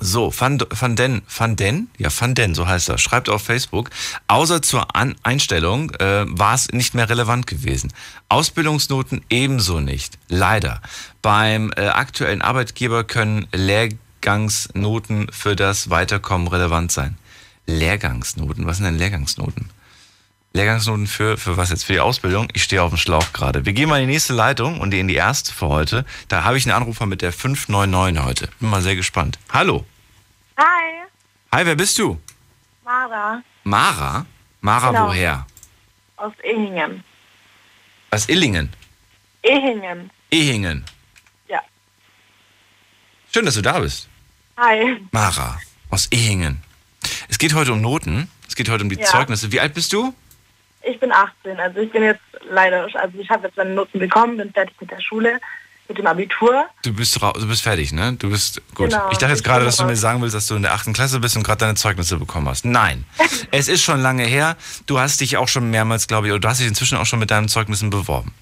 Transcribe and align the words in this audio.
So, 0.00 0.32
Van, 0.36 0.60
Van 0.68 0.96
Den, 0.96 1.22
Van 1.28 1.54
Den, 1.56 1.88
ja, 1.96 2.10
Van 2.10 2.34
Den, 2.34 2.54
so 2.54 2.66
heißt 2.66 2.88
er, 2.88 2.98
schreibt 2.98 3.28
auf 3.28 3.42
Facebook, 3.42 3.90
außer 4.26 4.62
zur 4.62 4.96
An 4.96 5.14
Einstellung 5.22 5.90
äh, 5.92 6.24
war 6.28 6.54
es 6.54 6.72
nicht 6.72 6.94
mehr 6.94 7.08
relevant 7.08 7.46
gewesen. 7.46 7.92
Ausbildungsnoten 8.28 9.24
ebenso 9.30 9.78
nicht, 9.80 10.18
leider. 10.28 10.82
Beim 11.22 11.72
äh, 11.76 11.86
aktuellen 11.86 12.42
Arbeitgeber 12.42 13.04
können 13.04 13.46
Lehrgangsnoten 13.52 15.28
für 15.30 15.56
das 15.56 15.88
Weiterkommen 15.88 16.48
relevant 16.48 16.92
sein. 16.92 17.16
Lehrgangsnoten, 17.66 18.66
was 18.66 18.78
sind 18.78 18.86
denn 18.86 18.98
Lehrgangsnoten? 18.98 19.70
Lehrgangsnoten 20.64 21.08
für, 21.08 21.36
für 21.36 21.56
was 21.56 21.70
jetzt? 21.70 21.84
Für 21.84 21.94
die 21.94 22.00
Ausbildung? 22.00 22.46
Ich 22.52 22.62
stehe 22.62 22.80
auf 22.80 22.90
dem 22.92 22.96
Schlauch 22.96 23.32
gerade. 23.32 23.66
Wir 23.66 23.72
gehen 23.72 23.88
mal 23.88 24.00
in 24.00 24.06
die 24.06 24.12
nächste 24.14 24.32
Leitung 24.34 24.80
und 24.80 24.94
in 24.94 25.08
die 25.08 25.16
erste 25.16 25.52
für 25.52 25.66
heute. 25.66 26.04
Da 26.28 26.44
habe 26.44 26.56
ich 26.56 26.64
einen 26.64 26.76
Anrufer 26.76 27.06
mit 27.06 27.22
der 27.22 27.32
599 27.32 28.24
heute. 28.24 28.48
Bin 28.60 28.70
mal 28.70 28.80
sehr 28.80 28.94
gespannt. 28.94 29.36
Hallo. 29.52 29.84
Hi, 30.56 31.02
Hi, 31.50 31.66
wer 31.66 31.74
bist 31.74 31.98
du? 31.98 32.20
Mara 32.84 33.42
Mara? 33.64 34.26
Mara 34.60 34.90
Genau. 34.90 35.08
woher? 35.08 35.46
aus 36.16 36.32
Ehingen. 36.44 37.02
Aus 38.12 38.28
Illingen. 38.28 38.72
Ehingen, 39.42 40.10
Ehingen. 40.30 40.84
ja. 41.48 41.60
Schön, 43.32 43.44
dass 43.44 43.54
du 43.54 43.62
da 43.62 43.80
bist. 43.80 44.08
Hi, 44.56 45.00
Mara 45.10 45.58
aus 45.90 46.06
Ehingen. 46.12 46.62
Es 47.28 47.38
geht 47.38 47.54
heute 47.54 47.72
um 47.72 47.80
Noten. 47.80 48.30
Es 48.48 48.54
geht 48.54 48.68
heute 48.68 48.84
um 48.84 48.88
die 48.90 48.96
Ja. 48.96 49.06
Zeugnisse. 49.06 49.50
Wie 49.50 49.58
alt 49.60 49.74
bist 49.74 49.92
du? 49.92 50.14
Ich 50.86 51.00
bin 51.00 51.12
18, 51.12 51.58
also 51.58 51.80
ich 51.80 51.90
bin 51.90 52.02
jetzt 52.02 52.20
leider, 52.50 52.88
also 52.94 53.18
ich 53.18 53.28
habe 53.30 53.46
jetzt 53.46 53.56
meine 53.56 53.70
Noten 53.70 53.98
bekommen, 53.98 54.36
bin 54.36 54.52
fertig 54.52 54.74
mit 54.80 54.90
der 54.90 55.00
Schule, 55.00 55.40
mit 55.88 55.98
dem 55.98 56.06
Abitur. 56.06 56.66
Du 56.82 56.92
bist, 56.94 57.20
du 57.20 57.48
bist 57.48 57.62
fertig, 57.62 57.92
ne? 57.92 58.14
Du 58.18 58.30
bist 58.30 58.62
gut. 58.74 58.90
Genau, 58.90 59.10
ich 59.10 59.18
dachte 59.18 59.32
jetzt 59.32 59.40
ich 59.40 59.44
gerade, 59.44 59.64
dass 59.64 59.76
du 59.76 59.84
mir 59.84 59.96
sagen 59.96 60.22
willst, 60.22 60.34
dass 60.34 60.46
du 60.46 60.54
in 60.54 60.62
der 60.62 60.72
achten 60.72 60.92
Klasse 60.92 61.20
bist 61.20 61.36
und 61.36 61.42
gerade 61.42 61.58
deine 61.58 61.74
Zeugnisse 61.74 62.16
bekommen 62.16 62.48
hast. 62.48 62.64
Nein. 62.64 63.04
es 63.50 63.68
ist 63.68 63.82
schon 63.82 64.00
lange 64.00 64.24
her. 64.24 64.56
Du 64.86 64.98
hast 64.98 65.20
dich 65.20 65.36
auch 65.36 65.48
schon 65.48 65.70
mehrmals, 65.70 66.06
glaube 66.06 66.26
ich, 66.26 66.32
oder 66.32 66.40
du 66.40 66.48
hast 66.48 66.60
dich 66.60 66.68
inzwischen 66.68 66.96
auch 66.98 67.06
schon 67.06 67.18
mit 67.18 67.30
deinen 67.30 67.48
Zeugnissen 67.48 67.90
beworben. 67.90 68.32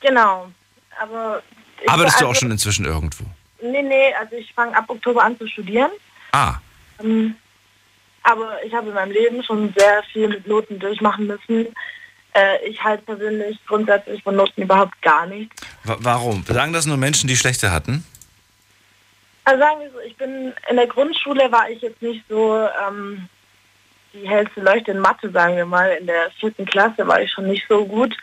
Genau, 0.00 0.50
aber... 1.00 1.42
Ich, 1.80 1.88
Arbeitest 1.88 2.20
du 2.20 2.24
auch 2.24 2.30
also, 2.30 2.40
schon 2.40 2.50
inzwischen 2.50 2.84
irgendwo? 2.84 3.24
Nee, 3.60 3.82
nee, 3.82 4.14
also 4.20 4.36
ich 4.36 4.52
fange 4.54 4.76
ab 4.76 4.84
Oktober 4.88 5.22
an 5.24 5.36
zu 5.38 5.46
studieren. 5.48 5.90
Ah, 6.32 6.54
Ähm, 7.00 7.34
aber 8.24 8.62
ich 8.64 8.72
habe 8.74 8.88
in 8.88 8.94
meinem 8.94 9.12
Leben 9.12 9.42
schon 9.42 9.72
sehr 9.76 10.02
viel 10.12 10.28
mit 10.28 10.46
Noten 10.46 10.78
durchmachen 10.78 11.26
müssen. 11.26 11.66
Äh, 12.34 12.64
ich 12.66 12.82
halte 12.82 13.02
persönlich 13.04 13.58
grundsätzlich 13.66 14.22
von 14.22 14.36
Noten 14.36 14.62
überhaupt 14.62 15.00
gar 15.02 15.26
nichts. 15.26 15.54
wa- 15.84 15.98
warum? 16.00 16.44
Sagen 16.46 16.72
das 16.72 16.86
nur 16.86 16.96
Menschen, 16.96 17.28
die 17.28 17.36
schlechte 17.36 17.70
hatten? 17.72 18.04
Also 19.44 19.60
sagen 19.60 19.80
wir 19.80 19.90
so, 19.90 19.98
ich 20.00 20.16
bin 20.16 20.52
in 20.70 20.76
der 20.76 20.86
Grundschule 20.86 21.50
war 21.50 21.68
ich 21.68 21.82
jetzt 21.82 22.00
nicht 22.00 22.24
so 22.28 22.66
ähm, 22.88 23.28
die 24.12 24.28
hellste 24.28 24.60
Leuchte 24.60 24.92
in 24.92 25.00
Mathe, 25.00 25.30
sagen 25.30 25.56
wir 25.56 25.66
mal. 25.66 25.90
In 26.00 26.06
der 26.06 26.30
vierten 26.38 26.64
Klasse 26.64 27.06
war 27.06 27.20
ich 27.20 27.30
schon 27.32 27.48
nicht 27.48 27.66
so 27.68 27.84
gut. 27.84 28.16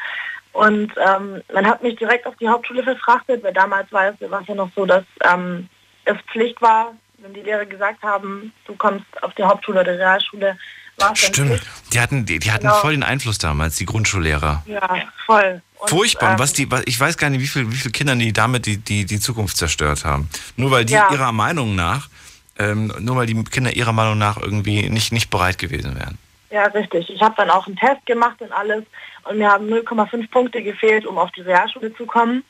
Und 0.54 0.92
ähm, 0.98 1.44
man 1.54 1.68
hat 1.68 1.84
mich 1.84 1.96
direkt 1.98 2.26
auf 2.26 2.36
die 2.38 2.48
Hauptschule 2.48 2.84
verfrachtet, 2.84 3.44
weil 3.44 3.54
damals 3.54 3.92
war 3.92 4.08
es, 4.10 4.32
war 4.32 4.42
es 4.42 4.48
ja 4.48 4.56
noch 4.56 4.72
so, 4.76 4.86
dass 4.86 5.04
ähm, 5.24 5.68
es 6.06 6.16
Pflicht 6.32 6.60
war, 6.62 6.96
wenn 7.22 7.34
die 7.34 7.42
Lehrer 7.42 7.66
gesagt 7.66 8.02
haben, 8.04 8.52
du 8.66 8.76
kommst 8.76 9.06
auf 9.22 9.34
die 9.36 9.44
Hauptschule 9.44 9.82
oder 9.82 9.98
Realschule, 9.98 10.58
war 10.98 11.14
es 11.14 11.20
Stimmt. 11.20 11.62
Die 11.94 12.00
hatten, 12.00 12.26
die, 12.26 12.40
die 12.40 12.52
hatten 12.52 12.64
Genau. 12.68 12.76
voll 12.76 12.92
den 12.92 13.04
Einfluss 13.04 13.38
damals, 13.38 13.78
die 13.78 13.86
Grundschullehrer. 13.86 14.64
Ja, 14.66 15.00
voll. 15.26 15.62
Und, 15.80 15.90
Furchtbar. 15.90 16.34
Ähm, 16.34 16.40
was 16.40 16.52
die, 16.54 16.70
was, 16.70 16.82
ich 16.86 17.00
weiß 17.00 17.18
gar 17.18 17.30
nicht, 17.30 17.42
wie 17.42 17.48
viele 17.48 17.72
wie 17.72 17.78
viel 17.78 17.92
Kindern 17.92 18.20
die 18.20 18.34
damit 18.34 18.66
die, 18.66 18.78
die, 18.78 19.06
die 19.06 19.20
Zukunft 19.20 19.56
zerstört 19.56 20.04
haben. 20.04 20.30
Nur 20.58 20.72
weil 20.72 20.84
die 20.86 20.94
Ja. 20.94 21.10
ihrer 21.12 21.32
Meinung 21.32 21.76
nach, 21.76 22.10
ähm, 22.58 22.94
nur 23.00 23.16
weil 23.16 23.28
die 23.28 23.42
Kinder 23.46 23.72
ihrer 23.74 23.94
Meinung 23.94 24.18
nach 24.18 24.36
irgendwie 24.38 24.90
nicht, 24.90 25.14
nicht 25.14 25.30
bereit 25.30 25.58
gewesen 25.58 25.96
wären. 25.96 26.18
Ja, 26.52 26.66
richtig. 26.66 27.10
Ich 27.10 27.22
habe 27.22 27.36
dann 27.38 27.50
auch 27.50 27.68
einen 27.68 27.78
Test 27.78 28.06
gemacht 28.06 28.42
und 28.42 28.52
alles 28.52 28.84
und 29.24 29.38
mir 29.38 29.50
haben 29.50 29.68
0,5 29.70 30.30
Punkte 30.32 30.62
gefehlt, 30.64 31.06
um 31.06 31.18
auf 31.18 31.32
die 31.32 31.42
Realschule 31.42 31.94
zu 31.96 32.06
kommen. 32.06 32.44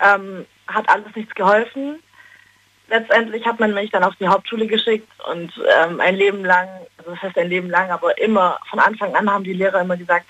Ähm, 0.00 0.44
hat 0.68 0.88
alles 0.88 1.14
nichts 1.16 1.34
geholfen. 1.34 1.98
Letztendlich 2.88 3.44
hat 3.46 3.60
man 3.60 3.72
mich 3.72 3.90
dann 3.90 4.04
auf 4.04 4.14
die 4.16 4.28
Hauptschule 4.28 4.66
geschickt 4.66 5.08
und 5.30 5.52
ähm, 5.78 6.00
ein 6.00 6.16
Leben 6.16 6.44
lang, 6.44 6.68
also 6.98 7.12
das 7.12 7.22
heißt 7.22 7.38
ein 7.38 7.48
Leben 7.48 7.70
lang, 7.70 7.90
aber 7.90 8.16
immer 8.18 8.58
von 8.68 8.78
Anfang 8.78 9.14
an 9.14 9.30
haben 9.30 9.44
die 9.44 9.54
Lehrer 9.54 9.80
immer 9.80 9.96
gesagt, 9.96 10.26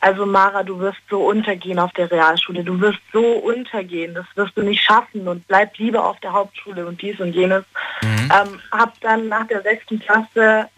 also 0.00 0.24
Mara, 0.24 0.62
du 0.62 0.78
wirst 0.78 1.00
so 1.10 1.26
untergehen 1.26 1.78
auf 1.78 1.92
der 1.92 2.10
Realschule, 2.10 2.64
du 2.64 2.80
wirst 2.80 3.00
so 3.12 3.22
untergehen, 3.22 4.14
das 4.14 4.24
wirst 4.34 4.56
du 4.56 4.62
nicht 4.62 4.82
schaffen 4.82 5.28
und 5.28 5.46
bleib 5.46 5.76
lieber 5.76 6.06
auf 6.06 6.18
der 6.20 6.32
Hauptschule 6.32 6.86
und 6.86 7.02
dies 7.02 7.20
und 7.20 7.34
jenes. 7.34 7.64
Ähm, 8.02 8.60
hab 8.72 8.98
dann 9.00 9.28
nach 9.28 9.46
der 9.48 9.62
sechsten 9.62 10.00
Klasse 10.00 10.68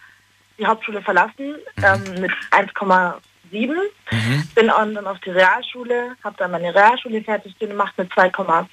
die 0.59 0.67
Hauptschule 0.67 1.03
verlassen 1.03 1.57
ähm, 1.77 2.21
mit 2.21 2.33
1,7. 3.53 4.55
Bin 4.55 4.71
auch 4.71 4.79
dann 4.79 5.07
auf 5.07 5.19
die 5.21 5.31
Realschule, 5.31 6.17
habe 6.25 6.37
dann 6.39 6.51
meine 6.51 6.75
Realschule 6.75 7.23
fertig 7.23 7.59
gemacht 7.59 7.95
mit 7.97 8.11
2,4 8.13 8.67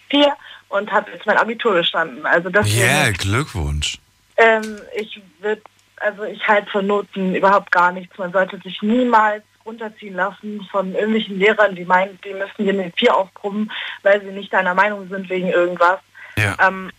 und 0.69 0.91
habe 0.91 1.11
jetzt 1.11 1.25
mein 1.25 1.37
Abitur 1.37 1.73
bestanden. 1.73 2.25
Also 2.25 2.49
das 2.49 2.67
Yeah, 2.67 3.11
Glückwunsch. 3.11 3.99
ähm, 4.37 4.79
ich 4.95 5.21
würde, 5.39 5.61
also 5.97 6.23
ich 6.23 6.47
halte 6.47 6.69
von 6.69 6.87
Noten 6.87 7.35
überhaupt 7.35 7.71
gar 7.71 7.91
nichts. 7.91 8.17
Man 8.17 8.31
sollte 8.31 8.57
sich 8.59 8.81
niemals 8.81 9.43
runterziehen 9.65 10.15
lassen 10.15 10.67
von 10.71 10.93
irgendwelchen 10.93 11.37
Lehrern, 11.37 11.75
die 11.75 11.85
meinen, 11.85 12.17
die 12.23 12.33
müssen 12.33 12.65
dir 12.65 12.73
eine 12.73 12.91
4 12.95 13.15
aufbrummen, 13.15 13.71
weil 14.03 14.21
sie 14.21 14.31
nicht 14.31 14.51
deiner 14.53 14.73
Meinung 14.73 15.07
sind 15.09 15.29
wegen 15.29 15.49
irgendwas. 15.49 15.99
Ja. 16.37 16.55
Ähm, 16.65 16.91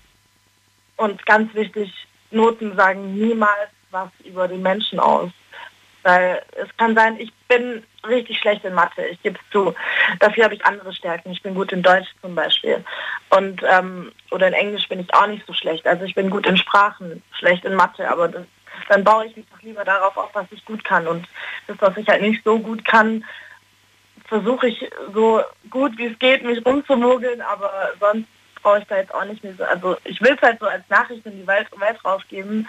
und 0.96 1.24
ganz 1.26 1.52
wichtig, 1.54 1.92
Noten 2.30 2.76
sagen 2.76 3.14
niemals 3.14 3.70
was 3.90 4.10
über 4.24 4.46
den 4.46 4.62
Menschen 4.62 5.00
aus. 5.00 5.30
Weil 6.02 6.42
es 6.52 6.68
kann 6.76 6.94
sein, 6.94 7.18
ich 7.18 7.32
bin 7.48 7.82
richtig 8.06 8.38
schlecht 8.38 8.64
in 8.64 8.74
Mathe, 8.74 9.04
ich 9.06 9.22
gebe 9.22 9.38
es 9.38 9.52
zu. 9.52 9.74
Dafür 10.18 10.44
habe 10.44 10.54
ich 10.54 10.64
andere 10.64 10.92
Stärken. 10.94 11.30
Ich 11.30 11.42
bin 11.42 11.54
gut 11.54 11.72
in 11.72 11.82
Deutsch 11.82 12.08
zum 12.22 12.34
Beispiel. 12.34 12.82
Und 13.30 13.62
ähm, 13.68 14.12
oder 14.30 14.48
in 14.48 14.54
Englisch 14.54 14.88
bin 14.88 15.00
ich 15.00 15.12
auch 15.12 15.26
nicht 15.26 15.46
so 15.46 15.52
schlecht. 15.52 15.86
Also 15.86 16.04
ich 16.04 16.14
bin 16.14 16.30
gut 16.30 16.46
in 16.46 16.56
Sprachen, 16.56 17.22
schlecht 17.32 17.64
in 17.64 17.74
Mathe, 17.74 18.10
aber 18.10 18.28
das, 18.28 18.44
dann 18.88 19.04
baue 19.04 19.26
ich 19.26 19.36
mich 19.36 19.46
doch 19.52 19.60
lieber 19.62 19.84
darauf 19.84 20.16
auf, 20.16 20.30
was 20.32 20.46
ich 20.50 20.64
gut 20.64 20.84
kann. 20.84 21.06
Und 21.06 21.26
das, 21.66 21.76
was 21.80 21.96
ich 21.96 22.08
halt 22.08 22.22
nicht 22.22 22.42
so 22.44 22.58
gut 22.58 22.84
kann, 22.84 23.24
versuche 24.26 24.68
ich 24.68 24.88
so 25.12 25.42
gut 25.68 25.98
wie 25.98 26.06
es 26.06 26.18
geht, 26.18 26.44
mich 26.44 26.64
rumzumogeln, 26.64 27.40
aber 27.42 27.90
sonst 27.98 28.28
brauche 28.62 28.78
ich 28.78 28.84
da 28.84 28.98
jetzt 28.98 29.12
auch 29.12 29.24
nicht 29.24 29.42
mehr 29.42 29.54
so, 29.54 29.64
also 29.64 29.96
ich 30.04 30.20
will 30.20 30.34
es 30.34 30.42
halt 30.42 30.60
so 30.60 30.66
als 30.66 30.88
Nachricht 30.88 31.26
in 31.26 31.38
die 31.38 31.46
Welt, 31.46 31.66
Welt 31.78 32.04
rausgeben. 32.04 32.68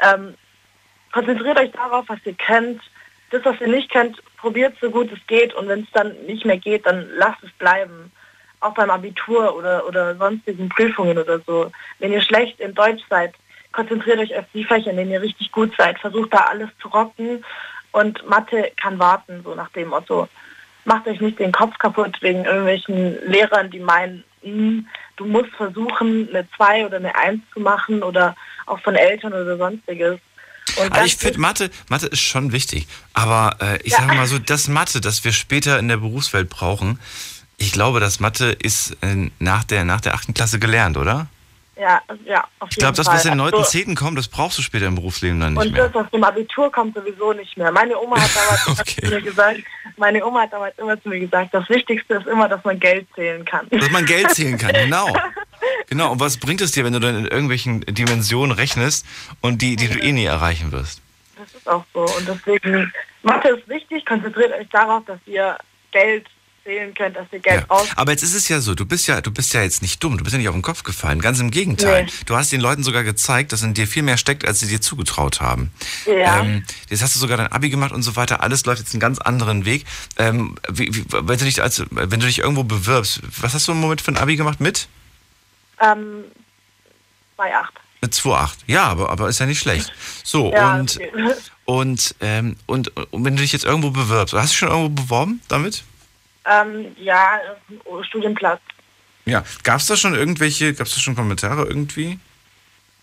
Ähm, 0.00 0.34
konzentriert 1.12 1.58
euch 1.58 1.70
darauf, 1.72 2.04
was 2.08 2.18
ihr 2.24 2.34
kennt. 2.34 2.82
Das, 3.30 3.44
was 3.44 3.60
ihr 3.60 3.68
nicht 3.68 3.90
kennt, 3.90 4.22
probiert 4.36 4.76
so 4.80 4.90
gut 4.90 5.10
es 5.12 5.26
geht 5.26 5.54
und 5.54 5.68
wenn 5.68 5.84
es 5.84 5.90
dann 5.92 6.14
nicht 6.26 6.44
mehr 6.44 6.58
geht, 6.58 6.84
dann 6.84 7.08
lasst 7.16 7.42
es 7.42 7.52
bleiben. 7.52 8.10
Auch 8.60 8.74
beim 8.74 8.90
Abitur 8.90 9.56
oder, 9.56 9.86
oder 9.86 10.14
sonstigen 10.16 10.68
Prüfungen 10.68 11.18
oder 11.18 11.40
so. 11.40 11.70
Wenn 11.98 12.12
ihr 12.12 12.20
schlecht 12.20 12.60
in 12.60 12.74
Deutsch 12.74 13.02
seid, 13.08 13.34
konzentriert 13.72 14.18
euch 14.18 14.36
auf 14.36 14.44
die 14.52 14.64
Fächer, 14.64 14.90
in 14.90 14.96
denen 14.96 15.10
ihr 15.10 15.22
richtig 15.22 15.50
gut 15.50 15.72
seid. 15.78 15.98
Versucht 15.98 16.32
da 16.32 16.44
alles 16.50 16.68
zu 16.80 16.88
rocken 16.88 17.44
und 17.92 18.26
Mathe 18.28 18.70
kann 18.80 18.98
warten, 18.98 19.42
so 19.44 19.54
nach 19.54 19.70
dem 19.70 19.88
Motto. 19.88 20.28
Macht 20.84 21.06
euch 21.06 21.20
nicht 21.20 21.38
den 21.38 21.52
Kopf 21.52 21.78
kaputt 21.78 22.18
wegen 22.20 22.44
irgendwelchen 22.44 23.18
Lehrern, 23.26 23.70
die 23.70 23.80
meinen, 23.80 24.24
hm, 24.42 24.86
du 25.16 25.24
musst 25.24 25.50
versuchen, 25.52 26.28
eine 26.28 26.46
2 26.56 26.86
oder 26.86 26.96
eine 26.96 27.14
1 27.14 27.40
zu 27.52 27.60
machen 27.60 28.02
oder 28.02 28.34
auch 28.66 28.80
von 28.80 28.94
Eltern 28.94 29.32
oder 29.32 29.56
sonstiges. 29.56 30.18
Also 30.78 31.04
ich 31.04 31.16
finde, 31.16 31.40
Mathe, 31.40 31.70
Mathe 31.88 32.06
ist 32.06 32.20
schon 32.20 32.52
wichtig. 32.52 32.86
Aber 33.12 33.56
äh, 33.60 33.78
ich 33.82 33.92
ja. 33.92 33.98
sage 33.98 34.14
mal 34.14 34.26
so, 34.26 34.38
das 34.38 34.68
Mathe, 34.68 35.00
das 35.00 35.24
wir 35.24 35.32
später 35.32 35.78
in 35.78 35.88
der 35.88 35.98
Berufswelt 35.98 36.48
brauchen, 36.48 36.98
ich 37.58 37.72
glaube, 37.72 38.00
das 38.00 38.20
Mathe 38.20 38.50
ist 38.50 38.96
äh, 39.02 39.30
nach 39.38 39.64
der, 39.64 39.84
nach 39.84 40.00
der 40.00 40.14
8. 40.14 40.34
Klasse 40.34 40.58
gelernt, 40.58 40.96
oder? 40.96 41.28
Ja, 41.82 42.00
ja, 42.24 42.44
auf 42.60 42.70
jeden 42.70 42.70
Ich 42.70 42.76
glaube, 42.76 42.96
das, 42.96 43.06
was 43.08 43.24
in 43.24 43.32
den 43.32 43.38
9. 43.38 43.54
Also, 43.54 43.64
10. 43.64 43.96
kommt, 43.96 44.16
das 44.16 44.28
brauchst 44.28 44.56
du 44.56 44.62
später 44.62 44.86
im 44.86 44.94
Berufsleben 44.94 45.40
dann 45.40 45.54
nicht 45.54 45.66
und 45.66 45.72
mehr. 45.72 45.86
Und 45.86 45.94
das, 45.96 46.04
was 46.04 46.12
im 46.12 46.22
Abitur 46.22 46.70
kommt, 46.70 46.94
sowieso 46.94 47.32
nicht 47.32 47.56
mehr. 47.56 47.72
Meine 47.72 47.98
Oma 47.98 48.20
hat 48.20 48.30
damals 48.36 48.68
okay. 48.80 49.04
zu 49.04 49.10
mir 49.10 49.20
gesagt, 49.20 49.58
meine 49.96 50.24
Oma 50.24 50.42
hat 50.42 50.52
damals 50.52 50.78
immer 50.78 51.02
zu 51.02 51.08
mir 51.08 51.18
gesagt, 51.18 51.52
das 51.52 51.68
Wichtigste 51.68 52.14
ist 52.14 52.28
immer, 52.28 52.48
dass 52.48 52.62
man 52.64 52.78
Geld 52.78 53.08
zählen 53.16 53.44
kann. 53.44 53.66
Dass 53.70 53.90
man 53.90 54.06
Geld 54.06 54.30
zählen 54.30 54.56
kann, 54.56 54.72
genau. 54.72 55.08
Genau, 55.88 56.10
und 56.10 56.18
was 56.18 56.38
bringt 56.38 56.60
es 56.60 56.72
dir, 56.72 56.84
wenn 56.84 56.92
du 56.92 56.98
dann 56.98 57.14
in 57.14 57.26
irgendwelchen 57.26 57.82
Dimensionen 57.82 58.50
rechnest 58.50 59.06
und 59.42 59.62
die, 59.62 59.76
die 59.76 59.86
du 59.86 59.98
eh 60.00 60.10
nie 60.10 60.24
erreichen 60.24 60.72
wirst? 60.72 61.00
Das 61.36 61.54
ist 61.54 61.68
auch 61.68 61.84
so. 61.94 62.00
Und 62.00 62.26
deswegen, 62.26 62.92
Mathe 63.22 63.50
ist 63.50 63.68
wichtig, 63.68 64.04
konzentriert 64.04 64.52
euch 64.52 64.68
darauf, 64.70 65.04
dass 65.04 65.20
ihr 65.26 65.56
Geld 65.92 66.26
zählen 66.64 66.94
könnt, 66.94 67.16
dass 67.16 67.26
ihr 67.32 67.40
Geld 67.40 67.64
ja. 67.68 67.84
Aber 67.96 68.12
jetzt 68.12 68.22
ist 68.22 68.34
es 68.34 68.48
ja 68.48 68.60
so, 68.60 68.74
du 68.74 68.86
bist 68.86 69.06
ja, 69.06 69.20
du 69.20 69.30
bist 69.30 69.52
ja 69.54 69.62
jetzt 69.62 69.82
nicht 69.82 70.02
dumm, 70.02 70.18
du 70.18 70.24
bist 70.24 70.32
ja 70.32 70.38
nicht 70.38 70.48
auf 70.48 70.54
den 70.54 70.62
Kopf 70.62 70.82
gefallen. 70.82 71.20
Ganz 71.20 71.40
im 71.40 71.50
Gegenteil. 71.50 72.04
Nee. 72.04 72.12
Du 72.26 72.36
hast 72.36 72.52
den 72.52 72.60
Leuten 72.60 72.82
sogar 72.82 73.02
gezeigt, 73.02 73.52
dass 73.52 73.62
in 73.62 73.74
dir 73.74 73.86
viel 73.86 74.02
mehr 74.02 74.16
steckt, 74.16 74.46
als 74.46 74.60
sie 74.60 74.68
dir 74.68 74.80
zugetraut 74.80 75.40
haben. 75.40 75.72
Ja. 76.06 76.40
Ähm, 76.40 76.64
jetzt 76.88 77.02
hast 77.02 77.14
du 77.14 77.18
sogar 77.18 77.36
dein 77.36 77.48
Abi 77.48 77.70
gemacht 77.70 77.92
und 77.92 78.02
so 78.02 78.16
weiter. 78.16 78.42
Alles 78.42 78.64
läuft 78.64 78.80
jetzt 78.80 78.92
einen 78.92 79.00
ganz 79.00 79.18
anderen 79.18 79.64
Weg. 79.64 79.84
Ähm, 80.18 80.56
wie, 80.68 80.94
wie, 80.94 81.04
wenn, 81.10 81.38
du 81.38 81.44
dich 81.44 81.62
als, 81.62 81.82
wenn 81.90 82.20
du 82.20 82.26
dich 82.26 82.38
irgendwo 82.38 82.64
bewirbst, 82.64 83.20
was 83.40 83.54
hast 83.54 83.68
du 83.68 83.72
im 83.72 83.80
Moment 83.80 84.00
für 84.00 84.12
ein 84.12 84.18
Abi 84.18 84.36
gemacht 84.36 84.60
mit? 84.60 84.88
Ähm, 85.80 86.24
2,8. 87.38 87.64
Mit 88.00 88.14
2,8. 88.14 88.50
Ja, 88.66 88.84
aber, 88.84 89.10
aber 89.10 89.28
ist 89.28 89.38
ja 89.38 89.46
nicht 89.46 89.60
schlecht. 89.60 89.92
So, 90.24 90.52
ja, 90.54 90.76
und, 90.76 90.96
okay. 90.96 91.34
und, 91.64 92.14
ähm, 92.20 92.56
und, 92.66 92.96
und 92.96 93.24
wenn 93.24 93.36
du 93.36 93.42
dich 93.42 93.52
jetzt 93.52 93.64
irgendwo 93.64 93.90
bewirbst, 93.90 94.34
hast 94.34 94.52
du 94.52 94.56
schon 94.56 94.68
irgendwo 94.68 95.02
beworben 95.02 95.40
damit? 95.48 95.84
Ähm, 96.44 96.94
ja, 96.98 97.40
Studienplatz. 98.02 98.60
Ja, 99.24 99.44
gab 99.62 99.80
es 99.80 99.86
da 99.86 99.96
schon 99.96 100.14
irgendwelche, 100.14 100.74
gab 100.74 100.86
es 100.86 100.94
da 100.94 101.00
schon 101.00 101.14
Kommentare 101.14 101.64
irgendwie? 101.64 102.18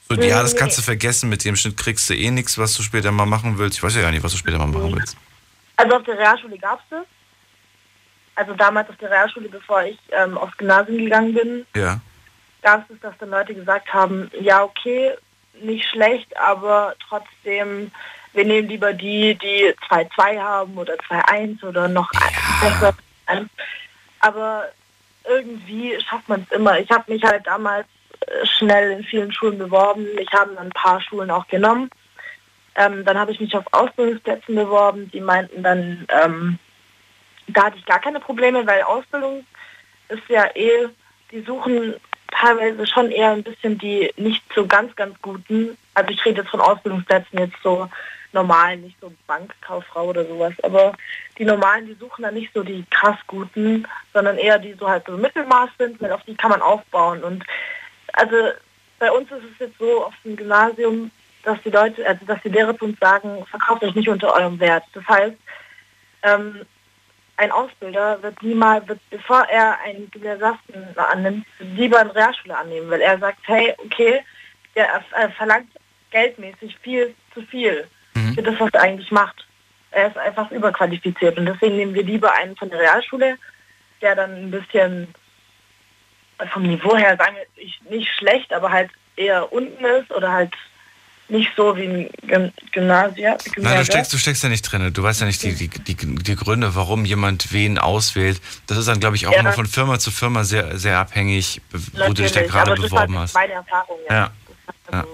So, 0.10 0.16
nee, 0.16 0.30
ja, 0.30 0.42
das 0.42 0.56
kannst 0.56 0.78
du 0.78 0.82
vergessen, 0.82 1.30
mit 1.30 1.46
dem 1.46 1.56
Schnitt 1.56 1.78
kriegst 1.78 2.10
du 2.10 2.16
eh 2.16 2.32
nichts, 2.32 2.58
was 2.58 2.74
du 2.74 2.84
später 2.84 3.12
mal 3.12 3.26
machen 3.26 3.58
willst. 3.58 3.78
Ich 3.78 3.84
weiß 3.84 3.96
ja 3.96 4.02
gar 4.02 4.12
nicht, 4.12 4.24
was 4.24 4.32
du 4.32 4.38
später 4.38 4.58
mal 4.58 4.68
machen 4.68 4.96
willst. 4.96 5.16
Also 5.78 5.96
auf 5.96 6.04
der 6.04 6.18
Realschule 6.18 6.58
gab 6.58 6.80
es 6.80 6.86
das. 6.90 7.06
Also 8.36 8.54
damals 8.56 8.90
auf 8.90 8.98
der 8.98 9.12
Realschule, 9.12 9.50
bevor 9.50 9.84
ich 9.84 10.00
ähm, 10.12 10.38
aufs 10.38 10.58
Gymnasium 10.58 10.98
gegangen 10.98 11.34
bin, 11.34 11.66
ja. 11.76 12.00
gab 12.62 12.90
es, 12.90 13.00
dass 13.02 13.14
dann 13.20 13.30
Leute 13.30 13.54
gesagt 13.54 13.94
haben, 13.94 14.32
ja 14.42 14.64
okay, 14.64 15.12
nicht 15.62 15.88
schlecht, 15.90 16.36
aber 16.38 16.96
trotzdem 17.08 17.92
wir 18.34 18.46
nehmen 18.46 18.68
lieber 18.68 18.94
die, 18.94 19.36
die 19.36 19.74
2-2 19.90 20.40
haben 20.40 20.78
oder 20.78 20.94
2-1 20.94 21.64
oder 21.64 21.88
noch 21.88 22.10
ja. 22.14 22.70
besser 22.70 22.94
aber 24.20 24.70
irgendwie 25.28 26.00
schafft 26.02 26.28
man 26.28 26.46
es 26.50 26.56
immer. 26.56 26.80
Ich 26.80 26.90
habe 26.90 27.12
mich 27.12 27.24
halt 27.24 27.46
damals 27.46 27.88
äh, 28.22 28.46
schnell 28.46 28.92
in 28.92 29.04
vielen 29.04 29.32
Schulen 29.32 29.58
beworben. 29.58 30.06
Ich 30.20 30.32
habe 30.34 30.58
ein 30.58 30.70
paar 30.72 31.02
Schulen 31.02 31.32
auch 31.32 31.48
genommen. 31.48 31.90
Ähm, 32.76 33.04
dann 33.06 33.18
habe 33.18 33.32
ich 33.32 33.40
mich 33.40 33.56
auf 33.56 33.66
Ausbildungsplätzen 33.72 34.56
beworben. 34.56 35.10
Die 35.12 35.22
meinten 35.22 35.64
dann, 35.64 36.06
ähm, 36.10 36.60
da 37.48 37.66
hatte 37.66 37.78
ich 37.78 37.86
gar 37.86 38.00
keine 38.00 38.20
Probleme, 38.20 38.66
weil 38.66 38.82
Ausbildung 38.84 39.46
ist 40.08 40.28
ja 40.30 40.46
eh, 40.56 40.88
die 41.32 41.42
suchen 41.42 41.96
teilweise 42.32 42.86
schon 42.88 43.12
eher 43.12 43.32
ein 43.32 43.44
bisschen 43.44 43.78
die 43.78 44.12
nicht 44.18 44.44
so 44.54 44.66
ganz, 44.66 44.96
ganz 44.96 45.20
guten. 45.22 45.78
Also 45.94 46.12
ich 46.12 46.24
rede 46.26 46.42
jetzt 46.42 46.52
von 46.52 46.62
Ausbildungsplätzen 46.62 47.40
jetzt 47.40 47.58
so 47.64 47.90
normalen, 48.34 48.82
nicht 48.82 48.98
so 49.02 49.12
Bankkauffrau 49.28 50.08
oder 50.08 50.26
sowas. 50.26 50.54
Aber 50.64 50.94
die 51.38 51.46
normalen, 51.46 51.86
die 51.86 51.94
suchen 51.94 52.24
dann 52.24 52.34
nicht 52.34 52.54
so 52.54 52.64
die 52.64 52.86
krass 52.90 53.18
guten, 53.28 53.88
sondern 54.14 54.38
eher 54.38 54.60
die 54.60 54.74
so 54.74 54.88
halt 54.88 55.06
so 55.06 55.18
Mittelmaß 55.18 55.70
sind, 55.78 56.02
weil 56.02 56.12
auf 56.12 56.24
die 56.24 56.36
kann 56.36 56.52
man 56.52 56.62
aufbauen. 56.62 57.24
Und 57.24 57.44
also 58.14 58.36
bei 59.00 59.12
uns 59.12 59.32
ist 59.32 59.44
es 59.54 59.60
jetzt 59.60 59.78
so 59.80 60.06
auf 60.06 60.14
dem 60.24 60.36
Gymnasium, 60.36 61.12
dass 61.44 61.62
die 61.64 61.70
Leute, 61.70 62.06
also 62.06 62.26
dass 62.26 62.42
die 62.44 62.50
Lehrer 62.50 62.78
zu 62.78 62.86
uns 62.86 63.00
sagen, 63.00 63.46
verkauft 63.50 63.84
euch 63.84 63.96
nicht 63.96 64.10
unter 64.10 64.34
eurem 64.34 64.60
Wert. 64.60 64.84
Das 64.94 65.08
heißt, 65.08 65.38
ähm, 66.24 66.66
ein 67.38 67.52
Ausbilder 67.52 68.22
wird 68.22 68.44
niemals, 68.44 68.86
wird, 68.88 69.00
bevor 69.10 69.46
er 69.46 69.80
einen 69.80 70.12
Gymnasiasten 70.12 70.86
annimmt, 70.98 71.46
lieber 71.60 72.00
eine 72.00 72.14
Realschule 72.14 72.58
annehmen, 72.58 72.90
weil 72.90 73.00
er 73.00 73.18
sagt, 73.18 73.40
hey, 73.44 73.74
okay, 73.78 74.22
der 74.76 75.02
äh, 75.16 75.30
verlangt 75.30 75.70
geldmäßig 76.12 76.78
viel 76.82 77.16
zu 77.34 77.42
viel 77.44 77.88
mhm. 78.30 78.36
für 78.36 78.44
das, 78.44 78.60
was 78.60 78.70
er 78.74 78.82
eigentlich 78.82 79.12
macht. 79.12 79.46
Er 79.92 80.08
ist 80.08 80.18
einfach 80.18 80.52
überqualifiziert 80.52 81.38
und 81.38 81.46
deswegen 81.46 81.78
nehmen 81.78 81.94
wir 81.94 82.04
lieber 82.04 82.34
einen 82.34 82.56
von 82.56 82.70
der 82.70 82.80
Realschule, 82.80 83.38
der 84.02 84.16
dann 84.16 84.32
ein 84.36 84.52
bisschen 84.52 85.08
vom 86.54 86.64
Niveau 86.64 86.96
her, 86.96 87.18
sagen 87.18 87.36
wir, 87.36 87.92
nicht 87.98 88.10
schlecht, 88.16 88.54
aber 88.54 88.72
halt 88.72 88.92
eher 89.16 89.52
unten 89.52 89.84
ist 89.84 90.12
oder 90.12 90.32
halt 90.32 90.54
nicht 91.30 91.52
so 91.56 91.78
wie 91.78 92.10
ein 92.32 92.54
Gymnasium. 92.72 93.36
Nein, 93.58 93.78
du 93.78 93.86
steckst, 93.86 94.12
du 94.12 94.18
steckst 94.18 94.42
ja 94.44 94.50
nicht 94.50 94.64
drin. 94.64 94.92
Du 94.92 95.04
weißt 95.04 95.22
ja 95.22 95.28
nicht 95.28 95.44
die, 95.44 95.54
die, 95.54 95.68
die, 95.70 95.96
die 95.96 96.36
Gründe, 96.36 96.74
warum 96.76 97.06
jemand 97.06 97.54
wen 97.54 97.78
auswählt. 97.78 98.42
Das 98.68 98.78
ist 98.78 98.88
dann, 98.88 99.00
glaube 99.00 99.16
ich, 99.16 99.28
auch 99.28 99.34
ja. 99.34 99.42
immer 99.42 99.54
von 99.54 99.68
Firma 99.68 100.00
zu 100.00 100.12
Firma 100.12 100.44
sehr, 100.44 100.78
sehr 100.78 100.98
abhängig, 100.98 101.62
wo 101.72 102.14
du 102.14 102.24
dich 102.24 102.32
da 102.32 102.42
gerade 102.42 102.74
beworben 102.74 103.18
hast. 103.18 103.36
Meine 103.36 103.54
Erfahrung, 103.54 103.98
ja. 104.10 104.16
ja. 104.16 104.32
Ja. 104.92 105.06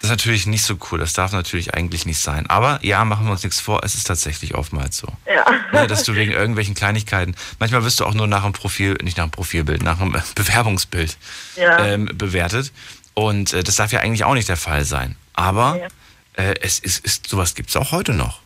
Das 0.00 0.04
ist 0.04 0.10
natürlich 0.10 0.46
nicht 0.46 0.64
so 0.64 0.76
cool. 0.90 0.98
Das 0.98 1.12
darf 1.12 1.32
natürlich 1.32 1.74
eigentlich 1.74 2.06
nicht 2.06 2.18
sein. 2.18 2.48
Aber 2.48 2.78
ja, 2.82 3.04
machen 3.04 3.26
wir 3.26 3.32
uns 3.32 3.44
nichts 3.44 3.60
vor. 3.60 3.82
Es 3.84 3.94
ist 3.94 4.06
tatsächlich 4.06 4.54
oftmals 4.54 4.96
so. 4.96 5.08
Ja. 5.26 5.44
Ne, 5.72 5.86
dass 5.86 6.04
du 6.04 6.14
wegen 6.14 6.32
irgendwelchen 6.32 6.74
Kleinigkeiten, 6.74 7.34
manchmal 7.58 7.84
wirst 7.84 8.00
du 8.00 8.04
auch 8.04 8.14
nur 8.14 8.26
nach 8.26 8.44
einem 8.44 8.52
Profil, 8.52 8.96
nicht 9.02 9.16
nach 9.16 9.24
einem 9.24 9.30
Profilbild, 9.30 9.82
nach 9.82 10.00
einem 10.00 10.12
Bewerbungsbild 10.34 11.16
ja. 11.56 11.86
ähm, 11.86 12.10
bewertet. 12.14 12.72
Und 13.14 13.52
äh, 13.52 13.62
das 13.62 13.76
darf 13.76 13.92
ja 13.92 14.00
eigentlich 14.00 14.24
auch 14.24 14.34
nicht 14.34 14.48
der 14.48 14.56
Fall 14.56 14.84
sein. 14.84 15.16
Aber 15.34 15.78
ja. 15.78 16.44
äh, 16.44 16.54
es 16.60 16.78
ist, 16.78 17.04
ist, 17.04 17.28
sowas 17.28 17.54
gibt 17.54 17.70
es 17.70 17.76
auch 17.76 17.92
heute 17.92 18.12
noch. 18.12 18.40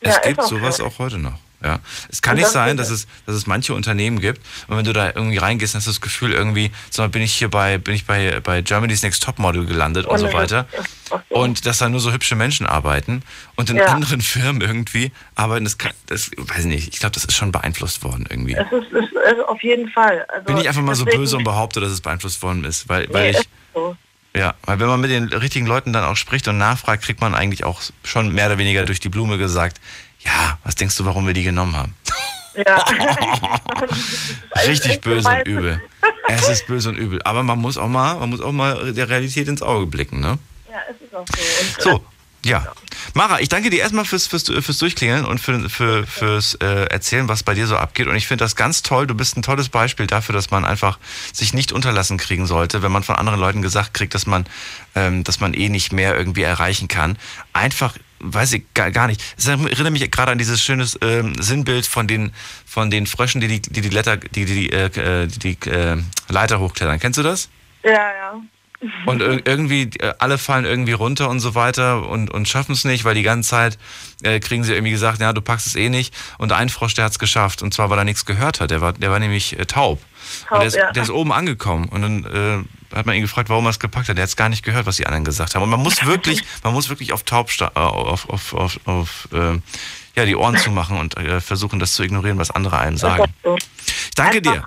Es 0.00 0.20
gibt 0.22 0.42
sowas 0.42 0.76
so. 0.76 0.86
auch 0.86 0.98
heute 0.98 1.18
noch. 1.18 1.38
Ja. 1.62 1.80
Es 2.10 2.20
kann 2.20 2.36
nicht 2.36 2.48
sein, 2.48 2.76
dass 2.76 2.90
es, 2.90 3.06
dass 3.26 3.34
es 3.34 3.46
manche 3.46 3.74
Unternehmen 3.74 4.20
gibt 4.20 4.40
und 4.68 4.76
wenn 4.76 4.84
du 4.84 4.92
da 4.92 5.06
irgendwie 5.06 5.38
reingehst, 5.38 5.74
hast 5.74 5.86
du 5.86 5.90
das 5.90 6.00
Gefühl 6.00 6.32
irgendwie, 6.32 6.70
so 6.90 7.08
bin 7.08 7.22
ich 7.22 7.32
hier 7.32 7.48
bei, 7.48 7.78
bin 7.78 7.94
ich 7.94 8.04
bei, 8.04 8.40
bei 8.40 8.60
Germany's 8.60 9.02
Next 9.02 9.22
Top 9.22 9.38
Model 9.38 9.64
gelandet 9.64 10.06
und, 10.06 10.12
und 10.12 10.18
so 10.18 10.32
weiter. 10.32 10.66
Und 11.28 11.66
dass 11.66 11.78
da 11.78 11.88
nur 11.88 12.00
so 12.00 12.12
hübsche 12.12 12.34
Menschen 12.34 12.66
arbeiten 12.66 13.22
und 13.56 13.70
in 13.70 13.76
ja. 13.76 13.86
anderen 13.86 14.20
Firmen 14.22 14.60
irgendwie 14.60 15.12
arbeiten, 15.34 15.64
das, 15.64 15.78
kann, 15.78 15.92
das 16.06 16.30
weiß 16.36 16.60
ich 16.60 16.66
nicht, 16.66 16.94
ich 16.94 17.00
glaube, 17.00 17.14
das 17.14 17.24
ist 17.24 17.34
schon 17.34 17.52
beeinflusst 17.52 18.04
worden 18.04 18.26
irgendwie. 18.28 18.54
Es 18.54 18.70
ist, 18.70 18.92
es 18.92 19.10
ist 19.10 19.44
auf 19.46 19.62
jeden 19.62 19.88
Fall. 19.88 20.26
Also 20.28 20.44
bin 20.46 20.58
ich 20.58 20.68
einfach 20.68 20.82
mal 20.82 20.94
so 20.94 21.04
böse 21.04 21.36
und 21.36 21.44
behaupte, 21.44 21.80
dass 21.80 21.90
es 21.90 22.00
beeinflusst 22.00 22.42
worden 22.42 22.64
ist, 22.64 22.88
weil, 22.88 23.12
weil 23.12 23.32
nee, 23.32 23.38
ich. 23.38 23.48
So. 23.74 23.96
Ja, 24.36 24.54
weil 24.64 24.80
wenn 24.80 24.88
man 24.88 25.00
mit 25.00 25.10
den 25.10 25.28
richtigen 25.28 25.66
Leuten 25.66 25.92
dann 25.92 26.02
auch 26.02 26.16
spricht 26.16 26.48
und 26.48 26.58
nachfragt, 26.58 27.04
kriegt 27.04 27.20
man 27.20 27.36
eigentlich 27.36 27.62
auch 27.62 27.80
schon 28.02 28.32
mehr 28.32 28.46
oder 28.46 28.58
weniger 28.58 28.84
durch 28.84 28.98
die 28.98 29.08
Blume 29.08 29.38
gesagt, 29.38 29.80
ja, 30.24 30.58
was 30.64 30.74
denkst 30.74 30.96
du, 30.96 31.04
warum 31.04 31.26
wir 31.26 31.34
die 31.34 31.44
genommen 31.44 31.76
haben? 31.76 31.94
Ja. 32.56 32.84
Richtig 34.66 35.00
böse 35.00 35.28
und 35.28 35.48
übel. 35.48 35.82
Es 36.28 36.48
ist 36.48 36.66
böse 36.66 36.88
und 36.90 36.96
übel. 36.96 37.20
Aber 37.22 37.42
man 37.42 37.58
muss 37.58 37.76
auch 37.76 37.88
mal, 37.88 38.14
man 38.16 38.30
muss 38.30 38.40
auch 38.40 38.52
mal 38.52 38.92
der 38.92 39.08
Realität 39.08 39.48
ins 39.48 39.62
Auge 39.62 39.86
blicken, 39.86 40.20
ne? 40.20 40.38
Ja, 40.70 40.76
es 40.88 41.00
ist 41.00 41.14
auch 41.14 41.26
so. 41.78 41.90
Und, 41.90 42.00
so, 42.00 42.04
ja. 42.44 42.66
Mara, 43.14 43.40
ich 43.40 43.48
danke 43.48 43.70
dir 43.70 43.80
erstmal 43.80 44.04
fürs, 44.04 44.26
fürs, 44.26 44.44
fürs 44.44 44.78
Durchklingeln 44.78 45.24
und 45.24 45.38
für, 45.38 45.68
für, 45.68 46.06
fürs 46.06 46.54
äh, 46.56 46.84
Erzählen, 46.86 47.28
was 47.28 47.42
bei 47.42 47.54
dir 47.54 47.66
so 47.66 47.76
abgeht. 47.76 48.06
Und 48.06 48.16
ich 48.16 48.26
finde 48.26 48.44
das 48.44 48.56
ganz 48.56 48.82
toll. 48.82 49.06
Du 49.06 49.14
bist 49.14 49.36
ein 49.36 49.42
tolles 49.42 49.68
Beispiel 49.68 50.06
dafür, 50.06 50.34
dass 50.34 50.50
man 50.50 50.64
einfach 50.64 50.98
sich 51.32 51.54
nicht 51.54 51.72
unterlassen 51.72 52.18
kriegen 52.18 52.46
sollte, 52.46 52.82
wenn 52.82 52.92
man 52.92 53.02
von 53.02 53.16
anderen 53.16 53.40
Leuten 53.40 53.62
gesagt 53.62 53.94
kriegt, 53.94 54.14
dass 54.14 54.26
man, 54.26 54.46
ähm, 54.94 55.24
dass 55.24 55.40
man 55.40 55.54
eh 55.54 55.68
nicht 55.68 55.92
mehr 55.92 56.16
irgendwie 56.16 56.42
erreichen 56.42 56.88
kann. 56.88 57.18
Einfach 57.52 57.94
weiß 58.32 58.54
ich 58.54 58.64
gar, 58.74 58.90
gar 58.90 59.06
nicht. 59.06 59.22
Es 59.36 59.46
erinnert 59.46 59.92
mich 59.92 60.10
gerade 60.10 60.32
an 60.32 60.38
dieses 60.38 60.62
schöne 60.62 60.86
ähm, 61.00 61.34
Sinnbild 61.40 61.86
von 61.86 62.06
den, 62.06 62.32
von 62.66 62.90
den 62.90 63.06
Fröschen, 63.06 63.40
die 63.40 63.48
die, 63.48 63.62
die, 63.62 63.80
die, 63.80 63.88
Letter, 63.88 64.16
die, 64.16 64.44
die, 64.44 64.72
äh, 64.72 65.26
die, 65.26 65.56
die 65.56 65.70
äh, 65.70 65.96
Leiter 66.28 66.60
hochklettern. 66.60 66.98
Kennst 66.98 67.18
du 67.18 67.22
das? 67.22 67.48
Ja, 67.82 67.92
ja. 67.92 68.40
Und 69.06 69.20
ir 69.22 69.46
irgendwie, 69.46 69.90
äh, 69.98 70.14
alle 70.18 70.38
fallen 70.38 70.64
irgendwie 70.64 70.92
runter 70.92 71.28
und 71.28 71.40
so 71.40 71.54
weiter 71.54 72.08
und, 72.08 72.30
und 72.30 72.48
schaffen 72.48 72.72
es 72.72 72.84
nicht, 72.84 73.04
weil 73.04 73.14
die 73.14 73.22
ganze 73.22 73.50
Zeit 73.50 73.78
äh, 74.22 74.40
kriegen 74.40 74.64
sie 74.64 74.72
irgendwie 74.72 74.92
gesagt, 74.92 75.20
ja, 75.20 75.32
du 75.32 75.40
packst 75.40 75.66
es 75.66 75.76
eh 75.76 75.88
nicht. 75.88 76.14
Und 76.38 76.52
ein 76.52 76.68
Frosch, 76.68 76.94
der 76.94 77.04
hat 77.04 77.12
es 77.12 77.18
geschafft. 77.18 77.62
Und 77.62 77.74
zwar, 77.74 77.90
weil 77.90 77.98
er 77.98 78.04
nichts 78.04 78.24
gehört 78.24 78.60
hat. 78.60 78.70
Der 78.70 78.80
war, 78.80 78.92
der 78.92 79.10
war 79.10 79.18
nämlich 79.18 79.58
äh, 79.58 79.66
taub. 79.66 80.00
Taub, 80.48 80.52
und 80.52 80.58
der 80.60 80.66
ist, 80.68 80.76
ja. 80.76 80.92
der 80.92 81.02
ist 81.02 81.10
oben 81.10 81.32
angekommen. 81.32 81.88
Und 81.88 82.02
dann 82.02 82.24
äh, 82.24 82.96
hat 82.96 83.06
man 83.06 83.14
ihn 83.14 83.22
gefragt, 83.22 83.48
warum 83.48 83.66
er 83.66 83.70
es 83.70 83.80
gepackt 83.80 84.08
hat. 84.08 84.16
Der 84.16 84.22
hat 84.22 84.28
es 84.28 84.36
gar 84.36 84.48
nicht 84.48 84.64
gehört, 84.64 84.86
was 84.86 84.96
die 84.96 85.06
anderen 85.06 85.24
gesagt 85.24 85.54
haben. 85.54 85.62
Und 85.62 85.70
man 85.70 85.80
muss 85.80 86.04
wirklich, 86.06 86.42
man 86.62 86.72
muss 86.72 86.88
wirklich 86.88 87.12
auf 87.12 87.22
taub 87.22 87.50
äh, 87.60 87.64
auf, 87.74 88.28
auf, 88.28 88.54
auf, 88.54 88.80
auf 88.84 89.28
äh, 89.32 89.58
ja, 90.16 90.24
die 90.24 90.36
Ohren 90.36 90.56
zumachen 90.56 90.98
und 90.98 91.16
äh, 91.16 91.40
versuchen, 91.40 91.78
das 91.78 91.94
zu 91.94 92.02
ignorieren, 92.02 92.38
was 92.38 92.50
andere 92.50 92.78
einem 92.78 92.96
sagen. 92.96 93.32
Ich 93.86 94.14
danke 94.14 94.40
dir. 94.40 94.66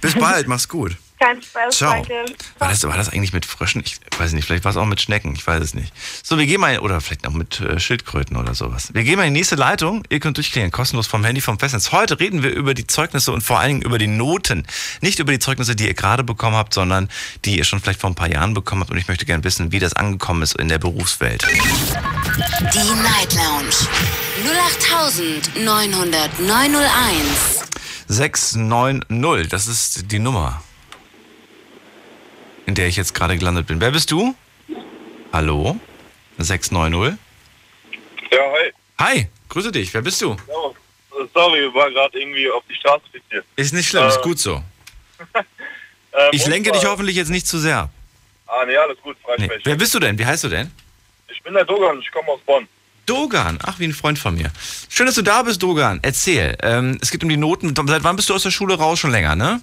Bis 0.00 0.14
bald. 0.14 0.46
Mach's 0.48 0.68
gut. 0.68 0.96
Kein 1.22 1.40
Spaß, 1.40 1.76
Ciao. 1.76 1.92
danke. 1.92 2.24
War 2.58 2.70
das, 2.70 2.82
war 2.82 2.96
das 2.96 3.08
eigentlich 3.08 3.32
mit 3.32 3.46
Fröschen? 3.46 3.80
Ich 3.84 4.00
weiß 4.18 4.32
nicht, 4.32 4.44
vielleicht 4.44 4.64
war 4.64 4.72
es 4.72 4.76
auch 4.76 4.86
mit 4.86 5.00
Schnecken, 5.00 5.32
ich 5.36 5.46
weiß 5.46 5.62
es 5.62 5.72
nicht. 5.72 5.92
So, 6.24 6.36
wir 6.36 6.46
gehen 6.46 6.60
mal, 6.60 6.80
oder 6.80 7.00
vielleicht 7.00 7.22
noch 7.22 7.32
mit 7.32 7.60
äh, 7.60 7.78
Schildkröten 7.78 8.36
oder 8.36 8.56
sowas. 8.56 8.88
Wir 8.92 9.04
gehen 9.04 9.18
mal 9.18 9.28
in 9.28 9.32
die 9.32 9.38
nächste 9.38 9.54
Leitung. 9.54 10.02
Ihr 10.08 10.18
könnt 10.18 10.36
durchklären, 10.36 10.72
kostenlos 10.72 11.06
vom 11.06 11.24
Handy, 11.24 11.40
vom 11.40 11.60
Festnetz. 11.60 11.92
Heute 11.92 12.18
reden 12.18 12.42
wir 12.42 12.50
über 12.50 12.74
die 12.74 12.88
Zeugnisse 12.88 13.30
und 13.30 13.42
vor 13.42 13.60
allen 13.60 13.68
Dingen 13.68 13.82
über 13.82 13.98
die 13.98 14.08
Noten. 14.08 14.66
Nicht 15.00 15.20
über 15.20 15.30
die 15.30 15.38
Zeugnisse, 15.38 15.76
die 15.76 15.86
ihr 15.86 15.94
gerade 15.94 16.24
bekommen 16.24 16.56
habt, 16.56 16.74
sondern 16.74 17.08
die 17.44 17.56
ihr 17.56 17.64
schon 17.64 17.80
vielleicht 17.80 18.00
vor 18.00 18.10
ein 18.10 18.16
paar 18.16 18.30
Jahren 18.30 18.52
bekommen 18.52 18.80
habt. 18.80 18.90
Und 18.90 18.98
ich 18.98 19.06
möchte 19.06 19.24
gerne 19.24 19.44
wissen, 19.44 19.70
wie 19.70 19.78
das 19.78 19.92
angekommen 19.92 20.42
ist 20.42 20.56
in 20.56 20.66
der 20.66 20.80
Berufswelt. 20.80 21.46
Die 21.46 22.78
Night 23.00 23.32
Lounge 23.34 23.76
0890901. 25.54 27.62
690, 28.08 29.48
das 29.48 29.68
ist 29.68 30.10
die 30.10 30.18
Nummer, 30.18 30.60
in 32.66 32.74
der 32.74 32.86
ich 32.88 32.96
jetzt 32.96 33.14
gerade 33.14 33.36
gelandet 33.36 33.66
bin. 33.66 33.80
Wer 33.80 33.90
bist 33.90 34.10
du? 34.10 34.34
Hallo? 35.32 35.78
690? 36.38 37.18
Ja, 38.30 38.38
hi. 38.38 38.72
Hi, 38.98 39.26
grüße 39.48 39.72
dich. 39.72 39.92
Wer 39.94 40.02
bist 40.02 40.20
du? 40.22 40.30
Ja, 40.30 41.24
sorry, 41.34 41.72
war 41.74 41.90
gerade 41.90 42.18
irgendwie 42.18 42.50
auf 42.50 42.62
die 42.68 42.74
Straße 42.74 43.02
fixiert. 43.10 43.44
Ist 43.56 43.74
nicht 43.74 43.88
schlimm, 43.88 44.06
ist 44.08 44.18
Äh, 44.18 44.22
gut 44.22 44.38
so. 44.38 44.62
Ähm, 46.14 46.28
Ich 46.32 46.46
lenke 46.46 46.70
dich 46.72 46.84
hoffentlich 46.84 47.16
jetzt 47.16 47.30
nicht 47.30 47.46
zu 47.46 47.58
sehr. 47.58 47.88
Ah, 48.46 48.66
nee, 48.66 48.76
alles 48.76 48.98
gut, 49.02 49.16
Nee. 49.38 49.48
Wer 49.64 49.76
bist 49.76 49.94
du 49.94 49.98
denn? 49.98 50.18
Wie 50.18 50.26
heißt 50.26 50.44
du 50.44 50.50
denn? 50.50 50.70
Ich 51.28 51.42
bin 51.42 51.54
der 51.54 51.64
Dogan, 51.64 51.98
ich 52.00 52.10
komme 52.12 52.28
aus 52.28 52.40
Bonn. 52.44 52.68
Dogan. 53.06 53.58
Ach, 53.64 53.78
wie 53.78 53.86
ein 53.86 53.94
Freund 53.94 54.18
von 54.18 54.34
mir. 54.34 54.52
Schön, 54.90 55.06
dass 55.06 55.14
du 55.14 55.22
da 55.22 55.42
bist, 55.42 55.62
Dogan. 55.62 56.00
Erzähl. 56.02 56.54
Ähm, 56.62 56.98
es 57.00 57.10
geht 57.10 57.22
um 57.22 57.30
die 57.30 57.38
Noten. 57.38 57.74
Seit 57.86 58.04
wann 58.04 58.16
bist 58.16 58.28
du 58.28 58.34
aus 58.34 58.42
der 58.42 58.50
Schule 58.50 58.74
raus? 58.74 58.98
Schon 58.98 59.10
länger, 59.10 59.34
ne? 59.36 59.62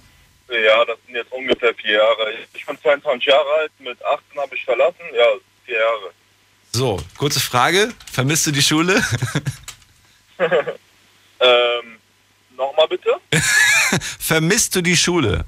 Ja, 0.50 0.84
das 0.84 0.98
sind 1.06 1.14
jetzt 1.14 1.32
ungefähr 1.32 1.74
vier 1.74 1.92
Jahre. 1.94 2.32
Ich 2.54 2.66
bin 2.66 2.78
22 2.80 3.26
Jahre 3.26 3.48
alt, 3.60 3.72
mit 3.78 4.04
18 4.04 4.40
habe 4.40 4.54
ich 4.54 4.64
verlassen. 4.64 5.00
Ja, 5.14 5.26
vier 5.64 5.78
Jahre. 5.78 6.10
So, 6.72 7.00
kurze 7.18 7.40
Frage. 7.40 7.92
Vermisst 8.12 8.46
du 8.46 8.50
die 8.50 8.62
Schule? 8.62 9.02
Ähm, 11.40 11.98
nochmal 12.54 12.86
bitte? 12.88 13.16
Vermisst 14.18 14.76
du 14.76 14.82
die 14.82 14.96
Schule? 14.96 15.46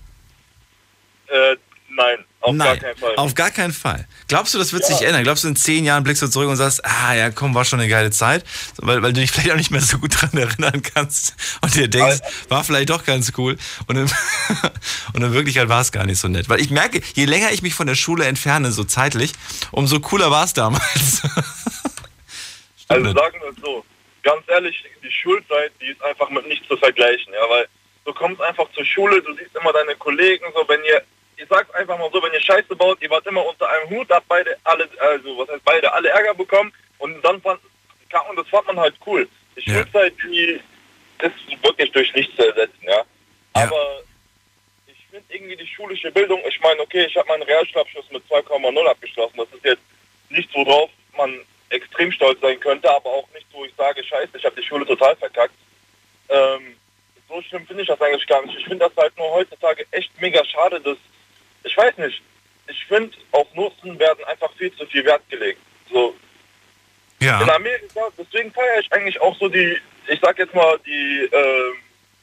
Äh, 1.27 1.57
nein, 1.95 2.25
auf 2.41 2.55
Nein, 2.55 2.67
gar 2.67 2.77
keinen 2.77 2.97
Fall. 2.99 3.15
auf 3.17 3.35
gar 3.35 3.51
keinen 3.51 3.73
Fall. 3.73 4.09
Glaubst 4.29 4.53
du, 4.55 4.59
das 4.59 4.73
wird 4.73 4.85
sich 4.85 5.01
Ja. 5.01 5.09
ändern? 5.09 5.23
Glaubst 5.23 5.45
du, 5.45 5.49
in 5.49 5.57
zehn 5.57 5.85
Jahren 5.85 6.03
blickst 6.03 6.23
du 6.23 6.27
zurück 6.29 6.49
und 6.49 6.57
sagst, 6.57 6.85
ah 6.85 7.15
ja, 7.15 7.31
komm, 7.31 7.55
war 7.55 7.65
schon 7.65 7.79
eine 7.81 7.89
geile 7.89 8.11
Zeit, 8.11 8.45
weil, 8.79 9.03
weil 9.03 9.13
du 9.13 9.21
dich 9.21 9.31
vielleicht 9.31 9.53
auch 9.53 9.57
nicht 9.57 9.71
mehr 9.71 9.81
so 9.81 9.99
gut 9.99 10.21
dran 10.21 10.33
erinnern 10.33 10.83
kannst 10.83 11.35
und 11.61 11.75
dir 11.75 11.89
denkst, 11.89 12.21
war 12.49 12.65
vielleicht 12.65 12.91
doch 12.91 13.05
ganz 13.05 13.33
cool 13.39 13.57
und 13.87 13.97
in, 13.97 14.11
und 15.15 15.23
in 15.23 15.33
Wirklichkeit 15.33 15.69
war 15.69 15.81
es 15.81 15.93
gar 15.93 16.05
nicht 16.05 16.19
so 16.19 16.29
nett. 16.29 16.49
Weil 16.49 16.61
ich 16.61 16.71
merke, 16.71 17.01
je 17.15 17.25
länger 17.27 17.53
ich 17.53 17.63
mich 17.63 17.75
von 17.75 17.87
der 17.87 17.95
Schule 17.95 18.25
entferne, 18.25 18.73
so 18.73 18.85
zeitlich, 18.85 19.33
umso 19.71 20.01
cooler 20.01 20.31
war 20.31 20.45
es 20.45 20.53
damals. 20.55 21.23
Also 22.89 23.11
sagen 23.13 23.41
wir 23.41 23.49
es 23.51 23.57
so, 23.65 23.85
ganz 24.23 24.43
ehrlich, 24.49 24.85
die 25.03 25.11
Schulzeit, 25.11 25.73
die 25.81 25.87
ist 25.87 26.03
einfach 26.03 26.29
mit 26.31 26.47
nichts 26.47 26.69
zu 26.69 26.77
vergleichen, 26.77 27.33
ja, 27.33 27.49
weil 27.49 27.67
du 28.05 28.13
kommst 28.13 28.41
einfach 28.43 28.67
zur 28.75 28.85
Schule, 28.85 29.23
du 29.23 29.33
siehst 29.35 29.55
immer 29.59 29.73
deine 29.73 29.95
Kollegen, 29.97 30.45
so 30.55 30.63
wenn 30.69 30.85
ihr, 30.85 31.03
ich 31.43 31.49
sag's 31.49 31.71
einfach 31.75 31.99
mal 31.99 32.11
so, 32.13 32.23
wenn 32.23 32.33
ihr 32.33 32.41
Scheiße 32.41 32.75
baut, 32.77 33.01
ihr 33.03 33.11
wart 33.11 33.27
immer 33.27 33.45
unter 33.45 33.69
einem 33.69 33.91
Hut, 33.91 34.09
habt 34.11 34.29
beide 34.29 34.57
alle, 34.65 34.89
also 34.99 35.39
was 35.39 35.49
heißt 35.49 35.65
beide, 35.65 35.93
alle 35.93 36.09
Ärger 36.09 36.35
bekommen 36.35 36.73
und 36.99 37.21
dann 37.23 37.41
fand, 37.41 37.61
und 38.29 38.37
das 38.37 38.49
fand 38.49 38.67
man 38.67 38.79
halt 38.81 38.95
cool. 39.07 39.29
Die 39.57 39.71
Ja. 39.71 39.77
Schulzeit, 39.83 40.15
die 40.25 40.61
ist 41.21 41.63
wirklich 41.63 41.91
durch 41.93 42.13
nichts 42.15 42.35
zu 42.37 42.47
ersetzen, 42.47 42.83
ja. 42.83 42.93
Ja. 42.93 43.05
Aber 43.55 44.03
ich 44.87 44.97
finde 45.11 45.35
irgendwie 45.35 45.57
die 45.57 45.67
schulische 45.67 46.11
Bildung, 46.11 46.41
ich 46.49 46.61
meine, 46.61 46.81
okay, 46.81 47.05
ich 47.05 47.17
habe 47.17 47.29
meinen 47.29 47.43
Realschulabschluss 47.43 48.11
mit 48.11 48.23
2,0 48.31 48.87
abgeschlossen. 48.87 49.37
Das 49.37 49.49
ist 49.53 49.65
jetzt 49.65 49.83
nichts, 50.31 50.55
worauf 50.55 50.91
man 51.17 51.41
extrem 51.71 52.13
stolz 52.13 52.41
sein 52.41 52.59
könnte, 52.61 52.91
aber 52.91 53.11
auch 53.11 53.29
nichts, 53.35 53.49
wo 53.53 53.65
ich 53.65 53.73
sage, 53.77 54.03
scheiße, 54.05 54.37
ich 54.37 54.45
habe 54.45 54.61
die 54.61 54.67
Schule 54.67 54.87
total 54.87 55.17
verkackt. 55.17 55.55
Ähm, 56.29 56.77
so 57.29 57.41
schlimm 57.43 57.67
finde 57.67 57.83
ich 57.83 57.89
das 57.89 58.01
eigentlich 58.01 58.27
gar 58.27 58.43
nicht. 58.45 58.59
Ich 58.59 58.65
finde 58.65 58.87
das 58.87 58.97
halt 58.97 59.17
nur 59.17 59.31
heutzutage 59.33 59.87
echt 59.91 60.11
mega 60.21 60.45
schade, 60.45 60.81
dass, 60.81 60.99
ich 61.65 61.77
weiß 61.77 61.99
nicht, 61.99 62.23
ich 62.69 62.85
finde, 62.87 63.17
auf 63.33 63.47
Noten 63.55 63.99
werden 63.99 64.25
einfach 64.25 64.53
viel 64.55 64.75
zu 64.77 64.87
viel 64.87 65.05
Wert 65.05 65.23
gelegt. 65.29 65.61
So, 65.91 66.15
in 67.21 67.27
Ja, 67.27 67.41
Amerika, 67.41 68.01
deswegen 68.19 68.53
feiere 68.53 68.81
ich 68.81 68.93
eigentlich 68.93 69.21
auch 69.21 69.37
so 69.39 69.49
die, 69.49 69.77
ich 70.09 70.21
sag 70.21 70.39
jetzt 70.39 70.55
mal, 70.55 70.79
die, 70.87 71.29
ähm, 71.33 71.75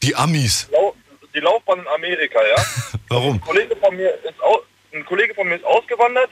die 0.04 0.16
Amis. 0.16 0.68
Lau 0.72 0.96
die 1.34 1.40
Laufbahn 1.40 1.80
in 1.80 1.88
Amerika, 1.88 2.40
ja. 2.42 2.64
Warum? 3.10 3.36
Ein 3.36 3.42
Kollege 3.42 3.76
von 3.76 3.96
mir 3.96 4.10
ist 4.24 4.34
ein 4.92 5.06
Kollege 5.06 5.34
von 5.36 5.48
mir 5.48 5.56
ist 5.56 5.64
ausgewandert 5.66 6.30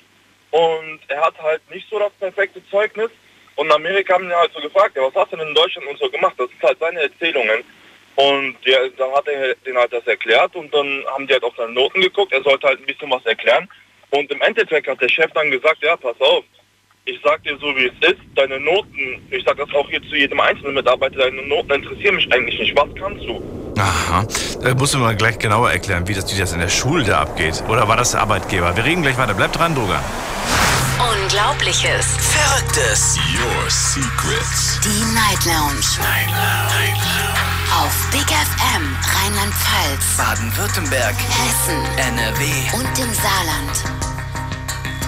und 0.51 0.99
er 1.07 1.21
hat 1.21 1.37
halt 1.41 1.61
nicht 1.69 1.87
so 1.89 1.99
das 1.99 2.11
perfekte 2.19 2.61
Zeugnis. 2.69 3.11
Und 3.55 3.67
in 3.67 3.71
Amerika 3.71 4.13
haben 4.15 4.25
ihn 4.25 4.35
halt 4.35 4.51
so 4.53 4.61
gefragt, 4.61 4.95
ja, 4.95 5.03
was 5.03 5.15
hast 5.15 5.31
du 5.31 5.37
denn 5.37 5.47
in 5.47 5.55
Deutschland 5.55 5.87
und 5.87 5.99
so 5.99 6.09
gemacht? 6.09 6.33
Das 6.37 6.49
sind 6.49 6.61
halt 6.61 6.79
seine 6.79 7.01
Erzählungen. 7.01 7.63
Und 8.17 8.55
der, 8.65 8.89
dann 8.97 9.11
hat 9.11 9.27
er 9.27 9.53
den 9.63 9.77
halt 9.77 9.93
das 9.93 10.05
erklärt 10.07 10.55
und 10.55 10.73
dann 10.73 11.05
haben 11.05 11.27
die 11.27 11.33
halt 11.33 11.43
auf 11.43 11.53
seine 11.55 11.71
Noten 11.71 12.01
geguckt. 12.01 12.33
Er 12.33 12.41
sollte 12.41 12.65
halt 12.65 12.79
ein 12.79 12.85
bisschen 12.87 13.11
was 13.11 13.23
erklären. 13.27 13.69
Und 14.09 14.31
im 14.31 14.41
Endeffekt 14.41 14.87
hat 14.87 14.99
der 14.99 15.09
Chef 15.09 15.31
dann 15.33 15.51
gesagt, 15.51 15.83
ja, 15.83 15.95
pass 15.95 16.19
auf, 16.19 16.43
ich 17.05 17.19
sag 17.23 17.43
dir 17.43 17.55
so, 17.59 17.67
wie 17.75 17.85
es 17.85 18.09
ist, 18.09 18.19
deine 18.35 18.59
Noten, 18.59 19.21
ich 19.29 19.43
sag 19.45 19.57
das 19.57 19.71
auch 19.73 19.87
hier 19.87 20.01
zu 20.01 20.15
jedem 20.15 20.39
einzelnen 20.39 20.73
Mitarbeiter, 20.73 21.19
deine 21.19 21.43
Noten 21.43 21.73
interessieren 21.73 22.15
mich 22.15 22.31
eigentlich 22.33 22.59
nicht. 22.59 22.75
Was 22.75 22.89
kannst 22.95 23.23
du? 23.23 23.66
Aha. 23.79 24.25
Da 24.61 24.73
musst 24.73 24.93
du 24.93 24.97
mal 24.99 25.15
gleich 25.15 25.37
genauer 25.39 25.71
erklären, 25.71 26.07
wie 26.07 26.13
das, 26.13 26.33
wie 26.35 26.39
das 26.39 26.53
in 26.53 26.59
der 26.59 26.69
Schule 26.69 27.03
da 27.03 27.19
abgeht. 27.21 27.63
Oder 27.67 27.87
war 27.87 27.97
das 27.97 28.11
der 28.11 28.21
Arbeitgeber? 28.21 28.75
Wir 28.75 28.83
reden 28.83 29.01
gleich 29.01 29.17
weiter. 29.17 29.33
Bleibt 29.33 29.57
dran, 29.57 29.75
Dogan. 29.75 30.01
Unglaubliches. 30.99 32.05
Verrücktes. 32.17 33.17
Your 33.39 33.69
Secrets. 33.69 34.79
Die 34.83 35.13
Night 35.13 35.45
Lounge 35.45 35.85
Night 35.99 36.27
Lounge. 36.27 37.83
auf 37.85 37.93
Big 38.11 38.25
FM 38.25 38.95
Rheinland-Pfalz, 39.21 40.17
Baden-Württemberg. 40.17 41.15
Hessen 41.15 41.85
NRW. 41.97 42.43
und 42.73 42.99
im 42.99 43.13
Saarland. 43.13 44.16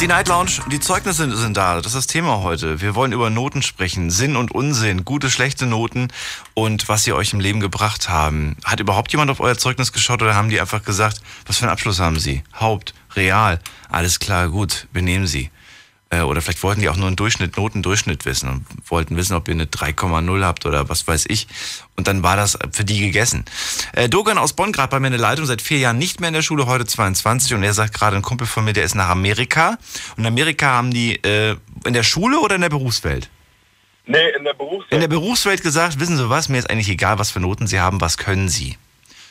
Die 0.02 0.08
Night 0.08 0.30
Lounge, 0.30 0.62
die 0.72 0.80
Zeugnisse 0.80 1.36
sind 1.36 1.58
da. 1.58 1.76
Das 1.76 1.88
ist 1.88 1.96
das 1.96 2.08
Thema 2.08 2.42
heute. 2.42 2.80
Wir 2.80 2.96
wollen 2.96 3.12
über 3.12 3.30
Noten 3.30 3.62
sprechen. 3.62 4.10
Sinn 4.10 4.38
und 4.38 4.50
Unsinn. 4.50 5.04
Gute, 5.04 5.30
schlechte 5.30 5.66
Noten 5.66 6.08
und 6.54 6.88
was 6.88 7.04
sie 7.04 7.12
euch 7.12 7.34
im 7.34 7.42
Leben 7.42 7.60
gebracht 7.60 8.08
haben. 8.08 8.56
Hat 8.64 8.80
überhaupt 8.80 9.12
jemand 9.12 9.30
auf 9.30 9.42
euer 9.42 9.58
Zeugnis 9.58 9.92
geschaut 9.92 10.22
oder 10.22 10.36
haben 10.36 10.48
die 10.48 10.62
einfach 10.62 10.84
gesagt, 10.86 11.20
was 11.46 11.58
für 11.58 11.64
einen 11.64 11.74
Abschluss 11.74 12.00
haben 12.00 12.18
sie? 12.18 12.44
Haupt, 12.58 12.94
Real. 13.14 13.60
Alles 13.90 14.20
klar, 14.20 14.48
gut, 14.48 14.88
wir 14.94 15.02
nehmen 15.02 15.28
sie. 15.28 15.52
Äh, 16.12 16.22
Oder 16.22 16.42
vielleicht 16.42 16.64
wollten 16.64 16.82
die 16.82 16.90
auch 16.90 16.96
nur 16.96 17.08
einen 17.08 17.16
Durchschnitt, 17.16 17.56
Notendurchschnitt 17.58 18.26
wissen 18.26 18.50
und 18.50 18.66
wollten 18.90 19.16
wissen, 19.16 19.36
ob 19.36 19.48
ihr 19.48 19.54
eine 19.54 19.66
3,0 19.66 20.44
habt 20.44 20.66
oder 20.66 20.90
was 20.90 21.08
weiß 21.08 21.26
ich. 21.28 21.48
Und 21.96 22.08
dann 22.08 22.24
war 22.24 22.36
das 22.36 22.58
für 22.72 22.84
die 22.84 23.00
gegessen. 23.00 23.46
Äh, 23.94 24.10
Dogan 24.10 24.38
aus 24.38 24.54
Bonn, 24.54 24.72
gerade 24.72 24.90
bei 24.90 25.00
mir 25.00 25.08
in 25.08 25.14
der 25.14 25.22
Leitung, 25.22 25.46
seit 25.46 25.62
vier 25.62 25.78
Jahren 25.78 25.98
nicht 25.98 26.20
mehr 26.20 26.30
in 26.30 26.34
der 26.34 26.42
Schule, 26.42 26.66
heute 26.66 26.86
22. 26.86 27.54
Und 27.54 27.64
er 27.64 27.74
sagt 27.74 27.94
gerade, 27.94 28.16
ein 28.16 28.24
Kumpel 28.24 28.48
von 28.48 28.66
mir, 28.66 28.74
der 28.74 28.84
ist 28.86 28.96
nach 28.96 29.10
Amerika. 29.10 29.78
Und 30.18 30.24
in 30.24 30.26
Amerika 30.26 30.68
haben 30.68 30.92
die 30.92 31.16
äh, 31.24 31.56
in 31.86 31.94
der 31.94 32.04
Schule 32.04 32.40
oder 32.40 32.56
in 32.56 32.62
der 32.62 32.70
Berufswelt? 32.70 33.30
Nee, 34.08 34.30
in 34.36 34.44
der 34.44 34.56
Berufswelt. 34.56 34.92
In 34.92 35.02
der 35.02 35.08
Berufswelt 35.08 35.62
gesagt, 35.62 36.00
wissen 36.00 36.18
Sie 36.18 36.30
was, 36.30 36.50
mir 36.50 36.58
ist 36.58 36.70
eigentlich 36.70 36.90
egal, 36.90 37.20
was 37.20 37.30
für 37.30 37.40
Noten 37.40 37.68
Sie 37.68 37.80
haben, 37.80 38.02
was 38.02 38.18
können 38.18 38.50
Sie? 38.50 38.78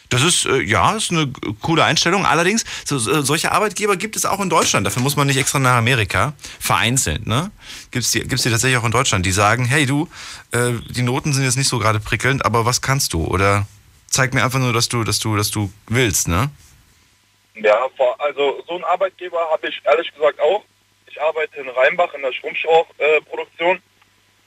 Das 0.09 0.23
ist, 0.23 0.47
äh, 0.47 0.62
ja, 0.62 0.97
ist 0.97 1.11
eine 1.11 1.31
coole 1.61 1.85
Einstellung. 1.85 2.25
Allerdings, 2.25 2.65
so, 2.85 2.99
so, 2.99 3.21
solche 3.23 3.53
Arbeitgeber 3.53 3.97
gibt 3.97 4.17
es 4.17 4.25
auch 4.25 4.41
in 4.41 4.49
Deutschland. 4.49 4.87
Dafür 4.87 5.03
muss 5.03 5.17
man 5.17 5.27
nicht 5.27 5.37
extra 5.37 5.59
nach 5.59 5.77
Amerika. 5.77 6.33
Vereinzelt, 6.59 7.27
ne? 7.27 7.50
Gibt's 7.91 8.12
die, 8.12 8.21
gibt's 8.21 8.43
die 8.43 8.50
tatsächlich 8.50 8.79
auch 8.79 8.85
in 8.85 8.93
Deutschland, 8.93 9.27
die 9.27 9.33
sagen, 9.33 9.65
hey 9.65 9.87
du, 9.87 10.09
äh, 10.53 10.73
die 10.88 11.03
Noten 11.03 11.33
sind 11.33 11.45
jetzt 11.45 11.57
nicht 11.57 11.69
so 11.69 11.79
gerade 11.79 12.00
prickelnd, 12.00 12.45
aber 12.45 12.65
was 12.65 12.81
kannst 12.81 13.12
du? 13.12 13.25
Oder 13.25 13.67
zeig 14.07 14.33
mir 14.33 14.45
einfach 14.45 14.59
nur, 14.59 14.73
dass 14.73 14.88
du, 14.88 15.05
dass 15.05 15.19
du, 15.19 15.37
dass 15.37 15.50
du 15.50 15.71
willst, 15.88 16.29
ne? 16.29 16.50
Ja, 17.55 17.77
also 18.19 18.62
so 18.67 18.75
einen 18.75 18.85
Arbeitgeber 18.85 19.38
habe 19.50 19.69
ich 19.69 19.81
ehrlich 19.85 20.12
gesagt 20.15 20.41
auch. 20.41 20.65
Ich 21.07 21.21
arbeite 21.21 21.61
in 21.61 21.69
Rheinbach 21.69 22.15
in 22.15 22.23
der 22.23 22.33
Strumpfschrauchproduktion 22.33 23.81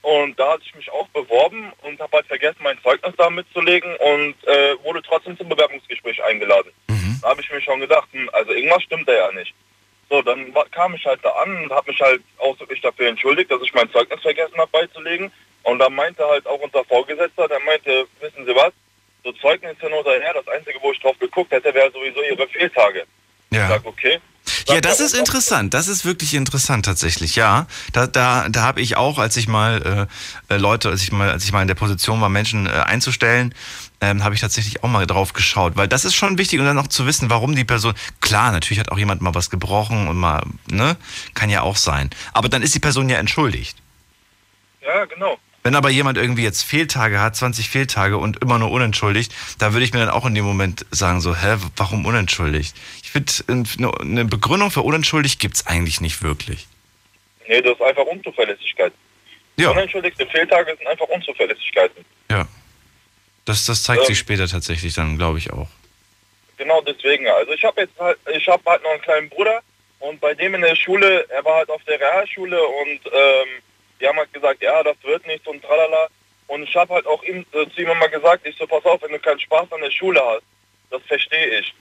und 0.02 0.38
da 0.38 0.52
hatte 0.52 0.62
ich 0.64 0.74
mich 0.74 0.90
auch 0.90 1.08
beworben 1.08 1.72
und 1.82 2.00
habe 2.00 2.16
halt 2.18 2.26
vergessen, 2.26 2.58
mein 2.62 2.78
Zeugnis 2.82 3.14
da 3.16 3.30
mitzulegen 3.30 3.94
und 3.96 4.34
äh, 4.46 4.76
wurde 4.84 5.00
trotzdem 5.02 5.36
zum 5.38 5.48
Bewerbungsgespräch 5.48 6.22
eingeladen. 6.24 6.72
Mhm. 6.88 7.18
Da 7.22 7.28
habe 7.30 7.40
ich 7.40 7.50
mir 7.50 7.60
schon 7.60 7.80
gedacht, 7.80 8.08
hm, 8.12 8.28
also 8.32 8.52
irgendwas 8.52 8.82
stimmt 8.82 9.08
da 9.08 9.12
ja 9.12 9.32
nicht. 9.32 9.54
So, 10.10 10.20
dann 10.20 10.52
kam 10.72 10.94
ich 10.94 11.06
halt 11.06 11.20
da 11.22 11.30
an 11.30 11.64
und 11.64 11.72
habe 11.72 11.90
mich 11.90 12.00
halt 12.00 12.20
ausdrücklich 12.38 12.80
dafür 12.82 13.08
entschuldigt, 13.08 13.50
dass 13.50 13.62
ich 13.62 13.72
mein 13.72 13.90
Zeugnis 13.90 14.20
vergessen 14.20 14.58
habe 14.58 14.70
beizulegen. 14.70 15.32
Und 15.62 15.78
dann 15.78 15.94
meinte 15.94 16.26
halt 16.26 16.46
auch 16.46 16.58
unser 16.60 16.84
Vorgesetzter, 16.84 17.48
der 17.48 17.60
meinte, 17.60 18.06
wissen 18.20 18.44
Sie 18.44 18.54
was, 18.54 18.72
so 19.24 19.32
Zeugnis 19.32 19.78
hin 19.80 19.92
oder 19.92 20.20
her, 20.20 20.34
das 20.34 20.48
Einzige, 20.48 20.78
wo 20.82 20.90
ich 20.92 21.00
drauf 21.00 21.16
geguckt 21.18 21.52
hätte, 21.52 21.72
wäre 21.72 21.90
sowieso 21.92 22.20
Ihre 22.22 22.46
Fehltage. 22.48 23.04
Ich 23.50 23.56
Ja. 23.56 23.68
sag, 23.68 23.86
okay. 23.86 24.18
Ja, 24.68 24.80
das 24.80 25.00
ist 25.00 25.14
interessant. 25.14 25.74
Das 25.74 25.88
ist 25.88 26.04
wirklich 26.04 26.34
interessant 26.34 26.84
tatsächlich. 26.84 27.36
Ja, 27.36 27.66
da 27.92 28.06
da 28.06 28.48
da 28.48 28.62
habe 28.62 28.80
ich 28.80 28.96
auch, 28.96 29.18
als 29.18 29.36
ich 29.36 29.48
mal 29.48 30.08
äh, 30.48 30.54
äh, 30.54 30.58
Leute, 30.58 30.88
als 30.88 31.02
ich 31.02 31.12
mal 31.12 31.30
als 31.30 31.44
ich 31.44 31.52
mal 31.52 31.62
in 31.62 31.68
der 31.68 31.74
Position 31.74 32.20
war, 32.20 32.28
Menschen 32.28 32.66
äh, 32.66 32.70
einzustellen, 32.70 33.54
ähm, 34.00 34.24
habe 34.24 34.34
ich 34.34 34.40
tatsächlich 34.40 34.82
auch 34.82 34.88
mal 34.88 35.06
drauf 35.06 35.32
geschaut, 35.32 35.76
weil 35.76 35.88
das 35.88 36.04
ist 36.04 36.14
schon 36.14 36.38
wichtig 36.38 36.60
und 36.60 36.66
dann 36.66 36.78
auch 36.78 36.88
zu 36.88 37.06
wissen, 37.06 37.30
warum 37.30 37.54
die 37.54 37.64
Person. 37.64 37.94
Klar, 38.20 38.52
natürlich 38.52 38.80
hat 38.80 38.90
auch 38.90 38.98
jemand 38.98 39.20
mal 39.22 39.34
was 39.34 39.48
gebrochen 39.50 40.08
und 40.08 40.16
mal 40.16 40.42
ne, 40.70 40.96
kann 41.34 41.50
ja 41.50 41.62
auch 41.62 41.76
sein. 41.76 42.10
Aber 42.32 42.48
dann 42.48 42.62
ist 42.62 42.74
die 42.74 42.80
Person 42.80 43.08
ja 43.08 43.18
entschuldigt. 43.18 43.76
Ja, 44.82 45.04
genau. 45.04 45.38
Wenn 45.62 45.76
aber 45.76 45.90
jemand 45.90 46.18
irgendwie 46.18 46.42
jetzt 46.42 46.62
Fehltage 46.62 47.20
hat, 47.20 47.36
20 47.36 47.70
Fehltage 47.70 48.18
und 48.18 48.38
immer 48.38 48.58
nur 48.58 48.72
unentschuldigt, 48.72 49.32
da 49.58 49.72
würde 49.72 49.84
ich 49.84 49.92
mir 49.92 50.00
dann 50.00 50.08
auch 50.08 50.26
in 50.26 50.34
dem 50.34 50.44
Moment 50.44 50.84
sagen, 50.90 51.20
so, 51.20 51.36
hä, 51.36 51.56
warum 51.76 52.04
unentschuldigt? 52.04 52.74
Finde, 53.12 53.32
eine 54.00 54.24
Begründung 54.24 54.70
für 54.70 54.80
unentschuldigt 54.80 55.38
gibt's 55.38 55.66
eigentlich 55.66 56.00
nicht 56.00 56.22
wirklich. 56.22 56.66
Nee, 57.46 57.60
das 57.60 57.74
ist 57.74 57.82
einfach 57.82 58.04
Unzuverlässigkeit. 58.06 58.92
Ja, 59.56 59.70
Unentschuldigte 59.70 60.26
Fehltage 60.26 60.74
sind 60.76 60.86
einfach 60.86 61.06
Unzuverlässigkeiten. 61.08 62.04
ja. 62.30 62.46
Das, 63.44 63.64
das 63.64 63.82
zeigt 63.82 64.02
Ähm. 64.02 64.06
sich 64.06 64.18
später 64.18 64.46
tatsächlich 64.46 64.94
dann, 64.94 65.18
glaube 65.18 65.38
ich 65.38 65.52
auch. 65.52 65.66
Genau 66.58 66.80
deswegen. 66.82 67.26
Also 67.26 67.52
ich 67.52 67.64
habe 67.64 67.80
jetzt 67.80 67.98
halt, 67.98 68.16
ich 68.32 68.46
habe 68.46 68.62
halt 68.64 68.82
noch 68.84 68.90
einen 68.92 69.02
kleinen 69.02 69.28
Bruder 69.28 69.60
und 69.98 70.20
bei 70.20 70.32
dem 70.32 70.54
in 70.54 70.60
der 70.62 70.76
Schule, 70.76 71.26
er 71.28 71.44
war 71.44 71.56
halt 71.56 71.68
auf 71.68 71.82
der 71.84 71.98
Realschule 71.98 72.62
und 72.62 73.00
ähm, 73.12 73.48
die 74.00 74.06
haben 74.06 74.16
halt 74.16 74.32
gesagt, 74.32 74.62
ja, 74.62 74.82
das 74.84 74.96
wird 75.02 75.26
nichts 75.26 75.46
und 75.48 75.60
tralala. 75.62 76.06
Und 76.46 76.62
ich 76.62 76.74
habe 76.76 76.94
halt 76.94 77.04
auch 77.06 77.22
ihm, 77.24 77.44
äh, 77.52 77.68
zu 77.74 77.82
ihm 77.82 77.88
immer 77.90 78.08
gesagt, 78.08 78.46
ich 78.46 78.56
so, 78.56 78.66
pass 78.66 78.84
auf, 78.84 79.02
wenn 79.02 79.10
du 79.10 79.18
keinen 79.18 79.40
Spaß 79.40 79.72
an 79.72 79.80
der 79.80 79.90
Schule 79.90 80.20
hast, 80.24 80.42
das 80.90 81.02
verstehe 81.08 81.58
ich. 81.58 81.74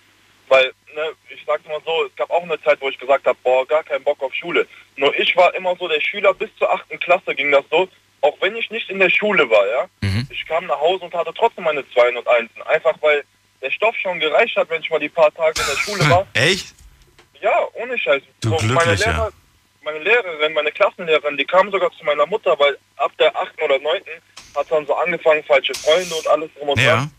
Weil, 0.51 0.73
ne, 0.93 1.13
ich 1.33 1.41
sag's 1.47 1.65
mal 1.65 1.79
so, 1.85 2.03
es 2.03 2.15
gab 2.17 2.29
auch 2.29 2.43
eine 2.43 2.61
Zeit, 2.61 2.81
wo 2.81 2.89
ich 2.89 2.99
gesagt 2.99 3.25
habe, 3.25 3.37
boah, 3.41 3.65
gar 3.65 3.85
keinen 3.85 4.03
Bock 4.03 4.21
auf 4.21 4.33
Schule. 4.33 4.67
Nur 4.97 5.17
ich 5.17 5.33
war 5.37 5.53
immer 5.55 5.77
so 5.77 5.87
der 5.87 6.01
Schüler, 6.01 6.33
bis 6.33 6.49
zur 6.57 6.69
achten 6.69 6.99
Klasse 6.99 7.33
ging 7.33 7.51
das 7.51 7.63
so, 7.71 7.87
auch 8.19 8.35
wenn 8.41 8.57
ich 8.57 8.69
nicht 8.69 8.89
in 8.89 8.99
der 8.99 9.09
Schule 9.09 9.49
war, 9.49 9.65
ja. 9.65 9.87
Mhm. 10.01 10.27
Ich 10.29 10.45
kam 10.45 10.65
nach 10.65 10.81
Hause 10.81 11.05
und 11.05 11.13
hatte 11.13 11.33
trotzdem 11.33 11.63
meine 11.63 11.89
Zweien 11.91 12.17
und 12.17 12.27
Einsen. 12.27 12.61
Einfach 12.63 12.95
weil 12.99 13.23
der 13.61 13.71
Stoff 13.71 13.95
schon 13.95 14.19
gereicht 14.19 14.57
hat, 14.57 14.69
wenn 14.69 14.81
ich 14.81 14.89
mal 14.89 14.99
die 14.99 15.07
paar 15.07 15.33
Tage 15.33 15.61
in 15.61 15.67
der 15.67 15.77
Schule 15.77 16.09
war. 16.09 16.27
Echt? 16.33 16.75
Ja, 17.39 17.67
ohne 17.75 17.97
Scheiß. 17.97 18.21
Du 18.41 18.49
meine, 18.49 18.61
Glücklicher. 18.61 19.09
Lehrer, 19.09 19.31
meine 19.83 19.99
Lehrerin, 19.99 20.51
meine 20.51 20.71
Klassenlehrerin, 20.73 21.37
die 21.37 21.45
kam 21.45 21.71
sogar 21.71 21.91
zu 21.93 22.03
meiner 22.03 22.25
Mutter, 22.25 22.59
weil 22.59 22.77
ab 22.97 23.13
der 23.17 23.33
8. 23.37 23.53
oder 23.63 23.79
9. 23.79 24.01
hat 24.53 24.69
dann 24.69 24.85
so 24.85 24.95
angefangen, 24.95 25.45
falsche 25.45 25.73
Freunde 25.75 26.13
und 26.13 26.27
alles 26.27 26.49
drum 26.57 26.67
und 26.67 26.77
dran. 26.77 26.85
Ja. 26.85 27.09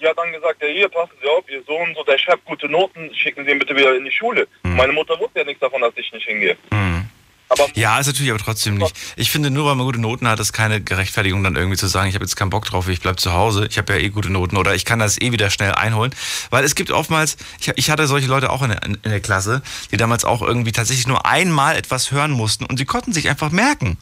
Die 0.00 0.06
hat 0.06 0.16
dann 0.16 0.32
gesagt, 0.32 0.62
ja 0.62 0.68
hier, 0.68 0.88
passen 0.88 1.12
Sie 1.20 1.28
auf, 1.28 1.44
Ihr 1.48 1.62
Sohn, 1.64 1.92
so, 1.94 2.04
der 2.04 2.18
schreibt 2.18 2.44
gute 2.44 2.68
Noten, 2.68 3.12
schicken 3.14 3.44
Sie 3.44 3.50
ihn 3.50 3.58
bitte 3.58 3.76
wieder 3.76 3.96
in 3.96 4.04
die 4.04 4.12
Schule. 4.12 4.46
Meine 4.62 4.92
Mutter 4.92 5.18
wusste 5.18 5.40
ja 5.40 5.44
nichts 5.44 5.60
davon, 5.60 5.80
dass 5.80 5.96
ich 5.96 6.12
nicht 6.12 6.26
hingehe. 6.26 6.56
Mhm. 6.70 7.07
Aber 7.48 7.66
Ja, 7.74 7.98
ist 7.98 8.06
natürlich 8.06 8.30
aber 8.30 8.40
trotzdem 8.40 8.74
nicht. 8.74 8.94
Ich 9.16 9.30
finde, 9.30 9.50
nur 9.50 9.66
weil 9.66 9.74
man 9.74 9.86
gute 9.86 10.00
Noten 10.00 10.28
hat, 10.28 10.38
ist 10.38 10.52
keine 10.52 10.82
Gerechtfertigung, 10.82 11.42
dann 11.42 11.56
irgendwie 11.56 11.76
zu 11.76 11.86
sagen, 11.86 12.08
ich 12.08 12.14
habe 12.14 12.24
jetzt 12.24 12.36
keinen 12.36 12.50
Bock 12.50 12.66
drauf, 12.66 12.88
ich 12.88 13.00
bleib 13.00 13.20
zu 13.20 13.32
Hause, 13.32 13.66
ich 13.70 13.78
habe 13.78 13.94
ja 13.94 14.00
eh 14.00 14.10
gute 14.10 14.30
Noten 14.30 14.56
oder 14.56 14.74
ich 14.74 14.84
kann 14.84 14.98
das 14.98 15.20
eh 15.20 15.32
wieder 15.32 15.50
schnell 15.50 15.72
einholen. 15.72 16.14
Weil 16.50 16.64
es 16.64 16.74
gibt 16.74 16.90
oftmals, 16.90 17.36
ich, 17.58 17.72
ich 17.76 17.90
hatte 17.90 18.06
solche 18.06 18.28
Leute 18.28 18.50
auch 18.50 18.62
in 18.62 18.70
der, 18.70 18.82
in 18.82 18.98
der 19.02 19.20
Klasse, 19.20 19.62
die 19.90 19.96
damals 19.96 20.24
auch 20.24 20.42
irgendwie 20.42 20.72
tatsächlich 20.72 21.06
nur 21.06 21.24
einmal 21.24 21.76
etwas 21.76 22.10
hören 22.10 22.32
mussten 22.32 22.66
und 22.66 22.76
sie 22.76 22.84
konnten 22.84 23.12
sich 23.12 23.28
einfach 23.28 23.50
merken. 23.50 23.96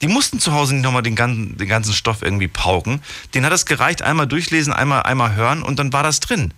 Die 0.00 0.08
mussten 0.08 0.38
zu 0.38 0.52
Hause 0.52 0.74
nicht 0.74 0.84
nochmal 0.84 1.02
den 1.02 1.16
ganzen, 1.16 1.56
den 1.56 1.68
ganzen 1.68 1.94
Stoff 1.94 2.22
irgendwie 2.22 2.48
pauken. 2.48 3.02
Denen 3.34 3.46
hat 3.46 3.52
es 3.52 3.66
gereicht, 3.66 4.02
einmal 4.02 4.28
durchlesen, 4.28 4.72
einmal, 4.72 5.02
einmal 5.02 5.34
hören 5.34 5.62
und 5.62 5.78
dann 5.78 5.92
war 5.92 6.02
das 6.04 6.20
drin. 6.20 6.54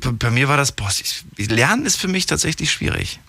Bei 0.00 0.30
mir 0.30 0.48
war 0.48 0.56
das, 0.56 0.72
boah, 0.72 0.90
Lernen 1.36 1.86
ist 1.86 1.96
für 1.96 2.08
mich 2.08 2.26
tatsächlich 2.26 2.72
schwierig 2.72 3.20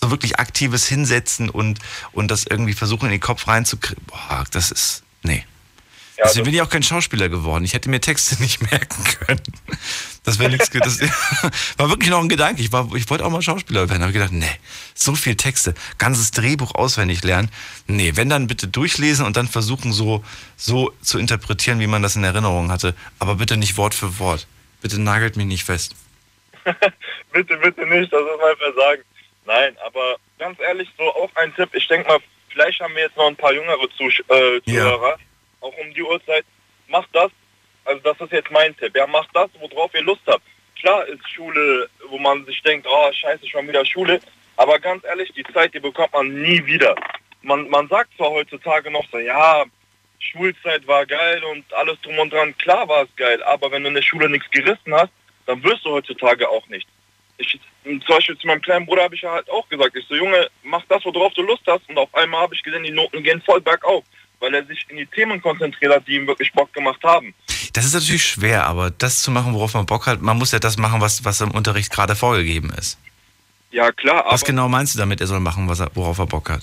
so 0.00 0.10
wirklich 0.10 0.38
aktives 0.38 0.86
Hinsetzen 0.86 1.50
und, 1.50 1.78
und 2.12 2.30
das 2.30 2.44
irgendwie 2.44 2.74
versuchen 2.74 3.06
in 3.06 3.12
den 3.12 3.20
Kopf 3.20 3.48
reinzukriegen. 3.48 4.04
Boah, 4.06 4.44
das 4.50 4.70
ist. 4.70 5.02
Nee. 5.22 5.44
ja, 6.18 6.24
Deswegen 6.24 6.44
bin 6.44 6.54
ich 6.54 6.62
auch 6.62 6.68
kein 6.68 6.82
Schauspieler 6.82 7.28
geworden. 7.28 7.64
Ich 7.64 7.74
hätte 7.74 7.88
mir 7.88 8.00
Texte 8.00 8.36
nicht 8.42 8.70
merken 8.70 9.02
können. 9.04 9.40
Das 10.24 10.38
wäre 10.38 10.50
nichts. 10.50 10.70
Das 10.70 11.00
war 11.76 11.88
wirklich 11.88 12.10
noch 12.10 12.20
ein 12.20 12.28
Gedanke. 12.28 12.60
Ich, 12.60 12.72
war, 12.72 12.92
ich 12.94 13.08
wollte 13.08 13.24
auch 13.24 13.30
mal 13.30 13.42
Schauspieler 13.42 13.88
werden. 13.88 14.00
Da 14.00 14.06
habe 14.06 14.10
ich 14.10 14.14
gedacht, 14.14 14.32
nee, 14.32 14.50
so 14.94 15.14
viel 15.14 15.36
Texte, 15.36 15.74
ganzes 15.98 16.32
Drehbuch 16.32 16.74
auswendig 16.74 17.22
lernen. 17.22 17.48
Nee, 17.86 18.12
wenn 18.16 18.28
dann 18.28 18.48
bitte 18.48 18.66
durchlesen 18.66 19.24
und 19.24 19.36
dann 19.36 19.48
versuchen, 19.48 19.92
so, 19.92 20.24
so 20.56 20.92
zu 21.00 21.18
interpretieren, 21.18 21.78
wie 21.80 21.86
man 21.86 22.02
das 22.02 22.16
in 22.16 22.24
Erinnerung 22.24 22.70
hatte. 22.70 22.94
Aber 23.18 23.36
bitte 23.36 23.56
nicht 23.56 23.76
Wort 23.76 23.94
für 23.94 24.18
Wort. 24.18 24.46
Bitte 24.82 25.00
nagelt 25.00 25.36
mich 25.36 25.46
nicht 25.46 25.64
fest. 25.64 25.94
bitte, 27.32 27.56
bitte 27.58 27.86
nicht, 27.86 28.12
das 28.12 28.20
ist 28.20 28.40
mein 28.40 28.56
Versagen. 28.56 29.02
Nein, 29.46 29.76
aber 29.84 30.16
ganz 30.38 30.58
ehrlich, 30.60 30.88
so 30.98 31.04
auch 31.04 31.30
ein 31.36 31.54
Tipp. 31.54 31.70
Ich 31.72 31.86
denke 31.86 32.08
mal, 32.08 32.18
vielleicht 32.48 32.80
haben 32.80 32.94
wir 32.94 33.02
jetzt 33.02 33.16
noch 33.16 33.28
ein 33.28 33.36
paar 33.36 33.52
jüngere 33.52 33.88
Zusch 33.96 34.22
äh, 34.28 34.54
Ja. 34.54 34.60
Zuhörer, 34.64 35.18
auch 35.60 35.76
um 35.78 35.94
die 35.94 36.02
Uhrzeit. 36.02 36.44
Macht 36.88 37.08
das, 37.12 37.30
also 37.84 38.00
das 38.02 38.20
ist 38.20 38.32
jetzt 38.32 38.50
mein 38.50 38.76
Tipp. 38.76 38.94
Ja, 38.96 39.06
macht 39.06 39.30
das, 39.34 39.48
worauf 39.60 39.94
ihr 39.94 40.02
Lust 40.02 40.22
habt. 40.26 40.42
Klar 40.78 41.06
ist 41.06 41.28
Schule, 41.30 41.88
wo 42.08 42.18
man 42.18 42.44
sich 42.44 42.60
denkt, 42.62 42.86
oh, 42.90 43.12
scheiße, 43.12 43.48
schon 43.48 43.68
wieder 43.68 43.84
Schule. 43.86 44.20
Aber 44.56 44.78
ganz 44.78 45.04
ehrlich, 45.04 45.32
die 45.32 45.44
Zeit, 45.52 45.74
die 45.74 45.80
bekommt 45.80 46.12
man 46.12 46.42
nie 46.42 46.64
wieder. 46.66 46.94
Man, 47.42 47.68
man 47.70 47.88
sagt 47.88 48.16
zwar 48.16 48.30
heutzutage 48.30 48.90
noch 48.90 49.04
so, 49.10 49.18
ja, 49.18 49.64
Schulzeit 50.18 50.86
war 50.86 51.06
geil 51.06 51.42
und 51.44 51.72
alles 51.72 52.00
drum 52.02 52.18
und 52.18 52.32
dran. 52.32 52.56
Klar 52.58 52.88
war 52.88 53.04
es 53.04 53.16
geil, 53.16 53.42
aber 53.44 53.70
wenn 53.70 53.82
du 53.82 53.88
in 53.88 53.94
der 53.94 54.02
Schule 54.02 54.28
nichts 54.28 54.50
gerissen 54.50 54.92
hast, 54.92 55.12
dann 55.46 55.62
wirst 55.62 55.84
du 55.84 55.90
heutzutage 55.90 56.48
auch 56.48 56.66
nicht. 56.68 56.88
Ich, 57.38 57.58
zum 57.84 58.00
Beispiel 58.06 58.36
zu 58.38 58.46
meinem 58.46 58.62
kleinen 58.62 58.86
Bruder 58.86 59.04
habe 59.04 59.14
ich 59.14 59.22
ja 59.22 59.32
halt 59.32 59.48
auch 59.50 59.68
gesagt, 59.68 59.94
ich 59.96 60.06
so, 60.06 60.14
Junge, 60.14 60.48
mach 60.62 60.82
das, 60.88 61.04
worauf 61.04 61.32
du 61.34 61.42
Lust 61.42 61.62
hast. 61.66 61.88
Und 61.88 61.98
auf 61.98 62.14
einmal 62.14 62.42
habe 62.42 62.54
ich 62.54 62.62
gesehen, 62.62 62.82
die 62.82 62.90
Noten 62.90 63.22
gehen 63.22 63.42
voll 63.42 63.60
bergauf, 63.60 64.04
weil 64.40 64.54
er 64.54 64.64
sich 64.64 64.86
in 64.88 64.96
die 64.96 65.06
Themen 65.06 65.40
konzentriert 65.40 65.94
hat, 65.94 66.08
die 66.08 66.16
ihm 66.16 66.26
wirklich 66.26 66.52
Bock 66.52 66.72
gemacht 66.72 67.02
haben. 67.04 67.34
Das 67.72 67.84
ist 67.84 67.94
natürlich 67.94 68.24
schwer, 68.24 68.66
aber 68.66 68.90
das 68.90 69.22
zu 69.22 69.30
machen, 69.30 69.54
worauf 69.54 69.74
man 69.74 69.86
Bock 69.86 70.06
hat, 70.06 70.22
man 70.22 70.38
muss 70.38 70.52
ja 70.52 70.58
das 70.58 70.78
machen, 70.78 71.00
was, 71.00 71.24
was 71.24 71.40
im 71.40 71.50
Unterricht 71.50 71.92
gerade 71.92 72.16
vorgegeben 72.16 72.72
ist. 72.78 72.98
Ja, 73.70 73.92
klar, 73.92 74.24
aber 74.24 74.32
Was 74.32 74.44
genau 74.44 74.68
meinst 74.68 74.94
du 74.94 74.98
damit, 74.98 75.20
er 75.20 75.26
soll 75.26 75.40
machen, 75.40 75.68
was 75.68 75.80
er, 75.80 75.90
worauf 75.94 76.18
er 76.18 76.26
Bock 76.26 76.48
hat? 76.48 76.62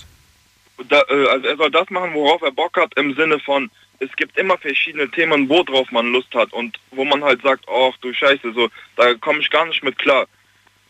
da, 0.88 1.02
äh, 1.08 1.26
also 1.28 1.46
er 1.46 1.56
soll 1.56 1.70
das 1.70 1.90
machen, 1.90 2.14
worauf 2.14 2.42
er 2.42 2.52
Bock 2.52 2.76
hat, 2.76 2.92
im 2.96 3.14
Sinne 3.14 3.38
von, 3.40 3.70
es 4.00 4.14
gibt 4.16 4.36
immer 4.36 4.58
verschiedene 4.58 5.10
Themen, 5.10 5.48
worauf 5.48 5.90
man 5.92 6.12
Lust 6.12 6.34
hat 6.34 6.52
und 6.52 6.78
wo 6.90 7.04
man 7.04 7.22
halt 7.22 7.42
sagt, 7.42 7.64
ach 7.68 7.96
du 8.00 8.12
Scheiße, 8.12 8.52
so, 8.52 8.68
da 8.96 9.14
komme 9.14 9.40
ich 9.40 9.50
gar 9.50 9.66
nicht 9.66 9.82
mit 9.82 9.98
klar. 9.98 10.26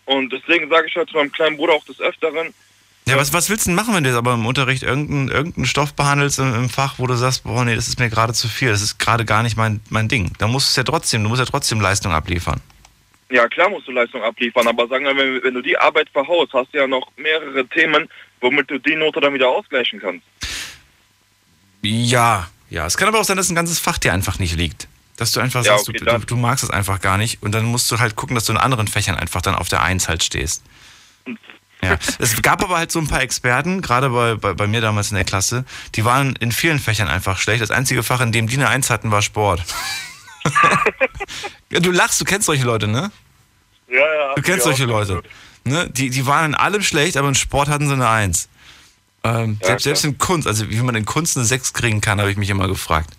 Und 0.06 0.32
deswegen 0.32 0.68
sage 0.68 0.86
ich 0.88 0.96
halt 0.96 1.08
zu 1.08 1.16
meinem 1.16 1.32
kleinen 1.32 1.56
Bruder 1.56 1.74
auch 1.74 1.84
des 1.84 2.00
Öfteren, 2.00 2.52
Ja, 3.06 3.16
was, 3.16 3.32
was 3.32 3.50
willst 3.50 3.66
du 3.66 3.70
denn 3.70 3.76
machen, 3.76 3.94
wenn 3.94 4.04
du 4.04 4.10
jetzt 4.10 4.18
aber 4.18 4.34
im 4.34 4.46
Unterricht 4.46 4.82
irgendeinen, 4.82 5.28
irgendeinen 5.28 5.66
Stoff 5.66 5.94
behandelst 5.94 6.38
im, 6.38 6.54
im 6.54 6.68
Fach, 6.68 6.94
wo 6.98 7.06
du 7.06 7.14
sagst, 7.14 7.44
boah, 7.44 7.64
nee, 7.64 7.74
das 7.74 7.88
ist 7.88 7.98
mir 7.98 8.08
gerade 8.10 8.32
zu 8.32 8.48
viel, 8.48 8.70
das 8.70 8.82
ist 8.82 8.98
gerade 8.98 9.24
gar 9.24 9.42
nicht 9.42 9.56
mein, 9.56 9.80
mein 9.90 10.08
Ding. 10.08 10.32
Da 10.38 10.46
musst 10.46 10.68
du 10.68 10.70
es 10.70 10.76
ja 10.76 10.84
trotzdem, 10.84 11.22
du 11.22 11.28
musst 11.28 11.40
ja 11.40 11.46
trotzdem 11.46 11.80
Leistung 11.80 12.12
abliefern. 12.12 12.60
Ja, 13.30 13.48
klar 13.48 13.68
musst 13.70 13.88
du 13.88 13.92
Leistung 13.92 14.22
abliefern, 14.22 14.68
aber 14.68 14.86
sagen 14.88 15.04
wir, 15.04 15.16
wenn, 15.16 15.42
wenn 15.42 15.54
du 15.54 15.62
die 15.62 15.76
Arbeit 15.76 16.08
verhaust, 16.10 16.52
hast 16.52 16.72
du 16.72 16.78
ja 16.78 16.86
noch 16.86 17.10
mehrere 17.16 17.66
Themen, 17.66 18.08
womit 18.40 18.70
du 18.70 18.78
die 18.78 18.96
Note 18.96 19.20
dann 19.20 19.34
wieder 19.34 19.48
ausgleichen 19.48 20.00
kannst. 20.00 20.24
Ja, 21.82 22.48
ja. 22.70 22.86
Es 22.86 22.96
kann 22.96 23.08
aber 23.08 23.20
auch 23.20 23.24
sein, 23.24 23.36
dass 23.36 23.50
ein 23.50 23.54
ganzes 23.54 23.78
Fach 23.78 23.98
dir 23.98 24.12
einfach 24.12 24.38
nicht 24.38 24.56
liegt. 24.56 24.88
Dass 25.16 25.32
du 25.32 25.40
einfach 25.40 25.64
Ja, 25.64 25.76
sagst, 25.76 25.88
okay, 25.88 26.04
du, 26.04 26.18
du, 26.18 26.36
magst 26.36 26.64
es 26.64 26.70
einfach 26.70 27.00
gar 27.00 27.18
nicht 27.18 27.42
und 27.42 27.52
dann 27.52 27.64
musst 27.64 27.90
du 27.90 27.98
halt 27.98 28.16
gucken, 28.16 28.34
dass 28.34 28.44
du 28.44 28.52
in 28.52 28.58
anderen 28.58 28.88
Fächern 28.88 29.14
einfach 29.14 29.42
dann 29.42 29.54
auf 29.54 29.68
der 29.68 29.82
Eins 29.82 30.08
halt 30.08 30.24
stehst. 30.24 30.62
Ja. 31.82 31.98
Es 32.18 32.40
gab 32.42 32.62
aber 32.62 32.78
halt 32.78 32.90
so 32.90 32.98
ein 32.98 33.06
paar 33.06 33.20
Experten, 33.20 33.82
gerade 33.82 34.10
bei, 34.10 34.34
bei, 34.34 34.54
bei 34.54 34.66
mir 34.66 34.80
damals 34.80 35.10
in 35.10 35.16
der 35.16 35.24
Klasse, 35.24 35.64
die 35.94 36.04
waren 36.04 36.34
in 36.36 36.50
vielen 36.50 36.78
Fächern 36.78 37.08
einfach 37.08 37.38
schlecht. 37.38 37.62
Das 37.62 37.70
einzige 37.70 38.02
Fach, 38.02 38.20
in 38.20 38.32
dem 38.32 38.46
die 38.46 38.56
eine 38.56 38.68
Eins 38.68 38.90
hatten, 38.90 39.10
war 39.10 39.22
Sport. 39.22 39.62
ja, 41.70 41.80
du 41.80 41.90
lachst, 41.90 42.20
du 42.20 42.24
kennst 42.24 42.46
solche 42.46 42.64
Leute, 42.64 42.88
ne? 42.88 43.10
Ja, 43.88 43.98
ja. 43.98 44.34
Du 44.34 44.42
kennst 44.42 44.64
solche 44.64 44.84
Leute. 44.84 45.22
Ne? 45.64 45.88
Die, 45.90 46.10
die 46.10 46.26
waren 46.26 46.46
in 46.46 46.54
allem 46.54 46.82
schlecht, 46.82 47.16
aber 47.16 47.28
in 47.28 47.34
Sport 47.34 47.68
hatten 47.68 47.86
sie 47.86 47.94
eine 47.94 48.08
Eins. 48.08 48.48
Ähm, 49.22 49.58
Ja, 49.60 49.68
selbst, 49.68 49.84
selbst 49.84 50.04
in 50.04 50.18
Kunst, 50.18 50.46
also 50.46 50.68
wie 50.70 50.76
man 50.76 50.94
in 50.94 51.04
Kunst 51.04 51.36
eine 51.36 51.46
Sechs 51.46 51.72
kriegen 51.72 52.00
kann, 52.00 52.20
habe 52.20 52.30
ich 52.30 52.36
mich 52.36 52.50
immer 52.50 52.68
gefragt. 52.68 53.10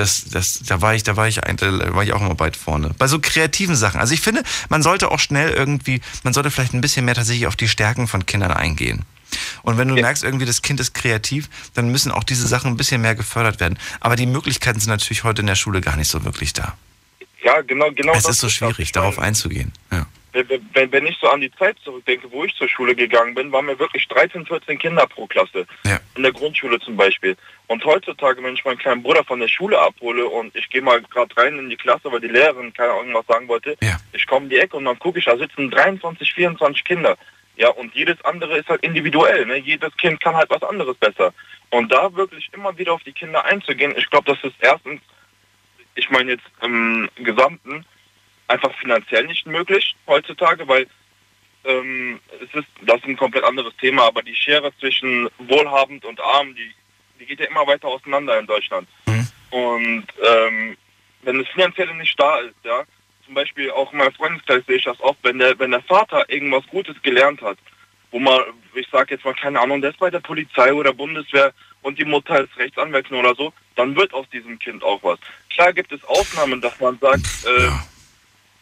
Das, 0.00 0.24
das, 0.30 0.60
da 0.64 0.80
war 0.80 0.94
ich, 0.94 1.02
da 1.02 1.16
war 1.16 1.28
ich, 1.28 1.36
da 1.36 1.94
war 1.94 2.02
ich 2.02 2.14
auch 2.14 2.22
immer 2.22 2.40
weit 2.40 2.56
vorne. 2.56 2.94
Bei 2.96 3.06
so 3.06 3.18
kreativen 3.20 3.76
Sachen. 3.76 4.00
Also 4.00 4.14
ich 4.14 4.22
finde, 4.22 4.42
man 4.70 4.82
sollte 4.82 5.10
auch 5.10 5.18
schnell 5.18 5.50
irgendwie, 5.50 6.00
man 6.22 6.32
sollte 6.32 6.50
vielleicht 6.50 6.72
ein 6.72 6.80
bisschen 6.80 7.04
mehr 7.04 7.14
tatsächlich 7.14 7.46
auf 7.46 7.54
die 7.56 7.68
Stärken 7.68 8.08
von 8.08 8.24
Kindern 8.24 8.50
eingehen. 8.50 9.04
Und 9.62 9.76
wenn 9.76 9.88
du 9.88 9.94
Ja. 9.96 10.00
merkst, 10.02 10.24
irgendwie 10.24 10.46
das 10.46 10.62
Kind 10.62 10.80
ist 10.80 10.94
kreativ, 10.94 11.50
dann 11.74 11.92
müssen 11.92 12.10
auch 12.12 12.24
diese 12.24 12.48
Sachen 12.48 12.68
ein 12.72 12.76
bisschen 12.78 13.02
mehr 13.02 13.14
gefördert 13.14 13.60
werden. 13.60 13.78
Aber 14.00 14.16
die 14.16 14.24
Möglichkeiten 14.26 14.80
sind 14.80 14.88
natürlich 14.88 15.22
heute 15.22 15.42
in 15.42 15.46
der 15.46 15.54
Schule 15.54 15.82
gar 15.82 15.96
nicht 15.96 16.08
so 16.08 16.24
wirklich 16.24 16.54
da. 16.54 16.76
Ja, 17.44 17.60
genau, 17.60 17.90
genau. 17.92 18.12
es 18.14 18.22
das 18.22 18.32
ist 18.36 18.40
so 18.40 18.48
schwierig, 18.48 18.92
darauf 18.92 19.18
einzugehen. 19.18 19.72
Ja. 19.92 20.06
Wenn, 20.32 20.92
wenn 20.92 21.06
ich 21.06 21.16
so 21.18 21.28
an 21.28 21.40
die 21.40 21.50
Zeit 21.52 21.76
zurückdenke, 21.82 22.30
wo 22.30 22.44
ich 22.44 22.54
zur 22.54 22.68
Schule 22.68 22.94
gegangen 22.94 23.34
bin, 23.34 23.50
waren 23.52 23.66
wir 23.66 23.78
wirklich 23.78 24.06
13, 24.08 24.46
14 24.46 24.78
Kinder 24.78 25.06
pro 25.06 25.26
Klasse. 25.26 25.66
Ja. 25.84 25.98
In 26.14 26.22
der 26.22 26.32
Grundschule 26.32 26.78
zum 26.80 26.96
Beispiel. 26.96 27.36
Und 27.66 27.84
heutzutage, 27.84 28.42
wenn 28.42 28.54
ich 28.54 28.64
meinen 28.64 28.78
kleinen 28.78 29.02
Bruder 29.02 29.24
von 29.24 29.40
der 29.40 29.48
Schule 29.48 29.78
abhole 29.78 30.26
und 30.26 30.54
ich 30.54 30.68
gehe 30.70 30.82
mal 30.82 31.00
gerade 31.02 31.36
rein 31.36 31.58
in 31.58 31.70
die 31.70 31.76
Klasse, 31.76 32.10
weil 32.10 32.20
die 32.20 32.28
Lehrerin 32.28 32.72
keine 32.72 32.92
Ahnung 32.92 33.14
was 33.14 33.26
sagen 33.26 33.48
wollte, 33.48 33.76
Ja. 33.82 33.98
ich 34.12 34.26
komme 34.26 34.44
in 34.44 34.50
die 34.50 34.58
Ecke 34.58 34.76
und 34.76 34.84
dann 34.84 34.98
gucke 34.98 35.18
ich, 35.18 35.24
da 35.24 35.36
sitzen 35.36 35.70
23, 35.70 36.32
24 36.32 36.84
Kinder. 36.84 37.16
Ja, 37.56 37.68
und 37.68 37.94
jedes 37.94 38.22
andere 38.24 38.58
ist 38.58 38.68
halt 38.68 38.82
individuell. 38.82 39.44
Ne? 39.46 39.56
Jedes 39.58 39.94
Kind 39.98 40.20
kann 40.20 40.34
halt 40.34 40.48
was 40.50 40.62
anderes 40.62 40.96
besser. 40.96 41.34
Und 41.70 41.92
da 41.92 42.14
wirklich 42.14 42.48
immer 42.54 42.76
wieder 42.78 42.92
auf 42.92 43.02
die 43.02 43.12
Kinder 43.12 43.44
einzugehen, 43.44 43.94
ich 43.96 44.08
glaube, 44.10 44.32
das 44.32 44.42
ist 44.42 44.56
erstens, 44.60 45.00
ich 45.94 46.08
meine 46.10 46.32
jetzt 46.32 46.46
im 46.62 47.08
Gesamten, 47.16 47.84
einfach 48.50 48.74
finanziell 48.78 49.26
nicht 49.26 49.46
möglich 49.46 49.94
heutzutage, 50.06 50.66
weil 50.66 50.86
ähm, 51.64 52.20
es 52.36 52.54
ist, 52.54 52.68
das 52.82 52.96
ist 52.96 53.06
ein 53.06 53.16
komplett 53.16 53.44
anderes 53.44 53.74
Thema, 53.76 54.04
aber 54.06 54.22
die 54.22 54.34
Schere 54.34 54.72
zwischen 54.78 55.28
wohlhabend 55.38 56.04
und 56.04 56.20
arm, 56.20 56.54
die, 56.54 56.72
die 57.18 57.26
geht 57.26 57.40
ja 57.40 57.46
immer 57.46 57.66
weiter 57.66 57.88
auseinander 57.88 58.38
in 58.38 58.46
Deutschland. 58.46 58.88
Mhm. 59.06 59.28
Und 59.50 60.06
ähm, 60.26 60.76
wenn 61.22 61.38
das 61.38 61.48
Finanzielle 61.48 61.94
nicht 61.94 62.18
da 62.18 62.38
ist, 62.40 62.54
ja, 62.64 62.84
zum 63.24 63.34
Beispiel 63.34 63.70
auch 63.70 63.92
in 63.92 63.98
meinem 63.98 64.12
Freundeskreis 64.12 64.64
sehe 64.66 64.76
ich 64.76 64.84
das 64.84 65.00
oft, 65.00 65.18
wenn 65.22 65.38
der, 65.38 65.58
wenn 65.58 65.70
der 65.70 65.82
Vater 65.82 66.28
irgendwas 66.28 66.66
Gutes 66.68 67.00
gelernt 67.02 67.42
hat, 67.42 67.58
wo 68.10 68.18
man, 68.18 68.40
ich 68.74 68.88
sage 68.90 69.14
jetzt 69.14 69.24
mal, 69.24 69.34
keine 69.34 69.60
Ahnung, 69.60 69.80
der 69.80 69.90
ist 69.90 70.00
bei 70.00 70.10
der 70.10 70.20
Polizei 70.20 70.72
oder 70.72 70.92
Bundeswehr 70.92 71.52
und 71.82 71.98
die 71.98 72.04
Mutter 72.04 72.40
ist 72.40 72.56
Rechtsanwältin 72.56 73.16
oder 73.16 73.34
so, 73.34 73.52
dann 73.76 73.94
wird 73.96 74.12
aus 74.14 74.28
diesem 74.30 74.58
Kind 74.58 74.82
auch 74.82 75.02
was. 75.02 75.18
Klar 75.50 75.72
gibt 75.72 75.92
es 75.92 76.02
Ausnahmen, 76.04 76.60
dass 76.60 76.78
man 76.80 76.98
sagt, 76.98 77.26
äh. 77.46 77.70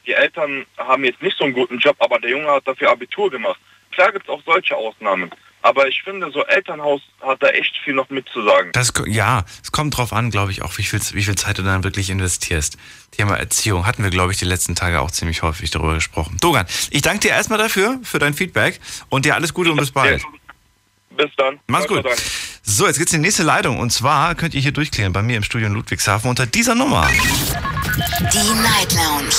Die 0.09 0.15
Eltern 0.15 0.65
haben 0.79 1.05
jetzt 1.05 1.23
nicht 1.23 1.37
so 1.37 1.45
einen 1.45 1.53
guten 1.53 1.79
Job, 1.79 1.97
aber 2.01 2.19
der 2.19 2.31
Junge 2.31 2.51
hat 2.51 2.67
dafür 2.67 2.91
Abitur 2.91 3.31
gemacht. 3.31 3.61
Klar 3.93 4.11
gibt 4.13 4.25
es 4.25 4.31
auch 4.31 4.41
solche 4.45 4.75
Ausnahmen. 4.75 5.31
Aber 5.61 5.89
ich 5.89 6.03
finde, 6.03 6.31
so 6.31 6.45
Elternhaus 6.47 7.03
hat 7.21 7.43
da 7.43 7.49
echt 7.49 7.77
viel 7.85 7.93
noch 7.93 8.09
mitzusagen. 8.11 8.71
Das, 8.73 8.93
ja, 9.07 9.45
es 9.63 9.73
kommt 9.73 9.97
drauf 9.97 10.13
an, 10.13 10.31
glaube 10.31 10.53
ich, 10.53 10.63
auch 10.63 10.79
wie 10.79 10.85
viel, 10.85 11.01
wie 11.13 11.23
viel 11.23 11.35
Zeit 11.35 11.59
du 11.59 11.63
dann 11.63 11.85
wirklich 11.85 12.11
investierst. 12.11 12.79
Thema 13.11 13.37
Erziehung 13.37 13.85
hatten 13.85 14.03
wir, 14.03 14.11
glaube 14.11 14.33
ich, 14.33 14.39
die 14.39 14.45
letzten 14.45 14.77
Tage 14.77 15.01
auch 15.01 15.11
ziemlich 15.11 15.43
häufig 15.43 15.71
darüber 15.71 15.95
gesprochen. 15.95 16.37
Dogan, 16.41 16.65
ich 16.91 17.03
danke 17.03 17.21
dir 17.21 17.31
erstmal 17.31 17.59
dafür, 17.59 17.99
für 18.05 18.19
dein 18.19 18.35
Feedback 18.35 18.81
und 19.09 19.25
dir 19.25 19.35
alles 19.35 19.53
Gute 19.53 19.73
und 19.73 19.79
bis 19.79 19.91
bald. 19.91 20.23
Bis 21.17 21.31
dann. 21.37 21.59
Mach's 21.67 21.89
gut. 21.89 22.07
So, 22.63 22.87
jetzt 22.87 22.99
geht's 22.99 23.13
in 23.13 23.21
die 23.21 23.27
nächste 23.27 23.43
Leitung 23.43 23.81
und 23.81 23.91
zwar 23.91 24.37
könnt 24.37 24.55
ihr 24.55 24.61
hier 24.61 24.73
durchklären 24.73 25.13
bei 25.13 25.23
mir 25.23 25.37
im 25.37 25.43
Studio 25.43 25.67
in 25.67 25.75
Ludwigshafen 25.75 26.31
unter 26.31 26.47
dieser 26.47 26.77
Nummer. 26.77 27.09
Die 28.33 28.55
Night 28.63 28.93
Lounge 28.93 29.35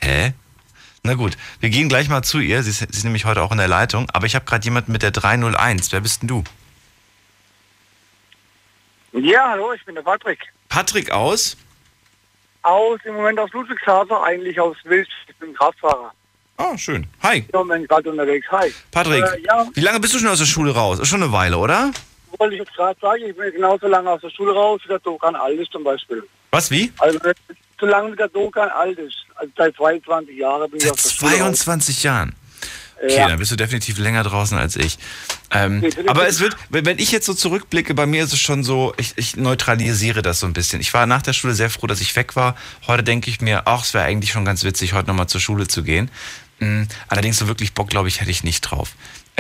Hä? 0.01 0.33
Na 1.09 1.15
gut, 1.15 1.39
wir 1.61 1.71
gehen 1.71 1.89
gleich 1.89 2.11
mal 2.11 2.23
zu 2.23 2.39
ihr. 2.39 2.63
Sie 2.63 2.69
ist, 2.69 2.81
sie 2.81 2.85
ist 2.85 3.03
nämlich 3.05 3.25
heute 3.25 3.41
auch 3.41 3.51
in 3.51 3.57
der 3.57 3.67
Leitung. 3.67 4.11
Aber 4.13 4.27
ich 4.27 4.35
habe 4.35 4.45
gerade 4.45 4.63
jemanden 4.63 4.93
mit 4.93 5.03
der 5.03 5.11
301. 5.11 5.91
Wer 5.91 6.03
bist 6.03 6.21
denn 6.21 6.29
du? 6.29 6.45
Ja, 9.13 9.49
hallo, 9.49 9.73
ich 9.73 9.83
bin 9.87 9.95
der 9.95 10.03
Patrick. 10.03 10.39
Patrick 10.69 11.11
aus? 11.11 11.57
Aus 12.61 13.01
im 13.05 13.15
Moment 13.15 13.39
aus 13.39 13.51
Ludwigshafen, 13.53 14.15
eigentlich 14.17 14.61
aus 14.61 14.77
Wild. 14.85 15.09
Ich 15.29 15.37
bin 15.37 15.55
Kraftfahrer. 15.55 16.13
Ah, 16.59 16.77
schön. 16.77 17.07
Hi. 17.23 17.39
Ich 17.39 17.47
bin 17.53 17.87
gerade 17.87 18.11
unterwegs. 18.11 18.47
Hi. 18.51 18.71
Patrick, 18.91 19.25
Äh, 19.25 19.41
ja, 19.47 19.67
wie 19.73 19.81
lange 19.81 20.01
bist 20.01 20.13
du 20.13 20.19
schon 20.19 20.29
aus 20.29 20.41
der 20.41 20.45
Schule 20.45 20.75
raus? 20.75 21.01
Schon 21.09 21.23
eine 21.23 21.33
Weile, 21.33 21.57
oder? 21.57 21.91
wollte 22.39 22.55
ich 22.57 22.61
jetzt 22.61 22.75
gerade 22.75 23.01
sagen, 23.01 23.23
ich 23.27 23.35
bin 23.35 23.51
genauso 23.53 23.87
lange 23.87 24.11
aus 24.11 24.21
der 24.21 24.29
Schule 24.29 24.53
raus, 24.53 24.83
wie 24.85 24.89
der 24.89 24.99
Dokan 24.99 25.35
alt 25.37 25.59
ist 25.59 25.73
zum 25.73 25.83
Beispiel. 25.83 26.23
Was, 26.51 26.71
wie? 26.71 26.93
Also 26.99 27.19
so 27.81 27.87
lange 27.87 28.13
wie 28.13 28.17
der 28.17 28.29
Dokan 28.29 28.69
alt 28.71 28.99
ist. 28.99 29.17
Also 29.35 29.53
seit 29.57 29.77
22 29.77 30.37
Jahren 30.37 30.71
bin 30.71 30.79
ich 30.79 30.85
Seit 30.85 30.93
aus 30.93 31.03
der 31.03 31.11
Schule 31.11 31.31
raus. 31.33 31.39
22 31.59 32.03
Jahren. 32.03 32.35
Okay, 33.01 33.17
Ja. 33.17 33.29
dann 33.29 33.39
bist 33.39 33.53
du 33.53 33.57
definitiv 33.57 33.99
länger 33.99 34.25
draußen 34.25 34.59
als 34.59 34.75
ich. 34.75 34.99
Ähm, 35.53 35.89
aber 36.09 36.25
ich- 36.25 36.31
es 36.31 36.41
wird, 36.41 36.57
wenn 36.69 36.85
wenn 36.85 36.99
ich 36.99 37.13
jetzt 37.13 37.27
so 37.27 37.33
zurückblicke, 37.35 37.95
bei 37.95 38.07
mir 38.07 38.25
ist 38.25 38.33
es 38.33 38.41
schon 38.41 38.65
so, 38.65 38.93
ich, 38.97 39.13
ich 39.17 39.37
neutralisiere 39.37 40.21
das 40.21 40.41
so 40.41 40.47
ein 40.47 40.53
bisschen. 40.53 40.81
Ich 40.81 40.93
war 40.95 41.07
nach 41.07 41.23
der 41.23 41.33
Schule 41.33 41.55
sehr 41.55 41.71
froh, 41.71 41.87
dass 41.87 42.01
ich 42.01 42.17
weg 42.17 42.35
war. 42.35 42.57
Heute 42.89 43.05
denke 43.05 43.31
ich 43.31 43.41
mir, 43.41 43.63
ach, 43.69 43.85
es 43.85 43.95
wäre 43.95 44.05
eigentlich 44.05 44.33
schon 44.33 44.45
ganz 44.45 44.65
witzig, 44.65 44.95
heute 44.95 45.07
nochmal 45.07 45.29
zur 45.29 45.41
Schule 45.41 45.69
zu 45.69 45.85
gehen. 45.85 46.11
Mm, 46.59 46.83
Allerdings 47.07 47.39
so 47.39 47.47
wirklich 47.47 47.73
Bock, 47.73 47.89
glaube 47.89 48.09
ich, 48.09 48.21
hätte 48.21 48.33
ich 48.33 48.43
nicht 48.43 48.63
drauf. 48.63 48.91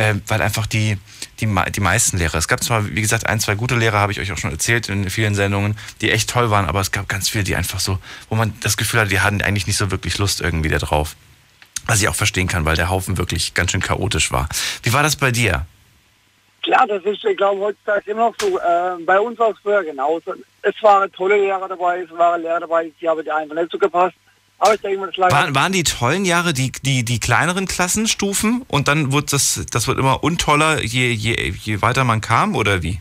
Ähm, 0.00 0.22
weil 0.28 0.40
einfach 0.40 0.66
die, 0.66 0.96
die, 1.40 1.52
die 1.74 1.80
meisten 1.80 2.18
Lehrer, 2.18 2.36
es 2.36 2.46
gab 2.46 2.62
zwar, 2.62 2.88
wie 2.94 3.00
gesagt, 3.00 3.26
ein, 3.26 3.40
zwei 3.40 3.56
gute 3.56 3.74
Lehrer, 3.74 3.98
habe 3.98 4.12
ich 4.12 4.20
euch 4.20 4.30
auch 4.30 4.38
schon 4.38 4.52
erzählt 4.52 4.88
in 4.88 5.10
vielen 5.10 5.34
Sendungen, 5.34 5.76
die 6.00 6.12
echt 6.12 6.30
toll 6.30 6.50
waren, 6.50 6.66
aber 6.66 6.80
es 6.80 6.92
gab 6.92 7.08
ganz 7.08 7.28
viele, 7.28 7.42
die 7.42 7.56
einfach 7.56 7.80
so, 7.80 7.98
wo 8.28 8.36
man 8.36 8.54
das 8.60 8.76
Gefühl 8.76 9.00
hatte, 9.00 9.10
die 9.10 9.18
hatten 9.18 9.42
eigentlich 9.42 9.66
nicht 9.66 9.76
so 9.76 9.90
wirklich 9.90 10.16
Lust 10.18 10.40
irgendwie 10.40 10.68
da 10.68 10.78
drauf. 10.78 11.16
Was 11.86 12.00
ich 12.00 12.08
auch 12.08 12.14
verstehen 12.14 12.46
kann, 12.46 12.64
weil 12.64 12.76
der 12.76 12.90
Haufen 12.90 13.18
wirklich 13.18 13.54
ganz 13.54 13.72
schön 13.72 13.80
chaotisch 13.80 14.30
war. 14.30 14.48
Wie 14.84 14.92
war 14.92 15.02
das 15.02 15.16
bei 15.16 15.32
dir? 15.32 15.66
Klar, 16.62 16.86
das 16.86 17.02
ist, 17.02 17.24
ich 17.24 17.36
glaube, 17.36 17.60
heutzutage 17.60 18.10
immer 18.10 18.28
noch 18.28 18.34
so. 18.38 18.56
Äh, 18.56 19.02
bei 19.04 19.18
uns 19.18 19.36
war 19.38 19.50
es 19.50 19.56
früher 19.60 19.82
genauso. 19.82 20.34
Es 20.62 20.74
waren 20.80 21.10
tolle 21.10 21.38
Lehrer 21.38 21.66
dabei, 21.66 22.02
es 22.02 22.10
waren 22.16 22.42
Lehrer 22.42 22.60
dabei, 22.60 22.92
die 23.00 23.08
haben 23.08 23.24
die 23.24 23.32
einfach 23.32 23.56
nicht 23.56 23.72
so 23.72 23.78
gepasst. 23.78 24.14
Aber 24.58 24.74
ich 24.74 24.80
denke 24.80 24.98
mal, 24.98 25.10
das 25.14 25.32
Waren, 25.32 25.54
waren 25.54 25.72
die 25.72 25.84
tollen 25.84 26.24
Jahre 26.24 26.52
die, 26.52 26.72
die, 26.82 27.04
die 27.04 27.20
kleineren 27.20 27.66
Klassenstufen 27.66 28.62
und 28.68 28.88
dann 28.88 29.12
wird 29.12 29.32
das, 29.32 29.64
das 29.70 29.86
wird 29.86 29.98
immer 29.98 30.24
untoller, 30.24 30.82
je, 30.82 31.10
je, 31.12 31.52
je 31.62 31.80
weiter 31.80 32.02
man 32.04 32.20
kam 32.20 32.56
oder 32.56 32.82
wie? 32.82 33.00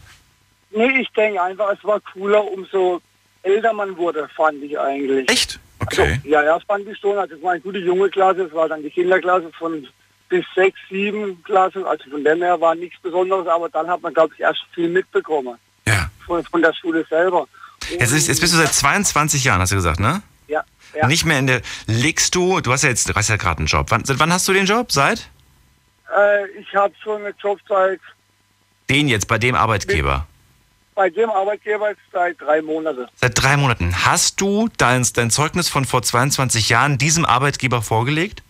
Nee, 0.72 1.02
ich 1.02 1.10
denke 1.12 1.42
einfach, 1.42 1.72
es 1.76 1.84
war 1.84 2.00
cooler, 2.14 2.44
umso 2.44 3.02
älter 3.42 3.74
man 3.74 3.98
wurde, 3.98 4.30
fand 4.36 4.62
ich 4.62 4.78
eigentlich. 4.78 5.30
Echt? 5.30 5.60
Okay. 5.80 6.02
Also, 6.20 6.28
ja, 6.30 6.44
ja, 6.44 6.60
fand 6.68 6.88
ich 6.88 6.98
schon. 7.00 7.18
Also 7.18 7.36
es 7.36 7.42
war 7.42 7.52
eine 7.52 7.62
gute 7.62 7.80
junge 7.80 8.10
Klasse, 8.10 8.44
es 8.44 8.54
war 8.54 8.68
dann 8.68 8.84
die 8.84 8.90
Kinderklasse 8.90 9.50
von 9.58 9.88
bis 10.30 10.44
sechs, 10.56 10.78
sieben 10.90 11.42
Klassen. 11.44 11.86
Also 11.86 12.10
von 12.10 12.24
dem 12.24 12.42
her 12.42 12.60
war 12.60 12.76
nichts 12.76 13.00
Besonderes, 13.02 13.48
aber 13.48 13.70
dann 13.70 13.88
hat 13.88 14.02
man, 14.02 14.14
glaube 14.14 14.34
ich, 14.36 14.42
erst 14.42 14.60
viel 14.74 14.90
mitbekommen 14.90 15.58
Ja. 15.88 16.10
von, 16.26 16.44
von 16.44 16.62
der 16.62 16.74
Schule 16.74 17.06
selber. 17.10 17.48
Jetzt, 17.90 18.12
ist, 18.12 18.28
jetzt 18.28 18.42
bist 18.42 18.54
du 18.54 18.58
seit 18.58 18.74
22 18.74 19.44
Jahren, 19.46 19.62
hast 19.62 19.72
du 19.72 19.76
gesagt, 19.76 20.00
ne? 20.00 20.22
Ja. 20.98 21.08
Nicht 21.08 21.26
mehr 21.26 21.40
in 21.40 21.48
der. 21.48 21.62
Legst 21.86 22.34
du, 22.36 22.60
du 22.62 22.72
hast 22.72 22.84
ja 22.84 22.90
jetzt, 22.90 23.08
du 23.10 23.14
hast 23.14 23.30
ja 23.30 23.36
gerade 23.38 23.60
einen 23.60 23.68
Job. 23.68 23.88
Wann, 23.90 24.04
seit 24.06 24.20
wann 24.20 24.32
hast 24.34 24.48
du 24.48 24.54
den 24.54 24.66
Job? 24.66 24.92
Seit? 24.92 25.30
Äh, 26.18 26.48
ich 26.60 26.74
habe 26.76 26.94
schon 27.04 27.22
eine 27.24 27.34
Jobzeit 27.42 28.00
Den 28.90 29.08
jetzt, 29.08 29.28
bei 29.28 29.38
dem 29.38 29.56
Arbeitgeber. 29.56 30.26
bei 30.96 31.10
dem 31.10 31.30
Arbeitgeber 31.30 31.92
seit 32.12 32.40
drei 32.42 32.62
Monaten. 32.62 33.06
Seit 33.16 33.42
drei 33.42 33.58
Monaten. 33.58 34.06
Hast 34.06 34.40
du 34.42 34.70
dein, 34.78 35.06
dein 35.14 35.30
Zeugnis 35.30 35.70
von 35.70 35.86
vor 35.86 36.02
22 36.02 36.70
Jahren 36.70 36.98
diesem 36.98 37.26
Arbeitgeber 37.26 37.82
vorgelegt? 37.82 38.42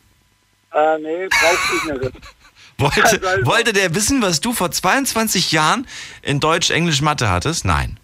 Äh, 0.73 0.97
nee, 0.99 1.27
brauchte 1.27 1.75
ich 1.75 2.01
nicht. 2.01 2.13
Wollte, 2.79 3.01
Also- 3.27 3.45
wollte 3.47 3.73
der 3.73 3.95
wissen, 3.95 4.21
was 4.21 4.39
du 4.39 4.53
vor 4.53 4.69
22 4.71 5.51
Jahren 5.51 5.87
in 6.21 6.39
Deutsch, 6.39 6.69
Englisch, 6.69 7.01
Mathe 7.01 7.27
hattest? 7.29 7.65
Nein. 7.65 7.99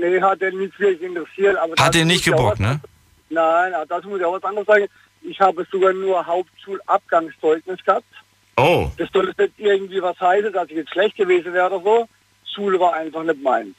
Nee, 0.00 0.20
hat 0.22 0.40
er 0.40 0.52
nicht 0.52 0.78
wirklich 0.80 1.02
interessiert. 1.02 1.56
Aber 1.58 1.74
Hat 1.78 1.94
den 1.94 2.06
nicht 2.06 2.24
gebockt, 2.24 2.58
ne? 2.60 2.80
Nein, 3.28 3.74
aber 3.74 3.86
das 3.86 4.04
muss 4.04 4.20
ich 4.20 4.24
auch 4.24 4.34
was 4.34 4.44
anderes 4.44 4.66
sagen. 4.66 4.86
Ich 5.22 5.40
habe 5.40 5.66
sogar 5.70 5.92
nur 5.92 6.24
Hauptschulabgangszeugnis 6.24 7.84
gehabt. 7.84 8.04
Oh. 8.56 8.90
Das 8.96 9.08
soll 9.12 9.28
jetzt 9.28 9.38
nicht 9.38 9.58
irgendwie 9.58 10.00
was 10.00 10.18
heißen, 10.20 10.52
dass 10.52 10.68
ich 10.68 10.76
jetzt 10.76 10.92
schlecht 10.92 11.16
gewesen 11.16 11.52
wäre 11.52 11.66
oder 11.66 11.82
so. 11.82 12.08
Schule 12.54 12.78
war 12.80 12.94
einfach 12.94 13.22
nicht 13.22 13.42
meins. 13.42 13.74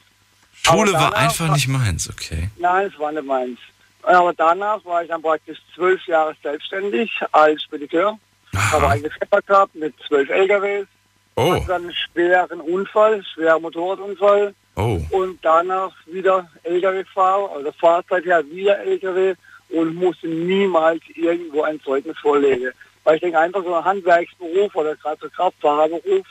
Schule 0.63 0.93
war 0.93 1.15
einfach 1.15 1.51
nicht 1.51 1.67
meins, 1.67 2.09
okay. 2.09 2.49
Nein, 2.57 2.91
es 2.93 2.99
war 2.99 3.11
nicht 3.11 3.25
meins. 3.25 3.59
Aber 4.03 4.33
danach 4.33 4.83
war 4.85 5.01
ich 5.01 5.09
dann 5.09 5.21
praktisch 5.21 5.57
zwölf 5.75 6.05
Jahre 6.07 6.35
selbstständig 6.43 7.11
als 7.31 7.63
Spediteur. 7.63 8.17
Habe 8.55 8.85
Aha. 8.85 8.93
eigene 8.93 9.11
Schlepper 9.11 9.41
gehabt 9.41 9.75
mit 9.75 9.93
zwölf 10.07 10.29
LKWs. 10.29 10.87
Oh, 11.35 11.53
Hatte 11.53 11.67
dann 11.67 11.83
einen 11.83 11.93
schweren 11.93 12.61
Unfall, 12.61 13.23
schwerer 13.23 13.59
Motorradunfall. 13.59 14.53
Oh. 14.77 15.01
Und 15.11 15.39
danach 15.41 15.91
wieder 16.05 16.49
LKW-Fahrer, 16.63 17.51
also 17.51 17.71
Fahrzeit 17.73 18.25
her 18.25 18.43
wieder 18.49 18.77
LKW 18.79 19.35
und 19.69 19.95
musste 19.95 20.27
niemals 20.27 21.01
irgendwo 21.15 21.63
ein 21.63 21.81
Zeugnis 21.81 22.17
vorlegen. 22.19 22.71
Weil 23.03 23.15
ich 23.15 23.21
denke 23.21 23.39
einfach 23.39 23.63
so 23.63 23.73
ein 23.73 23.83
Handwerksberuf 23.85 24.73
oder 24.75 24.95
gerade 24.95 25.19
so 25.21 25.29
Kraftfahrerberuf 25.29 26.25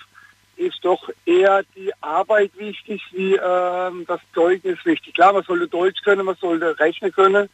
ist 0.57 0.79
doch 0.83 1.11
eher 1.27 1.63
die 1.77 1.93
Arbeit 2.01 2.51
wichtig 2.57 3.03
wie 3.13 3.35
ähm, 3.35 4.05
das 4.09 4.21
Zeugnis 4.35 4.79
wichtig. 4.85 5.15
Klar, 5.15 5.35
man 5.35 5.43
sollte 5.43 5.69
Deutsch 5.69 6.03
können, 6.03 6.25
man 6.25 6.37
sollte 6.37 6.79
rechnen 6.79 7.13
können, 7.13 7.51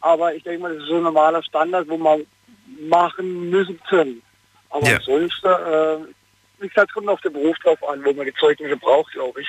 aber 0.00 0.34
ich 0.34 0.42
denke 0.44 0.62
mal, 0.62 0.74
das 0.74 0.84
ist 0.84 0.88
so 0.88 0.96
ein 0.96 1.02
normaler 1.02 1.42
Standard, 1.42 1.88
wo 1.88 1.96
man 1.96 2.24
machen 2.88 3.50
müssen 3.50 3.80
können. 3.88 4.22
Aber 4.70 4.88
Ja. 4.88 4.96
ansonsten 4.96 5.46
äh, 5.46 5.96
wie 6.58 6.68
gesagt, 6.68 6.92
kommt 6.92 7.08
auf 7.08 7.20
den 7.20 7.32
Beruf 7.32 7.56
drauf 7.58 7.82
an, 7.88 8.04
wo 8.04 8.12
man 8.12 8.26
die 8.26 8.34
Zeugnisse 8.34 8.76
braucht, 8.76 9.12
glaube 9.12 9.40
ich. 9.40 9.48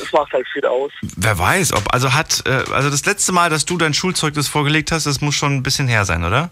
Das 0.00 0.12
macht 0.12 0.32
halt 0.32 0.46
viel 0.52 0.64
aus. 0.64 0.90
Wer 1.16 1.38
weiß, 1.38 1.72
ob, 1.74 1.92
also 1.92 2.12
hat, 2.14 2.42
äh, 2.46 2.64
also 2.72 2.90
das 2.90 3.04
letzte 3.04 3.32
Mal, 3.32 3.50
dass 3.50 3.64
du 3.66 3.76
dein 3.76 3.94
Schulzeugnis 3.94 4.48
vorgelegt 4.48 4.92
hast, 4.92 5.06
das 5.06 5.20
muss 5.20 5.34
schon 5.34 5.54
ein 5.56 5.62
bisschen 5.62 5.88
her 5.88 6.04
sein, 6.04 6.24
oder? 6.24 6.50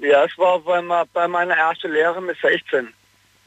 Ja, 0.00 0.24
es 0.24 0.36
war 0.36 0.58
bei, 0.60 0.82
bei 1.12 1.28
meiner 1.28 1.54
ersten 1.54 1.92
Lehre 1.92 2.20
mit 2.20 2.36
16. 2.42 2.88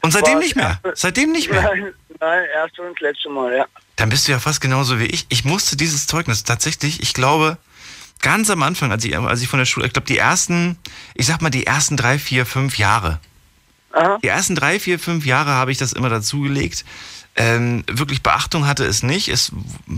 Und 0.02 0.10
seitdem 0.12 0.34
War- 0.34 0.40
nicht 0.40 0.56
mehr? 0.56 0.80
Seitdem 0.94 1.32
nicht 1.32 1.50
mehr? 1.50 1.62
Nein, 1.62 1.92
nein, 2.20 2.44
erste 2.54 2.82
und 2.82 2.98
letzte 3.00 3.28
Mal, 3.28 3.54
ja. 3.56 3.66
Dann 3.96 4.08
bist 4.08 4.26
du 4.26 4.32
ja 4.32 4.38
fast 4.38 4.60
genauso 4.60 4.98
wie 5.00 5.06
ich. 5.06 5.26
Ich 5.28 5.44
musste 5.44 5.76
dieses 5.76 6.06
Zeugnis 6.06 6.44
tatsächlich, 6.44 7.02
ich 7.02 7.12
glaube, 7.12 7.58
ganz 8.22 8.48
am 8.50 8.62
Anfang, 8.62 8.90
als 8.92 9.04
ich, 9.04 9.16
als 9.18 9.42
ich 9.42 9.48
von 9.48 9.58
der 9.58 9.66
Schule, 9.66 9.86
ich 9.86 9.92
glaube, 9.92 10.06
die 10.06 10.18
ersten, 10.18 10.78
ich 11.14 11.26
sag 11.26 11.42
mal, 11.42 11.50
die 11.50 11.66
ersten 11.66 11.96
drei, 11.96 12.18
vier, 12.18 12.46
fünf 12.46 12.78
Jahre. 12.78 13.20
Aha. 13.92 14.18
Die 14.22 14.28
ersten 14.28 14.54
drei, 14.54 14.78
vier, 14.78 14.98
fünf 14.98 15.24
Jahre 15.26 15.50
habe 15.50 15.72
ich 15.72 15.78
das 15.78 15.92
immer 15.92 16.08
dazugelegt. 16.10 16.84
Ähm, 17.36 17.84
wirklich 17.86 18.22
Beachtung 18.22 18.66
hatte 18.66 18.84
es 18.84 19.02
nicht. 19.02 19.28
Es, 19.28 19.52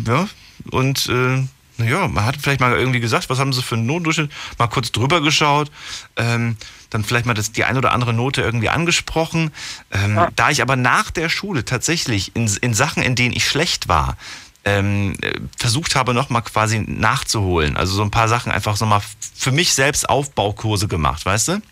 ja, 0.06 0.28
und 0.70 1.08
äh, 1.08 1.44
naja, 1.78 2.08
man 2.08 2.24
hat 2.24 2.36
vielleicht 2.40 2.60
mal 2.60 2.76
irgendwie 2.76 3.00
gesagt, 3.00 3.30
was 3.30 3.38
haben 3.38 3.52
sie 3.52 3.62
für 3.62 3.76
einen 3.76 3.86
Notendurchschnitt, 3.86 4.32
mal 4.58 4.66
kurz 4.66 4.90
drüber 4.90 5.20
geschaut, 5.20 5.70
ähm, 6.16 6.56
dann 6.90 7.04
vielleicht 7.04 7.26
mal 7.26 7.34
das, 7.34 7.52
die 7.52 7.64
ein 7.64 7.76
oder 7.76 7.92
andere 7.92 8.12
Note 8.12 8.42
irgendwie 8.42 8.68
angesprochen. 8.68 9.52
Ähm, 9.92 10.18
Da 10.34 10.50
ich 10.50 10.60
aber 10.60 10.74
nach 10.74 11.10
der 11.10 11.28
Schule 11.28 11.64
tatsächlich 11.64 12.34
in, 12.34 12.50
in 12.60 12.74
Sachen, 12.74 13.02
in 13.02 13.14
denen 13.14 13.34
ich 13.34 13.46
schlecht 13.46 13.86
war, 13.86 14.16
ähm, 14.64 15.14
äh, 15.22 15.38
versucht 15.56 15.94
habe, 15.94 16.14
nochmal 16.14 16.42
quasi 16.42 16.80
nachzuholen. 16.80 17.76
Also 17.76 17.94
so 17.94 18.02
ein 18.02 18.10
paar 18.10 18.28
Sachen 18.28 18.50
einfach 18.50 18.76
so 18.76 18.84
mal 18.84 19.02
für 19.36 19.52
mich 19.52 19.72
selbst 19.72 20.08
Aufbaukurse 20.08 20.88
gemacht, 20.88 21.24
weißt 21.24 21.48
du? 21.48 21.62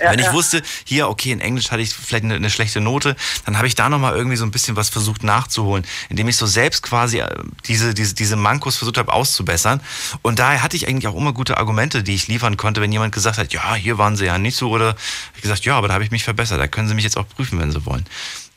Ja, 0.00 0.10
Wenn 0.10 0.18
ich 0.18 0.26
ja. 0.26 0.32
wusste, 0.32 0.62
hier, 0.84 1.08
okay, 1.08 1.32
in 1.32 1.40
Englisch 1.40 1.70
hatte 1.70 1.82
ich 1.82 1.94
vielleicht 1.94 2.24
eine, 2.24 2.34
eine 2.34 2.50
schlechte 2.50 2.80
Note, 2.80 3.14
dann 3.44 3.58
habe 3.58 3.66
ich 3.66 3.74
da 3.74 3.90
nochmal 3.90 4.16
irgendwie 4.16 4.36
so 4.36 4.44
ein 4.44 4.50
bisschen 4.50 4.74
was 4.74 4.88
versucht 4.88 5.22
nachzuholen, 5.22 5.84
indem 6.08 6.28
ich 6.28 6.36
so 6.36 6.46
selbst 6.46 6.82
quasi 6.82 7.20
äh, 7.20 7.28
diese, 7.66 7.92
diese, 7.92 8.14
diese 8.14 8.36
Mankos 8.36 8.76
versucht 8.76 8.96
habe 8.96 9.12
auszubessern. 9.12 9.80
Und 10.22 10.38
daher 10.38 10.62
hatte 10.62 10.76
ich 10.76 10.88
eigentlich 10.88 11.08
auch 11.08 11.16
immer 11.16 11.34
gute 11.34 11.58
Argumente, 11.58 12.02
die 12.02 12.14
ich 12.14 12.26
liefern 12.26 12.56
konnte, 12.56 12.80
wenn 12.80 12.90
jemand 12.90 13.14
gesagt 13.14 13.36
hat, 13.36 13.52
ja, 13.52 13.74
hier 13.74 13.98
waren 13.98 14.16
sie 14.16 14.24
ja 14.24 14.38
nicht 14.38 14.56
so, 14.56 14.70
oder 14.70 14.96
ich 15.36 15.42
gesagt, 15.42 15.64
ja, 15.66 15.76
aber 15.76 15.88
da 15.88 15.94
habe 15.94 16.04
ich 16.04 16.10
mich 16.10 16.24
verbessert, 16.24 16.58
da 16.58 16.68
können 16.68 16.88
sie 16.88 16.94
mich 16.94 17.04
jetzt 17.04 17.18
auch 17.18 17.28
prüfen, 17.28 17.60
wenn 17.60 17.70
sie 17.70 17.84
wollen. 17.84 18.06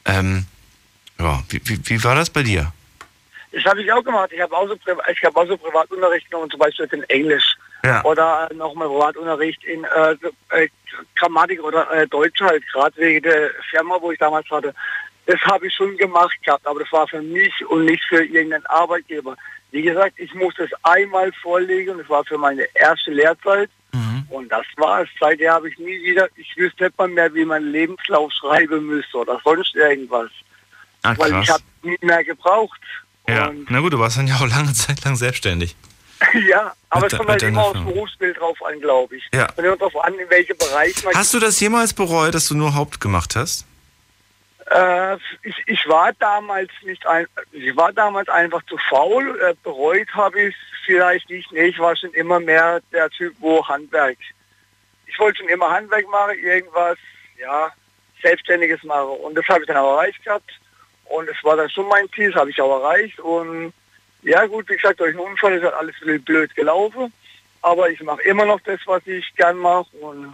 Ähm, 0.06 0.46
ja, 1.20 1.44
wie, 1.50 1.62
wie, 1.66 1.80
wie 1.84 2.04
war 2.04 2.16
das 2.16 2.30
bei 2.30 2.44
dir? 2.44 2.72
Das 3.52 3.64
habe 3.66 3.82
ich 3.82 3.92
auch 3.92 4.04
gemacht. 4.04 4.32
Ich 4.34 4.42
habe 4.42 4.56
auch, 4.56 4.68
so, 4.68 4.76
ich 4.76 5.24
hab 5.24 5.36
auch 5.36 5.48
so 5.48 5.58
Privatunterricht 5.58 6.30
genommen, 6.30 6.50
zum 6.50 6.60
Beispiel 6.60 6.88
in 6.92 7.04
Englisch. 7.04 7.56
Ja. 7.86 8.04
Oder 8.04 8.50
nochmal 8.54 8.88
Privatunterricht 8.88 9.64
in 9.64 9.84
äh, 9.84 10.18
äh, 10.50 10.70
Grammatik 11.16 11.62
oder 11.64 11.90
äh, 11.92 12.08
Deutsch 12.08 12.42
halt, 12.42 12.64
gerade 12.72 12.96
wegen 12.98 13.24
der 13.24 13.52
Firma, 13.70 13.98
wo 14.00 14.12
ich 14.12 14.20
damals 14.20 14.50
hatte. 14.50 14.74
Das 15.26 15.40
habe 15.42 15.68
ich 15.68 15.74
schon 15.74 15.98
gemacht 15.98 16.38
gehabt, 16.44 16.68
aber 16.68 16.80
das 16.82 16.92
war 16.92 17.08
für 17.08 17.22
mich 17.22 17.54
und 17.68 17.86
nicht 17.86 18.04
für 18.08 18.24
irgendeinen 18.24 18.66
Arbeitgeber. 18.68 19.36
Wie 19.72 19.82
gesagt, 19.82 20.14
ich 20.18 20.34
musste 20.36 20.64
es 20.64 20.72
einmal 20.84 21.32
vorlegen, 21.42 21.98
das 21.98 22.10
war 22.10 22.24
für 22.24 22.38
meine 22.38 22.64
erste 22.76 23.12
Lehrzeit. 23.12 23.70
Mhm. 23.92 24.26
Und 24.30 24.50
das 24.50 24.66
war 24.78 25.02
es. 25.02 25.10
Seitdem 25.20 25.52
habe 25.52 25.70
ich 25.70 25.78
nie 25.80 26.02
wieder, 26.04 26.30
ich 26.36 26.56
wüsste 26.56 26.86
nicht 26.86 26.98
mal 26.98 27.08
mehr, 27.08 27.34
wie 27.34 27.46
man 27.46 27.64
Lebenslauf 27.72 28.32
schreiben 28.34 28.86
müsste 28.86 29.18
oder 29.18 29.40
sonst 29.44 29.76
irgendwas. 29.76 30.30
Ah, 31.02 31.14
Weil 31.18 31.42
ich 31.42 31.50
habe 31.50 31.64
nie 31.84 31.98
mehr 32.02 32.24
gebraucht. 32.24 32.80
Ja, 33.28 33.48
Und 33.48 33.70
na 33.70 33.80
gut, 33.80 33.94
du 33.94 34.00
warst 34.00 34.18
dann 34.18 34.28
ja 34.28 34.36
auch 34.36 34.48
lange 34.48 34.74
Zeit 34.74 35.04
lang 35.04 35.16
selbstständig. 35.16 35.76
Ja, 36.48 36.74
aber 36.90 37.02
Mit 37.04 37.14
es 37.14 37.18
kommt 37.18 37.30
halt 37.30 37.44
immer 37.44 37.66
aufs. 37.66 37.84
Berufsbild 37.84 38.40
drauf 38.40 38.58
an, 38.64 38.80
glaube 38.80 39.16
ich. 39.16 39.28
Ja. 39.34 39.48
Kommt 39.48 39.60
immer 39.60 39.78
drauf 39.78 40.04
an, 40.04 40.14
in 40.16 40.30
welchem 40.30 40.58
Bereich 40.58 41.04
man... 41.04 41.14
Hast 41.14 41.34
du 41.34 41.40
das 41.40 41.60
jemals 41.60 41.94
bereut, 41.94 42.34
dass 42.34 42.48
du 42.48 42.56
nur 42.56 42.76
Haupt 42.76 43.00
gemacht 43.00 43.36
hast? 43.36 43.66
Äh, 44.72 45.16
ich, 45.44 45.56
ich 45.68 45.88
war 45.88 46.12
damals 46.14 46.72
nicht 46.84 47.06
ein, 47.06 47.28
ich 47.52 47.76
war 47.76 47.94
damals 47.94 48.30
einfach 48.30 48.64
zu 48.66 48.78
faul. 48.90 49.40
Äh, 49.42 49.54
bereut 49.64 50.08
habe 50.14 50.42
ich 50.42 50.56
vielleicht 50.86 51.30
nicht. 51.30 51.52
Nee, 51.52 51.66
ich 51.66 51.80
war 51.80 51.96
schon 51.96 52.14
immer 52.14 52.40
mehr 52.40 52.82
der 52.92 53.10
Typ, 53.10 53.36
wo 53.40 53.66
Handwerk. 53.68 54.18
Ich 55.06 55.20
wollte 55.20 55.40
schon 55.40 55.50
immer 55.50 55.70
Handwerk 55.70 56.10
machen, 56.10 56.38
irgendwas, 56.40 56.98
ja, 57.40 57.72
Selbstständiges 58.24 58.84
machen. 58.84 59.18
Und 59.24 59.36
das 59.36 59.48
habe 59.48 59.62
ich 59.62 59.68
dann 59.68 59.78
auch 59.78 59.98
erreicht 59.98 60.24
gehabt. 60.24 60.52
Und 61.06 61.30
es 61.30 61.44
war 61.44 61.56
dann 61.56 61.70
schon 61.70 61.88
mein 61.88 62.10
Ziel, 62.14 62.32
das 62.32 62.42
habe 62.42 62.50
ich 62.50 62.60
auch 62.60 62.82
erreicht. 62.82 63.20
Und 63.20 63.72
ja 64.26 64.46
gut, 64.48 64.68
wie 64.70 64.76
gesagt, 64.76 65.00
durch 65.00 65.12
einen 65.12 65.20
Unfall 65.20 65.54
ist 65.54 65.64
halt 65.64 65.76
alles 65.76 65.96
blöd 66.24 66.56
gelaufen. 66.56 67.14
Aber 67.62 67.90
ich 67.90 68.02
mache 68.02 68.22
immer 68.24 68.46
noch 68.46 68.60
das, 68.62 68.80
was 68.86 69.02
ich 69.06 69.26
gern 69.36 69.58
mache. 69.58 69.88
Und 70.02 70.34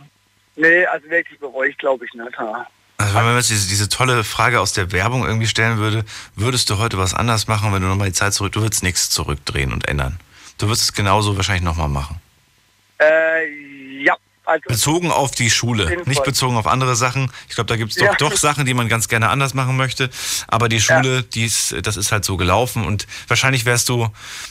nee, 0.56 0.86
also 0.86 1.10
wirklich 1.10 1.40
bereue 1.40 1.70
ich 1.70 1.78
glaube 1.78 2.06
ich 2.06 2.14
nicht. 2.14 2.38
Ha. 2.38 2.68
Also 2.98 3.16
wenn 3.16 3.24
man 3.24 3.38
jetzt 3.38 3.50
diese, 3.50 3.68
diese 3.68 3.90
tolle 3.90 4.24
Frage 4.24 4.60
aus 4.60 4.74
der 4.74 4.92
Werbung 4.92 5.26
irgendwie 5.26 5.48
stellen 5.48 5.78
würde, 5.78 6.06
würdest 6.36 6.70
du 6.70 6.78
heute 6.78 6.98
was 6.98 7.14
anders 7.14 7.48
machen, 7.48 7.74
wenn 7.74 7.82
du 7.82 7.88
nochmal 7.88 8.08
die 8.08 8.14
Zeit 8.14 8.34
zurück, 8.34 8.52
du 8.54 8.62
würdest 8.62 8.84
nichts 8.84 9.10
zurückdrehen 9.10 9.74
und 9.74 9.88
ändern. 9.88 10.20
Du 10.58 10.68
würdest 10.68 10.84
es 10.84 10.94
genauso 10.94 11.36
wahrscheinlich 11.36 11.64
nochmal 11.64 11.90
machen. 11.90 12.22
Äh, 13.00 13.48
also 14.52 14.64
Bezogen 14.68 15.12
auf 15.12 15.32
die 15.32 15.50
Schule, 15.50 15.90
jeden 15.90 16.08
nicht 16.08 16.24
bezogen 16.24 16.58
auf 16.58 16.68
andere 16.68 16.96
Sachen. 16.96 17.32
Ich 17.50 17.56
glaube, 17.56 17.68
da 17.68 17.76
gibt 17.78 17.92
es 17.92 17.98
doch, 17.98 18.06
Ja. 18.06 18.16
doch 18.16 18.36
Sachen, 18.36 18.66
die 18.66 18.74
man 18.74 18.88
ganz 18.88 19.08
gerne 19.08 19.30
anders 19.30 19.54
machen 19.54 19.78
möchte. 19.78 20.10
Aber 20.48 20.70
die 20.70 20.80
Schule, 20.82 21.24
die 21.24 21.46
ist, 21.46 21.76
das 21.84 21.98
ist 21.98 22.12
halt 22.12 22.26
so 22.26 22.38
gelaufen 22.38 22.86
und 22.86 23.08
wahrscheinlich 23.28 23.66
wärst 23.66 23.90
du, 23.90 24.10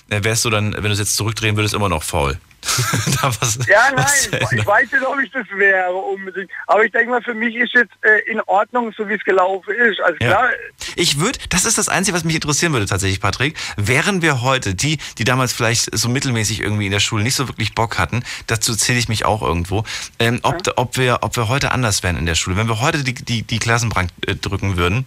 äh, 0.08 0.22
wärst 0.22 0.44
du 0.44 0.50
dann, 0.50 0.72
wenn 0.74 0.82
du 0.84 0.90
es 0.92 0.98
jetzt 0.98 1.16
zurückdrehen 1.16 1.56
würdest, 1.56 1.74
immer 1.74 1.88
noch 1.88 2.02
faul. 2.02 2.38
was, 3.22 3.58
Ja, 3.66 3.90
nein, 3.94 4.50
ich 4.52 4.66
weiß 4.66 4.92
nicht, 4.92 5.04
ob 5.04 5.20
ich 5.20 5.30
das 5.30 5.46
wäre 5.54 5.92
unbedingt. 5.92 6.50
Aber 6.66 6.84
ich 6.84 6.92
denke 6.92 7.10
mal, 7.10 7.22
für 7.22 7.34
mich 7.34 7.54
ist 7.56 7.72
jetzt 7.74 7.92
äh, 8.02 8.30
in 8.30 8.40
Ordnung, 8.42 8.92
so 8.96 9.08
wie 9.08 9.14
es 9.14 9.24
gelaufen 9.24 9.74
ist. 9.74 10.00
Also 10.00 10.16
Ja. 10.20 10.28
klar, 10.28 10.50
Ich 10.96 11.18
würde, 11.18 11.38
das 11.48 11.64
ist 11.64 11.78
das 11.78 11.88
Einzige, 11.88 12.16
was 12.16 12.24
mich 12.24 12.34
interessieren 12.34 12.72
würde 12.72 12.86
tatsächlich, 12.86 13.20
Patrick. 13.20 13.56
Wären 13.76 14.22
wir 14.22 14.42
heute 14.42 14.74
die, 14.74 14.98
die 15.18 15.24
damals 15.24 15.52
vielleicht 15.52 15.96
so 15.96 16.08
mittelmäßig 16.08 16.60
irgendwie 16.60 16.86
in 16.86 16.92
der 16.92 17.00
Schule 17.00 17.22
nicht 17.22 17.34
so 17.34 17.48
wirklich 17.48 17.74
Bock 17.74 17.98
hatten, 17.98 18.22
dazu 18.46 18.74
zähle 18.76 18.98
ich 18.98 19.08
mich 19.08 19.24
auch 19.24 19.42
irgendwo, 19.42 19.84
ähm, 20.18 20.40
ob, 20.42 20.60
ob, 20.76 20.96
wir, 20.96 21.18
ob 21.22 21.36
wir 21.36 21.48
heute 21.48 21.72
anders 21.72 22.02
wären 22.02 22.16
in 22.16 22.26
der 22.26 22.34
Schule. 22.34 22.56
Wenn 22.56 22.68
wir 22.68 22.80
heute 22.80 23.04
die, 23.04 23.14
die, 23.14 23.42
die 23.42 23.58
Klassenbank 23.58 24.10
äh, 24.26 24.34
drücken 24.34 24.76
würden, 24.76 25.06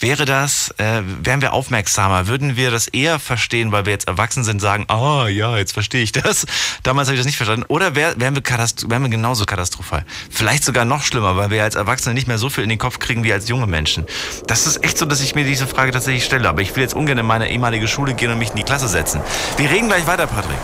wäre 0.00 0.24
das, 0.24 0.74
äh, 0.78 1.02
wären 1.04 1.40
wir 1.40 1.52
aufmerksamer, 1.52 2.26
würden 2.26 2.56
wir 2.56 2.70
das 2.70 2.88
eher 2.88 3.18
verstehen, 3.18 3.72
weil 3.72 3.86
wir 3.86 3.92
jetzt 3.92 4.08
erwachsen 4.08 4.44
sind, 4.44 4.60
sagen, 4.60 4.84
ah 4.88 5.28
ja, 5.28 5.56
jetzt 5.56 5.72
verstehe 5.72 6.02
ich 6.02 6.12
das. 6.12 6.46
Damals 6.82 7.08
habe 7.08 7.14
ich 7.14 7.20
das 7.20 7.26
nicht 7.26 7.36
verstanden. 7.36 7.64
Oder 7.68 7.94
wär, 7.94 8.18
wären, 8.18 8.34
wir 8.34 8.42
wären 8.42 9.02
wir 9.02 9.08
genauso 9.08 9.44
katastrophal. 9.44 10.04
Vielleicht 10.30 10.64
sogar 10.64 10.84
noch 10.84 11.02
schlimmer, 11.02 11.36
weil 11.36 11.50
wir 11.50 11.62
als 11.62 11.74
Erwachsene 11.74 12.14
nicht 12.14 12.28
mehr 12.28 12.38
so 12.38 12.48
viel 12.48 12.64
in 12.64 12.70
den 12.70 12.78
Kopf 12.78 12.98
kriegen 12.98 13.24
wie 13.24 13.32
als 13.32 13.48
junge 13.48 13.66
Menschen. 13.66 14.06
Das 14.46 14.66
ist 14.66 14.84
echt 14.84 14.98
so, 14.98 15.06
dass 15.06 15.20
ich 15.20 15.34
mir 15.34 15.44
diese 15.44 15.66
Frage 15.66 15.92
tatsächlich 15.92 16.24
stelle. 16.24 16.48
Aber 16.48 16.62
ich 16.62 16.74
will 16.76 16.82
jetzt 16.82 16.94
ungern 16.94 17.18
in 17.18 17.26
meine 17.26 17.50
ehemalige 17.50 17.88
Schule 17.88 18.14
gehen 18.14 18.30
und 18.30 18.38
mich 18.38 18.50
in 18.50 18.56
die 18.56 18.62
Klasse 18.62 18.88
setzen. 18.88 19.20
Wir 19.56 19.70
reden 19.70 19.88
gleich 19.88 20.06
weiter, 20.06 20.26
Patrick. 20.26 20.58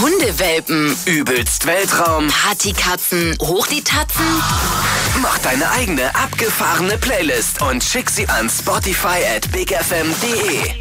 Hundewelpen, 0.00 0.96
Übelst 1.04 1.66
Weltraum. 1.66 2.26
Partykatzen, 2.28 3.36
hoch 3.40 3.66
die 3.68 3.82
Tatzen. 3.82 4.26
Mach 5.22 5.38
deine 5.38 5.70
eigene 5.70 6.14
abgefahrene 6.14 6.98
Playlist 6.98 7.62
und 7.62 7.82
schick 7.82 8.10
sie 8.10 8.28
an 8.28 8.50
Spotify 8.50 9.22
at 9.36 9.50
bigfm.de. 9.52 10.74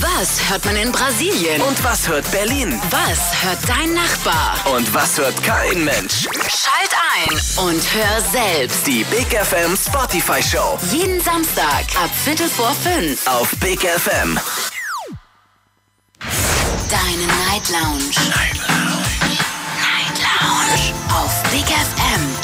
Was 0.00 0.48
hört 0.50 0.64
man 0.64 0.76
in 0.76 0.90
Brasilien? 0.90 1.60
Und 1.62 1.84
was 1.84 2.08
hört 2.08 2.28
Berlin? 2.32 2.80
Was 2.90 3.42
hört 3.44 3.58
dein 3.68 3.94
Nachbar? 3.94 4.56
Und 4.74 4.92
was 4.92 5.18
hört 5.18 5.40
kein 5.44 5.84
Mensch? 5.84 6.26
Schalt 6.48 6.90
ein 7.14 7.64
und 7.64 7.82
hör 7.94 8.20
selbst. 8.32 8.86
Die 8.86 9.04
Big 9.04 9.28
FM 9.28 9.76
Spotify 9.76 10.42
Show 10.42 10.78
Jeden 10.90 11.20
Samstag 11.22 11.84
ab 12.02 12.10
Viertel 12.24 12.48
vor 12.48 12.74
fünf. 12.82 13.24
auf 13.26 13.50
Big 13.60 13.80
FM. 13.82 14.38
Deine 16.90 17.26
Night 17.26 17.68
Lounge. 17.68 18.10
Night 18.30 18.56
Lounge. 18.66 19.04
Night 19.78 20.18
Lounge. 20.18 20.94
Auf 21.14 21.42
Big 21.50 21.66
FM 21.66 22.43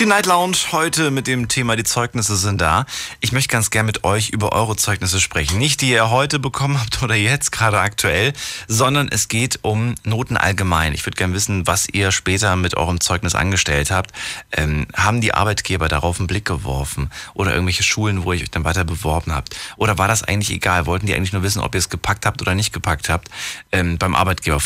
Die 0.00 0.06
Night 0.06 0.26
Lounge 0.26 0.56
heute 0.72 1.12
mit 1.12 1.28
dem 1.28 1.46
Thema 1.46 1.76
Die 1.76 1.84
Zeugnisse 1.84 2.36
sind 2.36 2.60
da. 2.60 2.84
Ich 3.20 3.30
möchte 3.30 3.52
ganz 3.52 3.70
gern 3.70 3.86
mit 3.86 4.02
euch 4.02 4.30
über 4.30 4.52
eure 4.52 4.76
Zeugnisse 4.76 5.20
sprechen. 5.20 5.58
Nicht 5.58 5.80
die 5.80 5.90
ihr 5.90 6.10
heute 6.10 6.40
bekommen 6.40 6.80
habt 6.80 7.02
oder 7.02 7.14
jetzt 7.14 7.52
gerade 7.52 7.78
aktuell, 7.78 8.32
sondern 8.66 9.08
es 9.08 9.28
geht 9.28 9.60
um 9.62 9.94
Noten 10.02 10.36
allgemein. 10.36 10.94
Ich 10.94 11.06
würde 11.06 11.16
gern 11.16 11.32
wissen, 11.32 11.66
was 11.68 11.88
ihr 11.88 12.10
später 12.10 12.56
mit 12.56 12.76
eurem 12.76 13.00
Zeugnis 13.00 13.36
angestellt 13.36 13.92
habt. 13.92 14.10
Ähm, 14.52 14.86
haben 14.94 15.20
die 15.20 15.32
Arbeitgeber 15.32 15.88
darauf 15.88 16.18
einen 16.18 16.26
Blick 16.26 16.44
geworfen? 16.44 17.10
Oder 17.34 17.52
irgendwelche 17.52 17.84
Schulen, 17.84 18.24
wo 18.24 18.32
ihr 18.32 18.42
euch 18.42 18.50
dann 18.50 18.64
weiter 18.64 18.84
beworben 18.84 19.32
habt? 19.32 19.56
Oder 19.76 19.96
war 19.96 20.08
das 20.08 20.24
eigentlich 20.24 20.50
egal? 20.50 20.86
Wollten 20.86 21.06
die 21.06 21.14
eigentlich 21.14 21.32
nur 21.32 21.44
wissen, 21.44 21.60
ob 21.60 21.74
ihr 21.74 21.78
es 21.78 21.88
gepackt 21.88 22.26
habt 22.26 22.42
oder 22.42 22.54
nicht 22.56 22.72
gepackt 22.72 23.08
habt? 23.08 23.28
Ähm, 23.70 23.96
beim 23.96 24.16
Arbeitgeber 24.16 24.60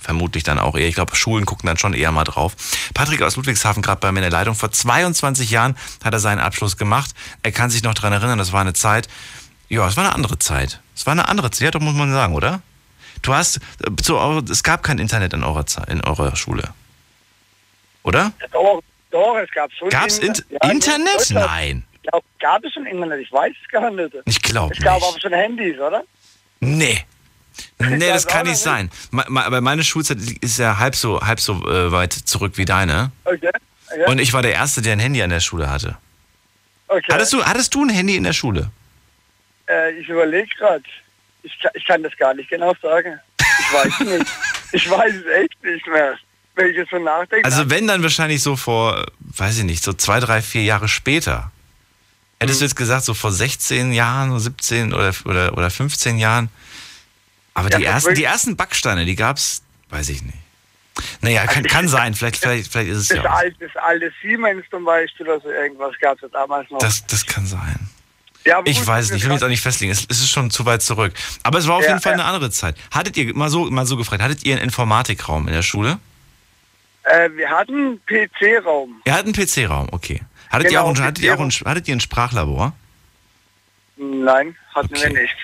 vermutlich 0.00 0.42
dann 0.42 0.58
auch 0.58 0.76
eher. 0.76 0.88
Ich 0.88 0.96
glaube, 0.96 1.14
Schulen 1.14 1.46
gucken 1.46 1.68
dann 1.68 1.78
schon 1.78 1.94
eher 1.94 2.10
mal 2.10 2.24
drauf. 2.24 2.56
Patrick 2.94 3.22
aus 3.22 3.36
Ludwigshafen, 3.36 3.80
gerade 3.80 4.00
bei 4.00 4.10
mir 4.10 4.18
in 4.18 4.30
der 4.30 4.30
Leitung, 4.32 4.56
vor 4.56 4.71
22 4.72 5.50
Jahren 5.50 5.76
hat 6.04 6.12
er 6.12 6.20
seinen 6.20 6.40
Abschluss 6.40 6.76
gemacht. 6.76 7.10
Er 7.42 7.52
kann 7.52 7.70
sich 7.70 7.82
noch 7.82 7.94
dran 7.94 8.12
erinnern, 8.12 8.38
das 8.38 8.52
war 8.52 8.60
eine 8.60 8.72
Zeit, 8.72 9.08
ja, 9.68 9.86
es 9.86 9.96
war 9.96 10.04
eine 10.04 10.14
andere 10.14 10.38
Zeit. 10.38 10.80
Es 10.94 11.06
war 11.06 11.12
eine 11.12 11.28
andere 11.28 11.50
Zeit, 11.50 11.74
doch 11.74 11.80
muss 11.80 11.94
man 11.94 12.12
sagen, 12.12 12.34
oder? 12.34 12.60
Du 13.22 13.32
hast, 13.34 13.58
äh, 13.86 13.94
zu 14.02 14.16
es 14.50 14.62
gab 14.62 14.82
kein 14.82 14.98
Internet 14.98 15.32
in 15.32 15.44
eurer, 15.44 15.64
Zeit, 15.66 15.88
in 15.88 16.02
eurer 16.02 16.34
Schule. 16.36 16.74
Oder? 18.02 18.32
Doch, 18.52 18.82
doch, 19.10 19.36
es 19.38 19.50
gab 19.52 19.70
schon 19.72 19.88
Gab's 19.88 20.18
in, 20.18 20.34
Ja, 20.50 20.70
Internet? 20.70 21.30
Nein. 21.30 21.84
Ich 22.02 22.08
glaub, 22.10 22.24
gab 22.40 22.64
es 22.64 22.72
schon 22.72 22.84
Internet? 22.86 23.20
Ich 23.20 23.32
weiß 23.32 23.52
es 23.62 23.68
gar 23.70 23.90
nicht. 23.90 24.14
Ich 24.24 24.42
glaube 24.42 24.74
Es 24.76 24.82
gab 24.82 24.96
nicht. 24.96 25.08
aber 25.08 25.20
schon 25.20 25.32
Handys, 25.32 25.78
oder? 25.78 26.02
Nee. 26.60 27.04
Nee, 27.78 27.98
das 28.08 28.26
kann 28.26 28.40
auch 28.40 28.44
nicht 28.44 28.52
nicht. 28.52 28.62
sein. 28.62 28.90
Aber 29.12 29.60
meine 29.60 29.84
Schulzeit 29.84 30.16
ist 30.40 30.58
ja 30.58 30.78
halb 30.78 30.94
so, 30.96 31.20
halb 31.20 31.38
so 31.40 31.54
äh, 31.68 31.90
weit 31.92 32.12
zurück 32.12 32.52
wie 32.56 32.64
deine. 32.64 33.10
Okay. 33.24 33.50
Okay. 33.92 34.10
Und 34.10 34.18
ich 34.20 34.32
war 34.32 34.42
der 34.42 34.52
Erste, 34.52 34.82
der 34.82 34.92
ein 34.92 34.98
Handy 34.98 35.22
an 35.22 35.30
der 35.30 35.40
Schule 35.40 35.70
hatte. 35.70 35.96
okay. 36.88 37.12
Hattest 37.12 37.32
du, 37.32 37.44
hattest 37.44 37.74
du 37.74 37.84
ein 37.84 37.90
Handy 37.90 38.16
in 38.16 38.24
der 38.24 38.32
Schule? 38.32 38.70
Äh, 39.68 39.92
ich 39.98 40.08
überlege 40.08 40.48
gerade. 40.58 40.84
Ich, 41.42 41.58
ich 41.74 41.84
kann 41.86 42.02
das 42.02 42.16
gar 42.16 42.34
nicht 42.34 42.50
genau 42.50 42.74
sagen. 42.80 43.18
Ich 43.38 43.72
weiß 43.72 43.92
es 44.00 44.06
nicht. 44.18 44.26
Ich 44.74 44.88
weiß 44.88 45.14
es 45.14 45.26
echt 45.26 45.62
nicht 45.62 45.86
mehr. 45.86 46.16
Wenn 46.54 46.68
ich 46.68 46.76
jetzt 46.76 46.90
so 46.90 46.98
nachdenke. 46.98 47.44
Also 47.44 47.68
wenn 47.68 47.86
dann 47.86 48.02
wahrscheinlich 48.02 48.42
so 48.42 48.56
vor, 48.56 49.04
weiß 49.20 49.58
ich 49.58 49.64
nicht, 49.64 49.84
so 49.84 49.92
zwei, 49.92 50.18
drei, 50.18 50.40
vier 50.40 50.62
Jahre 50.62 50.88
später. 50.88 51.50
Hättest 52.40 52.62
du 52.62 52.64
jetzt 52.64 52.74
gesagt, 52.74 53.04
so 53.04 53.12
vor 53.12 53.32
16 53.32 53.92
Jahren, 53.92 54.30
so 54.30 54.38
17 54.38 54.94
oder, 54.94 55.12
oder, 55.26 55.56
oder 55.56 55.70
15 55.70 56.18
Jahren. 56.18 56.48
Aber 57.52 57.70
Ja, 57.70 57.78
die, 57.78 57.84
ersten, 57.84 58.14
die 58.14 58.24
ersten 58.24 58.56
Backsteine, 58.56 59.04
die 59.04 59.14
gab's, 59.14 59.62
weiß 59.90 60.08
ich 60.08 60.22
nicht. 60.22 60.38
Naja, 61.20 61.46
kann, 61.46 61.62
kann 61.64 61.88
sein. 61.88 62.14
Vielleicht, 62.14 62.36
vielleicht, 62.38 62.70
vielleicht 62.70 62.90
ist 62.90 62.98
es 62.98 63.08
das, 63.08 63.18
ja 63.18 63.24
alte, 63.24 63.56
das 63.66 63.76
alte 63.82 64.12
Siemens 64.20 64.64
zum 64.70 64.84
Beispiel 64.84 65.26
oder 65.28 65.40
so 65.40 65.48
irgendwas 65.50 65.94
gab 66.00 66.22
es 66.22 66.30
damals 66.30 66.70
noch. 66.70 66.78
Das, 66.80 67.06
das 67.06 67.24
kann 67.26 67.46
sein. 67.46 67.78
ja, 68.44 68.60
Ich 68.64 68.84
weiß 68.86 69.06
es 69.06 69.10
nicht, 69.12 69.20
ich 69.22 69.24
will 69.28 69.34
mich 69.34 69.42
auch 69.44 69.48
nicht 69.48 69.62
festlegen. 69.62 69.92
Es, 69.92 70.04
es 70.08 70.18
ist 70.20 70.30
schon 70.30 70.50
zu 70.50 70.66
weit 70.66 70.82
zurück. 70.82 71.14
Aber 71.44 71.58
es 71.58 71.66
war 71.66 71.76
auf 71.76 71.82
Ja, 71.82 71.90
jeden 71.90 72.00
Fall 72.00 72.12
ja. 72.12 72.18
eine 72.18 72.24
andere 72.26 72.50
Zeit. 72.50 72.76
Hattet 72.90 73.16
ihr, 73.16 73.34
mal 73.34 73.48
so, 73.48 73.70
mal 73.70 73.86
so 73.86 73.96
gefragt, 73.96 74.22
hattet 74.22 74.44
ihr 74.44 74.54
einen 74.56 74.64
Informatikraum 74.64 75.48
in 75.48 75.54
der 75.54 75.62
Schule? 75.62 75.98
Äh, 77.04 77.30
wir 77.34 77.48
hatten 77.50 78.00
PC-Raum. 78.06 79.00
Ihr 79.04 79.12
hattet 79.14 79.26
einen 79.36 79.46
PC-Raum, 79.46 79.88
okay. 79.92 80.20
Hattet, 80.50 80.64
ihr 80.66 80.78
Genau, 80.78 80.82
auch 80.90 80.94
ein, 80.96 81.02
hattet, 81.02 81.24
ihr 81.24 81.34
auch 81.34 81.40
ein, 81.40 81.48
PC-Raum. 81.48 81.70
hattet 81.70 81.88
ihr 81.88 81.96
ein 81.96 82.00
Sprachlabor? 82.00 82.74
Nein, 83.96 84.56
hatten 84.74 84.94
Okay. 84.94 85.12
wir 85.14 85.22
nicht. 85.22 85.36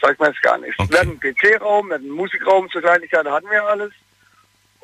Sagt 0.00 0.20
mir 0.20 0.28
jetzt 0.28 0.42
gar 0.42 0.58
nicht. 0.58 0.78
Okay. 0.78 0.90
Wir 0.92 0.98
hatten 1.00 1.10
einen 1.10 1.20
PC-Raum, 1.20 1.88
wir 1.88 1.94
hatten 1.94 2.04
einen 2.06 2.14
Musikraum, 2.14 2.68
zur 2.70 2.80
Kleinigkeit 2.82 3.26
hatten 3.26 3.50
wir 3.50 3.64
alles. 3.64 3.92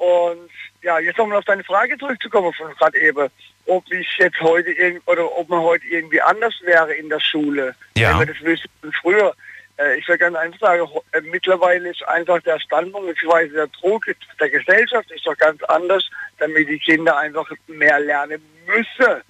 Und 0.03 0.51
ja, 0.83 0.99
jetzt 0.99 1.17
nochmal 1.17 1.39
auf 1.39 1.45
deine 1.45 1.63
Frage 1.63 1.97
zurückzukommen 1.97 2.53
von 2.55 2.75
gerade 2.75 2.99
eben, 2.99 3.29
ob 3.67 3.85
ich 3.93 4.09
jetzt 4.19 4.41
heute 4.41 4.71
irgend 4.73 5.07
oder 5.07 5.31
ob 5.39 5.49
man 5.49 5.61
heute 5.61 5.87
irgendwie 5.87 6.21
anders 6.21 6.55
wäre 6.65 6.93
in 6.95 7.09
der 7.09 7.21
Schule, 7.21 7.77
Ja. 7.97 8.11
wenn 8.19 8.27
wir 8.27 8.35
das 8.35 8.43
wüssten 8.43 8.69
von 8.81 8.93
früher. 8.95 9.33
Äh, 9.79 9.99
ich 9.99 10.09
würde 10.09 10.19
ganz 10.19 10.37
einfach 10.37 10.59
sagen, 10.59 10.89
äh, 11.13 11.21
mittlerweile 11.21 11.89
ist 11.91 12.03
einfach 12.09 12.43
der 12.43 12.59
Standpunkt 12.59 13.15
bzw. 13.15 13.49
der 13.51 13.69
Druck 13.69 14.05
der 14.41 14.51
Gesellschaft 14.51 15.09
ist 15.13 15.25
doch 15.25 15.37
ganz 15.37 15.63
anders, 15.65 16.05
damit 16.39 16.69
die 16.69 16.81
Kinder 16.81 17.17
einfach 17.17 17.49
mehr 17.69 18.01
lernen 18.01 18.43
müssen. 18.67 19.23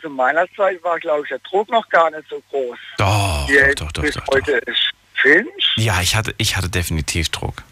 Zu 0.00 0.10
meiner 0.10 0.46
Zeit 0.56 0.82
war, 0.82 0.98
glaube 0.98 1.22
ich, 1.22 1.28
der 1.28 1.38
Druck 1.38 1.68
noch 1.70 1.88
gar 1.88 2.10
nicht 2.10 2.28
so 2.28 2.42
groß. 2.50 2.78
Doch, 2.98 3.48
doch, 3.76 3.92
doch, 3.92 4.02
bis 4.02 4.14
doch, 4.14 4.24
doch, 4.24 4.34
heute 4.34 4.60
doch. 4.60 4.72
ist. 4.72 4.90
Findest 5.14 5.68
Ja, 5.76 6.00
ich 6.00 6.16
hatte, 6.16 6.34
ich 6.38 6.56
hatte 6.56 6.68
definitiv 6.68 7.28
Druck. 7.28 7.62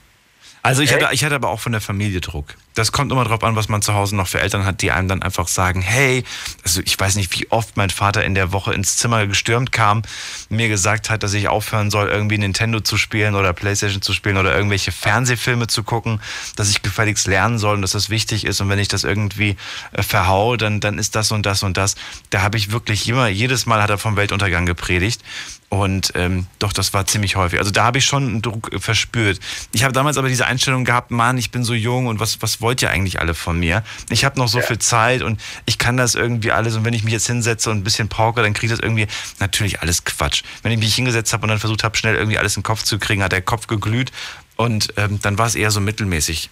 Also 0.69 0.83
ich 0.83 0.93
hatte, 0.93 1.09
ich 1.13 1.25
hatte 1.25 1.35
aber 1.35 1.49
auch 1.49 1.61
von 1.61 1.73
der 1.73 1.81
Familie 1.81 2.21
Druck. 2.21 2.55
Das 2.75 2.93
kommt 2.93 3.11
immer 3.11 3.25
drauf 3.25 3.43
an, 3.43 3.57
was 3.57 3.71
man 3.71 3.81
zu 3.81 3.95
Hause 3.95 4.15
noch 4.15 4.29
für 4.29 4.39
Eltern 4.39 4.67
hat, 4.67 4.83
die 4.83 4.91
einem 4.91 5.09
dann 5.09 5.23
einfach 5.23 5.49
sagen, 5.49 5.81
hey, 5.81 6.25
also 6.63 6.83
ich 6.85 7.01
weiß 7.01 7.17
nicht, 7.17 7.35
wie 7.39 7.51
oft 7.51 7.79
mein 7.79 7.89
Vater 7.89 8.23
in 8.23 8.35
der 8.35 8.53
Woche 8.53 8.75
ins 8.75 8.99
Zimmer 8.99 9.27
gestürmt 9.27 9.73
kam, 9.73 10.03
mir 10.51 10.69
gesagt 10.69 11.09
hat, 11.09 11.23
dass 11.23 11.33
ich 11.33 11.49
aufhören 11.49 11.91
soll, 11.91 12.09
irgendwie 12.09 12.37
Nintendo 12.37 12.81
zu 12.81 12.99
spielen 12.99 13.35
oder 13.35 13.55
Playstation 13.55 14.03
zu 14.03 14.13
spielen 14.13 14.37
oder 14.37 14.55
irgendwelche 14.55 14.93
Fernsehfilme 14.93 15.69
zu 15.69 15.85
gucken, 15.85 16.21
dass 16.57 16.69
ich 16.69 16.83
gefälligst 16.83 17.27
lernen 17.27 17.59
soll 17.59 17.77
und 17.77 17.83
dass 17.83 17.93
das 17.93 18.11
wichtig 18.11 18.45
ist 18.45 18.61
und 18.61 18.69
wenn 18.69 18.79
ich 18.79 18.89
das 18.89 19.05
irgendwie 19.05 19.57
äh, 19.93 20.03
verhau, 20.03 20.59
dann, 20.59 20.81
dann 20.81 20.99
ist 20.99 21.15
das 21.15 21.33
und 21.33 21.47
das 21.47 21.63
und 21.63 21.79
das. 21.79 21.95
Da 22.29 22.43
habe 22.43 22.59
ich 22.59 22.73
wirklich 22.73 23.09
immer, 23.09 23.29
jedes 23.29 23.65
Mal 23.65 23.83
hat 23.83 23.89
er 23.89 23.97
vom 23.97 24.17
Weltuntergang 24.17 24.67
gepredigt. 24.67 25.23
Und 25.71 26.13
ähm, 26.15 26.47
doch, 26.59 26.73
das 26.73 26.95
war 26.95 27.07
ziemlich 27.07 27.37
häufig. 27.37 27.59
Also 27.59 27.71
da 27.71 27.85
habe 27.85 27.99
ich 27.99 28.07
schon 28.07 28.27
einen 28.27 28.43
Druck 28.43 28.73
äh, 28.73 28.79
verspürt. 28.79 29.39
Ich 29.73 29.85
habe 29.85 29.93
damals 29.93 30.17
aber 30.17 30.29
diese 30.29 30.47
Einstellung 30.47 30.87
gehabt, 30.87 31.11
Mann, 31.11 31.37
ich 31.37 31.51
bin 31.51 31.63
so 31.63 31.75
jung 31.75 32.07
und 32.07 32.21
was, 32.21 32.41
was 32.41 32.63
wollt 32.63 32.81
ihr 32.81 32.91
eigentlich 32.91 33.21
alle 33.21 33.35
von 33.35 33.61
mir? 33.61 33.85
Ich 34.09 34.25
habe 34.25 34.39
noch 34.39 34.49
so 34.49 34.61
viel 34.63 34.79
Zeit 34.79 35.21
und 35.21 35.41
ich 35.67 35.77
kann 35.77 35.99
das 35.99 36.15
irgendwie 36.15 36.53
alles. 36.53 36.75
Und 36.75 36.87
wenn 36.87 36.95
ich 36.95 37.05
mich 37.05 37.13
jetzt 37.13 37.27
hinsetze 37.27 37.71
und 37.71 37.79
ein 37.79 37.85
bisschen 37.85 38.09
pauke, 38.09 38.43
dann 38.43 38.55
kriege 38.55 38.73
ich 38.73 38.79
das 38.79 38.81
irgendwie 38.81 39.07
natürlich 39.41 39.83
alles 39.83 40.05
Quatsch. 40.05 40.43
Wenn 40.63 40.73
ich 40.73 40.79
mich 40.79 40.95
hingesetzt 40.95 41.35
habe 41.35 41.43
und 41.43 41.49
dann 41.51 41.59
versucht 41.59 41.85
habe, 41.85 41.97
schnell 41.99 42.15
irgendwie 42.15 42.39
alles 42.39 42.57
in 42.57 42.63
den 42.63 42.67
Kopf 42.67 42.83
zu 42.83 42.99
kriegen, 42.99 43.23
hat 43.23 43.33
der 43.33 43.43
Kopf 43.43 43.67
geglüht 43.67 44.11
und 44.57 44.95
ähm, 44.97 45.21
dann 45.21 45.37
war 45.37 45.47
es 45.47 45.55
eher 45.55 45.71
so 45.71 45.81
mittelmäßig. 45.81 46.49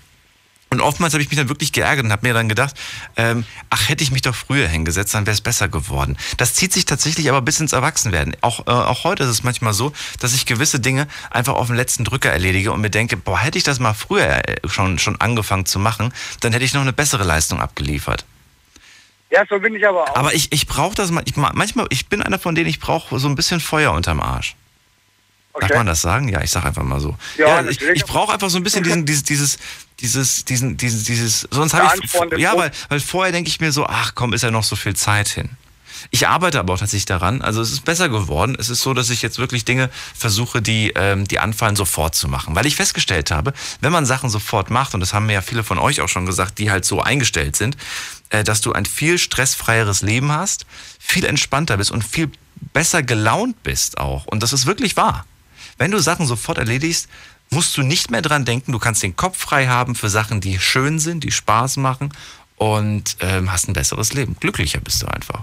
Und 0.76 0.82
oftmals 0.82 1.14
habe 1.14 1.22
ich 1.22 1.30
mich 1.30 1.38
dann 1.38 1.48
wirklich 1.48 1.72
geärgert 1.72 2.04
und 2.04 2.12
habe 2.12 2.26
mir 2.26 2.34
dann 2.34 2.50
gedacht, 2.50 2.74
ähm, 3.16 3.46
ach, 3.70 3.88
hätte 3.88 4.04
ich 4.04 4.10
mich 4.10 4.20
doch 4.20 4.34
früher 4.34 4.68
hingesetzt, 4.68 5.14
dann 5.14 5.24
wäre 5.24 5.32
es 5.32 5.40
besser 5.40 5.68
geworden. 5.68 6.18
Das 6.36 6.52
zieht 6.52 6.72
sich 6.72 6.84
tatsächlich 6.84 7.30
aber 7.30 7.40
bis 7.40 7.60
ins 7.60 7.72
Erwachsenwerden. 7.72 8.36
Auch, 8.42 8.66
äh, 8.66 8.70
auch 8.70 9.04
heute 9.04 9.22
ist 9.22 9.30
es 9.30 9.42
manchmal 9.42 9.72
so, 9.72 9.92
dass 10.20 10.34
ich 10.34 10.44
gewisse 10.44 10.78
Dinge 10.78 11.08
einfach 11.30 11.54
auf 11.54 11.68
den 11.68 11.76
letzten 11.76 12.04
Drücker 12.04 12.30
erledige 12.30 12.72
und 12.72 12.82
mir 12.82 12.90
denke, 12.90 13.16
boah, 13.16 13.38
hätte 13.38 13.56
ich 13.56 13.64
das 13.64 13.80
mal 13.80 13.94
früher 13.94 14.46
äh, 14.46 14.56
schon, 14.66 14.98
schon 14.98 15.18
angefangen 15.18 15.64
zu 15.64 15.78
machen, 15.78 16.12
dann 16.40 16.52
hätte 16.52 16.66
ich 16.66 16.74
noch 16.74 16.82
eine 16.82 16.92
bessere 16.92 17.24
Leistung 17.24 17.60
abgeliefert. 17.60 18.26
Ja, 19.30 19.44
so 19.48 19.58
bin 19.58 19.74
ich 19.74 19.86
aber 19.86 20.04
auch. 20.04 20.16
Aber 20.16 20.34
ich, 20.34 20.52
ich 20.52 20.66
brauche 20.66 20.94
das 20.94 21.10
mal, 21.10 21.22
ich, 21.24 21.36
manchmal, 21.36 21.86
ich 21.88 22.08
bin 22.08 22.22
einer 22.22 22.38
von 22.38 22.54
denen, 22.54 22.68
ich 22.68 22.80
brauche 22.80 23.18
so 23.18 23.28
ein 23.28 23.34
bisschen 23.34 23.60
Feuer 23.60 23.92
unterm 23.92 24.20
Arsch. 24.20 24.54
Darf 25.60 25.70
okay. 25.70 25.78
man 25.78 25.86
das 25.86 26.02
sagen? 26.02 26.28
Ja, 26.28 26.42
ich 26.42 26.50
sag 26.50 26.64
einfach 26.64 26.82
mal 26.82 27.00
so. 27.00 27.16
Ja, 27.38 27.60
ich, 27.60 27.66
natürlich. 27.66 28.02
ich 28.02 28.04
brauche 28.04 28.32
einfach 28.32 28.50
so 28.50 28.58
ein 28.58 28.62
bisschen 28.62 28.84
diesen, 28.84 29.06
dieses, 29.06 29.22
dieses, 29.22 29.58
dieses, 30.00 30.44
diesen, 30.44 30.76
dieses, 30.76 31.04
dieses, 31.04 31.48
sonst 31.50 31.72
habe 31.72 31.90
ich, 32.02 32.38
ja, 32.38 32.56
weil, 32.56 32.70
weil 32.88 33.00
vorher 33.00 33.32
denke 33.32 33.48
ich 33.48 33.60
mir 33.60 33.72
so, 33.72 33.86
ach 33.86 34.14
komm, 34.14 34.32
ist 34.34 34.42
ja 34.42 34.50
noch 34.50 34.64
so 34.64 34.76
viel 34.76 34.94
Zeit 34.94 35.28
hin. 35.28 35.50
Ich 36.10 36.28
arbeite 36.28 36.58
aber 36.58 36.74
auch 36.74 36.78
tatsächlich 36.78 37.06
daran. 37.06 37.42
Also 37.42 37.60
es 37.60 37.72
ist 37.72 37.84
besser 37.84 38.08
geworden. 38.08 38.56
Es 38.58 38.68
ist 38.68 38.82
so, 38.82 38.94
dass 38.94 39.10
ich 39.10 39.22
jetzt 39.22 39.38
wirklich 39.38 39.64
Dinge 39.64 39.90
versuche, 40.14 40.62
die, 40.62 40.92
ähm, 40.94 41.26
die 41.26 41.38
anfallen, 41.38 41.76
sofort 41.76 42.14
zu 42.14 42.28
machen. 42.28 42.54
Weil 42.54 42.66
ich 42.66 42.76
festgestellt 42.76 43.30
habe, 43.30 43.52
wenn 43.80 43.92
man 43.92 44.06
Sachen 44.06 44.30
sofort 44.30 44.70
macht, 44.70 44.94
und 44.94 45.00
das 45.00 45.14
haben 45.14 45.26
mir 45.26 45.34
ja 45.34 45.42
viele 45.42 45.64
von 45.64 45.78
euch 45.78 46.00
auch 46.00 46.08
schon 46.08 46.26
gesagt, 46.26 46.58
die 46.58 46.70
halt 46.70 46.84
so 46.84 47.00
eingestellt 47.00 47.56
sind, 47.56 47.76
äh, 48.30 48.44
dass 48.44 48.60
du 48.60 48.72
ein 48.72 48.86
viel 48.86 49.18
stressfreieres 49.18 50.02
Leben 50.02 50.32
hast, 50.32 50.66
viel 50.98 51.24
entspannter 51.24 51.76
bist 51.76 51.90
und 51.90 52.04
viel 52.04 52.30
besser 52.72 53.02
gelaunt 53.02 53.62
bist 53.62 53.98
auch. 53.98 54.26
Und 54.26 54.42
das 54.42 54.52
ist 54.52 54.66
wirklich 54.66 54.96
wahr. 54.96 55.24
Wenn 55.78 55.90
du 55.90 55.98
Sachen 55.98 56.26
sofort 56.26 56.58
erledigst, 56.58 57.08
musst 57.50 57.76
du 57.76 57.82
nicht 57.82 58.10
mehr 58.10 58.22
dran 58.22 58.44
denken. 58.44 58.72
Du 58.72 58.78
kannst 58.78 59.02
den 59.02 59.16
Kopf 59.16 59.38
frei 59.38 59.66
haben 59.66 59.94
für 59.94 60.08
Sachen, 60.08 60.40
die 60.40 60.58
schön 60.58 60.98
sind, 60.98 61.24
die 61.24 61.30
Spaß 61.30 61.76
machen 61.76 62.12
und 62.56 63.16
ähm, 63.20 63.52
hast 63.52 63.68
ein 63.68 63.74
besseres 63.74 64.12
Leben. 64.14 64.36
Glücklicher 64.40 64.80
bist 64.80 65.02
du 65.02 65.06
einfach. 65.06 65.42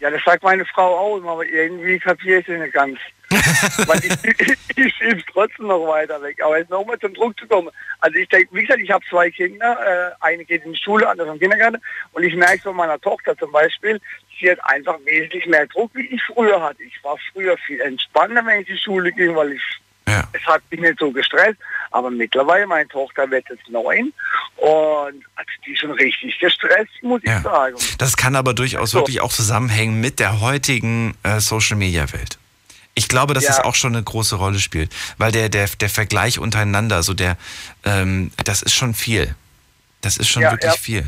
Ja, 0.00 0.10
das 0.10 0.22
sagt 0.24 0.42
meine 0.42 0.64
Frau 0.64 0.98
auch 0.98 1.18
immer, 1.18 1.32
aber 1.32 1.44
irgendwie 1.44 1.98
kapiere 1.98 2.40
ich 2.40 2.48
es 2.48 2.58
nicht 2.58 2.72
ganz. 2.72 2.98
Weil 3.86 3.98
ich, 3.98 4.56
ich 4.76 4.94
schiebe 4.94 5.18
es 5.18 5.24
trotzdem 5.32 5.68
noch 5.68 5.86
weiter 5.86 6.20
weg. 6.20 6.42
Aber 6.42 6.58
jetzt 6.58 6.70
nochmal 6.70 6.98
zum 6.98 7.14
Druck 7.14 7.38
zu 7.38 7.46
kommen. 7.46 7.68
Also 8.00 8.16
ich 8.16 8.28
denke, 8.28 8.48
wie 8.52 8.62
gesagt, 8.62 8.80
ich 8.80 8.90
habe 8.90 9.04
zwei 9.08 9.30
Kinder. 9.30 9.78
Äh, 10.20 10.24
eine 10.24 10.44
geht 10.44 10.64
in 10.64 10.72
die 10.72 10.78
Schule, 10.78 11.08
andere 11.08 11.30
im 11.30 11.38
Kindergarten. 11.38 11.80
Und 12.12 12.24
ich 12.24 12.34
merke 12.34 12.62
von 12.62 12.76
meiner 12.76 13.00
Tochter 13.00 13.36
zum 13.36 13.52
Beispiel, 13.52 14.00
hat 14.48 14.64
einfach 14.64 14.96
wesentlich 15.04 15.44
mehr 15.46 15.66
Druck, 15.66 15.90
wie 15.94 16.06
ich 16.06 16.22
früher 16.22 16.60
hatte. 16.62 16.82
Ich 16.82 17.02
war 17.02 17.16
früher 17.32 17.56
viel 17.66 17.80
entspannter, 17.80 18.44
wenn 18.46 18.60
ich 18.62 18.68
in 18.68 18.74
die 18.76 18.80
Schule 18.80 19.12
ging, 19.12 19.34
weil 19.34 19.52
ich 19.52 19.62
Ja. 20.08 20.24
es 20.32 20.44
hat 20.46 20.62
mich 20.70 20.80
nicht 20.80 20.98
so 20.98 21.10
gestresst, 21.12 21.58
aber 21.90 22.10
mittlerweile, 22.10 22.66
meine 22.66 22.88
Tochter 22.88 23.30
wird 23.30 23.44
jetzt 23.50 23.68
neun 23.68 24.12
und 24.56 25.24
hat 25.36 25.46
die 25.66 25.76
schon 25.76 25.90
richtig 25.92 26.38
gestresst, 26.38 26.90
muss 27.02 27.20
Ja. 27.24 27.36
ich 27.38 27.42
sagen. 27.42 27.76
Das 27.98 28.16
kann 28.16 28.34
aber 28.36 28.54
durchaus 28.54 28.90
So. 28.92 28.98
wirklich 28.98 29.20
auch 29.20 29.32
zusammenhängen 29.32 30.00
mit 30.00 30.18
der 30.18 30.40
heutigen 30.40 31.16
äh, 31.22 31.40
Social-Media-Welt. 31.40 32.38
Ich 32.94 33.08
glaube, 33.08 33.34
dass 33.34 33.44
Ja. 33.44 33.50
das 33.50 33.60
auch 33.60 33.74
schon 33.76 33.94
eine 33.94 34.02
große 34.02 34.34
Rolle 34.36 34.58
spielt, 34.58 34.90
weil 35.18 35.30
der, 35.32 35.48
der, 35.48 35.68
der 35.68 35.88
Vergleich 35.88 36.38
untereinander, 36.38 37.02
so 37.02 37.14
der, 37.14 37.36
ähm, 37.84 38.32
das 38.44 38.62
ist 38.62 38.74
schon 38.74 38.94
viel. 38.94 39.34
Das 40.00 40.16
ist 40.16 40.28
schon 40.28 40.42
Ja, 40.42 40.50
wirklich 40.52 40.72
viel. 40.72 41.06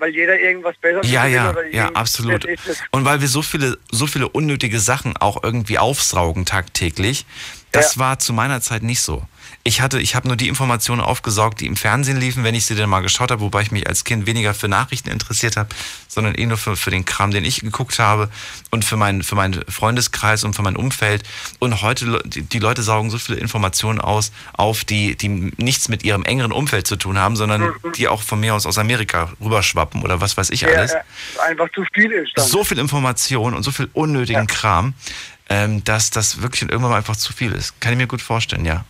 Weil 0.00 0.10
jeder 0.14 0.38
irgendwas 0.40 0.76
besser 0.78 1.04
Ja, 1.04 1.26
ja, 1.26 1.54
ja, 1.70 1.90
absolut. 1.90 2.46
Und 2.90 3.04
weil 3.04 3.20
wir 3.20 3.28
so 3.28 3.42
viele, 3.42 3.78
so 3.90 4.06
viele 4.06 4.28
unnötige 4.30 4.80
Sachen 4.80 5.14
auch 5.18 5.42
irgendwie 5.44 5.78
aufsaugen 5.78 6.46
tagtäglich, 6.46 7.26
das 7.70 7.94
Ja. 7.96 8.00
war 8.00 8.18
zu 8.18 8.32
meiner 8.32 8.60
Zeit 8.62 8.82
nicht 8.82 9.02
so. 9.02 9.22
Ich 9.62 9.82
hatte, 9.82 10.00
ich 10.00 10.14
habe 10.14 10.26
nur 10.26 10.38
die 10.38 10.48
Informationen 10.48 11.02
aufgesaugt, 11.02 11.60
die 11.60 11.66
im 11.66 11.76
Fernsehen 11.76 12.18
liefen, 12.18 12.44
wenn 12.44 12.54
ich 12.54 12.64
sie 12.64 12.74
dann 12.74 12.88
mal 12.88 13.00
geschaut 13.00 13.30
habe, 13.30 13.42
wobei 13.42 13.60
ich 13.60 13.70
mich 13.70 13.86
als 13.86 14.04
Kind 14.04 14.24
weniger 14.24 14.54
für 14.54 14.68
Nachrichten 14.68 15.10
interessiert 15.10 15.58
habe, 15.58 15.68
sondern 16.08 16.34
eh 16.34 16.46
nur 16.46 16.56
für, 16.56 16.76
für 16.76 16.90
den 16.90 17.04
Kram, 17.04 17.30
den 17.30 17.44
ich 17.44 17.60
geguckt 17.60 17.98
habe 17.98 18.30
und 18.70 18.86
für 18.86 18.96
meinen, 18.96 19.22
für 19.22 19.34
meinen 19.34 19.62
Freundeskreis 19.68 20.44
und 20.44 20.56
für 20.56 20.62
mein 20.62 20.76
Umfeld. 20.76 21.24
Und 21.58 21.82
heute, 21.82 22.22
die, 22.24 22.58
Leute 22.58 22.82
saugen 22.82 23.10
so 23.10 23.18
viele 23.18 23.36
Informationen 23.38 24.00
aus, 24.00 24.32
auf, 24.54 24.84
die, 24.84 25.14
die 25.14 25.28
nichts 25.28 25.88
mit 25.90 26.04
ihrem 26.04 26.24
engeren 26.24 26.52
Umfeld 26.52 26.86
zu 26.86 26.96
tun 26.96 27.18
haben, 27.18 27.36
sondern 27.36 27.74
die 27.96 28.08
auch 28.08 28.22
von 28.22 28.40
mir 28.40 28.54
aus 28.54 28.64
aus 28.64 28.78
Amerika 28.78 29.30
rüberschwappen 29.42 30.02
oder 30.02 30.22
was 30.22 30.38
weiß 30.38 30.48
ich 30.50 30.62
Ja, 30.62 30.68
alles 30.68 30.94
einfach 31.46 31.68
zu 31.74 31.84
viel 31.92 32.10
ist 32.12 32.32
dann. 32.34 32.46
so 32.46 32.64
viel 32.64 32.78
Information 32.78 33.52
und 33.52 33.62
so 33.62 33.70
viel 33.70 33.90
unnötigen 33.92 34.40
Ja. 34.40 34.46
Kram, 34.46 34.94
ähm, 35.50 35.84
dass 35.84 36.08
das 36.10 36.40
wirklich 36.40 36.62
irgendwann 36.62 36.92
mal 36.92 36.96
einfach 36.96 37.16
zu 37.16 37.34
viel 37.34 37.52
ist. 37.52 37.78
Kann 37.80 37.92
ich 37.92 37.98
mir 37.98 38.06
gut 38.06 38.22
vorstellen, 38.22 38.64
ja. 38.64 38.84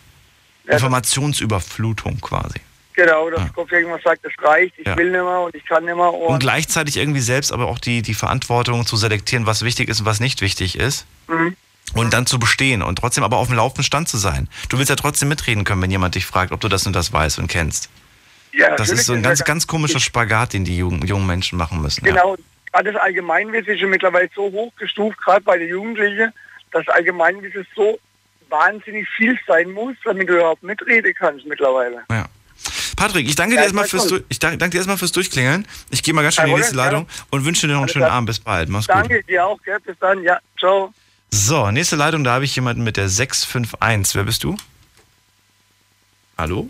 Informationsüberflutung 0.71 2.21
quasi. 2.21 2.61
Genau, 2.95 3.31
dass 3.31 3.41
ja. 3.41 3.49
Kopf 3.51 3.73
irgendwas 3.73 4.03
sagt, 4.03 4.25
das 4.25 4.33
reicht, 4.43 4.75
ich 4.79 4.87
ja. 4.87 4.97
will 4.97 5.11
nicht 5.11 5.23
mehr 5.23 5.41
und 5.41 5.55
ich 5.55 5.65
kann 5.65 5.85
nicht 5.85 5.97
mehr. 5.97 6.13
Und, 6.13 6.35
und, 6.35 6.39
gleichzeitig 6.41 6.97
irgendwie 6.97 7.21
selbst 7.21 7.53
aber 7.53 7.67
auch 7.69 7.79
die, 7.79 8.03
die 8.03 8.15
Verantwortung 8.15 8.85
zu 8.85 8.97
selektieren, 8.97 9.47
was 9.47 9.63
wichtig 9.65 9.89
ist 9.89 10.01
und 10.01 10.07
was 10.07 10.21
nicht 10.21 10.41
wichtig 10.41 10.79
ist. 10.79 11.07
Mhm. 11.29 11.57
Und 11.95 12.13
dann 12.13 12.27
zu 12.27 12.39
bestehen 12.39 12.83
und 12.83 12.99
trotzdem 12.99 13.25
aber 13.25 13.39
auf 13.39 13.49
dem 13.49 13.57
laufenden 13.57 13.85
Stand 13.85 14.09
zu 14.09 14.17
sein. 14.17 14.49
Du 14.69 14.79
willst 14.79 14.91
ja 14.91 14.97
trotzdem 14.97 15.29
mitreden 15.29 15.65
können, 15.65 15.83
wenn 15.83 15.91
jemand 15.91 16.15
dich 16.15 16.27
fragt, 16.27 16.53
ob 16.53 16.61
du 16.61 16.69
das 16.69 16.87
und 16.87 16.93
das 16.93 17.13
weißt 17.13 17.39
und 17.39 17.49
kennst. 17.49 17.89
Ja, 18.53 18.77
das 18.77 18.91
ist 18.91 19.07
so 19.07 19.13
ein 19.13 19.23
ganz, 19.23 19.45
ganz 19.45 19.67
komischer 19.67 20.01
Spagat, 20.01 20.53
den 20.53 20.65
die 20.65 20.77
jungen, 20.77 21.07
jungen 21.07 21.27
Menschen 21.27 21.57
machen 21.57 21.81
müssen. 21.81 22.05
Genau, 22.05 22.35
ja. 22.35 22.43
gerade 22.73 22.93
das 22.93 23.03
Allgemeinwissen 23.03 23.75
ist 23.75 23.83
mittlerweile 23.83 24.29
so 24.35 24.43
hochgestuft, 24.43 25.19
gerade 25.19 25.41
bei 25.41 25.59
den 25.59 25.69
Jugendlichen, 25.69 26.33
dass 26.71 26.87
Allgemeinwissen 26.89 27.67
so 27.75 27.99
wahnsinnig 28.51 29.09
viel 29.17 29.39
sein 29.47 29.71
muss, 29.71 29.97
damit 30.05 30.29
du 30.29 30.35
überhaupt 30.35 30.63
mitreden 30.63 31.15
kannst 31.19 31.47
mittlerweile. 31.47 32.03
Ja. 32.11 32.27
Patrick, 32.97 33.27
ich 33.27 33.35
danke 33.35 33.57
dir 33.57 33.63
erstmal 33.63 33.87
fürs, 33.87 34.13
ich 34.29 34.39
danke, 34.39 34.69
dir 34.69 34.77
erstmal 34.77 34.99
fürs 34.99 35.13
Durchklingeln. 35.13 35.67
Ich 35.91 36.03
gehe 36.03 36.13
mal 36.13 36.23
ganz 36.23 36.35
schnell 36.35 36.49
in 36.49 36.55
die 36.55 36.59
nächste 36.59 36.77
Leitung 36.77 37.09
und 37.31 37.45
wünsche 37.47 37.67
dir 37.67 37.73
noch 37.73 37.81
einen 37.81 37.89
schönen 37.89 38.05
Abend. 38.05 38.27
Bis 38.27 38.41
bald. 38.41 38.69
Mach's 38.69 38.87
gut. 38.87 38.97
Danke 38.97 39.23
dir 39.25 39.47
auch, 39.47 39.61
gell? 39.63 39.79
Bis 39.81 39.97
dann. 40.01 40.23
Ja, 40.23 40.39
ciao. 40.59 40.93
So, 41.31 41.71
nächste 41.71 41.97
Leitung, 41.97 42.25
da 42.25 42.33
habe 42.33 42.45
ich 42.45 42.55
jemanden 42.55 42.83
mit 42.83 42.97
der 42.97 43.09
651. 43.09 44.17
Wer 44.17 44.25
bist 44.25 44.45
du? 44.45 44.57
Hallo? 46.37 46.69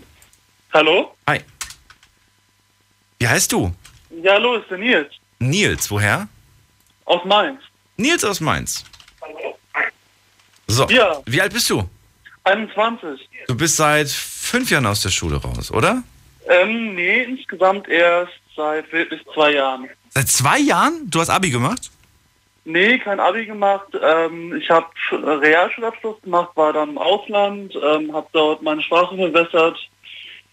Hallo? 0.73 1.15
Hi. 1.27 1.41
Wie 3.19 3.27
heißt 3.27 3.51
du? 3.51 3.73
Ja, 4.23 4.33
hallo, 4.33 4.55
ist 4.55 4.69
der 4.69 4.77
Nils. 4.77 5.13
Nils, 5.39 5.89
woher? 5.91 6.27
Aus 7.05 7.25
Mainz. 7.25 7.59
Nils 7.97 8.23
aus 8.23 8.39
Mainz. 8.39 8.85
So, 10.71 10.87
ja. 10.87 11.21
wie 11.25 11.41
alt 11.41 11.53
bist 11.53 11.69
du? 11.69 11.83
21. 12.45 13.29
Du 13.47 13.55
bist 13.55 13.75
seit 13.75 14.09
fünf 14.09 14.71
Jahren 14.71 14.85
aus 14.85 15.01
der 15.01 15.09
Schule 15.09 15.35
raus, 15.35 15.71
oder? 15.71 16.03
Ähm, 16.47 16.95
nee, 16.95 17.23
insgesamt 17.23 17.87
erst 17.87 18.33
seit 18.55 18.91
wirklich 18.91 19.21
zwei 19.33 19.53
Jahren. 19.53 19.89
Seit 20.09 20.27
zwei 20.29 20.59
Jahren? 20.59 21.09
Du 21.09 21.19
hast 21.19 21.29
Abi 21.29 21.49
gemacht? 21.49 21.91
Nee, 22.63 22.99
kein 22.99 23.19
Abi 23.19 23.45
gemacht. 23.45 23.87
Ähm, 24.01 24.55
ich 24.55 24.69
habe 24.69 24.87
Realschulabschluss 25.11 26.21
gemacht, 26.21 26.49
war 26.55 26.73
dann 26.73 26.91
im 26.91 26.97
Ausland, 26.97 27.73
ähm, 27.75 28.13
habe 28.13 28.27
dort 28.31 28.61
meine 28.61 28.81
Sprache 28.81 29.15
verbessert 29.15 29.77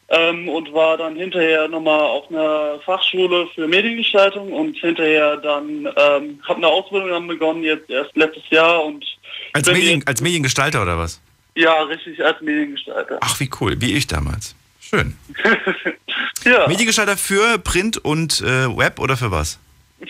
ähm, 0.09 0.49
und 0.49 0.73
war 0.73 0.97
dann 0.97 1.17
hinterher 1.17 1.69
nochmal 1.69 2.01
auf 2.01 2.31
einer 2.31 2.81
Fachschule 2.85 3.47
für 3.55 3.69
Mediengestaltung 3.69 4.53
und 4.53 4.77
hinterher 4.77 5.37
dann 5.37 5.87
ähm, 5.87 6.41
habe 6.47 6.57
eine 6.57 6.67
Ausbildung 6.67 7.11
dann 7.11 7.27
begonnen, 7.27 7.63
jetzt 7.63 7.91
erst 7.91 8.17
letztes 8.17 8.49
Jahr 8.51 8.85
und 8.85 9.05
als, 9.53 9.71
Medien, 9.71 10.03
als 10.07 10.21
Mediengestalter 10.21 10.83
oder 10.83 10.99
was? 10.99 11.21
Ja, 11.55 11.83
richtig, 11.83 12.25
als 12.25 12.41
Mediengestalter. 12.41 13.19
Ach, 13.21 13.39
wie 13.41 13.51
cool, 13.61 13.81
wie 13.81 13.95
ich 13.95 14.07
damals. 14.07 14.55
Schön. 14.81 15.17
ja. 16.45 16.67
Mediengestalter 16.69 17.17
für 17.17 17.59
Print 17.59 17.99
und 17.99 18.41
äh, 18.41 18.77
Web 18.77 19.01
oder 19.01 19.17
für 19.17 19.31
was? 19.31 19.59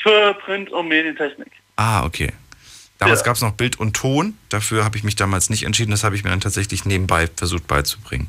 Für 0.02 0.34
Print 0.34 0.70
und 0.70 0.88
Medientechnik. 0.88 1.50
Ah, 1.76 2.04
okay. 2.04 2.32
Damals 2.98 3.20
ja. 3.20 3.26
gab 3.26 3.36
es 3.36 3.42
noch 3.42 3.52
Bild 3.52 3.78
und 3.78 3.94
Ton. 3.94 4.36
Dafür 4.48 4.84
habe 4.84 4.96
ich 4.96 5.04
mich 5.04 5.16
damals 5.16 5.50
nicht 5.50 5.64
entschieden. 5.64 5.90
Das 5.92 6.04
habe 6.04 6.16
ich 6.16 6.24
mir 6.24 6.30
dann 6.30 6.40
tatsächlich 6.40 6.84
nebenbei 6.84 7.28
versucht 7.34 7.66
beizubringen. 7.66 8.28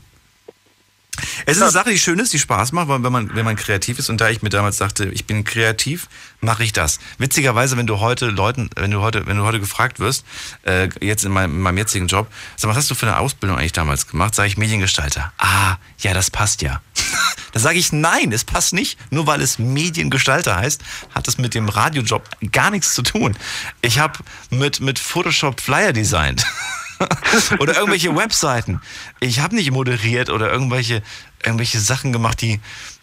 Es 1.45 1.57
ist 1.57 1.63
eine 1.63 1.72
Sache, 1.72 1.91
die 1.91 1.99
schön 1.99 2.20
ist, 2.20 2.34
die 2.34 2.39
Spaß 2.39 2.72
macht, 2.72 2.89
wenn 2.89 3.01
man, 3.11 3.36
wenn 3.36 3.45
man 3.45 3.55
kreativ 3.55 3.99
ist. 3.99 4.09
Und 4.09 4.22
da 4.22 4.30
ich 4.30 4.41
mir 4.41 4.49
damals 4.49 4.78
dachte, 4.78 5.05
ich 5.05 5.26
bin 5.26 5.43
kreativ, 5.43 6.07
mache 6.41 6.63
ich 6.63 6.74
das. 6.74 6.99
Witzigerweise, 7.17 7.78
wenn 7.78 7.88
du 7.88 7.99
heute 7.99 8.28
Leuten, 8.28 8.70
wenn 8.76 8.91
du 8.91 9.01
heute, 9.01 9.26
wenn 9.28 9.38
du 9.38 9.43
heute 9.43 9.59
gefragt 9.59 9.99
wirst, 9.99 10.26
äh, 10.63 10.89
jetzt 11.01 11.26
in 11.26 11.32
meinem, 11.32 11.55
in 11.55 11.61
meinem 11.61 11.78
jetzigen 11.78 12.07
Job, 12.07 12.32
sag, 12.55 12.70
was 12.70 12.78
hast 12.78 12.91
du 12.91 12.95
für 12.95 13.07
eine 13.07 13.17
Ausbildung 13.17 13.57
eigentlich 13.57 13.74
damals 13.74 14.07
gemacht? 14.07 14.36
Sage 14.36 14.49
ich 14.49 14.57
Mediengestalter. 14.57 15.34
Ah, 15.38 15.78
ja, 15.99 16.13
das 16.13 16.32
passt 16.32 16.61
ja. 16.61 16.82
da 17.51 17.59
sage 17.59 17.80
ich 17.80 17.91
nein, 17.91 18.32
es 18.32 18.43
passt 18.43 18.74
nicht. 18.74 18.97
Nur 19.09 19.28
weil 19.28 19.41
es 19.41 19.59
Mediengestalter 19.59 20.55
heißt, 20.55 20.82
hat 21.13 21.28
es 21.28 21.38
mit 21.38 21.53
dem 21.53 21.70
Radiojob 21.70 22.28
gar 22.51 22.72
nichts 22.72 22.93
zu 22.93 23.01
tun. 23.01 23.36
Ich 23.82 23.99
habe 23.99 24.20
mit, 24.49 24.80
mit 24.80 24.99
Photoshop 24.99 25.61
Flyer 25.61 25.93
designt. 25.93 26.45
oder 27.60 27.76
irgendwelche 27.76 28.16
Webseiten. 28.16 28.82
Ich 29.20 29.39
habe 29.39 29.56
nicht 29.56 29.72
moderiert 29.72 30.30
oder 30.30 30.52
irgendwelche, 30.52 31.02
irgendwelche 31.43 31.80
Sachen 31.80 32.12
gemacht, 32.12 32.41
die, 32.41 32.60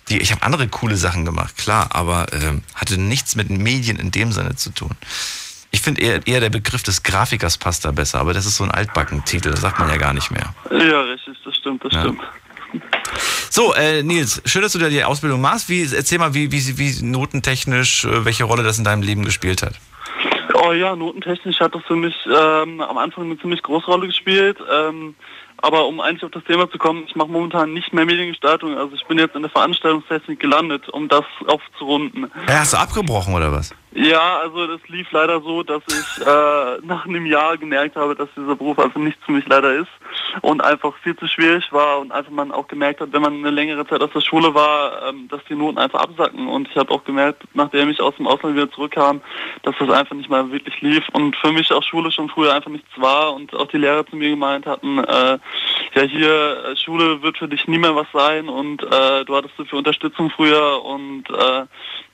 die 0.08 0.18
ich 0.18 0.32
habe 0.32 0.42
andere 0.42 0.68
coole 0.68 0.96
Sachen 0.96 1.24
gemacht, 1.24 1.56
klar, 1.56 1.88
aber 1.90 2.32
äh, 2.32 2.60
hatte 2.74 2.98
nichts 2.98 3.36
mit 3.36 3.50
Medien 3.50 3.98
in 3.98 4.10
dem 4.10 4.32
Sinne 4.32 4.56
zu 4.56 4.70
tun. 4.70 4.92
Ich 5.70 5.80
finde 5.80 6.00
eher, 6.00 6.26
eher 6.26 6.40
der 6.40 6.50
Begriff 6.50 6.82
des 6.82 7.02
Grafikers 7.02 7.58
passt 7.58 7.84
da 7.84 7.90
besser, 7.90 8.20
aber 8.20 8.32
das 8.32 8.46
ist 8.46 8.56
so 8.56 8.64
ein 8.64 8.70
Altbacken-Titel, 8.70 9.50
das 9.50 9.60
sagt 9.60 9.78
man 9.78 9.88
ja 9.88 9.96
gar 9.96 10.12
nicht 10.12 10.30
mehr. 10.30 10.54
Ja, 10.70 11.02
richtig, 11.02 11.36
das 11.44 11.56
stimmt, 11.56 11.84
das 11.84 11.92
ja. 11.92 12.00
stimmt. 12.00 12.22
So, 13.50 13.74
äh, 13.74 14.02
Nils, 14.02 14.42
schön, 14.44 14.62
dass 14.62 14.72
du 14.72 14.78
da 14.78 14.88
die 14.88 15.02
Ausbildung 15.04 15.40
machst. 15.40 15.68
Wie, 15.68 15.82
erzähl 15.82 16.18
mal, 16.18 16.34
wie, 16.34 16.52
wie, 16.52 16.78
wie 16.78 17.02
notentechnisch, 17.02 18.04
äh, 18.04 18.24
welche 18.24 18.44
Rolle 18.44 18.62
das 18.62 18.78
in 18.78 18.84
deinem 18.84 19.02
Leben 19.02 19.24
gespielt 19.24 19.62
hat. 19.62 19.74
Oh 20.66 20.72
ja, 20.72 20.96
notentechnisch 20.96 21.60
hat 21.60 21.74
das 21.74 21.82
für 21.84 21.96
mich 21.96 22.14
ähm, 22.26 22.80
am 22.80 22.98
Anfang 22.98 23.24
eine 23.24 23.38
ziemlich 23.38 23.62
große 23.62 23.86
Rolle 23.86 24.06
gespielt. 24.06 24.58
Ähm, 24.72 25.14
aber 25.58 25.86
um 25.86 26.00
eigentlich 26.00 26.24
auf 26.24 26.30
das 26.32 26.44
Thema 26.44 26.70
zu 26.70 26.78
kommen, 26.78 27.04
ich 27.06 27.14
mache 27.14 27.28
momentan 27.28 27.72
nicht 27.72 27.92
mehr 27.92 28.04
Mediengestaltung. 28.04 28.76
Also 28.76 28.94
ich 28.94 29.06
bin 29.06 29.18
jetzt 29.18 29.36
in 29.36 29.42
der 29.42 29.50
Veranstaltungstechnik 29.50 30.40
gelandet, 30.40 30.88
um 30.88 31.08
das 31.08 31.24
aufzurunden. 31.46 32.30
Ja, 32.48 32.60
hast 32.60 32.72
du 32.72 32.78
abgebrochen 32.78 33.34
oder 33.34 33.52
was? 33.52 33.74
Ja, 33.92 34.40
also 34.40 34.66
das 34.66 34.86
lief 34.88 35.10
leider 35.12 35.40
so, 35.40 35.62
dass 35.62 35.82
ich 35.88 36.26
äh, 36.26 36.78
nach 36.82 37.06
einem 37.06 37.24
Jahr 37.24 37.56
gemerkt 37.56 37.96
habe, 37.96 38.14
dass 38.14 38.28
dieser 38.36 38.54
Beruf 38.54 38.78
also 38.78 38.98
nichts 38.98 39.24
für 39.24 39.32
mich 39.32 39.46
leider 39.46 39.74
ist 39.74 39.88
und 40.42 40.62
einfach 40.62 40.94
viel 40.98 41.16
zu 41.16 41.26
schwierig 41.26 41.72
war 41.72 42.00
und 42.00 42.12
einfach 42.12 42.30
man 42.30 42.52
auch 42.52 42.66
gemerkt 42.68 43.00
hat, 43.00 43.12
wenn 43.12 43.22
man 43.22 43.34
eine 43.34 43.50
längere 43.50 43.86
Zeit 43.86 44.02
aus 44.02 44.10
der 44.12 44.20
Schule 44.20 44.54
war, 44.54 45.08
ähm, 45.08 45.28
dass 45.28 45.40
die 45.48 45.54
Noten 45.54 45.78
einfach 45.78 46.00
absacken. 46.00 46.46
Und 46.48 46.68
ich 46.68 46.76
habe 46.76 46.92
auch 46.92 47.04
gemerkt, 47.04 47.44
nachdem 47.54 47.88
ich 47.88 48.00
aus 48.00 48.14
dem 48.16 48.26
Ausland 48.26 48.56
wieder 48.56 48.70
zurückkam, 48.70 49.22
dass 49.62 49.74
das 49.78 49.88
einfach 49.88 50.14
nicht 50.14 50.28
mal 50.28 50.50
wirklich 50.50 50.80
lief 50.82 51.08
und 51.12 51.34
für 51.36 51.52
mich 51.52 51.72
auch 51.72 51.82
Schule 51.82 52.10
schon 52.10 52.28
früher 52.28 52.52
einfach 52.52 52.70
nichts 52.70 52.90
war 52.96 53.34
und 53.34 53.54
auch 53.54 53.68
die 53.68 53.78
Lehrer 53.78 54.06
zu 54.06 54.16
mir 54.16 54.30
gemeint 54.30 54.66
hatten, 54.66 54.98
äh, 54.98 55.38
ja 55.94 56.02
hier 56.02 56.64
äh, 56.64 56.76
Schule 56.76 57.22
wird 57.22 57.38
für 57.38 57.48
dich 57.48 57.66
nie 57.66 57.78
mehr 57.78 57.96
was 57.96 58.08
sein 58.12 58.48
und 58.48 58.82
äh, 58.82 59.24
du 59.24 59.36
hattest 59.36 59.56
so 59.56 59.64
viel 59.64 59.78
Unterstützung 59.78 60.30
früher 60.30 60.84
und 60.84 61.30
äh, 61.30 61.64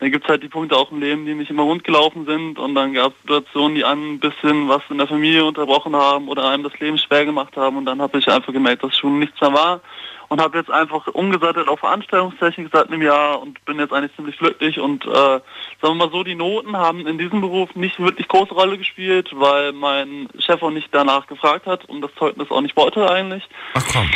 dann 0.03 0.11
gibt 0.11 0.25
es 0.25 0.31
halt 0.31 0.43
die 0.43 0.49
Punkte 0.49 0.77
auch 0.77 0.91
im 0.91 1.01
Leben, 1.01 1.27
die 1.27 1.35
nicht 1.35 1.53
immer 1.53 1.63
rund 1.63 1.85
gelaufen 1.85 2.27
sind 2.27 2.59
und 2.59 2.75
dann 2.75 2.93
gab 2.93 3.13
es 3.13 3.21
Situationen, 3.21 3.77
die 3.77 3.85
an 3.85 4.15
ein 4.15 4.19
bisschen 4.19 4.69
was 4.69 4.83
in 4.91 4.99
der 4.99 5.07
Familie 5.07 5.45
unterbrochen 5.45 5.95
haben 5.95 6.27
oder 6.27 6.49
einem 6.49 6.65
das 6.65 6.77
Leben 6.81 6.99
schwer 6.99 7.25
gemacht 7.25 7.57
haben 7.57 7.77
und 7.77 7.87
dann 7.87 8.03
habe 8.03 8.19
ich 8.19 8.27
einfach 8.29 8.53
gemerkt, 8.53 8.83
dass 8.83 8.99
schon 8.99 9.21
nichts 9.21 9.41
mehr 9.41 9.53
war 9.53 9.81
und 10.27 10.41
habe 10.41 10.59
jetzt 10.59 10.73
einfach 10.73 11.07
umgesattelt 11.07 11.69
auf 11.69 11.79
Veranstaltungstechnik 11.79 12.71
seit 12.73 12.89
einem 12.89 13.01
Jahr 13.01 13.41
und 13.41 13.65
bin 13.65 13.79
jetzt 13.79 13.93
eigentlich 13.93 14.17
ziemlich 14.17 14.37
glücklich 14.39 14.81
und 14.81 15.07
äh, 15.07 15.11
sagen 15.13 15.43
wir 15.81 15.95
mal 15.95 16.11
so, 16.11 16.25
die 16.25 16.35
Noten 16.35 16.77
haben 16.77 17.07
in 17.07 17.17
diesem 17.17 17.41
Beruf 17.41 17.73
nicht 17.77 18.01
wirklich 18.01 18.27
große 18.27 18.55
Rolle 18.55 18.79
gespielt, 18.79 19.31
weil 19.35 19.71
mein 19.71 20.29
Chef 20.41 20.65
auch 20.65 20.71
nicht 20.71 20.89
danach 20.91 21.29
gefragt 21.29 21.67
hat 21.67 21.85
und 21.85 22.01
das 22.01 22.11
Zeugnis 22.19 22.51
auch 22.51 22.61
nicht 22.61 22.77
wollte 22.77 23.09
eigentlich. 23.09 23.49
Ach 23.75 23.85
komm. 23.93 24.11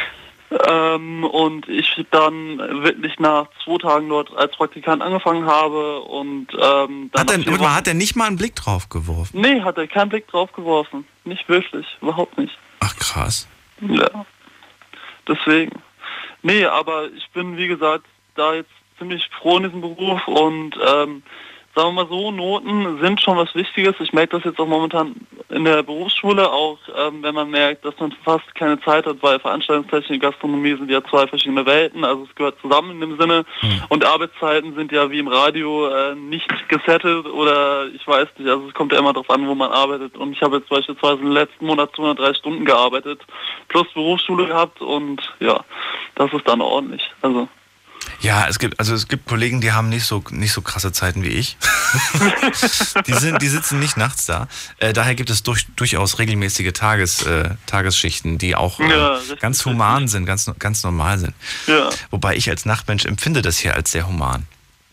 Ähm, 0.68 1.24
und 1.24 1.68
ich 1.68 2.06
dann 2.10 2.58
wirklich 2.58 3.18
nach 3.18 3.48
zwei 3.64 3.78
Tagen 3.78 4.08
dort 4.08 4.34
als 4.36 4.56
Praktikant 4.56 5.02
angefangen 5.02 5.44
habe 5.46 6.00
und 6.00 6.48
ähm, 6.52 7.10
dann 7.12 7.28
hat 7.28 7.46
er, 7.46 7.74
hat 7.74 7.88
er 7.88 7.94
nicht 7.94 8.14
mal 8.14 8.26
einen 8.26 8.36
Blick 8.36 8.54
drauf 8.54 8.88
geworfen? 8.88 9.40
Nee, 9.40 9.62
hat 9.62 9.76
er 9.76 9.88
keinen 9.88 10.08
Blick 10.08 10.28
drauf 10.28 10.52
geworfen. 10.52 11.04
Nicht 11.24 11.48
wirklich, 11.48 11.86
überhaupt 12.00 12.38
nicht. 12.38 12.56
Ach 12.80 12.94
krass. 12.96 13.48
Ja. 13.80 14.24
Deswegen. 15.26 15.82
Nee, 16.42 16.64
aber 16.64 17.10
ich 17.10 17.28
bin 17.30 17.56
wie 17.56 17.66
gesagt 17.66 18.06
da 18.36 18.54
jetzt 18.54 18.70
ziemlich 18.98 19.28
froh 19.40 19.56
in 19.56 19.64
diesem 19.64 19.80
Beruf 19.80 20.26
und 20.28 20.78
ähm, 20.86 21.22
sagen 21.76 21.94
wir 21.94 22.04
mal 22.04 22.08
so, 22.08 22.30
Noten 22.30 22.98
sind 23.00 23.20
schon 23.20 23.36
was 23.36 23.54
Wichtiges. 23.54 23.94
Ich 24.00 24.12
merke 24.14 24.36
das 24.36 24.44
jetzt 24.44 24.58
auch 24.58 24.66
momentan 24.66 25.14
in 25.50 25.64
der 25.64 25.82
Berufsschule, 25.82 26.50
auch 26.50 26.78
ähm, 26.96 27.22
wenn 27.22 27.34
man 27.34 27.50
merkt, 27.50 27.84
dass 27.84 27.94
man 28.00 28.12
fast 28.24 28.54
keine 28.54 28.80
Zeit 28.80 29.06
hat, 29.06 29.22
weil 29.22 29.38
Veranstaltungstechnik 29.38 30.22
und 30.22 30.30
Gastronomie 30.30 30.74
sind 30.74 30.90
ja 30.90 31.04
zwei 31.04 31.26
verschiedene 31.26 31.66
Welten, 31.66 32.04
also 32.04 32.24
es 32.24 32.34
gehört 32.34 32.58
zusammen 32.62 32.92
in 32.92 33.00
dem 33.00 33.20
Sinne. 33.20 33.44
Mhm. 33.60 33.82
Und 33.90 34.04
Arbeitszeiten 34.04 34.74
sind 34.74 34.90
ja 34.90 35.10
wie 35.10 35.18
im 35.18 35.28
Radio 35.28 35.88
äh, 35.88 36.14
nicht 36.14 36.48
gesettet 36.68 37.26
oder 37.26 37.86
ich 37.88 38.06
weiß 38.08 38.28
nicht, 38.38 38.48
also 38.48 38.68
es 38.68 38.74
kommt 38.74 38.92
ja 38.92 38.98
immer 38.98 39.12
darauf 39.12 39.28
an, 39.28 39.46
wo 39.46 39.54
man 39.54 39.70
arbeitet. 39.70 40.16
Und 40.16 40.32
ich 40.32 40.40
habe 40.40 40.56
jetzt 40.56 40.70
beispielsweise 40.70 41.20
im 41.20 41.30
letzten 41.30 41.66
Monat 41.66 41.94
230 41.94 42.38
Stunden 42.38 42.64
gearbeitet, 42.64 43.20
plus 43.68 43.86
Berufsschule 43.92 44.46
gehabt 44.46 44.80
und 44.80 45.20
ja, 45.40 45.62
das 46.14 46.32
ist 46.32 46.48
dann 46.48 46.62
ordentlich. 46.62 47.02
Also 47.20 47.48
ja, 48.20 48.46
es 48.48 48.58
gibt, 48.58 48.78
also 48.80 48.94
es 48.94 49.08
gibt 49.08 49.26
Kollegen, 49.26 49.60
die 49.60 49.72
haben 49.72 49.88
nicht 49.88 50.04
so, 50.04 50.22
nicht 50.30 50.52
so 50.52 50.62
krasse 50.62 50.92
Zeiten 50.92 51.22
wie 51.22 51.28
ich. 51.28 51.56
die, 53.06 53.14
sind, 53.14 53.42
die 53.42 53.48
sitzen 53.48 53.78
nicht 53.78 53.96
nachts 53.96 54.26
da. 54.26 54.48
Äh, 54.78 54.92
daher 54.92 55.14
gibt 55.14 55.30
es 55.30 55.42
durch, 55.42 55.66
durchaus 55.76 56.18
regelmäßige 56.18 56.72
Tages, 56.72 57.22
äh, 57.22 57.50
Tagesschichten, 57.66 58.38
die 58.38 58.56
auch 58.56 58.80
äh, 58.80 58.88
ja, 58.88 59.20
ganz 59.40 59.64
human 59.64 60.08
sind, 60.08 60.26
ganz, 60.26 60.50
ganz 60.58 60.82
normal 60.82 61.18
sind. 61.18 61.34
Ja. 61.66 61.90
Wobei 62.10 62.36
ich 62.36 62.48
als 62.48 62.64
Nachtmensch 62.64 63.04
empfinde 63.04 63.42
das 63.42 63.58
hier 63.58 63.74
als 63.74 63.92
sehr 63.92 64.08
human. 64.08 64.46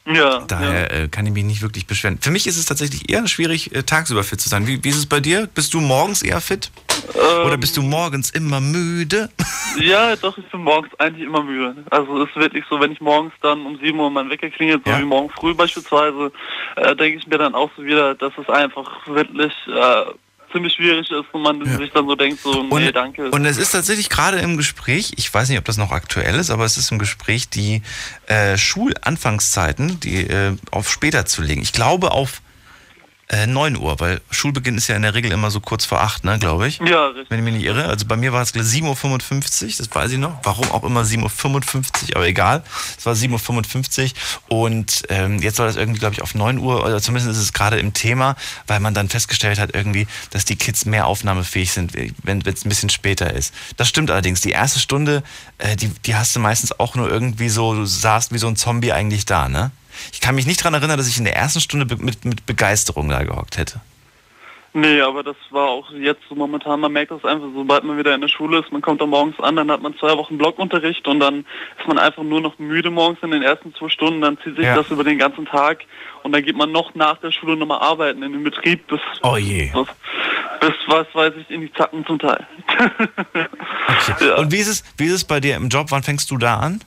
Ja. 0.06 0.44
Daher 0.48 0.94
ja. 0.94 1.04
Äh, 1.04 1.08
kann 1.08 1.26
ich 1.26 1.34
mich 1.34 1.46
nicht 1.46 1.62
wirklich 1.62 1.88
beschweren. 1.88 2.18
Für 2.20 2.32
mich 2.32 2.46
ist 2.46 2.58
es 2.58 2.66
tatsächlich 2.66 3.10
eher 3.10 3.26
schwierig, 3.28 3.74
äh, 3.74 3.84
tagsüber 3.84 4.24
fit 4.24 4.42
zu 4.42 4.50
sein. 4.50 4.68
Wie, 4.68 4.84
wie 4.84 4.90
ist 4.90 4.98
es 4.98 5.06
bei 5.06 5.22
dir? 5.22 5.48
Bist 5.48 5.74
du 5.74 5.80
morgens 5.80 6.22
eher 6.22 6.42
fit? 6.42 6.72
Ähm, 7.16 7.46
Oder 7.46 7.58
bist 7.58 7.76
du 7.78 7.82
morgens 7.82 8.30
immer 8.32 8.60
müde? 8.60 9.30
Ja, 9.80 10.16
doch, 10.16 10.38
ich 10.38 10.46
bin 10.52 10.62
morgens 10.62 10.94
eigentlich 11.00 11.26
immer 11.26 11.42
müde. 11.42 11.76
Also 11.90 12.22
es 12.22 12.30
ist 12.30 12.36
wirklich 12.36 12.64
so, 12.70 12.80
wenn 12.80 12.92
ich 12.92 13.02
morgens 13.02 13.34
dann 13.42 13.66
um 13.66 13.76
7 13.80 13.98
Uhr 14.00 14.12
mein 14.12 14.30
Wecker 14.30 14.52
klingelt, 14.52 14.84
so 14.86 14.92
Ja. 14.92 15.00
wie 15.00 15.04
morgen 15.04 15.32
früh 15.32 15.56
beispielsweise, 15.56 16.32
äh, 16.76 16.96
denke 16.96 17.18
ich 17.18 17.26
mir 17.26 17.40
dann 17.40 17.56
auch 17.56 17.72
so 17.76 17.84
wieder, 17.84 18.14
dass 18.14 18.34
es 18.38 18.48
einfach 18.50 19.08
wirklich 19.08 19.52
äh, 19.68 20.06
ziemlich 20.52 20.74
schwierig 20.74 21.10
ist 21.10 21.26
und 21.32 21.42
man 21.42 21.66
sich 21.80 21.90
dann 21.92 22.06
so 22.08 22.16
denkt, 22.16 22.40
so, 22.42 22.62
nee, 22.62 22.92
danke. 22.92 23.32
Und 23.32 23.46
es 23.46 23.58
ist 23.58 23.72
tatsächlich 23.72 24.10
gerade 24.10 24.38
im 24.38 24.58
Gespräch, 24.58 25.14
ich 25.18 25.34
weiß 25.34 25.50
nicht, 25.50 25.58
ob 25.58 25.66
das 25.66 25.78
noch 25.78 25.92
aktuell 25.92 26.36
ist, 26.36 26.52
aber 26.52 26.66
es 26.66 26.78
ist 26.78 26.92
im 26.92 27.00
Gespräch, 27.00 27.50
die 27.50 27.82
äh, 28.28 28.56
Schulanfangszeiten, 28.60 30.00
die 30.02 30.28
äh, 30.28 30.56
auf 30.70 30.88
später 30.92 31.26
zu 31.26 31.42
legen. 31.42 31.64
Ich 31.64 31.74
glaube 31.74 32.12
auf 32.12 32.43
äh, 33.30 33.48
9 33.48 33.78
Uhr, 33.78 34.00
weil 34.00 34.22
Schulbeginn 34.32 34.78
ist 34.78 34.88
ja 34.88 34.96
in 34.96 35.02
der 35.02 35.14
Regel 35.14 35.32
immer 35.32 35.50
so 35.50 35.60
kurz 35.60 35.86
vor 35.86 36.02
8, 36.02 36.24
ne, 36.26 36.40
glaube 36.40 36.68
ich. 36.68 36.80
ja, 36.80 37.08
richtig. 37.08 37.30
Wenn 37.30 37.40
ich 37.40 37.46
mich 37.46 37.54
nicht 37.56 37.66
irre. 37.66 37.86
Also 37.86 38.06
bei 38.06 38.18
mir 38.18 38.34
war 38.34 38.42
es 38.42 38.54
7.55 38.54 39.64
Uhr, 39.64 39.72
das 39.78 39.90
weiß 39.94 40.12
ich 40.12 40.18
noch. 40.18 40.38
Warum 40.44 40.72
auch 40.72 40.84
immer 40.84 41.02
7.55 41.02 42.10
Uhr, 42.10 42.16
aber 42.18 42.28
egal. 42.28 42.64
Es 42.98 43.06
war 43.06 43.14
7.55 43.14 44.14
Uhr 44.50 44.60
und 44.60 45.04
ähm, 45.10 45.40
jetzt 45.40 45.56
soll 45.56 45.68
das 45.68 45.78
irgendwie, 45.78 46.00
glaube 46.00 46.16
ich, 46.16 46.22
auf 46.22 46.36
9 46.36 46.58
Uhr, 46.58 46.84
oder 46.84 47.02
zumindest 47.02 47.32
ist 47.32 47.42
es 47.42 47.54
gerade 47.54 47.80
im 47.80 47.94
Thema, 47.94 48.36
weil 48.68 48.80
man 48.80 48.94
dann 48.94 49.10
festgestellt 49.10 49.58
hat 49.58 49.74
irgendwie, 49.74 50.06
dass 50.32 50.46
die 50.46 50.56
Kids 50.56 50.86
mehr 50.86 51.08
aufnahmefähig 51.08 51.72
sind, 51.72 51.94
wenn 52.24 52.42
es 52.42 52.66
ein 52.66 52.70
bisschen 52.70 52.90
später 52.90 53.34
ist. 53.34 53.54
Das 53.78 53.88
stimmt 53.88 54.12
allerdings. 54.12 54.42
Die 54.42 54.52
erste 54.52 54.80
Stunde, 54.80 55.24
äh, 55.58 55.76
die, 55.76 55.90
die 55.90 56.16
hast 56.16 56.36
du 56.36 56.40
meistens 56.40 56.78
auch 56.80 56.96
nur 56.96 57.10
irgendwie 57.10 57.50
so, 57.50 57.74
du 57.74 57.86
saßt 57.86 58.34
wie 58.34 58.38
so 58.38 58.48
ein 58.48 58.56
Zombie 58.56 58.92
eigentlich 58.92 59.26
da, 59.26 59.48
ne? 59.48 59.72
Ich 60.12 60.22
kann 60.22 60.36
mich 60.36 60.46
nicht 60.46 60.60
daran 60.62 60.74
erinnern, 60.74 60.98
dass 60.98 61.08
ich 61.08 61.18
in 61.18 61.26
der 61.26 61.36
ersten 61.36 61.60
Stunde 61.62 61.96
mit, 61.98 62.26
mit 62.26 62.46
Begeisterung 62.46 63.10
da 63.10 63.24
gehockt 63.24 63.58
hätte. 63.58 63.82
Nee, 64.76 65.02
aber 65.02 65.22
das 65.22 65.36
war 65.52 65.68
auch 65.68 65.92
jetzt 65.92 66.24
so 66.28 66.34
momentan, 66.34 66.80
man 66.80 66.92
merkt 66.92 67.12
das 67.12 67.24
einfach, 67.24 67.46
sobald 67.56 67.84
man 67.84 67.96
wieder 67.96 68.16
in 68.16 68.22
der 68.22 68.28
Schule 68.28 68.58
ist, 68.60 68.72
man 68.72 68.82
kommt 68.82 69.02
da 69.02 69.06
morgens 69.06 69.40
an, 69.40 69.56
dann 69.56 69.70
hat 69.70 69.84
man 69.84 69.96
zwei 70.00 70.18
Wochen 70.18 70.36
Blockunterricht 70.40 71.08
und 71.08 71.20
dann 71.20 71.46
ist 71.78 71.88
man 71.88 72.00
einfach 72.00 72.24
nur 72.24 72.42
noch 72.42 72.58
müde 72.58 72.90
morgens 72.90 73.20
in 73.22 73.30
den 73.30 73.44
ersten 73.44 73.76
zwei 73.76 73.90
Stunden, 73.90 74.22
dann 74.22 74.36
zieht 74.44 74.56
sich 74.56 74.66
Ja. 74.66 74.76
das 74.76 74.90
über 74.90 75.04
den 75.04 75.20
ganzen 75.20 75.46
Tag 75.46 75.82
und 76.24 76.32
dann 76.32 76.44
geht 76.44 76.58
man 76.58 76.72
noch 76.72 76.96
nach 76.96 77.20
der 77.20 77.32
Schule 77.32 77.56
nochmal 77.56 77.82
arbeiten 77.82 78.24
in 78.24 78.34
den 78.34 78.44
Betrieb 78.44 78.88
bis, 78.88 79.00
Oh 79.22 79.38
je. 79.38 79.70
bis, 79.76 79.88
bis 80.62 80.74
was 80.88 81.06
weiß 81.14 81.34
ich, 81.40 81.52
in 81.52 81.62
die 81.62 81.74
Zacken 81.74 82.04
zum 82.08 82.18
Teil. 82.18 82.44
Okay. 84.10 84.28
Ja. 84.28 84.36
Und 84.38 84.52
wie 84.52 84.58
ist, 84.58 84.68
es, 84.68 84.84
wie 84.98 85.06
ist 85.06 85.14
es 85.14 85.24
bei 85.24 85.40
dir 85.40 85.56
im 85.56 85.70
Job? 85.70 85.88
Wann 85.92 86.02
fängst 86.04 86.32
du 86.32 86.38
da 86.38 86.58
an? 86.58 86.82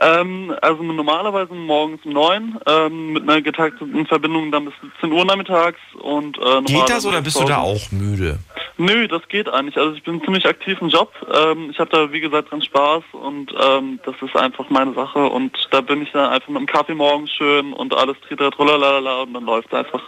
Ähm, 0.00 0.54
also 0.62 0.82
normalerweise 0.82 1.54
morgens 1.54 2.04
um 2.04 2.12
neun, 2.12 2.58
ähm, 2.66 3.12
mit 3.14 3.22
einer 3.22 3.42
getakteten 3.42 4.06
Verbindung 4.06 4.50
dann 4.50 4.66
bis 4.66 4.74
17 5.00 5.12
Uhr 5.12 5.24
nachmittags 5.24 5.78
und 6.00 6.38
äh, 6.38 6.62
Geht 6.62 6.88
das 6.88 7.06
oder 7.06 7.22
bist 7.22 7.40
du 7.40 7.44
da 7.44 7.58
auch 7.58 7.90
müde? 7.92 8.38
Nö, 8.78 9.08
das 9.08 9.26
geht 9.28 9.48
eigentlich. 9.48 9.76
Also 9.78 9.94
ich 9.94 10.02
bin 10.02 10.22
ziemlich 10.22 10.46
aktiv 10.46 10.78
im 10.80 10.88
Job. 10.88 11.12
Ähm, 11.32 11.70
ich 11.70 11.78
habe 11.78 11.90
da 11.90 12.12
wie 12.12 12.20
gesagt 12.20 12.50
dran 12.50 12.60
Spaß 12.60 13.04
und 13.12 13.52
ähm, 13.58 14.00
das 14.04 14.14
ist 14.20 14.36
einfach 14.36 14.68
meine 14.68 14.92
Sache 14.92 15.26
und 15.26 15.56
da 15.70 15.80
bin 15.80 16.02
ich 16.02 16.12
dann 16.12 16.30
einfach 16.30 16.48
mit 16.48 16.58
dem 16.58 16.66
Kaffee 16.66 16.94
morgens 16.94 17.30
schön 17.30 17.72
und 17.72 17.94
alles 17.94 18.16
tritt 18.28 18.38
trollalala 18.38 19.22
und 19.22 19.32
dann 19.32 19.44
läuft 19.44 19.72
einfach. 19.72 20.02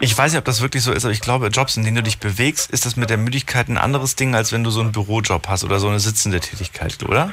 Ich 0.00 0.16
weiß 0.16 0.32
nicht, 0.32 0.38
ob 0.38 0.44
das 0.44 0.60
wirklich 0.60 0.82
so 0.82 0.92
ist, 0.92 1.04
aber 1.04 1.12
ich 1.12 1.20
glaube, 1.20 1.46
Jobs, 1.48 1.76
in 1.76 1.84
denen 1.84 1.96
du 1.96 2.02
dich 2.02 2.18
bewegst, 2.18 2.70
ist 2.70 2.84
das 2.84 2.96
mit 2.96 3.10
der 3.10 3.16
Müdigkeit 3.16 3.68
ein 3.68 3.78
anderes 3.78 4.16
Ding, 4.16 4.34
als 4.34 4.52
wenn 4.52 4.64
du 4.64 4.70
so 4.70 4.80
einen 4.80 4.92
Bürojob 4.92 5.46
hast 5.48 5.64
oder 5.64 5.78
so 5.78 5.88
eine 5.88 6.00
sitzende 6.00 6.40
Tätigkeit, 6.40 6.98
oder? 7.08 7.32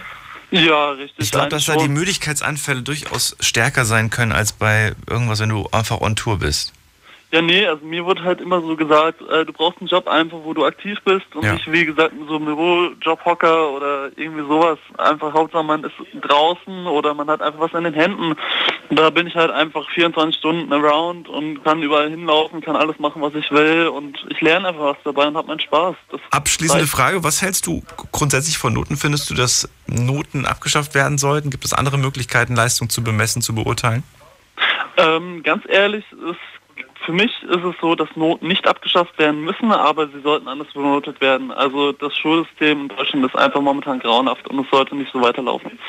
Ja, 0.52 0.92
richtig. 0.92 1.18
Ich 1.18 1.32
glaube, 1.32 1.50
dass 1.50 1.66
da 1.66 1.78
die. 1.78 1.88
Müdigkeitsanfälle 1.88 2.82
durchaus 2.82 3.36
stärker 3.40 3.86
sein 3.86 4.10
können 4.10 4.32
als 4.34 4.52
bei 4.52 4.94
irgendwas, 5.08 5.40
wenn 5.40 5.50
du 5.50 5.68
einfach 5.72 6.02
on 6.02 6.16
Tour 6.16 6.40
bist. 6.40 6.74
Ja, 7.32 7.42
nee, 7.42 7.66
also 7.66 7.86
mir 7.86 8.04
wurde 8.06 8.24
halt 8.24 8.42
immer 8.42 8.60
so 8.62 8.76
gesagt, 8.76 9.22
äh, 9.22 9.46
du 9.46 9.54
brauchst 9.54 9.80
einen 9.80 9.88
Job 9.88 10.06
einfach, 10.08 10.40
wo 10.44 10.54
du 10.54 10.66
aktiv 10.66 10.98
bist 11.06 11.26
und 11.34 11.44
Ja. 11.46 11.54
nicht, 11.54 11.72
wie 11.72 11.86
gesagt, 11.86 12.14
so 12.28 12.36
ein 12.36 12.44
Bürojob-Hocker 12.44 13.70
oder 13.70 14.12
irgendwie 14.18 14.42
sowas. 14.42 14.78
Einfach 14.98 15.34
Hauptsache 15.34 15.64
man 15.64 15.82
ist 15.86 15.94
draußen 16.22 16.88
oder 16.88 17.14
man 17.14 17.30
hat 17.30 17.42
einfach 17.42 17.60
was 17.62 17.74
in 17.74 17.86
den 17.86 17.94
Händen. 17.94 18.36
Und 18.90 19.00
da 19.00 19.10
bin 19.10 19.28
ich 19.28 19.36
halt 19.36 19.50
einfach 19.50 19.90
24 19.92 20.36
Stunden 20.36 20.74
around 20.74 21.30
und 21.30 21.64
kann 21.64 21.82
überall 21.82 22.10
hinlaufen, 22.10 22.60
kann 22.60 22.76
alles 22.76 23.00
machen, 23.00 23.22
was 23.22 23.34
ich 23.36 23.50
will 23.50 23.88
und 23.88 24.26
ich 24.30 24.42
lerne 24.42 24.68
einfach 24.68 24.84
was 24.84 24.98
dabei 25.06 25.28
und 25.28 25.38
habe 25.38 25.48
meinen 25.48 25.62
Spaß. 25.62 25.96
Das 26.12 26.20
Abschließende 26.32 26.82
reicht. 26.84 26.92
Frage, 26.92 27.24
was 27.24 27.42
hältst 27.42 27.66
du 27.66 27.82
grundsätzlich 28.12 28.58
von 28.58 28.74
Noten? 28.74 28.98
Findest 28.98 29.30
du, 29.30 29.36
dass 29.36 29.70
Noten 29.88 30.46
abgeschafft 30.46 30.96
werden 30.96 31.18
sollten? 31.18 31.50
Gibt 31.50 31.64
es 31.64 31.72
andere 31.72 31.98
Möglichkeiten, 31.98 32.56
Leistung 32.56 32.90
zu 32.90 33.02
bemessen, 33.02 33.42
zu 33.42 33.56
beurteilen? 33.56 34.04
Ähm, 34.98 35.42
ganz 35.44 35.64
ehrlich, 35.68 36.04
ist, 36.12 36.38
für 37.06 37.14
mich 37.14 37.32
ist 37.44 37.64
es 37.64 37.76
so, 37.82 37.96
dass 37.96 38.10
Noten 38.16 38.48
nicht 38.48 38.68
abgeschafft 38.68 39.18
werden 39.18 39.44
müssen, 39.44 39.72
aber 39.72 40.08
sie 40.08 40.22
sollten 40.22 40.48
anders 40.48 40.68
benotet 40.74 41.20
werden. 41.22 41.52
Also 41.52 41.92
das 41.94 42.16
Schulsystem 42.16 42.82
in 42.82 42.88
Deutschland 42.90 43.26
ist 43.26 43.36
einfach 43.36 43.62
momentan 43.62 44.00
grauenhaft 44.00 44.48
und 44.48 44.60
es 44.60 44.70
sollte 44.72 44.96
nicht 44.96 45.12
so 45.12 45.22
weiterlaufen. 45.22 45.80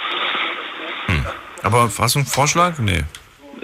Aber 1.63 1.89
hast 1.99 2.15
du 2.15 2.19
einen 2.19 2.27
Vorschlag? 2.27 2.79
Nee. 2.79 3.05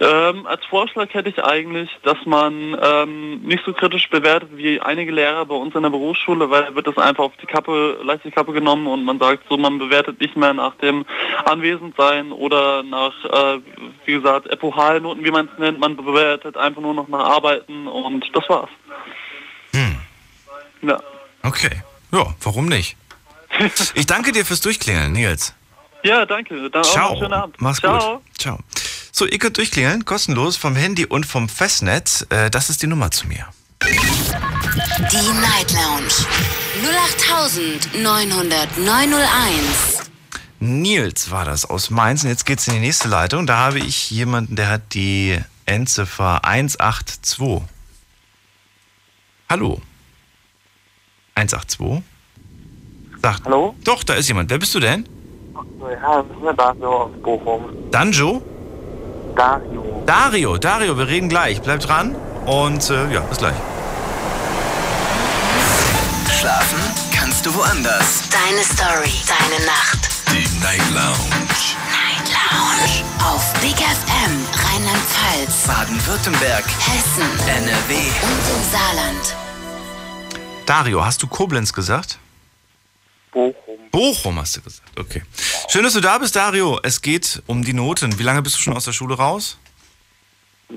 Ähm, 0.01 0.47
als 0.47 0.65
Vorschlag 0.67 1.13
hätte 1.13 1.29
ich 1.29 1.43
eigentlich, 1.43 1.91
dass 2.05 2.19
man 2.25 2.77
ähm, 2.81 3.41
nicht 3.43 3.65
so 3.65 3.73
kritisch 3.73 4.09
bewertet 4.11 4.51
wie 4.53 4.81
einige 4.81 5.11
Lehrer 5.11 5.45
bei 5.45 5.57
uns 5.57 5.75
in 5.75 5.83
der 5.83 5.91
Berufsschule, 5.91 6.49
weil 6.51 6.67
da 6.67 6.75
wird 6.75 6.87
das 6.87 6.97
einfach 6.99 7.25
auf 7.25 7.37
die 7.43 7.47
Kappe, 7.47 7.99
leicht 8.05 8.25
die 8.25 8.31
Kappe 8.31 8.53
genommen 8.53 8.87
und 8.87 9.05
man 9.05 9.19
sagt 9.19 9.45
so, 9.49 9.57
man 9.57 9.79
bewertet 9.79 10.21
nicht 10.21 10.37
mehr 10.37 10.55
nach 10.55 10.77
dem 10.77 11.05
Anwesendsein 11.47 12.31
oder 12.31 12.85
nach, 12.85 13.25
äh, 13.25 13.61
wie 14.05 14.13
gesagt, 14.13 14.47
Epochalnoten, 14.47 15.25
wie 15.25 15.33
man 15.33 15.49
es 15.53 15.59
nennt, 15.59 15.81
man 15.81 15.97
bewertet 15.97 16.57
einfach 16.57 16.81
nur 16.81 16.95
noch 16.95 17.09
nach 17.09 17.25
Arbeiten 17.25 17.89
und 17.89 18.25
das 18.35 18.49
war's. 18.49 18.71
Ja. 20.83 21.01
Okay. 21.43 21.83
Ja, 22.13 22.35
warum 22.43 22.67
nicht? 22.67 22.97
Ich 23.95 24.07
danke 24.07 24.31
dir 24.31 24.45
fürs 24.45 24.61
Durchklingeln, 24.61 25.13
Nils. 25.13 25.55
Ja, 26.05 26.25
danke. 26.25 26.71
Dann 26.71 26.83
auch 26.83 26.87
Ciao. 26.87 27.09
einen 27.09 27.19
schönen 27.19 27.33
Abend. 27.33 27.57
Mach's 27.59 27.79
Ciao. 27.81 28.17
gut. 28.19 28.39
Ciao. 28.39 28.59
So, 29.19 29.27
ihr 29.27 29.39
könnt 29.41 29.57
durchklingeln, 29.57 30.05
kostenlos 30.05 30.57
vom 30.57 30.77
Handy 30.77 31.05
und 31.05 31.27
vom 31.27 31.49
Festnetz. 31.49 32.25
Äh, 32.31 32.51
das 32.51 32.71
ist 32.71 32.83
die 32.83 32.87
Nummer 32.87 33.11
zu 33.11 33.27
mir. 33.27 33.47
Die 33.83 33.89
Night 35.41 35.73
Lounge 35.73 36.15
0890901. 37.97 40.05
Nils 40.61 41.33
war 41.33 41.45
das 41.45 41.69
aus 41.69 41.91
Mainz 41.91 42.23
und 42.23 42.31
jetzt 42.31 42.47
geht's 42.47 42.69
in 42.69 42.75
die 42.75 42.79
nächste 42.79 43.09
Leitung. 43.09 43.49
Da 43.49 43.57
habe 43.57 43.81
ich 43.81 44.09
jemanden, 44.13 44.55
der 44.55 44.69
hat 44.69 44.95
die 44.95 45.37
Endziffer 45.67 46.45
182. 46.45 47.63
Hallo. 49.51 49.83
182? 51.35 52.05
Sagt. 53.21 53.45
Hallo? 53.47 53.75
Doch, 53.83 54.05
da 54.05 54.15
ist 54.15 54.29
jemand. 54.29 54.49
Wer 54.49 54.59
bist 54.59 54.73
du 54.77 54.79
denn? 54.79 55.09
Ja, 55.81 56.23
das 56.23 56.37
ist 56.37 56.45
der 56.45 56.53
Dario 56.53 57.03
aus 57.03 57.11
Bochum. 57.21 57.91
Danjo? 57.91 58.45
Dario. 59.39 60.03
Dario, 60.05 60.59
Dario, 60.59 60.99
wir 60.99 61.07
reden 61.07 61.29
gleich. 61.29 61.63
Bleib 61.63 61.79
dran 61.79 62.17
und 62.45 62.91
äh, 62.91 63.13
ja, 63.13 63.21
bis 63.21 63.39
gleich. 63.39 63.55
Schlafen 66.41 66.81
kannst 67.17 67.47
du 67.47 67.55
woanders. 67.55 68.23
Deine 68.31 68.65
Story, 68.65 69.13
deine 69.29 69.65
Nacht. 69.65 70.11
Die 70.33 70.43
Night 70.61 70.83
Lounge. 70.93 71.39
Night 71.95 72.29
Lounge. 72.35 73.05
Auf 73.33 73.53
Big 73.61 73.77
FM, 73.77 74.45
Rheinland-Pfalz, 74.65 75.67
Baden-Württemberg, 75.69 76.65
Hessen 76.81 77.31
NRW. 77.47 77.95
und 77.95 78.57
im 78.57 78.73
Saarland. 78.73 79.37
Dario, 80.67 81.05
hast 81.05 81.23
du 81.23 81.29
Koblenz 81.29 81.73
gesagt? 81.73 82.19
Bochum. 83.31 83.79
Bochum 83.91 84.39
hast 84.39 84.57
du 84.57 84.63
gesagt. 84.63 84.99
Okay. 84.99 85.23
Schön, 85.69 85.83
dass 85.85 85.93
du 85.95 86.01
da 86.01 86.19
bist, 86.19 86.35
Dario. 86.37 86.79
Es 86.83 87.01
geht 87.03 87.43
um 87.47 87.63
die 87.65 87.73
Noten. 87.73 88.19
Wie 88.19 88.23
lange 88.23 88.43
bist 88.43 88.57
du 88.57 88.61
schon 88.61 88.77
aus 88.77 88.85
der 88.85 88.93
Schule 88.93 89.17
raus? 89.17 89.59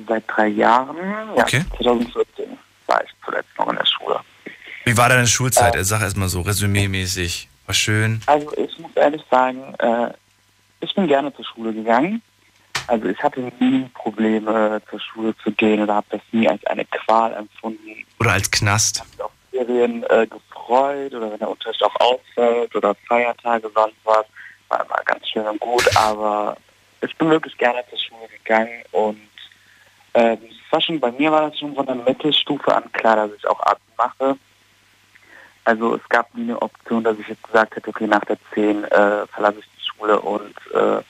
Seit 0.08 0.24
drei 0.28 0.48
Jahren, 0.48 0.96
ja, 1.36 1.44
Okay. 1.44 1.64
2014 1.78 2.58
war 2.88 3.04
ich 3.04 3.10
zuletzt 3.26 3.50
noch 3.58 3.68
in 3.70 3.76
der 3.76 3.86
Schule. 3.86 4.20
Wie 4.86 4.96
war 4.98 5.10
deine 5.10 5.28
Schulzeit? 5.28 5.76
Sag 5.86 6.02
erst 6.02 6.18
mal 6.18 6.30
so, 6.30 6.42
resümee-mäßig. 6.42 7.48
War 7.66 7.76
schön. 7.76 8.22
Also 8.26 8.52
ich 8.58 8.78
muss 8.80 8.92
ehrlich 8.96 9.22
sagen, 9.30 9.62
äh, 9.80 10.12
ich 10.80 10.94
bin 10.96 11.08
gerne 11.08 11.34
zur 11.36 11.46
Schule 11.46 11.74
gegangen. 11.74 12.22
Also 12.88 13.06
ich 13.08 13.22
hatte 13.22 13.42
nie 13.60 13.88
Probleme 13.94 14.82
zur 14.90 15.00
Schule 15.00 15.36
zu 15.44 15.52
gehen 15.52 15.84
oder 15.84 15.96
habe 15.96 16.08
das 16.10 16.22
nie 16.32 16.48
als 16.48 16.66
eine 16.66 16.84
Qual 16.86 17.34
empfunden. 17.34 18.06
Oder 18.20 18.32
als 18.32 18.50
Knast. 18.50 19.04
auf 19.20 19.32
Ferien 19.52 20.04
äh, 20.04 20.28
gefreut 20.28 21.14
oder 21.14 21.32
wenn 21.32 21.40
der 21.40 21.50
Unterricht 21.50 21.84
auch 21.84 21.96
ausfällt 22.00 22.76
oder 22.76 22.96
Feiertage, 23.08 23.70
sonst 23.74 23.98
was. 24.04 24.26
War 24.70 24.86
immer 24.86 25.04
ganz 25.06 25.28
schön 25.28 25.46
und 25.46 25.60
gut, 25.60 25.84
aber 25.98 26.56
ich 27.02 27.16
bin 27.18 27.30
wirklich 27.30 27.58
gerne 27.58 27.84
zur 27.90 28.00
Schule 28.00 28.30
gegangen 28.38 28.82
und 28.92 29.20
äh, 30.14 30.34
es 30.34 30.72
war 30.72 30.82
schon, 30.82 31.00
bei 31.00 31.12
mir 31.12 31.32
war 31.32 31.50
das 31.50 31.60
schon 31.60 31.76
von 31.76 31.86
der 31.86 31.96
Mittelstufe 31.96 32.74
an 32.74 32.90
klar, 32.94 33.16
dass 33.16 33.32
ich 33.38 33.46
auch 33.48 33.60
Abi 33.62 33.82
mache. 33.98 34.38
Also 35.66 35.96
es 35.96 36.10
gab 36.10 36.34
nie 36.34 36.44
eine 36.44 36.62
Option, 36.62 37.04
dass 37.04 37.20
ich 37.20 37.28
jetzt 37.28 37.44
gesagt 37.44 37.76
hätte, 37.76 37.90
okay, 37.90 38.08
nach 38.08 38.26
der 38.26 38.38
10 38.54 38.84
äh, 38.86 39.28
verlasse 39.28 39.60
ich 39.60 39.66
die 39.66 39.86
Schule 39.86 40.20
und 40.20 40.56
äh, 40.74 41.02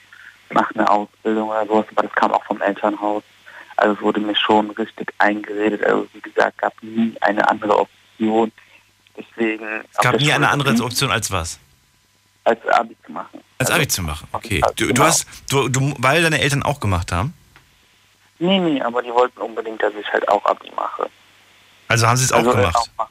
mache 0.54 0.76
eine 0.76 0.89
Ausbildung 0.89 1.50
oder 1.50 1.66
sowas, 1.66 1.86
aber 1.92 2.04
das 2.04 2.14
kam 2.14 2.32
auch 2.34 2.44
vom 2.44 2.62
Elternhaus. 2.62 3.24
Also 3.78 3.94
es 3.96 4.02
wurde 4.02 4.20
mir 4.20 4.36
schon 4.36 4.70
richtig 4.72 5.14
eingeredet. 5.18 5.84
Also 5.84 6.08
wie 6.14 6.22
gesagt, 6.22 6.58
gab 6.60 6.74
nie 6.82 7.16
eine 7.22 7.48
andere 7.50 7.80
Option, 7.80 8.01
Deswegen. 9.18 9.66
Es 9.92 9.98
gab 9.98 10.16
nie 10.16 10.32
eine 10.32 10.50
andere 10.50 10.72
Option 10.84 11.12
als 11.12 11.32
was? 11.32 11.60
Als 12.44 12.66
Abi 12.68 12.96
zu 13.06 13.12
machen. 13.12 13.40
Als 13.58 13.70
also, 13.70 13.74
Abi 13.74 13.88
zu 13.88 14.02
machen, 14.02 14.28
okay. 14.32 14.62
Du, 14.76 14.88
genau. 14.88 14.94
du 14.94 15.04
hast, 15.04 15.28
du, 15.50 15.70
du, 15.70 15.94
weil 16.00 16.24
deine 16.24 16.42
Eltern 16.42 16.64
auch 16.64 16.80
gemacht 16.80 17.12
haben? 17.12 17.34
Nee, 18.40 18.58
nee, 18.60 18.82
aber 18.82 19.04
die 19.04 19.12
wollten 19.12 19.40
unbedingt, 19.40 19.84
dass 19.84 19.94
ich 19.94 20.12
halt 20.12 20.28
auch 20.28 20.44
Abi 20.46 20.72
mache. 20.76 21.08
Also 21.88 22.08
haben 22.08 22.18
sie 22.18 22.26
es 22.26 22.32
also, 22.32 22.50
auch 22.50 22.56
gemacht? 22.56 22.90
Auch. 22.98 23.08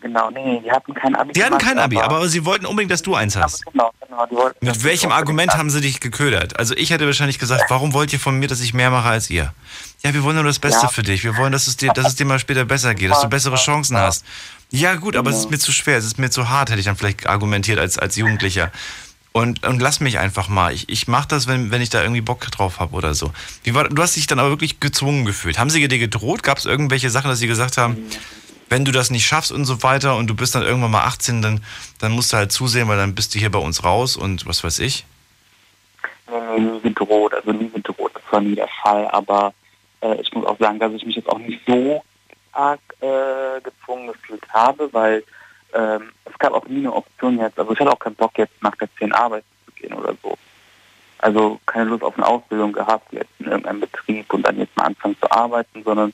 Genau, 0.00 0.28
nee, 0.30 0.44
nee, 0.44 0.60
die 0.60 0.70
hatten 0.70 0.92
kein 0.92 1.14
Abi. 1.16 1.32
Die 1.32 1.42
hatten 1.42 1.56
gemacht, 1.56 1.66
kein 1.66 1.78
Abi, 1.78 1.98
aber, 1.98 2.16
aber 2.16 2.28
sie 2.28 2.44
wollten 2.44 2.66
unbedingt, 2.66 2.90
dass 2.92 3.00
du 3.00 3.14
eins 3.14 3.36
hast. 3.36 3.64
Genau, 3.64 3.90
genau. 4.06 4.26
Wollten, 4.30 4.66
Mit 4.66 4.84
welchem 4.84 5.12
Argument 5.12 5.56
haben 5.56 5.70
sie 5.70 5.80
dich 5.80 6.00
geködert? 6.00 6.58
Also 6.58 6.74
ich 6.76 6.90
hätte 6.90 7.06
wahrscheinlich 7.06 7.38
gesagt, 7.38 7.70
warum 7.70 7.94
wollt 7.94 8.12
ihr 8.12 8.20
von 8.20 8.38
mir, 8.38 8.46
dass 8.46 8.60
ich 8.60 8.74
mehr 8.74 8.90
mache 8.90 9.08
als 9.08 9.30
ihr? 9.30 9.54
Ja, 10.04 10.12
wir 10.12 10.22
wollen 10.22 10.36
nur 10.36 10.44
das 10.44 10.58
Beste 10.58 10.82
Ja. 10.82 10.88
für 10.88 11.02
dich. 11.02 11.24
Wir 11.24 11.36
wollen, 11.38 11.52
dass 11.52 11.66
es 11.66 11.76
dir, 11.76 11.92
dass 11.92 12.06
es 12.08 12.14
dir 12.14 12.26
mal 12.26 12.38
später 12.38 12.64
besser 12.66 12.94
geht, 12.94 13.10
dass 13.10 13.22
du 13.22 13.28
bessere 13.28 13.56
Chancen 13.56 13.96
hast. 13.96 14.24
Ja, 14.70 14.96
gut, 14.96 15.16
aber 15.16 15.30
es 15.30 15.38
ist 15.38 15.50
mir 15.50 15.58
zu 15.58 15.72
schwer, 15.72 15.96
es 15.96 16.04
ist 16.04 16.18
mir 16.18 16.30
zu 16.30 16.48
hart, 16.50 16.68
hätte 16.70 16.80
ich 16.80 16.86
dann 16.86 16.96
vielleicht 16.96 17.26
argumentiert 17.26 17.78
als, 17.78 17.98
als 17.98 18.16
Jugendlicher. 18.16 18.70
Und, 19.32 19.66
und 19.66 19.80
lass 19.80 20.00
mich 20.00 20.18
einfach 20.18 20.48
mal. 20.48 20.72
Ich, 20.72 20.88
ich 20.88 21.08
mache 21.08 21.26
das, 21.28 21.46
wenn, 21.46 21.70
wenn 21.70 21.80
ich 21.82 21.90
da 21.90 22.02
irgendwie 22.02 22.20
Bock 22.20 22.40
drauf 22.50 22.80
habe 22.80 22.94
oder 22.94 23.14
so. 23.14 23.32
Wie 23.64 23.74
war, 23.74 23.88
du 23.88 24.02
hast 24.02 24.14
dich 24.14 24.26
dann 24.26 24.38
aber 24.38 24.50
wirklich 24.50 24.78
gezwungen 24.78 25.24
gefühlt. 25.24 25.58
Haben 25.58 25.70
sie 25.70 25.86
dir 25.88 25.98
gedroht? 25.98 26.42
Gab 26.42 26.58
es 26.58 26.66
irgendwelche 26.66 27.10
Sachen, 27.10 27.28
dass 27.30 27.38
sie 27.38 27.46
gesagt 27.48 27.76
haben, 27.78 27.96
wenn 28.68 28.84
du 28.84 28.92
das 28.92 29.10
nicht 29.10 29.26
schaffst 29.26 29.52
und 29.52 29.64
so 29.64 29.82
weiter 29.82 30.16
und 30.16 30.26
du 30.28 30.34
bist 30.34 30.54
dann 30.54 30.62
irgendwann 30.62 30.90
mal 30.92 31.04
18, 31.04 31.42
dann, 31.42 31.64
dann 31.98 32.12
musst 32.12 32.32
du 32.32 32.36
halt 32.36 32.52
zusehen, 32.52 32.88
weil 32.88 32.96
dann 32.96 33.14
bist 33.14 33.34
du 33.34 33.38
hier 33.38 33.50
bei 33.50 33.58
uns 33.58 33.84
raus 33.84 34.16
und 34.16 34.46
was 34.46 34.62
weiß 34.64 34.78
ich. 34.80 35.04
Nee, 36.30 36.36
nee, 36.58 36.70
nie 36.70 36.80
gedroht, 36.80 37.34
also 37.34 37.52
nie 37.52 37.70
gedroht, 37.70 38.12
das 38.14 38.22
war 38.30 38.40
nie 38.40 38.54
der 38.54 38.68
Fall, 38.82 39.08
aber 39.08 39.52
äh, 40.04 40.20
ich 40.20 40.32
muss 40.32 40.46
auch 40.46 40.58
sagen, 40.58 40.78
dass 40.78 40.92
ich 40.92 41.04
mich 41.04 41.16
jetzt 41.16 41.28
auch 41.28 41.38
nicht 41.38 41.60
so 41.66 42.04
arg 42.52 42.80
äh, 43.00 43.60
gezwungen 43.62 44.08
gefühlt 44.08 44.46
habe, 44.50 44.92
weil 44.92 45.24
ähm, 45.72 46.12
es 46.24 46.38
gab 46.38 46.52
auch 46.52 46.66
nie 46.66 46.78
eine 46.78 46.92
Option 46.92 47.38
jetzt, 47.38 47.58
also 47.58 47.72
ich 47.72 47.80
hatte 47.80 47.90
auch 47.90 47.98
keinen 47.98 48.14
Bock 48.14 48.38
jetzt 48.38 48.62
nach 48.62 48.76
der 48.76 48.88
10 48.98 49.12
arbeiten 49.12 49.46
zu 49.66 49.72
gehen 49.72 49.92
oder 49.92 50.14
so. 50.22 50.38
Also 51.18 51.58
keine 51.66 51.90
Lust 51.90 52.04
auf 52.04 52.16
eine 52.16 52.26
Ausbildung 52.26 52.72
gehabt 52.72 53.12
jetzt 53.12 53.30
in 53.38 53.46
irgendeinem 53.46 53.80
Betrieb 53.80 54.32
und 54.32 54.42
dann 54.42 54.58
jetzt 54.58 54.76
mal 54.76 54.84
anfangen 54.84 55.16
zu 55.20 55.30
arbeiten, 55.30 55.82
sondern 55.82 56.12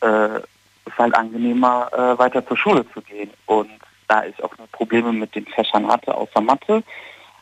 äh, 0.00 0.36
es 0.36 0.92
ist 0.92 0.98
halt 0.98 1.14
angenehmer, 1.14 1.90
äh, 1.92 2.18
weiter 2.18 2.46
zur 2.46 2.56
Schule 2.56 2.84
zu 2.92 3.00
gehen. 3.00 3.30
Und 3.46 3.70
da 4.06 4.24
ich 4.24 4.42
auch 4.44 4.52
Probleme 4.72 5.12
mit 5.12 5.34
den 5.34 5.46
Fächern 5.46 5.88
hatte, 5.88 6.14
außer 6.14 6.40
Mathe, 6.40 6.82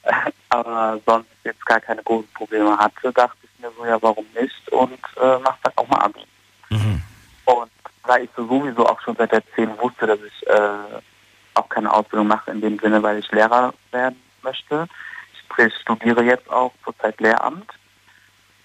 aber 0.49 1.01
sonst 1.05 1.29
jetzt 1.47 1.64
gar 1.66 1.80
keine 1.80 2.03
großen 2.03 2.30
Probleme 2.34 2.76
hatte, 2.76 3.12
dachte 3.12 3.38
ich 3.42 3.62
mir 3.62 3.70
so, 3.76 3.84
ja, 3.86 4.01
warum 4.03 4.26
nicht? 4.40 4.68
Und 4.70 4.99
äh, 5.20 5.38
mach 5.42 5.57
dann 5.62 5.72
auch 5.76 5.88
mal 5.88 5.99
Abi. 5.99 6.20
Und 7.47 7.70
da 8.07 8.18
ich 8.18 8.30
so 8.36 8.47
sowieso 8.47 8.86
auch 8.86 9.01
schon 9.01 9.16
seit 9.16 9.32
der 9.32 9.42
10 9.55 9.78
wusste, 9.78 10.07
dass 10.07 10.18
ich 10.20 10.47
äh, 10.49 11.01
auch 11.55 11.68
keine 11.68 11.92
Ausbildung 11.92 12.26
mache 12.28 12.51
in 12.51 12.61
dem 12.61 12.78
Sinne, 12.78 13.03
weil 13.03 13.18
ich 13.18 13.30
Lehrer 13.30 13.72
werden 13.92 14.20
möchte. 14.42 14.86
Sprich, 15.44 15.72
ich 15.74 15.80
studiere 15.82 16.22
jetzt 16.24 16.49
auch 16.51 16.72
zurzeit 16.84 17.20
Lehramt. 17.20 17.70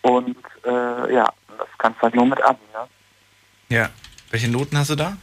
Und 0.02 0.38
äh, 0.66 1.14
ja, 1.14 1.32
das 1.58 1.68
kannst 1.78 2.00
du 2.00 2.04
halt 2.04 2.16
nur 2.16 2.26
mit 2.26 2.42
Abi, 2.44 2.60
ne? 2.74 2.88
Ja. 3.70 3.90
Welche 4.32 4.50
Noten 4.50 4.78
hast 4.78 4.90
du 4.90 4.96
da? 4.96 5.18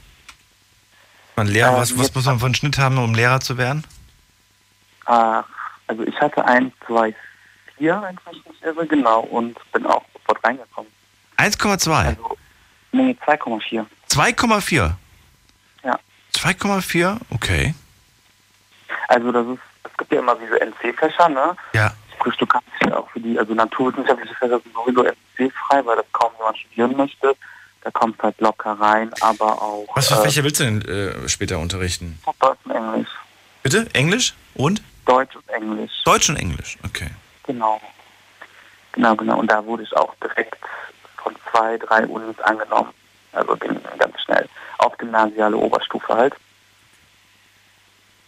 Man 1.34 1.46
Lehrer, 1.46 1.76
was, 1.76 1.96
was 1.98 2.14
muss 2.14 2.26
man 2.26 2.42
einen 2.42 2.54
Schnitt 2.54 2.78
haben, 2.78 2.98
um 2.98 3.14
Lehrer 3.14 3.40
zu 3.40 3.56
werden? 3.56 3.84
Ach, 5.06 5.44
also 5.86 6.02
ich 6.02 6.20
hatte 6.20 6.44
1, 6.44 6.72
2, 6.86 7.14
4, 7.78 8.02
wenn 8.02 8.16
ich 8.16 8.26
mich 8.26 8.46
nicht 8.46 8.62
irre, 8.62 8.86
genau, 8.86 9.20
und 9.20 9.56
bin 9.72 9.86
auch 9.86 10.04
sofort 10.12 10.44
reingekommen. 10.44 10.90
1,2. 11.38 11.90
Also, 11.92 12.36
nee, 12.92 13.16
2,4. 13.24 13.86
2,4. 14.10 14.92
Ja. 15.84 15.98
2,4? 16.34 17.18
Okay. 17.30 17.74
Also 19.08 19.32
das 19.32 19.46
ist, 19.46 19.60
es 19.84 19.96
gibt 19.96 20.12
ja 20.12 20.18
immer 20.18 20.36
diese 20.36 20.60
NC-Fächer, 20.60 21.28
ne? 21.28 21.56
Ja. 21.72 21.92
Du 22.38 22.46
kannst 22.46 22.66
ja 22.84 22.96
auch 22.96 23.08
für 23.10 23.20
die, 23.20 23.38
also 23.38 23.54
naturwissenschaftliche 23.54 24.34
Fächer 24.34 24.60
sind 24.60 24.74
sowieso 24.74 25.04
NC-frei, 25.04 25.86
weil 25.86 25.96
das 25.96 26.06
kaum 26.12 26.32
jemand 26.36 26.58
studieren 26.58 26.96
möchte. 26.96 27.34
Da 27.82 27.90
kommst 27.92 28.20
halt 28.22 28.38
locker 28.40 28.72
rein, 28.72 29.10
aber 29.20 29.62
auch 29.62 29.86
Was 29.94 30.08
für 30.08 30.14
äh, 30.14 30.22
Fächer 30.24 30.42
willst 30.42 30.60
du 30.60 30.64
denn 30.64 30.82
äh, 30.82 31.28
später 31.28 31.58
unterrichten? 31.58 32.18
Deutsch 32.40 32.58
und 32.64 32.72
Englisch. 32.72 33.08
Bitte? 33.62 33.88
Englisch? 33.94 34.34
Und? 34.54 34.82
Deutsch 35.06 35.36
und 35.36 35.48
Englisch. 35.48 35.92
Deutsch 36.04 36.28
und 36.28 36.36
Englisch, 36.36 36.76
okay. 36.84 37.08
Genau. 37.48 37.80
Genau, 38.92 39.16
genau. 39.16 39.38
Und 39.38 39.50
da 39.50 39.64
wurde 39.64 39.82
ich 39.82 39.96
auch 39.96 40.14
direkt 40.22 40.58
von 41.16 41.34
zwei, 41.50 41.78
drei 41.78 42.06
Unis 42.06 42.38
angenommen. 42.40 42.92
Also 43.32 43.56
ging 43.56 43.80
ganz 43.98 44.20
schnell. 44.22 44.46
Auf 44.76 44.96
gymnasiale 44.98 45.56
Oberstufe 45.56 46.14
halt. 46.14 46.34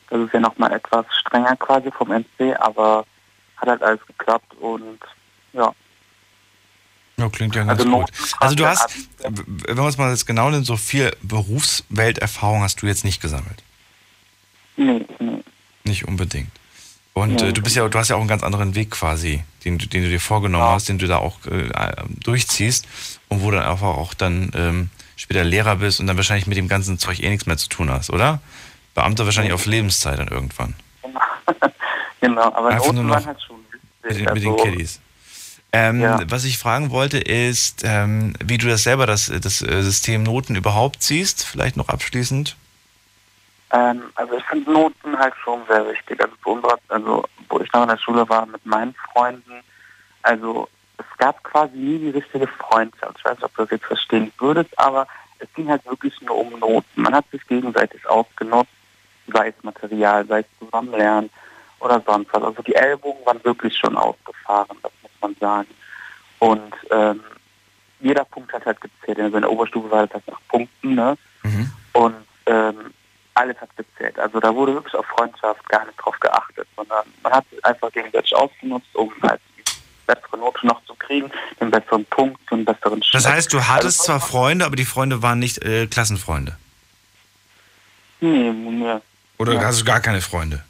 Das 0.08 0.20
ist 0.20 0.32
ja 0.32 0.40
nochmal 0.40 0.72
etwas 0.72 1.06
strenger 1.20 1.54
quasi 1.56 1.90
vom 1.92 2.10
NC, 2.10 2.56
aber 2.58 3.04
hat 3.58 3.68
halt 3.68 3.82
alles 3.82 4.04
geklappt 4.06 4.54
und 4.58 4.98
ja. 5.52 5.72
Ja, 7.18 7.28
klingt 7.28 7.54
ja 7.54 7.64
ganz 7.64 7.80
Also 7.80 7.90
gut. 7.90 8.10
Also 8.38 8.54
du 8.54 8.66
hast, 8.66 8.96
wenn 9.18 9.76
man 9.76 9.86
es 9.86 9.98
mal 9.98 10.10
jetzt 10.10 10.26
genau 10.26 10.48
nimmt, 10.48 10.64
so 10.64 10.76
viel 10.76 11.14
Berufswelterfahrung 11.22 12.62
hast 12.62 12.80
du 12.80 12.86
jetzt 12.86 13.04
nicht 13.04 13.20
gesammelt. 13.20 13.62
Nee, 14.76 15.04
nee. 15.18 15.44
Nicht 15.84 16.08
unbedingt. 16.08 16.50
Und 17.20 17.34
Nee. 17.40 17.48
äh, 17.48 17.52
du 17.52 17.62
bist 17.62 17.76
ja, 17.76 17.88
du 17.88 17.98
hast 17.98 18.08
ja 18.08 18.16
auch 18.16 18.20
einen 18.20 18.28
ganz 18.28 18.42
anderen 18.42 18.74
Weg 18.74 18.90
quasi, 18.90 19.42
den, 19.64 19.78
du- 19.78 19.86
den 19.86 20.02
du 20.02 20.08
dir 20.08 20.20
vorgenommen 20.20 20.64
hast, 20.64 20.88
den 20.88 20.98
du 20.98 21.06
da 21.06 21.18
auch 21.18 21.38
äh, 21.46 21.68
durchziehst 22.24 22.86
und 23.28 23.42
wo 23.42 23.50
dann 23.50 23.62
einfach 23.62 23.88
auch 23.88 24.14
dann 24.14 24.50
ähm, 24.54 24.90
später 25.16 25.44
Lehrer 25.44 25.76
bist 25.76 26.00
und 26.00 26.06
dann 26.06 26.16
wahrscheinlich 26.16 26.46
mit 26.46 26.56
dem 26.56 26.68
ganzen 26.68 26.98
Zeug 26.98 27.20
eh 27.22 27.28
nichts 27.28 27.46
mehr 27.46 27.56
zu 27.56 27.68
tun 27.68 27.90
hast, 27.90 28.10
oder? 28.10 28.40
Beamter 28.94 29.24
wahrscheinlich 29.24 29.52
auf 29.52 29.66
Lebenszeit 29.66 30.18
dann 30.18 30.28
irgendwann. 30.28 30.74
Genau, 32.20 32.52
aber 32.52 32.68
Einfach 32.68 32.92
nur 32.92 33.04
noch 33.04 33.24
halt 33.24 33.40
schon 33.40 33.56
Mit, 34.02 34.16
den- 34.18 34.34
mit 34.34 34.42
den 34.44 34.56
Kiddies. 34.56 35.00
Ähm, 35.72 36.00
Ja. 36.02 36.18
Was 36.28 36.44
ich 36.44 36.58
fragen 36.58 36.90
wollte, 36.90 37.16
ist, 37.18 37.82
ähm, 37.84 38.34
wie 38.44 38.58
du 38.58 38.66
das 38.68 38.82
selber, 38.82 39.06
das, 39.06 39.32
das 39.40 39.62
äh, 39.62 39.82
System 39.82 40.22
Noten 40.24 40.54
überhaupt 40.54 41.02
siehst, 41.02 41.44
vielleicht 41.46 41.76
noch 41.78 41.88
abschließend. 41.88 42.56
Ähm, 43.72 44.02
also 44.14 44.36
ich 44.36 44.44
finde 44.44 44.72
Noten 44.72 45.18
halt 45.18 45.34
schon 45.42 45.60
sehr 45.68 45.86
wichtig. 45.88 46.20
Also, 46.20 46.34
unserer, 46.44 46.78
also 46.88 47.24
wo 47.48 47.60
ich 47.60 47.72
noch 47.72 47.82
in 47.82 47.88
der 47.88 47.98
Schule 47.98 48.28
war 48.28 48.46
mit 48.46 48.64
meinen 48.66 48.94
Freunden, 49.12 49.62
also 50.22 50.68
es 50.98 51.06
gab 51.18 51.42
quasi 51.44 51.76
nie 51.76 51.98
die 51.98 52.10
richtige 52.10 52.46
Freundschaft. 52.46 53.16
Ich 53.18 53.24
weiß 53.24 53.36
nicht, 53.36 53.44
ob 53.44 53.56
du 53.56 53.62
das 53.62 53.70
jetzt 53.70 53.86
verstehen 53.86 54.32
würdest, 54.38 54.78
aber 54.78 55.06
es 55.38 55.48
ging 55.54 55.68
halt 55.68 55.84
wirklich 55.86 56.20
nur 56.20 56.36
um 56.36 56.58
Noten. 56.58 57.02
Man 57.02 57.14
hat 57.14 57.24
sich 57.30 57.46
gegenseitig 57.46 58.06
ausgenutzt, 58.08 58.70
sei 59.32 59.48
es 59.48 59.64
Material, 59.64 60.26
sei 60.26 60.40
es 60.40 60.46
Zusammenlernen 60.58 61.30
oder 61.78 62.02
sonst 62.04 62.32
was. 62.32 62.42
Also 62.42 62.62
die 62.62 62.74
Ellbogen 62.74 63.24
waren 63.24 63.42
wirklich 63.44 63.76
schon 63.76 63.96
ausgefahren, 63.96 64.76
das 64.82 64.92
muss 65.02 65.12
man 65.20 65.36
sagen. 65.40 65.68
Und 66.38 66.74
ähm, 66.90 67.20
jeder 68.00 68.24
Punkt 68.24 68.52
hat 68.52 68.66
halt 68.66 68.80
gezählt. 68.80 69.20
Also 69.20 69.36
in 69.36 69.42
der 69.42 69.52
Oberstufe 69.52 69.90
war 69.90 70.06
das 70.06 70.14
halt 70.14 70.28
nach 70.28 70.40
Punkten, 70.48 70.94
ne? 70.94 71.16
Und 71.92 72.14
ähm, 72.46 72.92
alles 73.34 73.56
hat 73.60 73.74
gezählt. 73.76 74.18
Also 74.18 74.40
da 74.40 74.54
wurde 74.54 74.74
wirklich 74.74 74.94
auf 74.94 75.06
Freundschaft 75.06 75.66
gar 75.68 75.84
nicht 75.86 75.96
drauf 75.98 76.18
geachtet, 76.20 76.66
sondern 76.76 77.06
man 77.22 77.32
hat 77.32 77.44
sich 77.50 77.64
einfach 77.64 77.90
gegenseitig 77.92 78.34
ausgenutzt, 78.34 78.88
um 78.94 79.12
halt 79.22 79.40
die 79.56 79.62
bessere 80.06 80.36
Note 80.38 80.66
noch 80.66 80.82
zu 80.84 80.94
kriegen, 80.94 81.30
den 81.60 81.70
besseren 81.70 82.04
Punkt, 82.06 82.38
den 82.50 82.64
besseren 82.64 83.02
Schnitt. 83.02 83.24
Das 83.24 83.30
heißt, 83.30 83.52
du 83.52 83.60
hattest 83.68 84.00
also, 84.00 84.04
zwar 84.04 84.20
Freunde, 84.20 84.64
aber 84.64 84.76
die 84.76 84.84
Freunde 84.84 85.22
waren 85.22 85.38
nicht 85.38 85.62
äh, 85.64 85.86
Klassenfreunde. 85.86 86.56
Nee, 88.20 88.50
nee. 88.50 88.96
Oder 89.38 89.54
Ja. 89.54 89.62
hast 89.64 89.80
du 89.80 89.84
gar 89.84 90.00
keine 90.00 90.20
Freunde? 90.20 90.62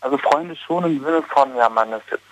Also 0.00 0.18
Freunde 0.18 0.54
schon 0.56 0.84
im 0.84 1.02
Sinne 1.02 1.22
von, 1.22 1.56
ja, 1.56 1.68
man 1.68 1.92
ist 1.92 2.02
jetzt 2.10 2.22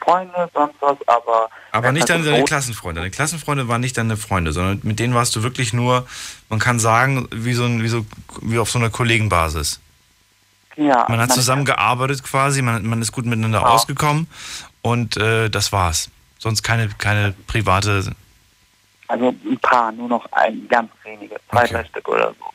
Freunde, 0.00 0.48
sonst 0.54 0.74
was, 0.80 0.96
aber... 1.08 1.48
Aber 1.72 1.92
nicht 1.92 2.08
halt 2.10 2.20
deine, 2.20 2.30
deine 2.30 2.44
Klassenfreunde. 2.44 3.00
Deine 3.00 3.10
Klassenfreunde 3.10 3.68
waren 3.68 3.80
nicht 3.80 3.96
deine 3.96 4.16
Freunde, 4.16 4.52
sondern 4.52 4.80
mit 4.82 4.98
denen 4.98 5.14
warst 5.14 5.34
du 5.36 5.42
wirklich 5.42 5.72
nur, 5.72 6.06
man 6.48 6.58
kann 6.58 6.78
sagen, 6.78 7.28
wie 7.32 7.54
so 7.54 7.64
ein, 7.64 7.82
wie 7.82 7.88
so, 7.88 8.04
wie 8.42 8.58
auf 8.58 8.70
so 8.70 8.78
einer 8.78 8.90
Kollegenbasis. 8.90 9.80
Ja, 10.76 11.04
Man 11.08 11.20
hat 11.20 11.32
zusammengearbeitet 11.32 12.22
quasi, 12.24 12.62
man, 12.62 12.86
man 12.86 13.02
ist 13.02 13.12
gut 13.12 13.26
miteinander 13.26 13.58
Genau. 13.58 13.70
ausgekommen 13.72 14.26
und 14.80 15.16
äh, 15.16 15.50
das 15.50 15.72
war's. 15.72 16.10
Sonst 16.38 16.62
keine, 16.62 16.88
keine 16.98 17.34
private. 17.46 18.14
Also 19.08 19.28
ein 19.28 19.58
paar, 19.60 19.92
nur 19.92 20.08
noch 20.08 20.24
ein, 20.32 20.66
ganz 20.68 20.90
wenige, 21.04 21.36
zwei, 21.50 21.66
drei 21.66 21.84
Stück 21.84 22.08
oder 22.08 22.34
so. 22.38 22.46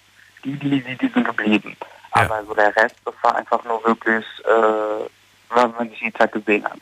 Die, 0.44 0.58
die, 0.58 0.82
die, 0.82 0.98
die 0.98 1.08
sind 1.10 1.26
geblieben. 1.26 1.76
Aber 2.12 2.44
so 2.46 2.56
der 2.56 2.76
Rest, 2.76 2.96
das 3.06 3.14
war 3.22 3.36
einfach 3.36 3.64
nur 3.66 3.84
wirklich, 3.86 4.26
äh, 4.46 5.06
was 5.50 5.72
man 5.78 5.90
sich 5.90 6.02
jeden 6.02 6.14
Tag 6.18 6.32
gesehen 6.32 6.64
hat. 6.66 6.80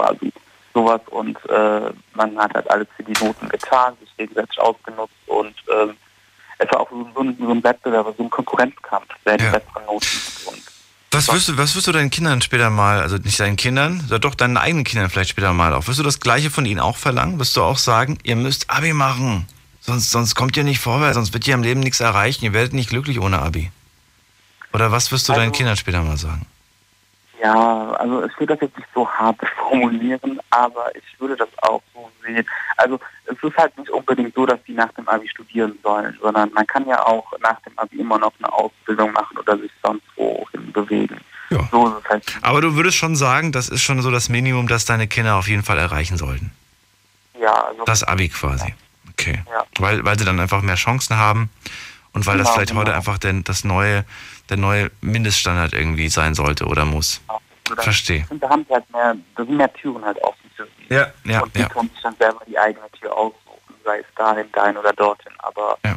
Quasi. 0.00 0.32
Sowas 0.72 1.00
und 1.10 1.36
äh, 1.50 1.92
man 2.14 2.38
hat 2.38 2.54
halt 2.54 2.70
alles 2.70 2.86
für 2.96 3.02
die 3.02 3.12
Noten 3.24 3.48
getan, 3.48 3.94
sich 4.00 4.16
gegenseitig 4.16 4.58
ausgenutzt 4.60 5.12
und 5.26 5.52
ähm, 5.72 5.96
es 6.58 6.70
war 6.70 6.80
auch 6.80 6.90
so, 6.90 7.08
so, 7.14 7.20
ein, 7.22 7.36
so 7.38 7.50
ein 7.50 7.64
Wettbewerb, 7.64 8.14
so 8.16 8.22
ein 8.22 8.30
Konkurrenzkampf, 8.30 9.06
wer 9.24 9.36
die 9.36 9.44
besseren 9.44 9.84
Noten 9.86 10.06
hat. 10.06 10.46
Und 10.54 10.62
Was 11.10 11.32
wirst, 11.32 11.48
du, 11.48 11.56
was 11.58 11.74
wirst 11.74 11.88
du 11.88 11.92
deinen 11.92 12.10
Kindern 12.10 12.40
später 12.40 12.70
mal, 12.70 13.00
also 13.00 13.16
nicht 13.16 13.40
deinen 13.40 13.56
Kindern, 13.56 13.98
sondern 14.00 14.20
doch 14.20 14.34
deinen 14.36 14.56
eigenen 14.56 14.84
Kindern 14.84 15.10
vielleicht 15.10 15.30
später 15.30 15.52
mal 15.52 15.74
auch, 15.74 15.88
wirst 15.88 15.98
du 15.98 16.04
das 16.04 16.20
Gleiche 16.20 16.50
von 16.50 16.64
ihnen 16.66 16.78
auch 16.78 16.96
verlangen? 16.96 17.38
Wirst 17.40 17.56
du 17.56 17.62
auch 17.62 17.78
sagen, 17.78 18.18
ihr 18.22 18.36
müsst 18.36 18.70
Abi 18.70 18.92
machen, 18.92 19.48
sonst, 19.80 20.10
sonst 20.12 20.36
kommt 20.36 20.56
ihr 20.56 20.62
nicht 20.64 20.78
vorwärts, 20.78 21.16
sonst 21.16 21.32
wird 21.34 21.48
ihr 21.48 21.54
im 21.54 21.64
Leben 21.64 21.80
nichts 21.80 21.98
erreichen, 21.98 22.44
ihr 22.44 22.52
werdet 22.52 22.74
nicht 22.74 22.90
glücklich 22.90 23.20
ohne 23.20 23.40
Abi? 23.40 23.72
Oder 24.72 24.92
was 24.92 25.10
wirst 25.10 25.28
du 25.28 25.32
deinen 25.32 25.48
Also- 25.48 25.52
Kindern 25.58 25.76
später 25.76 26.00
mal 26.02 26.16
sagen? 26.16 26.46
Ja, 27.42 27.92
also 27.92 28.24
ich 28.24 28.32
würde 28.38 28.54
das 28.54 28.60
jetzt 28.60 28.76
nicht 28.76 28.88
so 28.94 29.08
hart 29.08 29.38
formulieren, 29.68 30.40
aber 30.50 30.94
ich 30.94 31.20
würde 31.20 31.36
das 31.36 31.48
auch 31.62 31.82
so 31.94 32.10
sehen. 32.22 32.46
Also 32.76 33.00
es 33.24 33.36
ist 33.42 33.56
halt 33.56 33.76
nicht 33.78 33.90
unbedingt 33.90 34.34
so, 34.34 34.44
dass 34.46 34.62
die 34.64 34.72
nach 34.74 34.92
dem 34.92 35.08
Abi 35.08 35.28
studieren 35.28 35.78
sollen, 35.82 36.16
sondern 36.20 36.52
man 36.52 36.66
kann 36.66 36.86
ja 36.86 37.04
auch 37.06 37.32
nach 37.40 37.60
dem 37.62 37.78
Abi 37.78 37.98
immer 38.00 38.18
noch 38.18 38.32
eine 38.38 38.52
Ausbildung 38.52 39.12
machen 39.12 39.38
oder 39.38 39.56
sich 39.58 39.70
sonst 39.82 40.02
wohin 40.16 40.72
bewegen. 40.72 41.18
Ja. 41.50 41.68
So 41.70 41.88
ist 41.88 42.04
es 42.04 42.10
halt. 42.10 42.24
Aber 42.42 42.60
du 42.60 42.76
würdest 42.76 42.96
schon 42.96 43.16
sagen, 43.16 43.52
das 43.52 43.68
ist 43.68 43.82
schon 43.82 44.02
so 44.02 44.10
das 44.10 44.28
Minimum, 44.28 44.68
das 44.68 44.84
deine 44.84 45.08
Kinder 45.08 45.36
auf 45.36 45.48
jeden 45.48 45.62
Fall 45.62 45.78
erreichen 45.78 46.16
sollten. 46.16 46.52
Ja, 47.40 47.52
also 47.52 47.84
Das 47.84 48.04
Abi 48.04 48.28
quasi. 48.28 48.74
Okay. 49.12 49.42
Ja. 49.50 49.64
Weil, 49.78 50.04
weil 50.04 50.18
sie 50.18 50.24
dann 50.24 50.38
einfach 50.40 50.62
mehr 50.62 50.76
Chancen 50.76 51.16
haben 51.16 51.50
und 52.12 52.26
weil 52.26 52.38
das 52.38 52.48
Genau, 52.48 52.54
vielleicht 52.54 52.74
heute 52.74 52.84
genau. 52.86 52.96
einfach 52.96 53.18
denn 53.18 53.44
das 53.44 53.64
neue, 53.64 54.04
der 54.50 54.56
neue 54.58 54.90
Mindeststandard 55.00 55.72
irgendwie 55.72 56.08
sein 56.08 56.34
sollte 56.34 56.66
oder 56.66 56.84
muss. 56.84 57.20
oder- 57.70 57.82
Verstehe. 57.82 58.18
Ich 58.18 58.26
finde, 58.26 58.46
da 58.46 58.50
haben 58.50 58.66
sie 58.68 58.74
halt 58.74 58.90
mehr, 58.92 59.16
da 59.36 59.44
sind 59.44 59.56
mehr 59.56 59.72
Türen 59.74 60.04
halt 60.04 60.18
offen 60.22 60.50
für 60.56 60.64
sie. 60.66 60.92
Ja, 60.94 61.12
ja, 61.24 61.40
und 61.40 61.54
die 61.54 61.60
ja. 61.60 61.68
können 61.68 61.88
sich 61.90 62.02
dann 62.02 62.16
selber 62.18 62.40
die 62.46 62.58
eigene 62.58 62.90
Tür 63.00 63.16
aussuchen, 63.16 63.74
sei 63.84 64.00
es 64.00 64.06
dahin, 64.16 64.50
dahin 64.52 64.76
oder 64.76 64.92
dorthin. 64.92 65.32
Aber 65.38 65.78
Ja. 65.84 65.96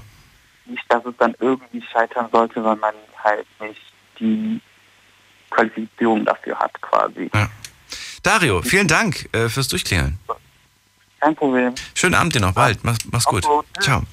nicht, 0.66 0.84
dass 0.90 1.04
es 1.06 1.16
dann 1.18 1.34
irgendwie 1.40 1.84
scheitern 1.92 2.28
sollte, 2.32 2.64
weil 2.64 2.76
man 2.76 2.94
halt 3.24 3.48
nicht 3.60 3.82
die 4.20 4.62
Qualifizierung 5.50 6.24
dafür 6.26 6.58
hat 6.60 6.80
quasi. 6.82 7.30
Dario, 8.22 8.62
vielen 8.62 8.88
Dank 8.88 9.28
äh, 9.34 9.50
fürs 9.50 9.68
Durchklären. 9.68 10.18
Kein 11.20 11.36
Problem. 11.36 11.74
Schönen 11.96 12.16
Abend 12.16 12.36
dir 12.36 12.42
noch, 12.42 12.54
bald. 12.54 12.84
Mach's, 12.84 13.00
mach's 13.12 13.26
gut. 13.26 13.44
Tschüss. 13.44 13.86
Ciao. 13.86 14.04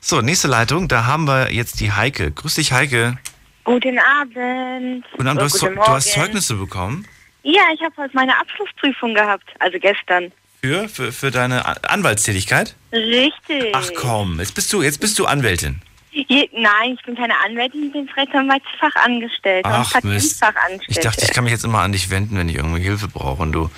So, 0.00 0.20
nächste 0.22 0.48
Leitung, 0.48 0.88
da 0.88 1.04
haben 1.04 1.26
wir 1.26 1.52
jetzt 1.52 1.80
die 1.80 1.92
Heike. 1.92 2.30
Grüß 2.32 2.54
dich, 2.54 2.72
Heike. 2.72 3.18
Guten 3.64 3.98
Abend. 3.98 5.04
Guten 5.12 5.28
Abend, 5.28 5.40
du, 5.40 5.44
hast, 5.44 5.60
guten 5.60 5.74
du 5.76 5.82
hast. 5.82 6.12
Zeugnisse 6.12 6.54
bekommen 6.54 7.06
Ja, 7.42 7.62
ich 7.74 7.80
habe 7.82 7.94
heute 7.96 8.14
meine 8.14 8.38
Abschlussprüfung 8.38 9.14
gehabt, 9.14 9.48
also 9.58 9.78
gestern. 9.78 10.32
für, 10.62 10.88
für, 10.88 11.12
für 11.12 11.30
deine 11.30 11.64
Anwaltstätigkeit. 11.88 12.74
Richtig. 12.92 13.72
Ach 13.72 13.88
komm, 13.96 14.38
jetzt 14.40 14.54
bist 14.54 14.72
du, 14.72 14.82
jetzt 14.82 15.00
bist 15.00 15.18
du 15.18 15.26
Anwältin. 15.26 15.80
Je, 16.12 16.50
nein, 16.52 16.96
ich 16.98 17.04
bin 17.04 17.14
keine 17.14 17.34
Anwältin, 17.44 17.86
ich 17.86 17.92
bin 17.92 18.08
Rechtsanwaltsfachangestellte 18.16 19.68
Ach 19.68 20.02
Mist. 20.02 20.42
Ich 20.88 20.98
dachte, 20.98 21.24
ich 21.24 21.32
kann 21.32 21.44
mich 21.44 21.52
jetzt 21.52 21.64
immer 21.64 21.80
an 21.80 21.92
dich 21.92 22.10
wenden, 22.10 22.36
wenn 22.36 22.48
ich 22.48 22.56
irgendwie 22.56 22.82
Hilfe 22.82 23.06
brauche. 23.06 23.42
Und 23.42 23.52
du, 23.52 23.70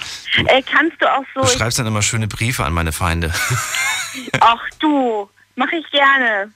äh, 0.46 0.62
kannst 0.62 0.96
du 1.00 1.12
auch 1.12 1.24
so... 1.34 1.42
du 1.42 1.46
schreibst 1.46 1.78
dann 1.78 1.86
immer 1.86 2.00
schöne 2.00 2.28
Briefe 2.28 2.64
an 2.64 2.72
meine 2.72 2.92
Feinde. 2.92 3.34
Ach 4.40 4.62
du, 4.78 5.28
mache 5.56 5.76
ich 5.76 5.90
gerne. 5.90 6.50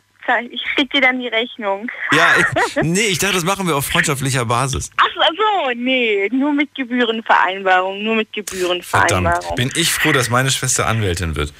Ich 0.50 0.62
krieg 0.74 0.90
dir 0.90 1.00
dann 1.00 1.20
die 1.20 1.28
Rechnung. 1.28 1.90
ja, 2.12 2.26
ich, 2.66 2.82
nee, 2.82 3.00
ich 3.06 3.18
dachte, 3.18 3.34
das 3.34 3.44
machen 3.44 3.66
wir 3.66 3.76
auf 3.76 3.86
freundschaftlicher 3.86 4.44
Basis. 4.44 4.90
Ach 4.96 5.06
so, 5.36 5.70
nee, 5.76 6.28
nur 6.32 6.52
mit 6.52 6.74
Gebührenvereinbarung, 6.74 8.02
nur 8.02 8.16
mit 8.16 8.32
Gebührenvereinbarung. 8.32 9.40
Verdammt, 9.40 9.56
bin 9.56 9.70
ich 9.76 9.92
froh, 9.92 10.12
dass 10.12 10.30
meine 10.30 10.50
Schwester 10.50 10.86
Anwältin 10.86 11.36
wird. 11.36 11.52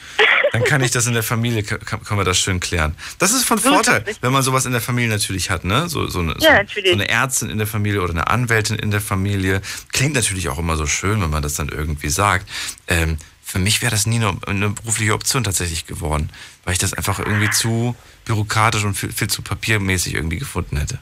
Dann 0.53 0.65
kann 0.65 0.83
ich 0.83 0.91
das 0.91 1.07
in 1.07 1.13
der 1.15 1.23
Familie, 1.23 1.63
kann, 1.63 1.81
kann 1.83 2.17
man 2.17 2.25
das 2.25 2.39
schön 2.39 2.61
klären. 2.61 2.95
Das 3.19 3.33
ist 3.33 3.45
von 3.45 3.59
So 3.59 3.73
Vorteil, 3.73 4.05
wenn 4.21 4.33
man 4.33 4.43
sowas 4.43 4.65
in 4.67 4.73
der 4.73 4.81
Familie 4.81 5.11
natürlich 5.11 5.51
hat, 5.51 5.65
ne? 5.65 5.89
So, 5.89 6.07
so, 6.07 6.21
eine, 6.21 6.35
so, 6.39 6.47
Ja, 6.47 6.55
natürlich. 6.55 6.91
so 6.91 6.95
eine 6.95 7.09
Ärztin 7.09 7.51
in 7.51 7.59
der 7.59 7.67
Familie 7.67 8.01
oder 8.03 8.13
eine 8.13 8.27
Anwältin 8.29 8.77
in 8.79 8.91
der 8.91 9.01
Familie. 9.01 9.61
Klingt 9.93 10.15
natürlich 10.15 10.49
auch 10.49 10.59
immer 10.59 10.77
so 10.77 10.87
schön, 10.87 11.21
wenn 11.21 11.31
man 11.31 11.43
das 11.43 11.55
dann 11.55 11.69
irgendwie 11.69 12.09
sagt. 12.09 12.49
Ähm, 12.89 13.19
für 13.47 13.61
mich 13.61 13.81
wäre 13.81 13.93
das 13.93 14.07
nie 14.07 14.17
eine, 14.17 14.37
eine 14.49 14.71
berufliche 14.71 15.15
Option 15.15 15.45
tatsächlich 15.45 15.87
geworden, 15.87 16.31
weil 16.65 16.73
ich 16.73 16.81
das 16.81 16.95
einfach 16.95 17.21
irgendwie 17.21 17.49
zu 17.49 17.95
bürokratisch 18.25 18.85
und 18.85 18.95
viel, 18.95 19.13
viel 19.13 19.29
zu 19.29 19.41
papiermäßig 19.41 20.15
irgendwie 20.15 20.39
gefunden 20.39 20.77
hätte. 20.77 20.99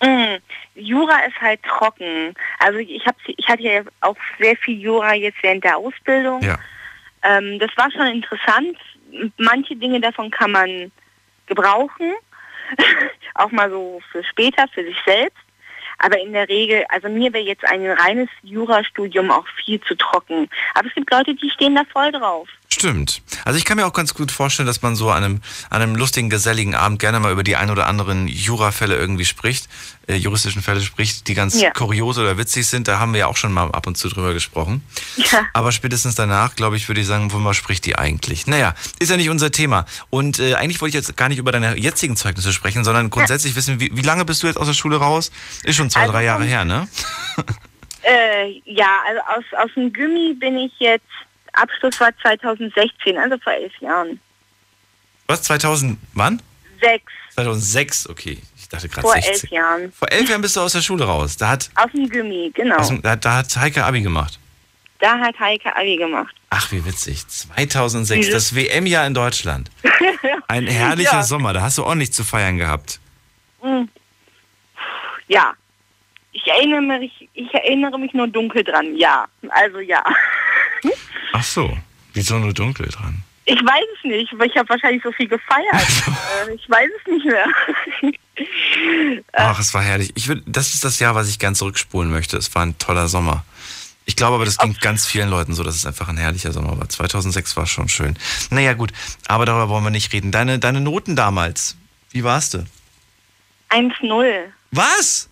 Mm, 0.00 0.38
Jura 0.74 1.20
ist 1.20 1.40
halt 1.40 1.62
trocken. 1.62 2.34
Also 2.58 2.80
ich 2.80 3.06
hab, 3.06 3.14
ich 3.28 3.46
hatte 3.46 3.62
ja 3.62 3.82
auch 4.00 4.16
sehr 4.40 4.56
viel 4.56 4.80
Jura 4.80 5.14
jetzt 5.14 5.40
während 5.40 5.62
der 5.62 5.76
Ausbildung. 5.76 6.42
Ja. 6.42 6.58
Ähm, 7.22 7.60
das 7.60 7.70
war 7.76 7.92
schon 7.92 8.08
interessant. 8.08 8.76
Manche 9.36 9.76
Dinge 9.76 10.00
davon 10.00 10.32
kann 10.32 10.50
man 10.50 10.90
gebrauchen, 11.46 12.12
auch 13.36 13.52
mal 13.52 13.70
so 13.70 14.02
für 14.10 14.24
später, 14.24 14.66
für 14.74 14.82
sich 14.82 14.96
selbst. 15.06 15.38
Aber 16.04 16.18
in 16.20 16.32
der 16.32 16.48
Regel, 16.48 16.84
also 16.88 17.08
mir 17.08 17.32
wäre 17.32 17.44
jetzt 17.44 17.64
ein 17.64 17.88
reines 17.88 18.28
Jurastudium 18.42 19.30
auch 19.30 19.46
viel 19.64 19.80
zu 19.82 19.94
trocken. 19.94 20.50
Aber 20.74 20.88
es 20.88 20.94
gibt 20.94 21.12
Leute, 21.12 21.34
die 21.34 21.48
stehen 21.48 21.76
da 21.76 21.84
voll 21.92 22.10
drauf. 22.10 22.48
Stimmt. 22.72 23.20
Also 23.44 23.58
ich 23.58 23.66
kann 23.66 23.76
mir 23.76 23.86
auch 23.86 23.92
ganz 23.92 24.14
gut 24.14 24.32
vorstellen, 24.32 24.66
dass 24.66 24.80
man 24.80 24.96
so 24.96 25.10
an 25.10 25.22
einem, 25.22 25.42
an 25.68 25.82
einem 25.82 25.94
lustigen, 25.94 26.30
geselligen 26.30 26.74
Abend 26.74 27.00
gerne 27.00 27.20
mal 27.20 27.30
über 27.30 27.42
die 27.42 27.54
ein 27.54 27.68
oder 27.70 27.86
anderen 27.86 28.28
Jurafälle 28.28 28.96
irgendwie 28.96 29.26
spricht, 29.26 29.68
äh, 30.06 30.14
juristischen 30.14 30.62
Fälle 30.62 30.80
spricht, 30.80 31.28
die 31.28 31.34
ganz 31.34 31.60
Ja. 31.60 31.70
kurios 31.72 32.16
oder 32.16 32.38
witzig 32.38 32.66
sind. 32.66 32.88
Da 32.88 32.98
haben 32.98 33.12
wir 33.12 33.20
ja 33.20 33.26
auch 33.26 33.36
schon 33.36 33.52
mal 33.52 33.70
ab 33.72 33.86
und 33.86 33.98
zu 33.98 34.08
drüber 34.08 34.32
gesprochen. 34.32 34.82
Ja. 35.16 35.44
Aber 35.52 35.70
spätestens 35.70 36.14
danach, 36.14 36.56
glaube 36.56 36.78
ich, 36.78 36.88
würde 36.88 37.02
ich 37.02 37.06
sagen, 37.06 37.30
worüber 37.30 37.52
spricht 37.52 37.84
die 37.84 37.96
eigentlich? 37.98 38.46
Naja, 38.46 38.74
ist 38.98 39.10
ja 39.10 39.18
nicht 39.18 39.28
unser 39.28 39.50
Thema. 39.50 39.84
Und 40.08 40.38
äh, 40.38 40.54
eigentlich 40.54 40.80
wollte 40.80 40.96
ich 40.96 41.04
jetzt 41.06 41.14
gar 41.18 41.28
nicht 41.28 41.38
über 41.38 41.52
deine 41.52 41.76
jetzigen 41.76 42.16
Zeugnisse 42.16 42.54
sprechen, 42.54 42.84
sondern 42.84 43.10
grundsätzlich 43.10 43.54
wissen, 43.54 43.80
wie, 43.80 43.94
wie 43.94 44.00
lange 44.02 44.24
bist 44.24 44.42
du 44.42 44.46
jetzt 44.46 44.56
aus 44.56 44.66
der 44.66 44.72
Schule 44.74 44.96
raus? 44.96 45.30
Ist 45.62 45.76
schon 45.76 45.90
zwei, 45.90 46.00
Also 46.00 46.12
drei 46.12 46.24
Jahre 46.24 46.44
her, 46.44 46.64
ne? 46.64 46.88
Äh, 48.04 48.60
ja, 48.64 48.88
also 49.06 49.20
aus, 49.20 49.64
aus 49.64 49.70
dem 49.76 49.92
Gummi 49.92 50.34
bin 50.34 50.58
ich 50.58 50.72
jetzt, 50.80 51.04
Abschluss 51.52 51.98
war 52.00 52.10
2016, 52.22 53.16
also 53.18 53.36
vor 53.38 53.52
elf 53.52 53.72
Jahren. 53.80 54.20
Was, 55.26 55.42
2000, 55.42 55.98
wann? 56.14 56.42
Sechs, 56.80 57.12
2006, 57.34 58.08
okay. 58.08 58.38
Ich 58.56 58.68
dachte 58.68 58.88
gerade 58.88 59.02
vor 59.02 59.12
16. 59.14 59.32
elf 59.32 59.44
Jahren. 59.50 59.92
Vor 59.92 60.10
elf 60.10 60.28
Jahren 60.28 60.42
bist 60.42 60.56
du 60.56 60.60
aus 60.60 60.72
der 60.72 60.80
Schule 60.82 61.04
raus. 61.04 61.36
Da 61.36 61.50
hat, 61.50 61.70
Aus 61.74 61.90
dem 61.92 62.08
Gummi, 62.08 62.50
genau. 62.54 62.76
aus 62.76 62.88
dem, 62.88 63.00
da, 63.02 63.16
da 63.16 63.36
hat 63.38 63.56
Heike 63.56 63.84
Abi 63.84 64.00
gemacht. 64.02 64.38
Da 64.98 65.18
hat 65.18 65.38
Heike 65.40 65.74
Abi 65.76 65.96
gemacht. 65.96 66.34
Ach, 66.50 66.70
wie 66.72 66.84
witzig. 66.84 67.26
2006, 67.26 68.26
Dieses- 68.26 68.50
das 68.50 68.54
WM-Jahr 68.56 69.06
in 69.06 69.14
Deutschland. 69.14 69.70
Ein 70.48 70.66
herrlicher 70.66 71.12
Ja. 71.18 71.22
Sommer, 71.22 71.52
da 71.52 71.62
hast 71.62 71.78
du 71.78 71.84
ordentlich 71.84 72.12
zu 72.12 72.24
feiern 72.24 72.58
gehabt. 72.58 73.00
Hm. 73.62 73.88
Ja. 75.28 75.54
Ich 76.32 76.46
erinnere 76.46 76.80
mich, 76.98 77.28
ich 77.34 77.52
erinnere 77.52 77.98
mich 77.98 78.12
nur 78.14 78.26
dunkel 78.28 78.64
dran, 78.64 78.96
ja. 78.96 79.26
Also 79.50 79.80
ja. 79.80 80.02
Ach 81.32 81.44
so, 81.44 81.76
wieso 82.12 82.38
nur 82.38 82.52
dunkel 82.52 82.88
dran? 82.88 83.22
Ich 83.44 83.58
weiß 83.58 83.84
es 83.98 84.04
nicht, 84.04 84.38
weil 84.38 84.48
ich 84.48 84.56
habe 84.56 84.68
wahrscheinlich 84.68 85.02
so 85.02 85.10
viel 85.12 85.28
gefeiert. 85.28 85.66
äh, 86.48 86.54
ich 86.54 86.68
weiß 86.70 86.88
es 87.00 87.12
nicht 87.12 87.26
mehr. 87.26 87.46
Ach, 89.32 89.58
es 89.58 89.74
war 89.74 89.82
herrlich. 89.82 90.12
Ich 90.14 90.28
würd, 90.28 90.44
das 90.46 90.74
ist 90.74 90.84
das 90.84 91.00
Jahr, 91.00 91.14
was 91.14 91.28
ich 91.28 91.38
ganz 91.38 91.58
zurückspulen 91.58 92.10
möchte. 92.10 92.36
Es 92.36 92.54
war 92.54 92.64
ein 92.64 92.78
toller 92.78 93.08
Sommer. 93.08 93.44
Ich 94.04 94.16
glaube 94.16 94.36
aber, 94.36 94.44
das 94.44 94.58
ging 94.58 94.76
ganz 94.80 95.06
vielen 95.06 95.28
Leuten 95.28 95.54
so, 95.54 95.62
dass 95.62 95.76
es 95.76 95.86
einfach 95.86 96.08
ein 96.08 96.16
herrlicher 96.16 96.52
Sommer 96.52 96.78
war. 96.78 96.88
2006 96.88 97.56
war 97.56 97.66
schon 97.66 97.88
schön. 97.88 98.16
Naja, 98.50 98.74
gut, 98.74 98.92
aber 99.28 99.46
darüber 99.46 99.68
wollen 99.68 99.84
wir 99.84 99.90
nicht 99.90 100.12
reden. 100.12 100.32
Deine, 100.32 100.58
deine 100.58 100.80
Noten 100.80 101.14
damals, 101.14 101.76
wie 102.10 102.24
warst 102.24 102.54
du? 102.54 102.66
1-0. 103.70 104.44
Was? 104.72 105.28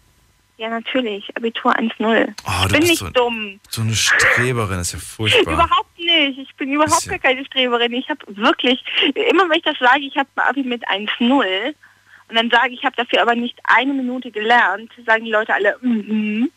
Ja, 0.61 0.69
natürlich. 0.69 1.25
Abitur 1.37 1.75
1-0. 1.75 2.35
Oh, 2.45 2.51
ich 2.61 2.63
du 2.67 2.69
bin 2.69 2.83
nicht 2.83 2.99
so- 2.99 3.09
dumm. 3.09 3.59
So 3.71 3.81
eine 3.81 3.95
Streberin, 3.95 4.77
das 4.77 4.89
ist 4.89 4.93
ja 4.93 4.99
furchtbar. 4.99 5.55
Überhaupt 5.55 5.99
nicht. 5.99 6.39
Ich 6.39 6.55
bin 6.57 6.71
überhaupt 6.71 7.09
gar 7.09 7.19
keine 7.19 7.47
Streberin. 7.47 7.95
Ich 7.95 8.11
habe 8.11 8.21
wirklich, 8.29 8.85
immer 9.15 9.49
wenn 9.49 9.57
ich 9.59 9.65
das 9.65 9.79
sage, 9.79 10.01
ich 10.03 10.15
habe 10.19 10.29
ein 10.37 10.49
Abi 10.51 10.63
mit 10.63 10.87
1-0 10.87 11.75
und 12.29 12.35
dann 12.35 12.51
sage 12.51 12.75
ich, 12.75 12.81
ich 12.81 12.85
habe 12.85 12.95
dafür 12.97 13.23
aber 13.23 13.35
nicht 13.35 13.59
eine 13.65 13.95
Minute 13.95 14.31
gelernt, 14.31 14.91
sagen 15.07 15.25
die 15.25 15.31
Leute 15.31 15.55
alle, 15.55 15.77
mhm. 15.81 16.51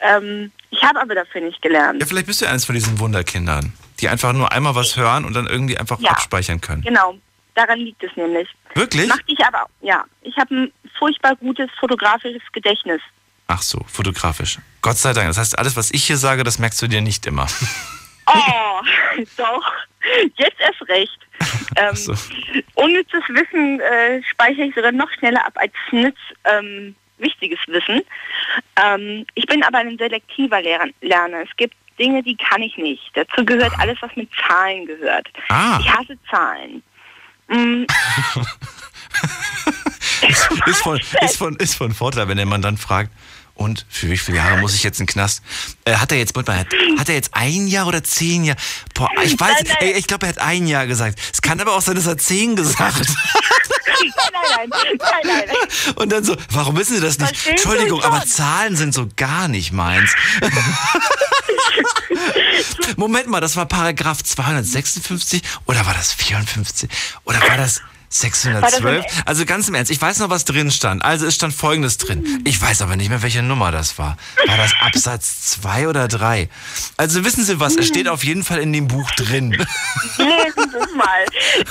Ähm, 0.00 0.52
ich 0.70 0.80
habe 0.84 1.00
aber 1.00 1.16
dafür 1.16 1.40
nicht 1.40 1.60
gelernt. 1.60 2.00
Ja, 2.00 2.06
vielleicht 2.06 2.28
bist 2.28 2.40
du 2.40 2.46
eines 2.46 2.64
von 2.64 2.76
diesen 2.76 3.00
Wunderkindern, 3.00 3.72
die 3.98 4.08
einfach 4.08 4.32
nur 4.32 4.52
einmal 4.52 4.76
was 4.76 4.96
hören 4.96 5.24
und 5.24 5.34
dann 5.34 5.48
irgendwie 5.48 5.76
einfach 5.76 5.98
Ja. 5.98 6.12
abspeichern 6.12 6.60
können. 6.60 6.82
Genau, 6.82 7.18
daran 7.58 7.78
liegt 7.78 8.02
es 8.02 8.16
nämlich. 8.16 8.48
Wirklich? 8.74 9.08
Macht 9.08 9.28
dich 9.28 9.44
aber, 9.44 9.66
ja, 9.80 10.04
ich 10.22 10.36
habe 10.36 10.54
ein 10.54 10.72
furchtbar 10.98 11.36
gutes 11.36 11.68
fotografisches 11.78 12.42
Gedächtnis. 12.52 13.00
Ach 13.48 13.62
so, 13.62 13.80
fotografisch. 13.86 14.58
Gott 14.82 14.98
sei 14.98 15.12
Dank. 15.12 15.28
Das 15.28 15.38
heißt, 15.38 15.58
alles, 15.58 15.76
was 15.76 15.90
ich 15.90 16.04
hier 16.04 16.18
sage, 16.18 16.44
das 16.44 16.58
merkst 16.58 16.80
du 16.82 16.86
dir 16.86 17.00
nicht 17.00 17.26
immer. 17.26 17.46
Oh, 18.30 18.80
doch. 19.38 19.72
Jetzt 20.36 20.60
erst 20.60 20.88
recht. 20.88 21.18
Ähm, 21.76 21.94
so. 21.94 22.12
Unnützes 22.74 23.22
Wissen 23.28 23.78
äh, 23.78 24.20
speichere 24.24 24.66
ich 24.66 24.74
sogar 24.74 24.90
noch 24.90 25.08
schneller 25.12 25.46
ab 25.46 25.52
als 25.54 25.72
nütz, 25.92 26.16
ähm, 26.44 26.96
wichtiges 27.18 27.60
Wissen. 27.68 28.02
Ähm, 28.82 29.24
ich 29.34 29.46
bin 29.46 29.62
aber 29.62 29.78
ein 29.78 29.96
selektiver 29.96 30.60
Lerner. 30.60 31.42
Es 31.42 31.56
gibt 31.56 31.76
Dinge, 31.98 32.22
die 32.24 32.36
kann 32.36 32.62
ich 32.62 32.76
nicht. 32.78 33.10
Dazu 33.14 33.44
gehört 33.44 33.72
alles, 33.78 33.96
was 34.00 34.14
mit 34.16 34.28
Zahlen 34.46 34.86
gehört. 34.86 35.28
Ah. 35.50 35.78
Ich 35.80 35.88
hasse 35.88 36.18
Zahlen. 36.28 36.82
Mm, 37.48 37.84
ist, 40.66 40.82
von, 40.82 41.00
ist, 41.22 41.36
von, 41.36 41.56
ist 41.56 41.74
von 41.74 41.94
Vorteil, 41.94 42.28
wenn 42.28 42.36
der 42.36 42.46
Mann 42.46 42.62
dann 42.62 42.76
fragt, 42.76 43.10
und 43.54 43.86
für 43.88 44.08
wie 44.08 44.16
viele 44.16 44.38
Jahre 44.38 44.58
muss 44.58 44.74
ich 44.74 44.84
jetzt 44.84 45.00
in 45.00 45.06
den 45.06 45.12
Knast? 45.12 45.42
Äh, 45.84 45.96
hat 45.96 46.12
er 46.12 46.18
jetzt, 46.18 46.36
mal, 46.36 46.44
hat, 46.46 46.68
hat 46.96 47.08
er 47.08 47.14
jetzt 47.16 47.30
ein 47.32 47.66
Jahr 47.66 47.88
oder 47.88 48.04
zehn 48.04 48.44
Jahre? 48.44 48.58
Boah, 48.94 49.08
ich 49.24 49.38
weiß, 49.38 49.50
Nein, 49.50 49.64
nein. 49.66 49.76
ey, 49.80 49.92
ich 49.94 50.06
glaube, 50.06 50.26
er 50.26 50.28
hat 50.30 50.38
ein 50.38 50.68
Jahr 50.68 50.86
gesagt. 50.86 51.18
Es 51.32 51.42
kann 51.42 51.60
aber 51.60 51.74
auch 51.74 51.82
sein, 51.82 51.96
dass 51.96 52.06
er 52.06 52.16
zehn 52.18 52.54
gesagt 52.54 53.00
hat. 53.00 53.08
nein, 54.56 54.68
nein, 54.70 54.96
nein, 54.98 55.22
nein. 55.24 55.56
Und 55.96 56.12
dann 56.12 56.22
so, 56.22 56.36
warum 56.50 56.76
wissen 56.76 56.94
Sie 56.94 57.00
das 57.00 57.18
nicht? 57.18 57.30
Verstehen 57.30 57.52
Entschuldigung, 57.54 58.00
aber? 58.02 58.24
Zahlen 58.26 58.76
sind 58.76 58.94
so 58.94 59.08
gar 59.16 59.48
nicht 59.48 59.72
meins. 59.72 60.14
Moment 62.98 63.28
mal, 63.28 63.40
das 63.40 63.54
war 63.54 63.66
Paragraph 63.66 64.24
256 64.24 65.40
oder 65.66 65.86
war 65.86 65.94
das 65.94 66.12
54 66.14 66.90
oder 67.22 67.40
war 67.42 67.56
das 67.56 67.80
612? 68.08 69.04
Also 69.26 69.44
ganz 69.44 69.68
im 69.68 69.74
Ernst, 69.74 69.90
ich 69.90 70.00
weiß 70.00 70.18
noch, 70.20 70.30
was 70.30 70.44
drin 70.44 70.70
stand. 70.70 71.04
Also 71.04 71.26
es 71.26 71.34
stand 71.34 71.52
folgendes 71.52 71.98
drin. 71.98 72.42
Ich 72.44 72.60
weiß 72.60 72.82
aber 72.82 72.96
nicht 72.96 73.08
mehr, 73.08 73.22
welche 73.22 73.42
Nummer 73.42 73.70
das 73.70 73.98
war. 73.98 74.16
War 74.46 74.56
das 74.56 74.74
Absatz 74.80 75.52
2 75.60 75.88
oder 75.88 76.08
3? 76.08 76.48
Also 76.96 77.24
wissen 77.24 77.44
Sie 77.44 77.60
was, 77.60 77.76
es 77.76 77.88
steht 77.88 78.08
auf 78.08 78.24
jeden 78.24 78.44
Fall 78.44 78.60
in 78.60 78.72
dem 78.72 78.88
Buch 78.88 79.10
drin. 79.12 79.50
Lesen 79.50 80.70
Sie 80.70 80.76
es 80.76 80.94
mal. 80.94 81.24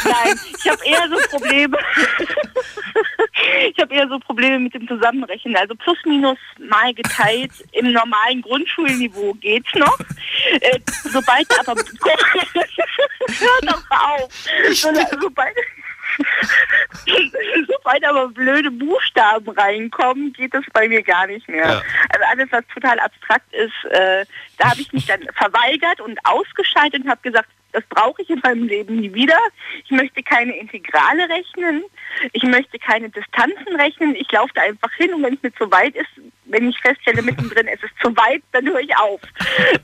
Nein, 0.03 0.39
ich 0.57 0.69
habe 0.69 0.85
eher 0.85 1.09
so 1.09 1.17
Probleme. 1.29 1.77
ich 3.69 3.79
habe 3.81 3.93
eher 3.93 4.07
so 4.07 4.19
Probleme 4.19 4.59
mit 4.59 4.73
dem 4.73 4.87
Zusammenrechnen. 4.87 5.55
Also 5.55 5.75
plus 5.75 5.97
minus 6.05 6.37
mal 6.59 6.93
geteilt 6.93 7.51
im 7.71 7.91
normalen 7.91 8.41
Grundschulniveau 8.41 9.33
geht's 9.35 9.73
noch. 9.75 9.97
Äh, 10.61 10.79
sobald 11.11 11.47
aber 11.59 11.75
hör 13.39 13.61
doch 13.63 13.83
auf. 13.89 14.31
So, 14.73 14.89
sobald, 15.21 15.55
sobald 17.67 18.03
aber 18.05 18.29
blöde 18.29 18.71
Buchstaben 18.71 19.49
reinkommen, 19.49 20.33
geht 20.33 20.53
das 20.53 20.63
bei 20.73 20.87
mir 20.87 21.03
gar 21.03 21.27
nicht 21.27 21.47
mehr. 21.47 21.67
Ja. 21.67 21.81
Also 22.09 22.25
alles, 22.31 22.51
was 22.51 22.63
total 22.73 22.99
abstrakt 22.99 23.53
ist, 23.53 23.91
äh, 23.91 24.25
da 24.57 24.71
habe 24.71 24.81
ich 24.81 24.91
mich 24.93 25.05
dann 25.05 25.21
verweigert 25.35 26.01
und 26.01 26.19
ausgeschaltet 26.25 27.03
und 27.03 27.09
habe 27.09 27.21
gesagt, 27.21 27.49
das 27.73 27.83
brauche 27.89 28.21
ich 28.21 28.29
in 28.29 28.39
meinem 28.39 28.67
Leben 28.67 28.95
nie 28.95 29.13
wieder. 29.13 29.37
Ich 29.83 29.91
möchte 29.91 30.23
keine 30.23 30.57
Integrale 30.57 31.29
rechnen. 31.29 31.83
Ich 32.33 32.43
möchte 32.43 32.79
keine 32.79 33.09
Distanzen 33.09 33.75
rechnen. 33.75 34.15
Ich 34.15 34.31
laufe 34.31 34.51
da 34.55 34.61
einfach 34.61 34.91
hin 34.93 35.13
und 35.13 35.23
wenn 35.23 35.35
es 35.35 35.43
mir 35.43 35.53
zu 35.53 35.69
weit 35.69 35.95
ist, 35.95 36.09
wenn 36.45 36.69
ich 36.69 36.79
feststelle 36.79 37.21
mittendrin, 37.21 37.67
es 37.67 37.83
ist 37.83 37.93
zu 38.01 38.15
weit, 38.15 38.41
dann 38.51 38.65
höre 38.65 38.79
ich 38.79 38.95
auf. 38.97 39.21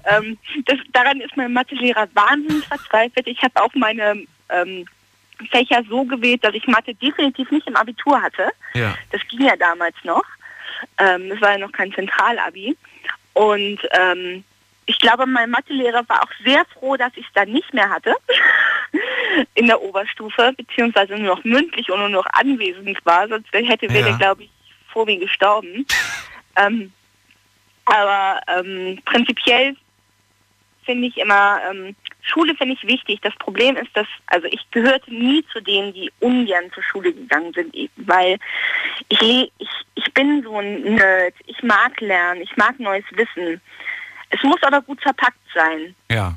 Ähm, 0.05 0.37
das, 0.65 0.77
daran 0.91 1.21
ist 1.21 1.35
mein 1.37 1.53
Mathelehrer 1.53 2.09
wahnsinnig 2.13 2.65
verzweifelt. 2.65 3.25
Ich 3.25 3.41
habe 3.41 3.61
auch 3.61 3.73
meine 3.73 4.25
ähm, 4.49 4.85
Fächer 5.45 5.81
so 5.89 6.03
gewählt, 6.03 6.43
dass 6.43 6.53
ich 6.53 6.67
Mathe 6.67 6.93
definitiv 6.95 7.49
nicht 7.51 7.67
im 7.67 7.75
Abitur 7.75 8.21
hatte. 8.21 8.49
Ja. 8.73 8.95
Das 9.11 9.21
ging 9.27 9.41
ja 9.41 9.55
damals 9.55 9.95
noch. 10.03 10.23
Ähm, 10.97 11.29
das 11.29 11.41
war 11.41 11.51
ja 11.51 11.57
noch 11.57 11.71
kein 11.71 11.93
Zentralabi. 11.93 12.77
Und 13.33 13.79
ähm, 13.91 14.43
ich 14.85 14.99
glaube, 14.99 15.25
mein 15.25 15.49
Mathelehrer 15.49 16.07
war 16.07 16.23
auch 16.23 16.31
sehr 16.45 16.65
froh, 16.73 16.97
dass 16.97 17.11
ich 17.15 17.25
es 17.25 17.33
dann 17.33 17.51
nicht 17.51 17.73
mehr 17.73 17.89
hatte 17.89 18.13
in 19.55 19.67
der 19.67 19.81
Oberstufe, 19.81 20.53
beziehungsweise 20.57 21.15
nur 21.15 21.35
noch 21.35 21.43
mündlich 21.43 21.89
und 21.89 21.99
nur 21.99 22.09
noch 22.09 22.25
anwesend 22.33 22.97
war. 23.05 23.27
Sonst 23.27 23.51
hätte 23.53 23.89
wäre 23.89 24.09
Ja. 24.09 24.17
glaube 24.17 24.43
ich, 24.43 24.49
vor 24.91 25.05
mir 25.05 25.17
gestorben. 25.17 25.85
Ähm, 26.55 26.91
aber 27.85 28.39
ähm, 28.47 28.99
prinzipiell 29.05 29.75
finde 30.83 31.07
ich 31.07 31.17
immer, 31.17 31.59
ähm, 31.69 31.95
Schule 32.21 32.55
finde 32.55 32.75
ich 32.75 32.87
wichtig. 32.87 33.19
Das 33.21 33.35
Problem 33.35 33.75
ist, 33.75 33.89
dass, 33.95 34.07
also 34.27 34.47
ich 34.47 34.59
gehörte 34.71 35.13
nie 35.13 35.45
zu 35.51 35.61
denen, 35.61 35.93
die 35.93 36.11
ungern 36.19 36.71
zur 36.73 36.83
Schule 36.83 37.13
gegangen 37.13 37.53
sind, 37.53 37.75
weil 37.97 38.37
ich, 39.09 39.21
ich, 39.21 39.69
ich 39.95 40.13
bin 40.13 40.41
so 40.43 40.57
ein 40.57 40.95
Nerd. 40.95 41.33
Ich 41.47 41.61
mag 41.63 41.99
lernen, 41.99 42.41
ich 42.41 42.55
mag 42.55 42.79
neues 42.79 43.05
Wissen. 43.11 43.61
Es 44.29 44.41
muss 44.43 44.61
aber 44.63 44.81
gut 44.81 45.01
verpackt 45.01 45.37
sein. 45.53 45.95
Ja. 46.09 46.35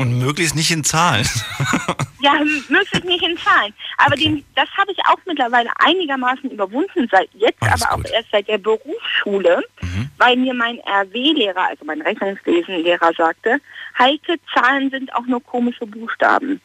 Und 0.00 0.18
möglichst 0.18 0.54
nicht 0.54 0.70
in 0.70 0.84
Zahlen. 0.84 1.28
Ja, 2.22 2.34
möglichst 2.68 3.04
nicht 3.06 3.22
in 3.22 3.38
Zahlen. 3.38 3.72
Aber 3.96 4.14
den, 4.14 4.44
das 4.54 4.68
habe 4.76 4.92
ich 4.92 4.98
auch 5.06 5.16
mittlerweile 5.24 5.70
einigermaßen 5.78 6.50
überwunden, 6.50 7.08
seit 7.10 7.30
jetzt, 7.32 7.62
Alles 7.62 7.80
aber 7.82 7.96
gut. 7.96 8.06
auch 8.06 8.12
erst 8.12 8.28
seit 8.30 8.46
der 8.46 8.58
Berufsschule, 8.58 9.62
weil 10.18 10.36
mir 10.36 10.52
mein 10.52 10.78
RW-Lehrer, 10.80 11.68
also 11.68 11.82
mein 11.86 12.02
Rechnungswesen-Lehrer 12.02 13.12
sagte, 13.16 13.58
Heike, 13.98 14.34
Zahlen 14.52 14.90
sind 14.90 15.14
auch 15.14 15.24
nur 15.24 15.42
komische 15.42 15.86
Buchstaben. 15.86 16.60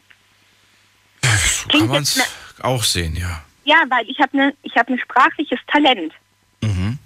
So 1.22 1.68
Klingt 1.68 1.84
kann 1.84 1.88
man 1.88 2.02
es 2.02 2.20
auch 2.60 2.82
sehen, 2.82 3.16
ja. 3.16 3.42
Ja, 3.64 3.82
weil 3.88 4.08
ich 4.10 4.20
habe 4.20 4.36
ne, 4.36 4.54
ich 4.62 4.76
habe 4.76 4.92
ein 4.92 4.98
sprachliches 4.98 5.58
Talent. 5.68 6.12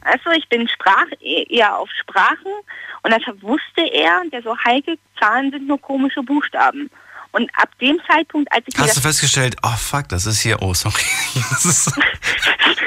Mhm. 0.05 0.11
Also 0.13 0.31
ich 0.31 0.49
bin 0.49 0.69
Sprach 0.69 1.07
eher 1.21 1.77
auf 1.77 1.89
Sprachen 2.01 2.53
und 3.03 3.15
deshalb 3.15 3.43
wusste 3.43 3.83
er, 3.93 4.23
der 4.33 4.43
so 4.43 4.57
Heike, 4.65 4.99
Zahlen 5.19 5.51
sind 5.51 5.67
nur 5.67 5.81
komische 5.81 6.23
Buchstaben. 6.23 6.91
Und 7.33 7.49
ab 7.55 7.69
dem 7.81 8.01
Zeitpunkt, 8.09 8.51
als 8.53 8.65
ich 8.67 8.77
Hast 8.77 8.91
du 8.91 8.95
das 8.95 9.03
festgestellt, 9.03 9.57
oh 9.63 9.77
fuck, 9.77 10.09
das 10.09 10.27
ist 10.27 10.41
hier, 10.41 10.61
oh 10.63 10.75
sorry, 10.75 11.05
das 11.51 11.65
ist, 11.65 11.97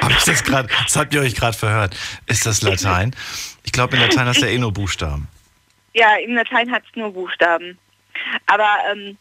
hab 0.02 0.10
ich 0.10 0.24
das 0.24 0.44
gerade, 0.44 0.68
das 0.84 0.96
habt 0.96 1.14
ihr 1.14 1.22
euch 1.22 1.34
gerade 1.34 1.56
verhört. 1.56 1.96
Ist 2.26 2.44
das 2.44 2.60
Latein? 2.60 3.16
Ich 3.62 3.72
glaube, 3.72 3.96
in 3.96 4.02
Latein 4.02 4.26
hast 4.26 4.42
du 4.42 4.46
ja 4.46 4.52
eh 4.52 4.58
nur 4.58 4.72
Buchstaben. 4.72 5.28
Ja, 5.94 6.16
im 6.16 6.34
Latein 6.34 6.70
hat 6.70 6.82
es 6.88 6.94
nur 6.96 7.12
Buchstaben. 7.12 7.78
Aber 8.46 8.68
ähm, 8.92 9.16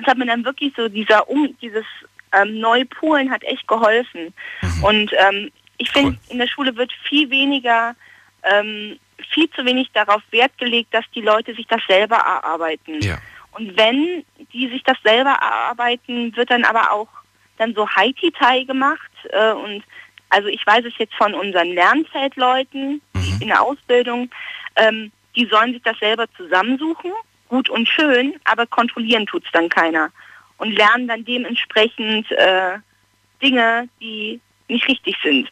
es 0.00 0.06
hat 0.06 0.16
mir 0.16 0.26
dann 0.26 0.44
wirklich 0.44 0.72
so 0.76 0.88
dieser 0.88 1.28
um 1.28 1.56
dieses 1.60 1.84
ähm, 2.32 2.60
Neupolen 2.60 3.30
hat 3.30 3.42
echt 3.42 3.66
geholfen. 3.66 4.32
Und 4.82 5.10
ähm, 5.18 5.50
ich 5.82 5.90
finde, 5.90 6.12
Cool. 6.12 6.18
in 6.32 6.38
der 6.38 6.46
Schule 6.46 6.76
wird 6.76 6.92
viel 7.08 7.28
weniger, 7.30 7.94
ähm, 8.44 8.98
viel 9.30 9.48
zu 9.50 9.64
wenig 9.64 9.90
darauf 9.92 10.22
Wert 10.30 10.56
gelegt, 10.58 10.92
dass 10.94 11.04
die 11.14 11.20
Leute 11.20 11.54
sich 11.54 11.66
das 11.66 11.80
selber 11.88 12.16
erarbeiten. 12.16 13.00
Ja. 13.02 13.18
Und 13.52 13.76
wenn 13.76 14.24
die 14.52 14.68
sich 14.68 14.82
das 14.84 14.96
selber 15.04 15.30
erarbeiten, 15.30 16.34
wird 16.36 16.50
dann 16.50 16.64
aber 16.64 16.92
auch 16.92 17.08
dann 17.58 17.74
so 17.74 17.88
High-Tie 17.88 18.64
gemacht. 18.64 19.10
Äh, 19.30 19.52
und 19.52 19.82
also 20.30 20.48
ich 20.48 20.66
weiß 20.66 20.84
es 20.86 20.96
jetzt 20.98 21.14
von 21.14 21.34
unseren 21.34 21.68
Lernfeldleuten 21.72 23.02
Mhm. 23.14 23.38
in 23.42 23.48
der 23.48 23.62
Ausbildung, 23.62 24.30
ähm, 24.76 25.12
die 25.36 25.46
sollen 25.46 25.72
sich 25.72 25.82
das 25.82 25.98
selber 25.98 26.26
zusammensuchen, 26.36 27.12
gut 27.48 27.68
und 27.68 27.88
schön, 27.88 28.34
aber 28.44 28.66
kontrollieren 28.66 29.26
tut's 29.26 29.48
dann 29.52 29.68
keiner. 29.68 30.10
Und 30.58 30.72
lernen 30.72 31.08
dann 31.08 31.24
dementsprechend 31.24 32.30
äh, 32.32 32.78
Dinge, 33.42 33.88
die 34.00 34.40
nicht 34.68 34.86
richtig 34.88 35.16
sind. 35.22 35.50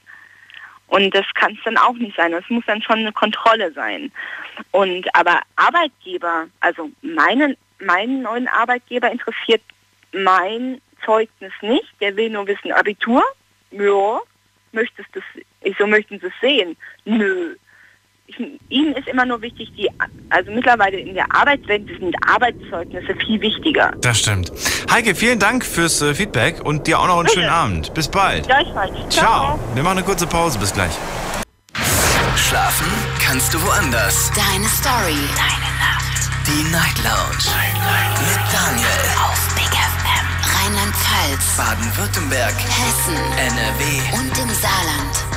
Und 0.90 1.14
das 1.14 1.24
kann 1.34 1.52
es 1.52 1.58
dann 1.64 1.76
auch 1.76 1.94
nicht 1.94 2.16
sein. 2.16 2.32
Das 2.32 2.44
muss 2.48 2.64
dann 2.66 2.82
schon 2.82 2.98
eine 2.98 3.12
Kontrolle 3.12 3.72
sein. 3.72 4.10
Und 4.72 5.06
aber 5.14 5.40
Arbeitgeber, 5.54 6.48
also 6.58 6.90
meine, 7.00 7.56
meinen 7.78 8.22
neuen 8.22 8.48
Arbeitgeber 8.48 9.10
interessiert 9.10 9.62
mein 10.12 10.80
Zeugnis 11.04 11.52
nicht. 11.62 11.88
Der 12.00 12.16
will 12.16 12.30
nur 12.30 12.46
wissen, 12.46 12.72
Abitur? 12.72 13.22
Ja. 13.70 14.20
Möchtest 14.72 15.08
du 15.14 15.20
ich 15.62 15.76
so 15.78 15.86
möchten 15.86 16.18
sie 16.18 16.26
es 16.26 16.32
sehen? 16.40 16.76
Nö. 17.04 17.54
Ich, 18.30 18.38
ihnen 18.68 18.94
ist 18.94 19.08
immer 19.08 19.24
nur 19.26 19.42
wichtig, 19.42 19.72
die, 19.76 19.90
also 20.28 20.50
mittlerweile 20.52 20.98
in 20.98 21.14
der 21.14 21.24
Arbeitswelt 21.34 21.88
sind 21.98 22.14
Arbeitszeugnisse 22.28 23.14
viel 23.16 23.40
wichtiger. 23.40 23.92
Das 24.02 24.20
stimmt. 24.20 24.52
Heike, 24.90 25.14
vielen 25.16 25.38
Dank 25.40 25.64
fürs 25.64 26.00
äh, 26.00 26.14
Feedback 26.14 26.64
und 26.64 26.86
dir 26.86 27.00
auch 27.00 27.08
noch 27.08 27.16
einen 27.16 27.24
Bitte. 27.24 27.40
schönen 27.40 27.50
Abend. 27.50 27.92
Bis 27.94 28.06
bald. 28.08 28.46
Gleichfalls. 28.46 28.92
Ciao. 29.08 29.58
Wir 29.74 29.82
machen 29.82 29.98
eine 29.98 30.06
kurze 30.06 30.26
Pause. 30.28 30.58
Bis 30.60 30.72
gleich. 30.72 30.92
Schlafen 32.36 32.86
kannst 33.24 33.52
du 33.52 33.62
woanders. 33.64 34.30
Deine 34.34 34.66
Story. 34.66 35.18
Deine 35.34 35.70
Nacht. 35.80 36.30
Die 36.46 36.70
Night 36.70 36.98
Lounge. 37.02 37.50
Mit 38.28 38.40
Daniel. 38.52 39.04
Auf 39.24 39.54
Big 39.54 39.72
FM. 39.74 40.26
Rheinland-Pfalz. 40.54 41.56
Baden-Württemberg. 41.56 42.54
Hessen. 42.54 43.16
NRW. 43.38 44.18
Und 44.18 44.38
im 44.38 44.54
Saarland. 44.54 45.29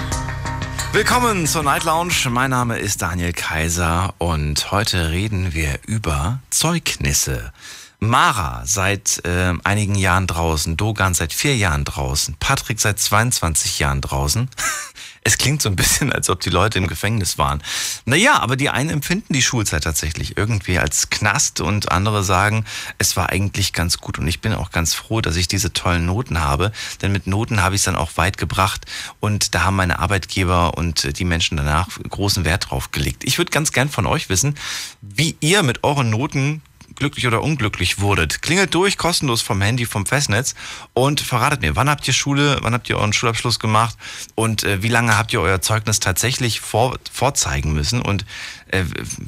Willkommen 0.94 1.48
zur 1.48 1.64
Night 1.64 1.86
Lounge. 1.86 2.30
Mein 2.30 2.52
Name 2.52 2.78
ist 2.78 3.02
Daniel 3.02 3.34
Kaiser 3.34 4.14
und 4.20 4.72
heute 4.72 5.10
reden 5.10 5.56
wir 5.56 5.80
über 5.88 6.40
Zeugnisse. 6.52 7.52
Mara 7.98 8.62
seit 8.66 9.26
äh, 9.26 9.54
einigen 9.64 9.96
Jahren 9.96 10.28
draußen, 10.28 10.78
Dogan 10.78 11.16
seit 11.16 11.34
vier 11.34 11.58
Jahren 11.58 11.84
draußen, 11.84 12.36
Patrick 12.40 12.80
seit 12.80 13.00
22 13.00 13.80
Jahren 13.80 14.02
draußen. 14.02 14.52
Es 15.24 15.38
klingt 15.38 15.62
so 15.62 15.70
ein 15.70 15.76
bisschen, 15.76 16.12
als 16.12 16.30
ob 16.30 16.42
die 16.42 16.50
Leute 16.50 16.78
im 16.78 16.88
Gefängnis 16.88 17.38
waren. 17.38 17.64
Naja, 18.06 18.40
aber 18.40 18.56
die 18.56 18.70
einen 18.70 18.90
empfinden 18.90 19.34
die 19.34 19.42
Schulzeit 19.42 19.84
tatsächlich 19.84 20.38
irgendwie 20.38 20.80
als 20.80 21.10
Knast 21.10 21.62
und 21.62 21.92
andere 21.92 22.24
sagen, 22.24 22.66
es 22.98 23.16
war 23.16 23.30
eigentlich 23.30 23.74
ganz 23.74 24.00
gut. 24.00 24.20
Und 24.20 24.28
ich 24.28 24.42
bin 24.42 24.54
auch 24.54 24.72
ganz 24.72 24.94
froh, 24.94 25.22
dass 25.22 25.36
ich 25.36 25.48
diese 25.48 25.72
tollen 25.72 26.06
Noten 26.06 26.42
habe, 26.42 26.72
denn 27.02 27.12
mit 27.12 27.28
Noten 27.28 27.62
habe 27.62 27.76
ich 27.76 27.82
es 27.82 27.86
dann 27.86 27.96
auch 27.96 28.18
weit 28.18 28.38
gebracht 28.38 28.86
und 29.20 29.56
da 29.56 29.64
haben 29.64 29.78
meine 29.78 30.00
Arbeitgeber 30.00 30.78
und 30.78 31.18
die 31.18 31.26
Menschen 31.26 31.58
danach 31.58 31.88
großen 32.10 32.44
Wert 32.46 32.70
drauf 32.70 32.92
gelegt. 32.92 33.24
Ich 33.24 33.38
würde 33.38 33.52
ganz 33.52 33.72
gern 33.72 33.90
von 33.90 34.06
euch 34.06 34.30
wissen, 34.30 34.56
wie 35.02 35.38
ihr 35.40 35.64
mit 35.64 35.84
euren 35.84 36.10
Noten 36.10 36.62
glücklich 36.96 37.28
oder 37.28 37.42
unglücklich 37.42 38.00
wurdet. 38.00 38.42
Klingelt 38.42 38.74
durch, 38.74 38.98
kostenlos 38.98 39.42
vom 39.42 39.62
Handy, 39.62 39.86
vom 39.86 40.06
Festnetz 40.06 40.56
und 40.94 41.22
verratet 41.22 41.62
mir, 41.62 41.76
wann 41.76 41.90
habt 41.90 42.08
ihr 42.08 42.14
Schule, 42.14 42.58
wann 42.62 42.74
habt 42.74 42.90
ihr 42.90 42.98
euren 42.98 43.14
Schulabschluss 43.14 43.60
gemacht 43.60 43.96
und 44.36 44.64
äh, 44.64 44.82
wie 44.82 44.88
lange 44.88 45.18
habt 45.18 45.34
ihr 45.34 45.42
euer 45.42 45.62
Zeugnis 45.62 46.00
tatsächlich 46.00 46.60
vor, 46.60 46.98
vorzeigen 47.12 47.74
müssen 47.74 48.02
und 48.02 48.26
äh, 48.68 48.84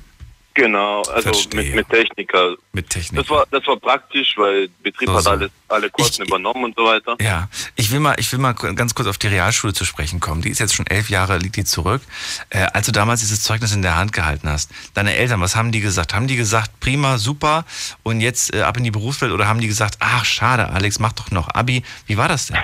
Genau, 0.55 1.03
also 1.03 1.31
mit, 1.55 1.75
mit 1.75 1.89
Techniker. 1.89 2.57
Mit 2.73 2.91
Techniker. 2.91 3.23
Das 3.23 3.31
war, 3.31 3.47
das 3.51 3.67
war 3.69 3.77
praktisch, 3.77 4.35
weil 4.37 4.69
Betrieb 4.83 5.09
So, 5.09 5.15
hat 5.15 5.23
so. 5.23 5.31
alles, 5.31 5.51
alle 5.69 5.91
Kosten 5.91 6.23
übernommen 6.25 6.65
und 6.65 6.77
so 6.77 6.85
weiter. 6.85 7.17
Ja, 7.21 7.49
ich 7.77 7.93
will 7.93 8.01
mal, 8.01 8.17
ich 8.19 8.31
will 8.33 8.41
mal 8.41 8.53
ganz 8.53 8.95
kurz 8.95 9.07
auf 9.07 9.17
die 9.17 9.29
Realschule 9.29 9.73
zu 9.73 9.85
sprechen 9.85 10.19
kommen. 10.19 10.43
Die 10.43 10.51
ist 10.51 10.59
jetzt 10.59 10.75
schon 10.75 10.87
elf 10.89 11.09
Jahre, 11.09 11.39
liegt 11.39 11.57
die 11.57 11.65
zurück. 11.65 12.03
Äh, 12.51 12.67
als 12.73 12.87
du 12.87 12.93
damals 12.93 13.21
dieses 13.21 13.43
Zeugnis 13.45 13.73
in 13.73 13.83
der 13.83 13.97
Hand 13.97 14.13
gehalten 14.13 14.49
hast, 14.49 14.73
deine 14.95 15.15
Eltern, 15.15 15.41
was 15.41 15.55
haben 15.55 15.71
die 15.71 15.81
gesagt? 15.81 16.15
Haben 16.15 16.27
die 16.27 16.37
gesagt, 16.37 16.81
prima, 16.81 17.19
super 17.19 17.65
und 18.03 18.21
jetzt 18.21 18.53
äh, 18.53 18.63
ab 18.63 18.77
in 18.77 18.85
die 18.85 18.91
Berufswelt 18.91 19.33
oder 19.33 19.47
haben 19.47 19.61
die 19.61 19.69
gesagt, 19.69 19.99
ach 20.01 20.25
schade, 20.25 20.69
Alex, 20.71 20.99
mach 20.99 21.13
doch 21.13 21.31
noch 21.31 21.49
Abi? 21.55 21.85
Wie 22.07 22.17
war 22.17 22.29
das 22.29 22.49
denn? 22.49 22.59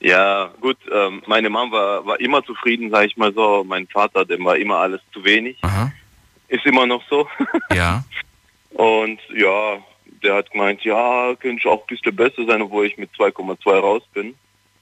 Ja, 0.00 0.50
gut, 0.60 0.76
ähm, 0.92 1.22
meine 1.26 1.50
Mom 1.50 1.70
war, 1.70 2.04
war 2.06 2.20
immer 2.20 2.44
zufrieden, 2.44 2.90
sag 2.90 3.06
ich 3.06 3.16
mal 3.16 3.32
so. 3.34 3.64
Mein 3.66 3.86
Vater, 3.88 4.24
dem 4.24 4.44
war 4.44 4.56
immer 4.56 4.76
alles 4.76 5.00
zu 5.12 5.24
wenig. 5.24 5.58
Ist 6.54 6.66
immer 6.66 6.86
noch 6.86 7.02
so. 7.10 7.28
Ja. 7.74 8.04
Und 8.74 9.18
ja, 9.34 9.78
der 10.22 10.36
hat 10.36 10.52
gemeint, 10.52 10.82
ja, 10.84 11.34
könnte 11.34 11.58
ich 11.58 11.66
auch 11.66 11.80
ein 11.80 11.86
bisschen 11.88 12.14
besser 12.14 12.46
sein, 12.46 12.62
obwohl 12.62 12.86
ich 12.86 12.96
mit 12.96 13.10
2,2 13.18 13.70
raus 13.80 14.02
bin. 14.12 14.34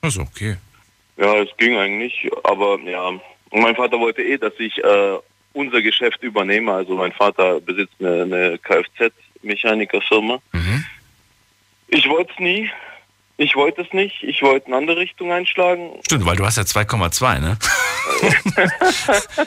Also 0.02 0.20
okay. 0.20 0.56
Ja, 1.16 1.34
es 1.36 1.48
ging 1.56 1.76
eigentlich, 1.76 2.30
aber 2.44 2.78
ja. 2.80 3.08
Und 3.08 3.22
mein 3.62 3.74
Vater 3.74 3.98
wollte 3.98 4.22
eh, 4.22 4.36
dass 4.36 4.52
ich 4.58 4.76
äh, 4.84 5.18
unser 5.54 5.80
Geschäft 5.80 6.22
übernehme. 6.22 6.72
Also 6.72 6.94
mein 6.94 7.12
Vater 7.12 7.60
besitzt 7.60 7.94
eine, 8.00 8.22
eine 8.22 8.58
Kfz-Mechanikerfirma. 8.58 10.40
Ich 11.88 12.08
wollte 12.08 12.32
es 12.32 12.38
nie. 12.38 12.70
Ich 13.38 13.56
wollte 13.56 13.80
es 13.80 13.92
nicht. 13.94 14.22
Ich 14.22 14.42
wollte 14.42 14.66
eine 14.66 14.76
andere 14.76 14.98
Richtung 14.98 15.32
einschlagen. 15.32 15.90
Stimmt, 16.04 16.26
weil 16.26 16.36
du 16.36 16.44
hast 16.44 16.58
ja 16.58 16.64
2,2, 16.64 17.38
ne? 17.40 17.58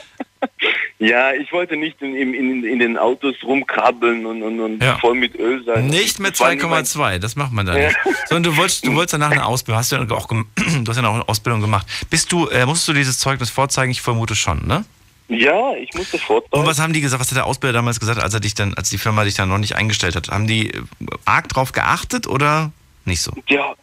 Ja, 0.98 1.32
ich 1.34 1.52
wollte 1.52 1.76
nicht 1.76 2.00
in, 2.00 2.16
in, 2.16 2.64
in, 2.64 2.78
den 2.78 2.96
Autos 2.96 3.34
rumkrabbeln 3.44 4.24
und, 4.24 4.42
und, 4.42 4.60
und 4.60 4.82
Ja. 4.82 4.96
voll 4.98 5.14
mit 5.14 5.34
Öl 5.34 5.62
sein. 5.64 5.88
Nicht 5.88 6.18
mit 6.20 6.32
Das 6.32 6.40
war 6.40 6.54
nie 6.54 6.62
mein- 6.62 6.84
2,2, 6.86 7.18
das 7.18 7.36
macht 7.36 7.52
man 7.52 7.66
da 7.66 7.76
Ja. 7.76 7.88
nicht. 7.88 7.98
Sondern 8.28 8.52
du 8.52 8.56
wolltest, 8.56 8.86
du 8.86 8.94
wolltest 8.94 9.12
danach 9.12 9.30
eine 9.30 9.44
Ausbildung, 9.44 9.78
hast 9.78 9.92
du 9.92 9.96
ja 9.96 10.02
auch, 10.10 10.26
du 10.26 10.44
hast 10.88 10.96
ja 10.96 11.02
noch 11.02 11.14
eine 11.14 11.28
Ausbildung 11.28 11.60
gemacht. 11.60 11.86
Bist 12.08 12.32
du, 12.32 12.46
äh, 12.48 12.64
musst 12.64 12.88
du 12.88 12.94
dieses 12.94 13.18
Zeugnis 13.18 13.50
vorzeigen? 13.50 13.90
Ich 13.90 14.00
vermute 14.00 14.34
schon, 14.34 14.66
ne? 14.66 14.86
Ja, 15.28 15.74
ich 15.74 15.92
musste 15.92 16.18
vorzeigen. 16.18 16.54
Und 16.62 16.66
was 16.66 16.78
haben 16.80 16.92
die 16.94 17.00
gesagt, 17.02 17.20
was 17.20 17.28
hat 17.30 17.36
der 17.36 17.46
Ausbilder 17.46 17.74
damals 17.74 18.00
gesagt, 18.00 18.22
als 18.22 18.32
er 18.32 18.40
dich 18.40 18.54
dann, 18.54 18.72
als 18.74 18.88
die 18.88 18.96
Firma 18.98 19.24
dich 19.24 19.34
dann 19.34 19.48
noch 19.50 19.58
nicht 19.58 19.76
eingestellt 19.76 20.16
hat? 20.16 20.28
Haben 20.30 20.46
die 20.46 20.70
äh, 20.70 20.80
arg 21.26 21.48
drauf 21.48 21.72
geachtet 21.72 22.26
oder 22.26 22.70
nicht 23.04 23.20
so? 23.20 23.32
Ja, 23.48 23.74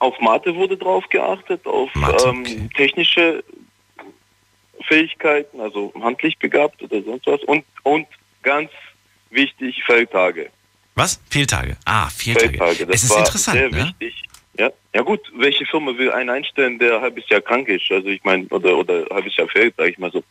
auf 0.00 0.18
Mathe 0.20 0.54
wurde 0.56 0.76
drauf 0.76 1.04
geachtet, 1.10 1.64
auf 1.66 1.90
ähm, 2.24 2.70
technische 2.76 3.44
Fähigkeiten, 4.88 5.60
also 5.60 5.92
handlich 6.02 6.38
begabt 6.38 6.82
oder 6.82 7.02
sonst 7.02 7.26
was. 7.26 7.42
Und, 7.44 7.64
und 7.82 8.06
ganz 8.42 8.70
wichtig, 9.30 9.82
Feldtage. 9.84 10.50
Was? 10.94 11.20
Fehltage. 11.30 11.76
Ah, 11.84 12.08
Fehltage. 12.08 12.58
Feldtage. 12.58 12.86
Das 12.86 12.96
es 12.96 13.10
ist 13.10 13.16
interessant, 13.16 13.58
sehr 13.58 13.70
ne? 13.70 13.76
wichtig. 14.00 14.24
Ja. 14.58 14.70
ja 14.92 15.02
gut, 15.02 15.20
welche 15.36 15.64
Firma 15.66 15.96
will 15.96 16.10
einen 16.10 16.30
einstellen, 16.30 16.78
der 16.78 16.96
ein 16.96 17.02
halbes 17.02 17.28
Jahr 17.28 17.40
krank 17.40 17.68
ist? 17.68 17.88
Also 17.90 18.08
ich 18.08 18.24
meine, 18.24 18.46
oder, 18.46 18.76
oder 18.76 19.04
ein 19.08 19.14
halbes 19.14 19.36
Jahr 19.36 19.48
fehlt, 19.48 19.74
sag 19.76 19.88
ich 19.88 19.98
mal 19.98 20.10
so. 20.10 20.24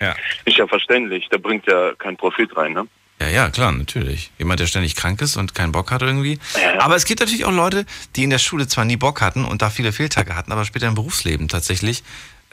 Ja. 0.00 0.16
Ist 0.44 0.56
ja 0.56 0.66
verständlich, 0.66 1.28
der 1.28 1.38
bringt 1.38 1.66
ja 1.66 1.92
keinen 1.94 2.16
Profit 2.16 2.56
rein, 2.56 2.72
ne? 2.72 2.86
Ja, 3.20 3.28
ja, 3.28 3.50
klar, 3.50 3.70
natürlich. 3.70 4.32
Jemand, 4.38 4.58
der 4.58 4.66
ständig 4.66 4.96
krank 4.96 5.22
ist 5.22 5.36
und 5.36 5.54
keinen 5.54 5.72
Bock 5.72 5.92
hat 5.92 6.02
irgendwie. 6.02 6.38
Aber 6.78 6.96
es 6.96 7.04
gibt 7.04 7.20
natürlich 7.20 7.44
auch 7.44 7.52
Leute, 7.52 7.86
die 8.16 8.24
in 8.24 8.30
der 8.30 8.38
Schule 8.38 8.66
zwar 8.66 8.84
nie 8.84 8.96
Bock 8.96 9.20
hatten 9.20 9.44
und 9.44 9.62
da 9.62 9.70
viele 9.70 9.92
Fehltage 9.92 10.34
hatten, 10.34 10.50
aber 10.50 10.64
später 10.64 10.88
im 10.88 10.94
Berufsleben 10.94 11.48
tatsächlich 11.48 12.02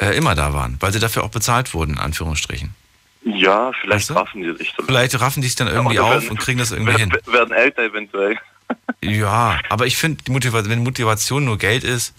äh, 0.02 0.16
immer 0.18 0.36
da 0.36 0.54
waren, 0.54 0.76
weil 0.82 0.92
sie 0.92 1.00
dafür 1.00 1.24
auch 1.24 1.30
bezahlt 1.30 1.74
wurden, 1.74 1.94
in 1.94 2.00
Anführungsstrichen. 2.00 2.74
Ja, 3.24 3.72
vielleicht 3.80 4.10
raffen 4.12 4.42
die 4.42 4.52
sich 4.58 4.74
so. 4.76 4.84
Vielleicht 4.84 5.20
raffen 5.22 5.42
die 5.42 5.48
sich 5.48 5.56
dann 5.56 5.68
irgendwie 5.68 6.00
Oder 6.00 6.08
auf 6.08 6.14
werden- 6.24 6.30
und 6.30 6.40
kriegen 6.40 6.58
das 6.60 6.72
irgendwie 6.72 6.98
hin. 6.98 7.12
werden, 7.12 7.34
werden 7.34 7.52
älter 7.54 7.84
eventuell. 7.84 8.38
Ja, 9.04 9.60
aber 9.70 9.86
ich 9.86 9.98
finde, 9.98 10.24
wenn 10.28 10.80
Motivation 10.84 11.44
nur 11.44 11.58
Geld 11.58 11.84
ist, 11.84 12.14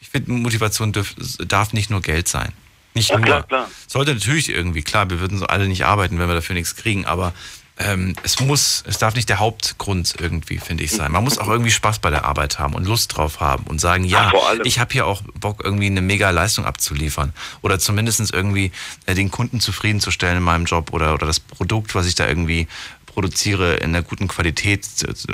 ich 0.00 0.08
finde, 0.08 0.30
Motivation 0.32 0.92
dürf, 0.92 1.14
darf 1.48 1.72
nicht 1.72 1.90
nur 1.90 2.00
Geld 2.00 2.28
sein. 2.28 2.52
Nicht 2.94 3.10
Ja, 3.10 3.16
nur. 3.16 3.24
klar, 3.26 3.42
klar. 3.42 3.70
Sollte 3.88 4.14
natürlich 4.14 4.48
irgendwie, 4.50 4.82
klar, 4.82 5.10
wir 5.10 5.18
würden 5.18 5.38
so 5.38 5.46
alle 5.46 5.66
nicht 5.66 5.84
arbeiten, 5.84 6.18
wenn 6.20 6.28
wir 6.28 6.34
dafür 6.36 6.54
nichts 6.54 6.76
kriegen, 6.76 7.06
aber 7.06 7.32
ähm, 7.78 8.14
es 8.22 8.40
muss, 8.40 8.82
es 8.86 8.98
darf 8.98 9.14
nicht 9.14 9.28
der 9.28 9.38
Hauptgrund 9.38 10.14
irgendwie, 10.18 10.58
finde 10.58 10.82
ich, 10.82 10.92
sein. 10.92 11.12
Man 11.12 11.22
muss 11.24 11.36
auch 11.36 11.48
irgendwie 11.48 11.70
Spaß 11.70 11.98
bei 11.98 12.08
der 12.08 12.24
Arbeit 12.24 12.58
haben 12.58 12.74
und 12.74 12.86
Lust 12.86 13.16
drauf 13.16 13.40
haben 13.40 13.64
und 13.64 13.80
sagen, 13.80 14.04
ja, 14.04 14.32
ich 14.64 14.78
habe 14.78 14.92
hier 14.94 15.06
auch 15.06 15.20
Bock, 15.38 15.60
irgendwie 15.62 15.86
eine 15.86 16.00
mega 16.00 16.30
Leistung 16.30 16.64
abzuliefern. 16.64 17.34
Oder 17.60 17.78
zumindest 17.78 18.32
irgendwie 18.32 18.72
äh, 19.04 19.14
den 19.14 19.30
Kunden 19.30 19.60
zufriedenzustellen 19.60 20.38
in 20.38 20.42
meinem 20.42 20.64
Job 20.64 20.92
oder, 20.92 21.12
oder 21.12 21.26
das 21.26 21.38
Produkt, 21.38 21.94
was 21.94 22.06
ich 22.06 22.14
da 22.14 22.26
irgendwie 22.26 22.66
produziere, 23.04 23.74
in 23.74 23.90
einer 23.90 24.02
guten 24.02 24.28
Qualität 24.28 24.86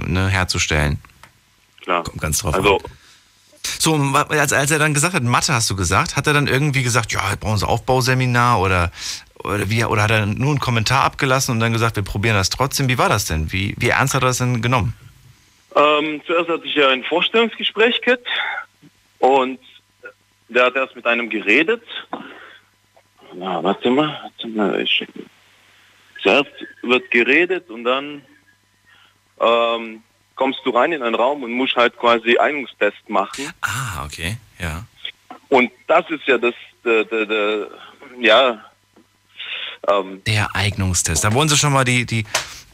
ne, 0.07 0.29
herzustellen. 0.29 0.99
Klar. 1.81 2.03
Kommt 2.03 2.21
ganz 2.21 2.39
drauf 2.39 2.55
Also, 2.55 2.79
an. 2.79 2.91
So, 3.79 3.95
als, 3.95 4.53
als 4.53 4.73
er 4.73 4.81
dann 4.81 4.95
gesagt 4.95 5.15
hat, 5.15 5.23
Mathe 5.23 5.55
hast 5.55 5.71
du 5.71 5.77
gesagt, 5.77 6.17
hat 6.17 6.27
er 6.27 6.33
dann 6.33 6.49
irgendwie 6.49 6.83
gesagt, 6.83 7.13
ja, 7.13 7.31
wir 7.31 7.37
brauchen 7.37 7.59
so 7.59 7.67
ein 7.67 7.71
Aufbauseminar 7.71 8.59
oder, 8.61 8.91
oder 9.45 9.71
wie, 9.71 9.85
oder 9.85 10.03
hat 10.03 10.11
er 10.11 10.27
nur 10.27 10.51
einen 10.51 10.61
Kommentar 10.61 11.05
abgelassen 11.05 11.53
und 11.53 11.61
dann 11.61 11.73
gesagt, 11.73 11.97
wir 11.97 12.03
probieren 12.03 12.37
das 12.37 12.51
trotzdem? 12.51 12.89
Wie 12.89 12.99
war 12.99 13.09
das 13.09 13.25
denn? 13.25 13.53
Wie, 13.53 13.75
wie 13.79 13.89
ernst 13.89 14.15
hat 14.15 14.23
er 14.23 14.27
das 14.27 14.39
denn 14.39 14.63
genommen? 14.63 14.95
ähm, 15.75 16.23
zuerst 16.27 16.49
hatte 16.49 16.67
ich 16.67 16.75
ja 16.75 16.89
ein 16.89 17.05
Vorstellungsgespräch 17.05 18.01
gehabt 18.03 18.27
und 19.19 19.59
der 20.49 20.67
hat 20.67 20.77
erst 20.77 20.97
mit 20.97 21.07
einem 21.07 21.31
geredet. 21.31 21.83
Na, 23.35 23.63
warte 23.63 23.91
mal, 23.91 24.21
warte 24.23 24.49
mal. 24.49 24.81
Ich, 24.81 25.07
zuerst 26.23 26.51
wird 26.83 27.11
geredet 27.11 27.71
und 27.71 27.85
dann 27.85 28.23
ähm, 29.41 30.03
kommst 30.35 30.61
du 30.65 30.71
rein 30.71 30.93
in 30.93 31.03
einen 31.03 31.15
Raum 31.15 31.43
und 31.43 31.53
musst 31.53 31.77
halt 31.77 31.97
quasi 31.97 32.37
Eignungstest 32.37 33.09
machen. 33.09 33.51
Ah, 33.63 34.05
okay, 34.05 34.37
ja. 34.59 34.85
Und 35.49 35.71
das 35.87 36.09
ist 36.11 36.27
ja 36.27 36.39
das, 36.39 36.55
der, 36.85 37.05
der, 37.05 37.27
der 37.27 37.69
ja, 38.21 38.65
ähm, 39.89 40.23
Der 40.27 40.49
Eignungstest. 40.55 41.25
Da 41.25 41.33
wollen 41.35 41.49
sie 41.49 41.57
schon 41.57 41.73
mal 41.73 41.85
die, 41.85 42.05
die 42.07 42.25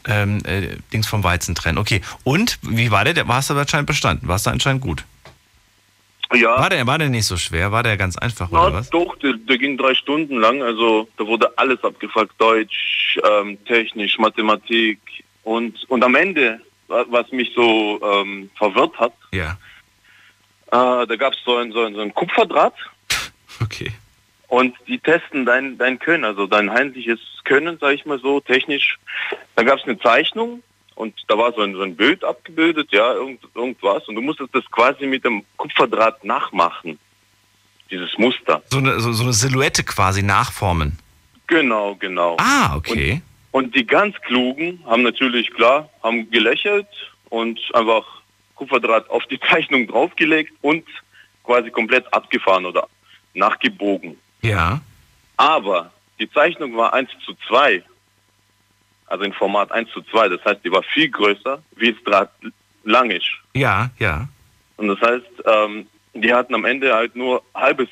ähm, 0.07 0.39
äh, 0.45 0.77
Dings 0.93 1.07
vom 1.07 1.23
Weizen 1.23 1.55
trennen. 1.55 1.77
Okay, 1.77 2.01
und 2.23 2.57
wie 2.61 2.91
war 2.91 3.03
der? 3.03 3.13
Der 3.13 3.27
warst 3.27 3.49
du 3.49 3.55
anscheinend 3.57 3.87
bestanden. 3.87 4.27
Warst 4.27 4.45
du 4.45 4.49
anscheinend 4.51 4.81
gut? 4.81 5.03
Ja. 6.33 6.59
War 6.59 6.69
der, 6.69 6.85
war 6.85 6.99
der 6.99 7.09
nicht 7.09 7.25
so 7.25 7.37
schwer? 7.37 7.71
War 7.71 7.81
der 7.81 7.97
ganz 7.97 8.15
einfach, 8.17 8.51
oder 8.51 8.67
Ja, 8.67 8.73
was? 8.73 8.89
doch, 8.91 9.15
der, 9.17 9.33
der 9.33 9.57
ging 9.57 9.77
drei 9.77 9.95
Stunden 9.95 10.37
lang. 10.37 10.61
Also 10.61 11.09
da 11.17 11.25
wurde 11.25 11.51
alles 11.57 11.83
abgefragt. 11.83 12.31
Deutsch, 12.37 13.17
ähm, 13.27 13.57
Technisch, 13.65 14.17
Mathematik. 14.19 14.99
Und, 15.43 15.83
und 15.89 16.03
am 16.03 16.13
Ende, 16.13 16.61
wa- 16.87 17.05
was 17.09 17.31
mich 17.31 17.51
so 17.55 17.99
ähm, 18.03 18.49
verwirrt 18.57 18.97
hat, 18.99 19.13
Ja. 19.31 19.57
Äh, 20.71 21.07
da 21.07 21.15
gab 21.17 21.33
es 21.33 21.39
so 21.43 21.57
ein, 21.57 21.71
so, 21.71 21.83
ein, 21.83 21.95
so 21.95 22.01
ein 22.01 22.13
Kupferdraht. 22.13 22.75
Okay. 23.61 23.91
Und 24.49 24.75
die 24.87 24.97
testen 24.97 25.45
dein, 25.45 25.77
dein 25.77 25.99
Können, 25.99 26.25
also 26.25 26.47
dein 26.47 26.71
heimliches 26.71 27.19
Können, 27.43 27.77
sag 27.79 27.93
ich 27.93 28.05
mal 28.05 28.19
so, 28.19 28.39
technisch. 28.39 28.97
Da 29.55 29.61
gab 29.63 29.77
es 29.77 29.85
eine 29.85 29.99
Zeichnung 29.99 30.63
und 30.95 31.13
da 31.27 31.37
war 31.37 31.53
so 31.53 31.61
ein, 31.61 31.75
so 31.75 31.81
ein 31.83 31.95
Bild 31.95 32.23
abgebildet, 32.23 32.91
ja, 32.91 33.13
irgend, 33.13 33.41
irgendwas. 33.53 34.07
Und 34.07 34.15
du 34.15 34.21
musstest 34.21 34.53
das 34.55 34.63
quasi 34.71 35.05
mit 35.05 35.23
dem 35.23 35.45
Kupferdraht 35.55 36.23
nachmachen. 36.23 36.97
Dieses 37.91 38.17
Muster. 38.17 38.63
So 38.71 38.79
eine, 38.79 38.99
so, 38.99 39.13
so 39.13 39.23
eine 39.23 39.33
Silhouette 39.33 39.83
quasi 39.83 40.23
nachformen. 40.23 40.97
Genau, 41.45 41.95
genau. 41.95 42.35
Ah, 42.39 42.75
okay. 42.75 43.21
Und, 43.51 43.65
und 43.65 43.75
die 43.75 43.85
ganz 43.85 44.15
Klugen 44.21 44.83
haben 44.85 45.03
natürlich, 45.03 45.51
klar, 45.51 45.89
haben 46.01 46.29
gelächelt 46.31 46.87
und 47.29 47.59
einfach 47.73 48.03
Kupferdraht 48.55 49.09
auf 49.11 49.25
die 49.27 49.39
Zeichnung 49.49 49.87
draufgelegt 49.87 50.53
und 50.61 50.85
quasi 51.43 51.69
komplett 51.69 52.11
abgefahren 52.13 52.65
oder 52.65 52.87
nachgebogen. 53.35 54.17
Ja. 54.41 54.81
Aber 55.37 55.91
die 56.19 56.29
Zeichnung 56.31 56.75
war 56.75 56.93
1 56.93 57.09
zu 57.25 57.33
2. 57.47 57.83
Also 59.07 59.23
in 59.23 59.33
Format 59.33 59.71
1 59.71 59.89
zu 59.91 60.01
2. 60.01 60.29
Das 60.29 60.45
heißt, 60.45 60.63
die 60.63 60.71
war 60.71 60.83
viel 60.83 61.09
größer, 61.09 61.61
wie 61.75 61.89
es 61.89 62.03
Draht 62.03 62.31
lang 62.83 63.09
ist. 63.09 63.29
Ja, 63.53 63.89
ja. 63.99 64.27
Und 64.77 64.87
das 64.87 65.01
heißt, 65.01 65.25
ähm, 65.45 65.87
die 66.13 66.33
hatten 66.33 66.55
am 66.55 66.65
Ende 66.65 66.93
halt 66.93 67.15
nur 67.15 67.43
halbes 67.53 67.89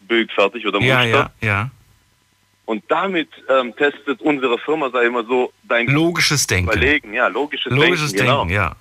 Bild 0.00 0.32
fertig 0.32 0.66
oder 0.66 0.80
Muster. 0.80 1.04
Ja, 1.04 1.04
ja, 1.04 1.30
ja. 1.40 1.70
Und 2.64 2.84
damit 2.88 3.28
ähm, 3.48 3.74
testet 3.76 4.20
unsere 4.20 4.56
Firma, 4.58 4.90
sei 4.90 5.06
immer 5.06 5.24
so, 5.24 5.52
dein 5.64 5.88
Logisches 5.88 6.46
Denken. 6.46 6.70
Überlegen, 6.70 7.12
ja, 7.12 7.26
logisches, 7.26 7.72
Logisches 7.72 8.12
Denken, 8.12 8.26
Denken, 8.26 8.48
genau. 8.48 8.62
ja. 8.62 8.76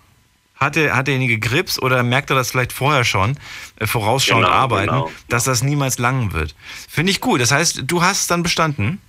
Hat, 0.59 0.75
der, 0.75 0.95
hat 0.95 1.07
derjenige 1.07 1.39
Grips 1.39 1.81
oder 1.81 2.03
merkt 2.03 2.29
er 2.29 2.35
das 2.35 2.51
vielleicht 2.51 2.73
vorher 2.73 3.05
schon, 3.05 3.37
äh, 3.79 3.87
vorausschauend 3.87 4.45
Genau, 4.45 4.55
arbeiten, 4.55 4.87
genau. 4.87 5.11
dass 5.29 5.45
das 5.45 5.63
niemals 5.63 5.99
lang 5.99 6.33
wird? 6.33 6.55
Finde 6.89 7.11
ich 7.11 7.21
gut. 7.21 7.39
Das 7.41 7.51
heißt, 7.51 7.83
du 7.85 8.01
hast 8.01 8.21
es 8.21 8.27
dann 8.27 8.43
bestanden? 8.43 9.01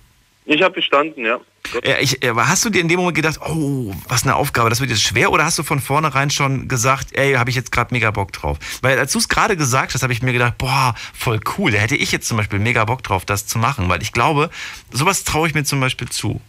Ich 0.45 0.61
habe 0.63 0.73
bestanden, 0.73 1.23
ja. 1.23 1.39
Ja, 1.83 1.99
ich, 1.99 2.27
aber 2.27 2.47
hast 2.47 2.65
du 2.65 2.69
dir 2.69 2.81
in 2.81 2.87
dem 2.87 2.97
Moment 2.97 3.15
gedacht, 3.15 3.39
oh, 3.47 3.93
was 4.07 4.23
eine 4.23 4.35
Aufgabe, 4.35 4.69
das 4.69 4.79
wird 4.81 4.89
jetzt 4.89 5.03
schwer? 5.03 5.31
Oder 5.31 5.45
hast 5.45 5.59
du 5.59 5.63
von 5.63 5.79
vornherein 5.79 6.31
schon 6.31 6.67
gesagt, 6.67 7.15
ey, 7.15 7.33
habe 7.33 7.49
ich 7.51 7.55
jetzt 7.55 7.71
gerade 7.71 7.93
mega 7.93 8.09
Bock 8.09 8.31
drauf? 8.33 8.57
Weil 8.81 8.97
als 8.97 9.11
du 9.11 9.19
es 9.19 9.29
gerade 9.29 9.55
gesagt 9.55 9.93
hast, 9.93 10.01
habe 10.01 10.11
ich 10.11 10.23
mir 10.23 10.33
gedacht, 10.33 10.57
boah, 10.57 10.95
voll 11.13 11.39
cool. 11.57 11.71
Da 11.71 11.77
hätte 11.77 11.95
ich 11.95 12.11
jetzt 12.11 12.27
zum 12.27 12.37
Beispiel 12.37 12.59
mega 12.59 12.83
Bock 12.85 13.03
drauf, 13.03 13.25
das 13.25 13.45
zu 13.45 13.59
machen. 13.59 13.87
Weil 13.89 14.01
ich 14.01 14.11
glaube, 14.11 14.49
sowas 14.91 15.23
traue 15.23 15.47
ich 15.47 15.53
mir 15.53 15.63
zum 15.63 15.79
Beispiel 15.79 16.09
zu. 16.09 16.41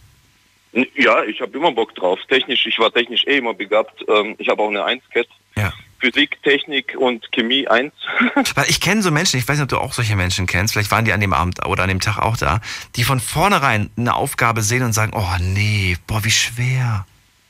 Ja, 0.95 1.23
ich 1.23 1.39
habe 1.41 1.57
immer 1.57 1.71
Bock 1.71 1.93
drauf. 1.95 2.19
Technisch, 2.27 2.65
ich 2.65 2.79
war 2.79 2.91
technisch 2.91 3.25
eh 3.27 3.37
immer 3.37 3.53
begabt. 3.53 4.03
Ähm, 4.07 4.35
ich 4.39 4.49
habe 4.49 4.61
auch 4.61 4.69
eine 4.69 4.83
1-Cat. 4.83 5.27
Ja. 5.55 5.71
Physik, 5.99 6.41
Technik 6.43 6.95
und 6.97 7.31
Chemie 7.31 7.67
1. 7.67 7.93
Weil 8.55 8.69
ich 8.69 8.81
kenne 8.81 9.01
so 9.01 9.11
Menschen, 9.11 9.39
ich 9.39 9.47
weiß 9.47 9.57
nicht, 9.57 9.63
ob 9.63 9.69
du 9.69 9.77
auch 9.77 9.93
solche 9.93 10.17
Menschen 10.17 10.47
kennst, 10.47 10.73
vielleicht 10.73 10.91
waren 10.91 11.05
die 11.05 11.13
an 11.13 11.21
dem 11.21 11.31
Abend 11.31 11.65
oder 11.65 11.83
an 11.83 11.89
dem 11.89 12.01
Tag 12.01 12.17
auch 12.17 12.35
da, 12.35 12.59
die 12.97 13.05
von 13.05 13.21
vornherein 13.21 13.89
eine 13.95 14.13
Aufgabe 14.13 14.63
sehen 14.63 14.83
und 14.83 14.91
sagen, 14.91 15.13
oh 15.15 15.37
nee, 15.39 15.95
boah, 16.05 16.23
wie 16.25 16.31
schwer. 16.31 17.05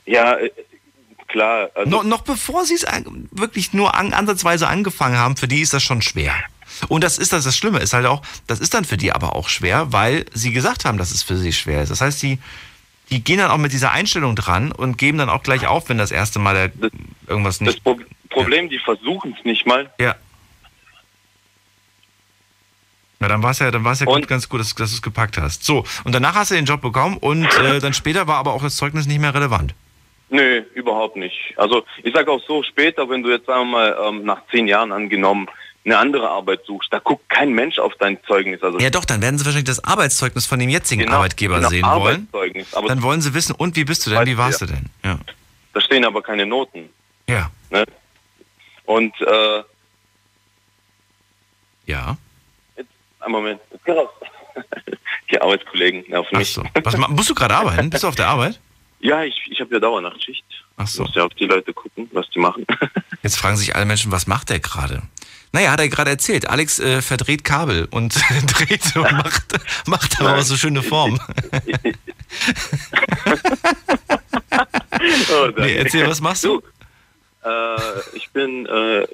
Ja, 0.06 0.36
äh, 0.36 0.52
klar. 1.28 1.72
Also, 1.74 1.90
No, 1.90 2.04
noch 2.04 2.22
bevor 2.22 2.66
sie 2.66 2.76
es 2.76 2.86
wirklich 3.32 3.74
nur 3.74 3.96
an, 3.96 4.14
ansatzweise 4.14 4.68
angefangen 4.68 5.18
haben, 5.18 5.36
für 5.36 5.48
die 5.48 5.62
ist 5.62 5.74
das 5.74 5.82
schon 5.82 6.04
schwer. 6.04 6.36
Und 6.90 7.04
das 7.04 7.18
ist 7.18 7.34
das, 7.34 7.46
das 7.46 7.58
Schlimme 7.58 7.80
ist 7.80 7.94
halt 7.94 8.06
auch, 8.06 8.22
das 8.46 8.60
ist 8.60 8.74
dann 8.74 8.86
für 8.86 8.98
die 8.98 9.12
aber 9.12 9.36
auch 9.36 9.50
schwer, 9.50 9.92
weil 9.92 10.26
sie 10.34 10.52
gesagt 10.52 10.86
haben, 10.86 10.98
dass 10.98 11.12
es 11.12 11.24
für 11.24 11.38
sie 11.38 11.54
schwer 11.54 11.82
ist. 11.82 11.90
Das 11.90 12.02
heißt, 12.02 12.22
die, 12.22 12.40
die 13.14 13.24
gehen 13.24 13.38
dann 13.38 13.52
auch 13.52 13.60
mit 13.60 13.72
dieser 13.74 13.92
Einstellung 13.92 14.36
dran 14.36 14.72
und 14.72 14.98
geben 14.98 15.20
dann 15.20 15.30
auch 15.30 15.44
gleich 15.44 15.68
auf, 15.68 15.88
wenn 15.88 16.00
das 16.00 16.12
erste 16.12 16.40
Mal 16.40 16.56
der, 16.56 16.90
irgendwas 17.28 17.60
das 17.60 17.68
nicht. 17.68 17.84
Pro 17.84 18.00
Problem, 18.30 18.68
die 18.68 18.80
versuchen 18.80 19.36
es 19.38 19.46
nicht 19.46 19.68
mal. 19.68 19.94
Ja. 20.00 20.16
Na, 23.20 23.28
dann 23.28 23.44
war 23.44 23.52
es 23.52 23.60
ja, 23.60 23.70
dann 23.70 23.84
war's 23.84 24.00
ja 24.00 24.08
Und- 24.08 24.22
gut, 24.22 24.28
ganz 24.28 24.50
gut, 24.50 24.60
dass, 24.60 24.74
dass 24.74 24.90
du 24.90 24.96
es 24.96 25.02
gepackt 25.04 25.38
hast. 25.38 25.64
So, 25.64 25.86
und 26.04 26.16
danach 26.16 26.34
hast 26.34 26.50
du 26.50 26.56
den 26.56 26.66
Job 26.66 26.82
bekommen 26.82 27.18
und 27.18 27.46
äh, 27.60 27.80
dann 27.80 27.94
später 27.94 28.26
war 28.26 28.38
aber 28.38 28.54
auch 28.54 28.64
das 28.64 28.76
Zeugnis 28.76 29.06
nicht 29.06 29.20
mehr 29.22 29.36
relevant. 29.36 29.76
Nö, 30.30 30.64
überhaupt 30.74 31.16
nicht. 31.16 31.54
Also 31.58 31.86
ich 32.02 32.12
sage 32.16 32.32
auch 32.32 32.42
so, 32.48 32.64
später, 32.64 33.08
wenn 33.08 33.22
du 33.22 33.30
jetzt 33.30 33.46
sagen 33.46 33.70
wir 33.70 33.78
mal 33.78 33.98
ähm, 34.10 34.24
nach 34.26 34.42
zehn 34.50 34.68
Jahren 34.68 34.92
angenommen 34.92 35.48
eine 35.86 35.98
andere 35.98 36.30
Arbeit 36.30 36.62
suchst, 36.66 36.92
da 36.94 37.00
guckt 37.00 37.28
kein 37.30 37.52
Mensch 37.52 37.78
auf 37.80 37.94
dein 38.00 38.18
Zeugnis. 38.26 38.64
Also 38.64 38.80
Ja 38.80 38.90
doch, 38.90 39.04
dann 39.06 39.22
werden 39.22 39.38
sie 39.38 39.46
wahrscheinlich 39.46 39.66
das 39.68 39.84
Arbeitszeugnis 39.84 40.46
von 40.46 40.60
dem 40.60 40.70
jetzigen 40.70 41.02
Genau, 41.04 41.18
Arbeitgeber 41.18 41.58
genau, 41.58 41.70
sehen 41.70 41.86
wollen. 41.86 42.28
Dann 42.88 43.02
wollen 43.02 43.22
sie 43.22 43.34
wissen, 43.34 43.54
und 43.56 43.76
wie 43.76 43.84
bist 43.84 44.06
du 44.06 44.10
denn, 44.10 44.26
wie 44.26 44.38
warst 44.38 44.62
ja. 44.62 44.68
du 44.68 44.74
denn? 44.74 44.86
Ja. 45.04 45.20
da 45.74 45.82
stehen 45.82 46.06
aber 46.06 46.22
keine 46.22 46.46
Noten. 46.46 46.90
Ja. 47.28 47.52
Ne? 47.70 47.84
Und 48.86 49.14
äh, 49.22 49.64
Ja. 51.86 52.18
einen 53.20 53.32
Moment, 53.32 53.62
jetzt 53.72 53.86
geh 53.86 53.92
raus. 53.92 54.10
Die 55.32 55.42
Arbeitskollegen 55.42 56.04
nerven 56.10 56.38
mich. 56.38 56.54
so. 56.54 56.64
Was, 56.84 56.98
musst 56.98 57.30
du 57.30 57.34
gerade 57.34 57.56
arbeiten? 57.56 57.90
Bist 57.90 58.04
du 58.04 58.08
auf 58.08 58.16
der 58.16 58.28
Arbeit? 58.28 58.60
Ja, 59.00 59.24
ich, 59.24 59.36
ich 59.50 59.60
habe 59.60 59.74
ja 59.74 59.80
Dauernachtschicht. 59.80 60.46
Ach 60.78 60.88
so. 60.88 61.04
Muss 61.04 61.16
ja 61.16 61.24
auf 61.26 61.34
die 61.34 61.46
Leute 61.46 61.74
gucken, 61.74 62.10
was 62.14 62.30
die 62.30 62.40
machen. 62.40 62.66
Jetzt 63.24 63.38
fragen 63.38 63.58
sich 63.58 63.76
alle 63.76 63.86
Menschen, 63.86 64.12
was 64.12 64.28
macht 64.28 64.50
der 64.50 64.60
gerade? 64.60 65.02
Naja, 65.54 65.72
hat 65.72 65.80
er 65.80 65.88
gerade 65.88 66.10
erzählt. 66.10 66.50
Alex 66.50 66.80
äh, 66.80 67.02
verdreht 67.02 67.44
Kabel 67.44 67.88
und 67.92 68.16
dreht 68.58 68.96
und 68.96 69.12
macht, 69.14 69.44
macht 69.88 70.20
aber 70.20 70.42
so 70.42 70.58
schöne 70.58 70.84
Formen. 70.84 71.20
Oh, 75.32 75.50
nee, 75.58 75.76
erzähl, 75.76 76.08
was 76.08 76.22
machst 76.22 76.44
du? 76.46 76.62
Äh, 77.44 78.00
ich 78.14 78.30
bin 78.30 78.66
äh, 78.66 79.06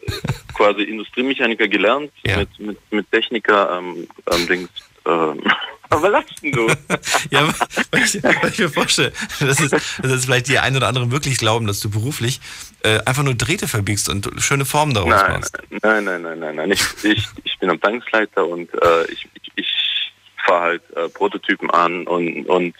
quasi 0.54 0.84
Industriemechaniker 0.84 1.68
gelernt, 1.68 2.12
mit, 2.24 2.60
mit, 2.60 2.92
mit 2.92 3.12
Techniker, 3.12 3.78
ähm, 3.78 4.08
ähm, 4.32 4.48
Dings, 4.48 4.70
ähm, 5.06 5.42
aber 5.90 6.12
was 6.14 6.26
denn 6.42 6.52
du? 6.52 6.68
Ja, 7.32 7.48
weil 7.92 8.04
ich, 8.04 8.24
weil 8.24 8.50
ich 8.52 8.60
mir 8.60 8.70
vorstelle, 8.70 9.12
dass 9.40 9.60
es, 9.60 9.70
dass 9.72 10.12
es 10.12 10.26
vielleicht 10.26 10.48
die 10.48 10.60
ein 10.60 10.76
oder 10.76 10.88
andere 10.88 11.12
wirklich 11.12 11.38
glauben, 11.38 11.68
dass 11.68 11.80
du 11.80 11.90
beruflich 11.90 12.40
äh, 12.84 13.00
einfach 13.06 13.24
nur 13.24 13.36
Drähte 13.36 13.68
verbiegst 13.68 14.10
und 14.10 14.30
schöne 14.38 14.66
Formen 14.66 14.94
daraus 14.94 15.10
Nein, 15.10 15.32
machst. 15.32 15.58
nein, 15.82 16.04
nein, 16.04 16.22
nein, 16.22 16.40
nein, 16.40 16.56
nein. 16.56 16.72
Ich, 16.72 16.84
ich, 17.04 17.28
ich 17.44 17.60
bin 17.60 17.70
Abteilungsleiter 17.70 18.48
und 18.48 18.74
äh, 18.74 19.12
ich, 19.12 19.28
ich, 19.42 19.52
ich 19.56 20.14
fahre 20.46 20.62
halt 20.62 20.82
äh, 20.96 21.10
Prototypen 21.10 21.70
an 21.72 22.08
und, 22.08 22.46
und 22.46 22.76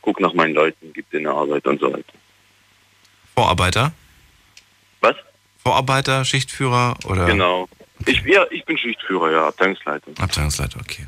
gucke 0.00 0.22
nach 0.22 0.34
meinen 0.34 0.54
Leuten, 0.54 0.92
gebe 0.92 1.08
denen 1.12 1.26
Arbeit 1.26 1.66
und 1.66 1.80
so 1.80 1.92
weiter. 1.92 2.12
Vorarbeiter? 3.34 3.92
Was? 5.00 5.16
Vorarbeiter, 5.62 6.24
Schichtführer 6.24 6.96
oder? 7.06 7.26
Genau. 7.26 7.68
Ich, 8.06 8.22
ja, 8.24 8.44
ich 8.50 8.64
bin 8.64 8.76
Schichtführer, 8.76 9.32
ja, 9.32 9.48
Abteilungsleiter. 9.48 10.10
Abteilungsleiter, 10.18 10.78
okay. 10.80 11.06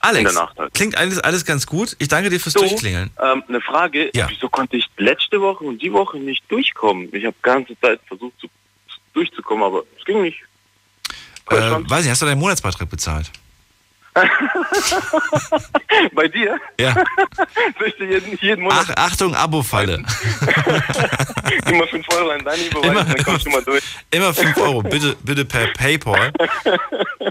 Alex, 0.00 0.34
halt. 0.36 0.74
klingt 0.74 0.96
alles, 0.96 1.18
alles 1.18 1.44
ganz 1.44 1.66
gut. 1.66 1.94
Ich 1.98 2.08
danke 2.08 2.30
dir 2.30 2.40
fürs 2.40 2.54
So, 2.54 2.60
Durchklingeln. 2.60 3.10
Ähm, 3.22 3.42
eine 3.48 3.60
Frage, 3.60 4.10
Ja. 4.14 4.28
wieso 4.30 4.48
konnte 4.48 4.76
ich 4.78 4.86
letzte 4.96 5.40
Woche 5.40 5.64
und 5.64 5.80
die 5.80 5.92
Woche 5.92 6.18
nicht 6.18 6.42
durchkommen? 6.50 7.08
Ich 7.14 7.24
habe 7.24 7.36
ganze 7.42 7.78
Zeit 7.80 8.00
versucht 8.08 8.32
zu, 8.40 8.48
durchzukommen, 9.12 9.62
aber 9.62 9.82
es 9.98 10.04
ging 10.04 10.22
nicht. 10.22 10.40
Äh, 11.50 11.54
weiß 11.56 12.02
nicht, 12.02 12.10
hast 12.10 12.22
du 12.22 12.26
deinen 12.26 12.38
Monatsbeitrag 12.38 12.88
bezahlt? 12.88 13.30
Bei 16.14 16.28
dir? 16.28 16.58
Ja. 16.80 16.94
Dir 17.98 18.06
jeden, 18.06 18.38
jeden 18.40 18.62
Monat 18.62 18.86
Ach, 18.88 18.94
Achtung, 18.96 19.34
Abo-Falle. 19.34 19.94
immer 21.70 21.86
5 21.86 22.06
Euro 22.16 22.30
an 22.30 22.44
deine 22.44 22.62
überweisen, 22.64 23.14
dann 23.14 23.24
kommst 23.24 23.46
du 23.46 23.50
mal 23.50 23.62
durch. 23.62 23.82
Immer 24.10 24.34
5 24.34 24.56
Euro, 24.58 24.82
bitte, 24.82 25.16
bitte 25.22 25.44
per 25.44 25.68
PayPal 25.68 26.32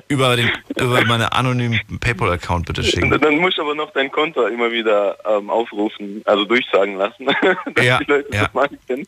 über, 0.08 0.36
den, 0.36 0.50
über 0.78 1.04
meine 1.06 1.32
anonymen 1.34 1.80
PayPal-Account 2.00 2.68
bitte 2.68 2.84
schicken. 2.84 3.10
Dann 3.20 3.38
musst 3.38 3.58
du 3.58 3.64
aber 3.64 3.76
noch 3.76 3.92
dein 3.92 4.12
Konto 4.12 4.46
immer 4.48 4.72
wieder 4.72 5.18
ähm, 5.26 5.50
aufrufen, 5.50 6.22
also 6.26 6.46
durchsagen 6.46 6.96
lassen, 6.96 7.26
dass 7.26 7.86
Ja, 7.86 7.98
die 8.00 8.06
Leute 8.06 8.34
ja. 8.34 8.44
das 8.44 8.54
machen 8.54 8.78
können. 8.88 9.08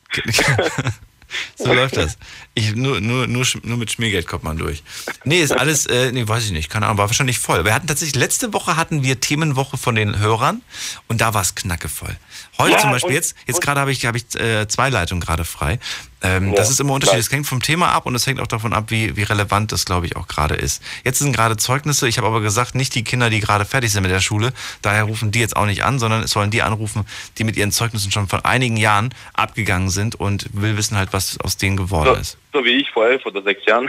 So 1.56 1.74
läuft 1.74 1.98
das. 1.98 2.18
Ich, 2.53 2.76
nur, 2.76 2.99
nur, 3.02 3.28
nur, 3.28 3.45
nur 3.64 3.78
mit 3.78 3.91
Schmiergeld 3.91 4.28
kommt 4.28 4.44
man 4.44 4.58
durch. 4.58 4.84
Nee, 5.24 5.41
ist 5.41 5.52
alles, 5.52 5.86
äh, 5.86 6.12
nee, 6.12 6.28
weiß 6.28 6.45
ich 6.45 6.52
nicht, 6.52 6.70
keine 6.70 6.86
Ahnung, 6.86 6.98
war 6.98 7.08
wahrscheinlich 7.08 7.40
voll. 7.40 7.66
Wir 7.66 7.74
hatten 7.74 7.88
tatsächlich, 7.88 8.16
letzte 8.16 8.53
Woche 8.53 8.76
hatten 8.76 9.03
wir 9.03 9.20
Themenwoche 9.20 9.78
von 9.78 9.95
den 9.95 10.20
Hörern 10.20 10.62
und 11.08 11.22
da 11.22 11.34
war 11.34 11.41
es 11.41 11.56
knackevoll. 11.56 12.16
Heute 12.62 12.72
Ja, 12.74 12.78
zum 12.80 12.92
Beispiel, 12.92 13.10
und- 13.10 13.16
jetzt, 13.16 13.36
jetzt 13.48 13.62
gerade 13.62 13.80
habe 13.80 13.92
ich, 13.92 14.06
habe 14.06 14.18
ich 14.18 14.36
äh, 14.40 14.68
zwei 14.68 14.90
Leitungen 14.90 15.22
gerade 15.22 15.44
frei. 15.46 15.80
Ähm, 16.24 16.50
Ja, 16.50 16.56
das 16.56 16.70
ist 16.70 16.80
immer 16.80 16.94
unterschiedlich. 16.94 17.26
Es 17.26 17.32
hängt 17.32 17.48
vom 17.48 17.62
Thema 17.62 17.90
ab 17.92 18.06
und 18.06 18.14
es 18.14 18.28
hängt 18.28 18.40
auch 18.40 18.48
davon 18.48 18.74
ab, 18.74 18.86
wie, 18.92 19.16
wie 19.18 19.24
relevant 19.24 19.72
das, 19.72 19.86
glaube 19.86 20.06
ich, 20.06 20.16
auch 20.16 20.28
gerade 20.28 20.54
ist. 20.56 20.82
Jetzt 21.04 21.20
sind 21.20 21.34
gerade 21.36 21.58
Zeugnisse. 21.58 22.08
Ich 22.08 22.18
habe 22.18 22.28
aber 22.28 22.42
gesagt, 22.42 22.76
nicht 22.76 22.94
die 22.94 23.04
Kinder, 23.04 23.30
die 23.30 23.40
gerade 23.40 23.66
fertig 23.66 23.92
sind 23.92 24.04
mit 24.04 24.12
der 24.12 24.20
Schule. 24.20 24.54
Daher 24.84 25.04
rufen 25.04 25.32
die 25.32 25.40
jetzt 25.40 25.56
auch 25.56 25.66
nicht 25.66 25.84
an, 25.84 25.98
sondern 25.98 26.22
es 26.24 26.32
sollen 26.32 26.52
die 26.52 26.62
anrufen, 26.62 27.06
die 27.40 27.44
mit 27.44 27.58
ihren 27.58 27.72
Zeugnissen 27.72 28.12
schon 28.12 28.28
vor 28.28 28.46
einigen 28.46 28.78
Jahren 28.78 29.14
abgegangen 29.34 29.90
sind 29.90 30.16
und 30.16 30.48
will 30.54 30.78
wissen 30.78 30.96
halt, 30.98 31.12
was 31.12 31.40
aus 31.42 31.58
denen 31.58 31.76
geworden 31.78 32.20
ist. 32.22 32.38
So 32.54 32.64
wie 32.64 32.82
ich 32.82 32.92
vor 32.92 33.08
elf 33.08 33.26
oder 33.26 33.42
sechs 33.42 33.66
Jahren. 33.66 33.88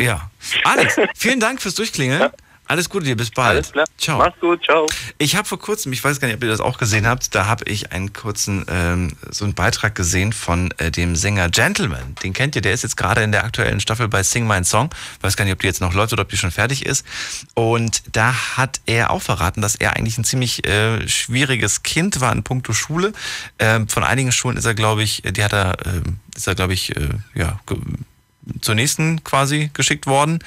Ja. 0.00 0.30
Alex, 0.64 0.96
vielen 1.16 1.40
Dank 1.40 1.60
fürs 1.60 1.74
Durchklingeln. 1.74 2.30
Alles 2.68 2.90
Gute 2.90 3.06
dir, 3.06 3.16
bis 3.16 3.30
bald. 3.30 3.56
Alles 3.56 3.72
klar. 3.72 3.86
Ciao. 3.96 4.18
Mach's 4.18 4.38
gut, 4.40 4.62
ciao. 4.62 4.86
Ich 5.16 5.36
habe 5.36 5.48
vor 5.48 5.58
kurzem, 5.58 5.90
ich 5.94 6.04
weiß 6.04 6.20
gar 6.20 6.28
nicht, 6.28 6.36
ob 6.36 6.42
ihr 6.42 6.50
das 6.50 6.60
auch 6.60 6.76
gesehen 6.76 7.06
habt, 7.06 7.34
da 7.34 7.46
habe 7.46 7.64
ich 7.64 7.92
einen 7.92 8.12
kurzen, 8.12 8.66
ähm, 8.68 9.12
so 9.30 9.46
einen 9.46 9.54
Beitrag 9.54 9.94
gesehen 9.94 10.34
von 10.34 10.70
äh, 10.76 10.90
dem 10.90 11.16
Sänger 11.16 11.48
Gentleman. 11.48 12.14
Den 12.22 12.34
kennt 12.34 12.56
ihr, 12.56 12.62
der 12.62 12.74
ist 12.74 12.82
jetzt 12.82 12.98
gerade 12.98 13.22
in 13.22 13.32
der 13.32 13.44
aktuellen 13.44 13.80
Staffel 13.80 14.06
bei 14.08 14.22
Sing 14.22 14.46
My 14.46 14.62
Song. 14.64 14.90
Weiß 15.22 15.38
gar 15.38 15.46
nicht, 15.46 15.54
ob 15.54 15.60
die 15.60 15.66
jetzt 15.66 15.80
noch 15.80 15.94
läuft 15.94 16.12
oder 16.12 16.22
ob 16.22 16.28
die 16.28 16.36
schon 16.36 16.50
fertig 16.50 16.84
ist. 16.84 17.06
Und 17.54 18.02
da 18.12 18.34
hat 18.58 18.82
er 18.84 19.12
auch 19.12 19.22
verraten, 19.22 19.62
dass 19.62 19.74
er 19.74 19.96
eigentlich 19.96 20.18
ein 20.18 20.24
ziemlich 20.24 20.66
äh, 20.66 21.08
schwieriges 21.08 21.82
Kind 21.82 22.20
war 22.20 22.32
in 22.32 22.42
puncto 22.42 22.74
Schule. 22.74 23.14
Ähm, 23.58 23.88
von 23.88 24.04
einigen 24.04 24.30
Schulen 24.30 24.58
ist 24.58 24.66
er, 24.66 24.74
glaube 24.74 25.02
ich, 25.02 25.22
die 25.22 25.42
hat 25.42 25.54
er, 25.54 25.78
äh, 25.86 26.02
ist 26.36 26.46
er, 26.46 26.54
glaube 26.54 26.74
ich, 26.74 26.94
äh, 26.94 27.08
ja, 27.34 27.60
zur 28.60 28.74
nächsten 28.74 29.24
quasi 29.24 29.70
geschickt 29.72 30.06
worden 30.06 30.40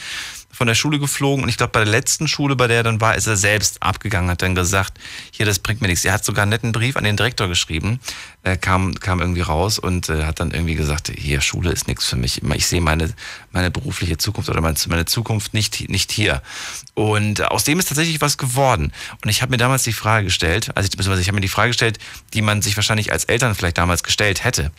von 0.51 0.67
der 0.67 0.75
Schule 0.75 0.99
geflogen 0.99 1.43
und 1.43 1.49
ich 1.49 1.57
glaube 1.57 1.71
bei 1.71 1.83
der 1.83 1.91
letzten 1.91 2.27
Schule, 2.27 2.55
bei 2.55 2.67
der 2.67 2.77
er 2.77 2.83
dann 2.83 3.01
war, 3.01 3.15
ist 3.15 3.27
er 3.27 3.37
selbst 3.37 3.81
abgegangen, 3.81 4.29
hat 4.29 4.41
dann 4.41 4.55
gesagt, 4.55 4.99
hier, 5.31 5.45
das 5.45 5.59
bringt 5.59 5.81
mir 5.81 5.87
nichts. 5.87 6.05
Er 6.05 6.13
hat 6.13 6.25
sogar 6.25 6.43
einen 6.43 6.51
netten 6.51 6.71
Brief 6.71 6.97
an 6.97 7.03
den 7.03 7.17
Direktor 7.17 7.47
geschrieben, 7.47 7.99
äh, 8.43 8.57
kam, 8.57 8.93
kam 8.95 9.19
irgendwie 9.19 9.41
raus 9.41 9.79
und 9.79 10.09
äh, 10.09 10.25
hat 10.25 10.39
dann 10.39 10.51
irgendwie 10.51 10.75
gesagt, 10.75 11.11
hier, 11.15 11.41
Schule 11.41 11.71
ist 11.71 11.87
nichts 11.87 12.05
für 12.05 12.15
mich. 12.15 12.41
Ich 12.43 12.67
sehe 12.67 12.81
meine, 12.81 13.13
meine 13.51 13.71
berufliche 13.71 14.17
Zukunft 14.17 14.49
oder 14.49 14.61
meine, 14.61 14.77
meine 14.87 15.05
Zukunft 15.05 15.53
nicht, 15.53 15.89
nicht 15.89 16.11
hier. 16.11 16.41
Und 16.93 17.41
aus 17.49 17.63
dem 17.63 17.79
ist 17.79 17.87
tatsächlich 17.87 18.21
was 18.21 18.37
geworden. 18.37 18.91
Und 19.23 19.29
ich 19.29 19.41
habe 19.41 19.51
mir 19.51 19.57
damals 19.57 19.83
die 19.83 19.93
Frage 19.93 20.25
gestellt, 20.25 20.71
also 20.75 20.89
ich, 20.91 20.99
ich 20.99 21.27
habe 21.27 21.35
mir 21.35 21.41
die 21.41 21.47
Frage 21.47 21.69
gestellt, 21.69 21.99
die 22.33 22.41
man 22.41 22.61
sich 22.61 22.75
wahrscheinlich 22.75 23.11
als 23.11 23.25
Eltern 23.25 23.55
vielleicht 23.55 23.77
damals 23.77 24.03
gestellt 24.03 24.43
hätte. 24.43 24.71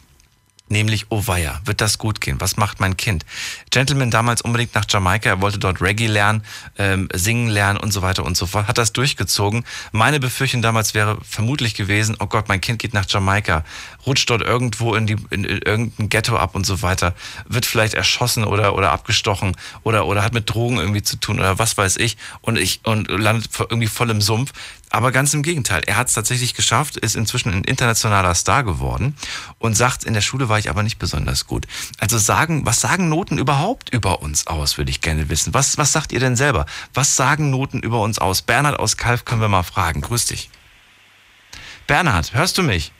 Nämlich, 0.69 1.07
oh 1.11 1.27
weia, 1.27 1.61
wird 1.65 1.81
das 1.83 1.99
gut 1.99 2.21
gehen? 2.21 2.41
Was 2.41 2.57
macht 2.57 2.81
mein 2.81 2.97
Kind? 2.97 3.27
Gentleman 3.71 4.11
damals 4.11 4.41
unbedingt 4.41 4.75
nach 4.75 4.87
Jamaika, 4.89 5.29
er 5.29 5.41
wollte 5.43 5.59
dort 5.59 5.83
Reggae 5.83 6.07
lernen, 6.07 6.43
ähm, 6.79 7.09
singen 7.13 7.49
lernen 7.49 7.79
und 7.79 7.93
so 7.93 8.01
weiter 8.01 8.25
und 8.25 8.37
so 8.37 8.47
fort, 8.47 8.69
hat 8.69 8.79
das 8.79 8.93
durchgezogen. 8.93 9.65
Meine 9.91 10.19
Befürchtung 10.19 10.63
damals 10.63 10.95
wäre 10.95 11.19
vermutlich 11.29 11.75
gewesen, 11.75 12.17
oh 12.21 12.27
Gott, 12.27 12.49
mein 12.49 12.61
Kind 12.61 12.79
geht 12.79 12.95
nach 12.95 13.05
Jamaika, 13.07 13.65
rutscht 14.07 14.29
dort 14.31 14.43
irgendwo 14.43 14.95
in, 14.95 15.07
die, 15.07 15.16
in, 15.31 15.45
in 15.45 15.62
irgendein 15.62 16.09
Ghetto 16.09 16.37
ab 16.37 16.55
und 16.55 16.66
so 16.66 16.83
weiter, 16.83 17.15
wird 17.47 17.66
vielleicht 17.66 17.95
erschossen 17.95 18.45
oder, 18.45 18.74
oder 18.74 18.93
abgestochen 18.93 19.57
oder, 19.83 20.07
oder 20.07 20.23
hat 20.23 20.35
mit 20.35 20.53
Drogen 20.53 20.79
irgendwie 20.79 21.03
zu 21.03 21.16
tun 21.16 21.39
oder 21.39 21.59
was 21.59 21.77
weiß 21.77 21.97
ich 21.97 22.16
und 22.41 22.59
ich 22.59 22.81
und 22.85 23.09
landet 23.09 23.51
irgendwie 23.59 23.89
voll 23.89 24.11
im 24.11 24.20
Sumpf. 24.20 24.53
Aber 24.91 25.11
ganz 25.11 25.33
im 25.33 25.43
Gegenteil, 25.43 25.83
er 25.87 25.97
hat 25.97 26.09
es 26.09 26.15
tatsächlich 26.15 26.53
geschafft, 26.53 26.99
ist 26.99 27.16
inzwischen 27.16 27.51
ein 27.51 27.65
internationaler 27.65 28.35
Star 28.35 28.62
geworden 28.62 29.16
und 29.59 29.74
sagt, 29.74 30.05
in 30.05 30.12
der 30.12 30.20
Schule 30.20 30.51
war 30.51 30.59
ich 30.59 30.69
aber 30.69 30.83
nicht 30.83 30.99
besonders 30.99 31.47
gut. 31.47 31.66
Also 31.99 32.19
sagen, 32.19 32.66
was 32.66 32.81
sagen 32.81 33.09
Noten 33.09 33.39
überhaupt 33.39 33.89
über 33.89 34.20
uns 34.20 34.47
aus, 34.47 34.77
würde 34.77 34.91
ich 34.91 35.01
gerne 35.01 35.31
wissen. 35.31 35.55
Was, 35.55 35.79
was 35.79 35.93
sagt 35.93 36.12
ihr 36.12 36.20
denn 36.20 36.37
selber? 36.37 36.66
Was 36.93 37.16
sagen 37.16 37.49
Noten 37.49 37.81
über 37.81 38.01
uns 38.01 38.19
aus? 38.19 38.43
Bernhard 38.43 38.79
aus 38.79 38.99
Kalf 38.99 39.24
können 39.24 39.41
wir 39.41 39.49
mal 39.49 39.62
fragen. 39.62 40.03
Grüß 40.03 40.27
dich. 40.27 40.51
Bernhard, 41.87 42.35
hörst 42.35 42.59
du 42.59 42.62
mich? 42.62 42.93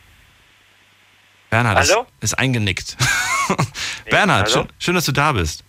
Bernhard 1.53 1.77
Hallo? 1.87 2.07
Ist, 2.20 2.33
ist 2.33 2.39
eingenickt. 2.39 2.97
Bernhard, 4.11 4.47
hallo? 4.51 4.62
schön, 4.65 4.69
schön, 4.79 4.95
dass 4.95 5.05
du 5.05 5.12
da 5.12 5.33
bist. 5.33 5.62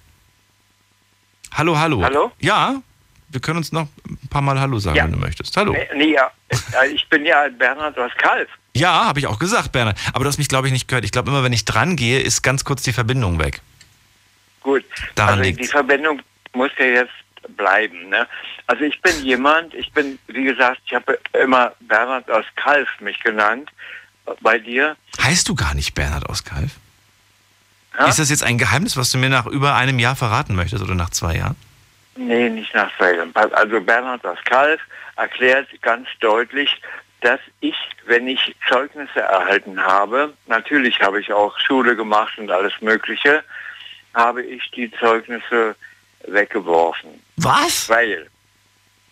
Hallo, 1.51 1.77
hallo. 1.77 2.01
Hallo? 2.01 2.31
Ja, 2.39 2.81
wir 3.27 3.41
können 3.41 3.57
uns 3.57 3.73
noch 3.73 3.89
ein 4.07 4.17
paar 4.29 4.41
Mal 4.41 4.57
Hallo 4.61 4.79
sagen, 4.79 4.95
Ja. 4.95 5.03
wenn 5.03 5.11
du 5.11 5.17
möchtest. 5.17 5.57
Hallo. 5.57 5.73
Nee, 5.73 5.87
nee, 5.95 6.13
ja. 6.13 6.31
Äh, 6.81 6.87
Ich 6.93 7.05
bin 7.09 7.25
ja 7.25 7.49
Bernhard 7.49 7.99
aus 7.99 8.11
Kalf. 8.17 8.47
Ja, 8.73 9.03
habe 9.03 9.19
ich 9.19 9.27
auch 9.27 9.37
gesagt, 9.39 9.73
Bernhard. 9.73 9.97
Aber 10.13 10.23
du 10.23 10.29
hast 10.29 10.37
mich, 10.37 10.47
glaube 10.47 10.67
ich, 10.67 10.73
nicht 10.73 10.87
gehört. 10.87 11.03
Ich 11.03 11.11
glaube, 11.11 11.29
immer 11.29 11.43
wenn 11.43 11.51
ich 11.51 11.65
dran 11.65 11.97
gehe, 11.97 12.21
ist 12.21 12.43
ganz 12.43 12.63
kurz 12.63 12.81
die 12.83 12.93
Verbindung 12.93 13.37
weg. 13.39 13.59
Gut. 14.61 14.85
Daran 15.15 15.39
also 15.39 15.43
liegt's. 15.43 15.63
die 15.63 15.67
Verbindung 15.67 16.21
muss 16.53 16.71
ja 16.79 16.85
jetzt 16.85 17.11
bleiben. 17.57 18.07
Ne? 18.07 18.25
Also 18.67 18.85
ich 18.85 19.01
bin 19.01 19.21
jemand, 19.25 19.73
ich 19.73 19.91
bin, 19.91 20.17
wie 20.27 20.45
gesagt, 20.45 20.79
ich 20.85 20.93
habe 20.95 21.19
immer 21.33 21.73
Bernhard 21.81 22.31
aus 22.31 22.45
Kalf 22.55 22.87
mich 23.01 23.19
genannt. 23.19 23.69
Bei 24.41 24.57
dir. 24.57 24.95
Heißt 25.21 25.47
du 25.49 25.55
gar 25.55 25.73
nicht 25.73 25.93
Bernhard 25.95 26.29
aus 26.29 26.43
Kalf? 26.43 26.71
Ja? 27.97 28.07
Ist 28.07 28.19
das 28.19 28.29
jetzt 28.29 28.43
ein 28.43 28.57
Geheimnis, 28.57 28.97
was 28.97 29.11
du 29.11 29.17
mir 29.17 29.29
nach 29.29 29.45
über 29.45 29.75
einem 29.75 29.99
Jahr 29.99 30.15
verraten 30.15 30.55
möchtest 30.55 30.83
oder 30.83 30.95
nach 30.95 31.09
zwei 31.11 31.35
Jahren? 31.37 31.55
Nee, 32.15 32.49
nicht 32.49 32.73
nach 32.73 32.89
zwei 32.97 33.15
Jahren. 33.15 33.35
Also 33.35 33.81
Bernhard 33.81 34.25
aus 34.25 34.37
Kalf 34.45 34.81
erklärt 35.15 35.67
ganz 35.81 36.07
deutlich, 36.19 36.81
dass 37.21 37.39
ich, 37.61 37.75
wenn 38.05 38.27
ich 38.27 38.55
Zeugnisse 38.67 39.19
erhalten 39.19 39.79
habe, 39.81 40.33
natürlich 40.47 40.99
habe 41.01 41.21
ich 41.21 41.31
auch 41.31 41.57
Schule 41.59 41.95
gemacht 41.95 42.37
und 42.37 42.51
alles 42.51 42.73
Mögliche, 42.81 43.43
habe 44.13 44.43
ich 44.43 44.69
die 44.71 44.91
Zeugnisse 44.99 45.75
weggeworfen. 46.27 47.09
Was? 47.37 47.89
Weil, 47.89 48.27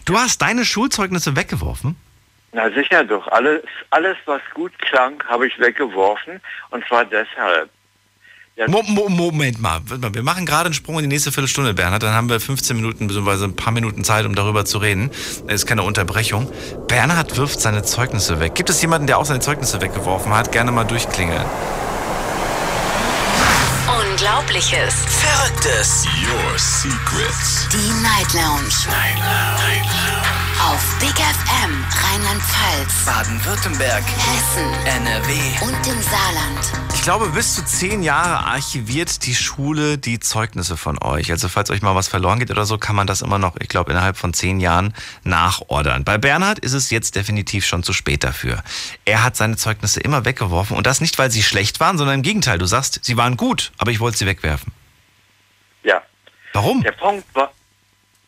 Du 0.06 0.18
hast 0.18 0.42
deine 0.42 0.66
Schulzeugnisse 0.66 1.36
weggeworfen? 1.36 1.96
Na 2.54 2.70
sicher 2.72 3.04
doch, 3.04 3.28
alles, 3.28 3.62
alles 3.92 4.18
was 4.26 4.42
gut 4.54 4.78
klang, 4.80 5.24
habe 5.28 5.48
ich 5.48 5.58
weggeworfen 5.60 6.42
und 6.72 6.86
zwar 6.88 7.06
deshalb. 7.06 7.70
Ja, 8.58 8.68
Mo 8.68 8.84
Mo 8.84 9.08
Moment 9.08 9.62
mal. 9.62 9.80
Wir 9.86 10.24
machen 10.24 10.46
gerade 10.46 10.66
einen 10.66 10.74
Sprung 10.74 10.98
in 10.98 11.04
die 11.04 11.08
nächste 11.08 11.32
Viertelstunde, 11.32 11.74
Bernhard. 11.74 12.04
Dann 12.04 12.14
haben 12.14 12.30
wir 12.30 12.40
15 12.40 12.76
Minuten 12.76 13.08
bzw. 13.08 13.46
ein 13.46 13.56
paar 13.56 13.72
Minuten 13.72 14.04
Zeit, 14.04 14.26
um 14.26 14.36
darüber 14.36 14.66
zu 14.66 14.78
reden. 14.80 15.10
Das 15.46 15.56
ist 15.56 15.68
keine 15.68 15.84
Unterbrechung. 15.84 16.52
Bernhard 16.88 17.38
wirft 17.38 17.62
seine 17.62 17.84
Zeugnisse 17.84 18.42
weg. 18.42 18.54
Gibt 18.54 18.70
es 18.70 18.82
jemanden, 18.82 19.08
der 19.08 19.20
auch 19.20 19.26
seine 19.26 19.40
Zeugnisse 19.40 19.82
weggeworfen 19.82 20.36
hat? 20.36 20.52
Gerne 20.52 20.74
mal 20.74 20.84
durchklingeln. 20.84 21.46
Unglaubliches. 23.88 25.06
Verrücktes. 25.06 26.06
Your 26.22 26.60
secrets. 26.60 27.70
Die 27.72 28.04
Night 28.04 28.34
Lounge. 28.34 28.74
Night 28.90 29.18
Lounge. 29.18 30.41
Auf 30.64 31.00
Big 31.00 31.10
FM 31.10 31.86
Rheinland-Pfalz, 32.04 33.06
Baden-Württemberg. 33.06 34.04
Hessen 34.04 34.74
NRW. 34.86 35.34
und 35.64 35.88
im 35.88 36.02
Saarland. 36.02 36.72
Ich 36.94 37.02
glaube, 37.02 37.28
bis 37.30 37.56
zu 37.56 37.66
zehn 37.66 38.04
Jahre 38.04 38.46
archiviert 38.46 39.26
die 39.26 39.34
Schule 39.34 39.98
die 39.98 40.20
Zeugnisse 40.20 40.78
von 40.78 41.02
euch. 41.02 41.32
Also 41.32 41.50
falls 41.50 41.72
euch 41.72 41.82
mal 41.82 41.96
was 41.96 42.08
verloren 42.08 42.38
geht 42.40 42.52
oder 42.52 42.66
so, 42.66 42.78
kann 42.78 42.96
man 42.96 43.08
das 43.08 43.22
immer 43.24 43.40
noch, 43.40 43.56
ich 43.60 43.70
glaube, 43.70 43.92
innerhalb 43.92 44.18
von 44.18 44.34
zehn 44.34 44.60
Jahren 44.60 44.94
nachordern. 45.24 46.04
Bei 46.04 46.18
Bernhard 46.20 46.60
ist 46.60 46.74
es 46.74 46.92
jetzt 46.92 47.16
definitiv 47.16 47.66
schon 47.66 47.82
zu 47.82 47.92
spät 47.94 48.24
dafür. 48.24 48.64
Er 49.06 49.24
hat 49.24 49.36
seine 49.36 49.56
Zeugnisse 49.58 50.00
immer 50.00 50.26
weggeworfen 50.26 50.78
und 50.78 50.86
das 50.86 51.02
nicht, 51.02 51.18
weil 51.18 51.32
sie 51.32 51.42
schlecht 51.42 51.80
waren, 51.80 51.98
sondern 51.98 52.16
im 52.16 52.22
Gegenteil. 52.24 52.60
Du 52.60 52.66
sagst, 52.68 53.00
sie 53.04 53.18
waren 53.18 53.36
gut, 53.36 53.72
aber 53.80 53.90
ich 53.92 54.00
wollte 54.00 54.18
sie 54.18 54.26
wegwerfen. 54.28 54.72
ja. 55.84 56.02
Warum? 56.54 56.82
Der 56.84 56.92
Punkt 56.92 57.26
war, 57.34 57.52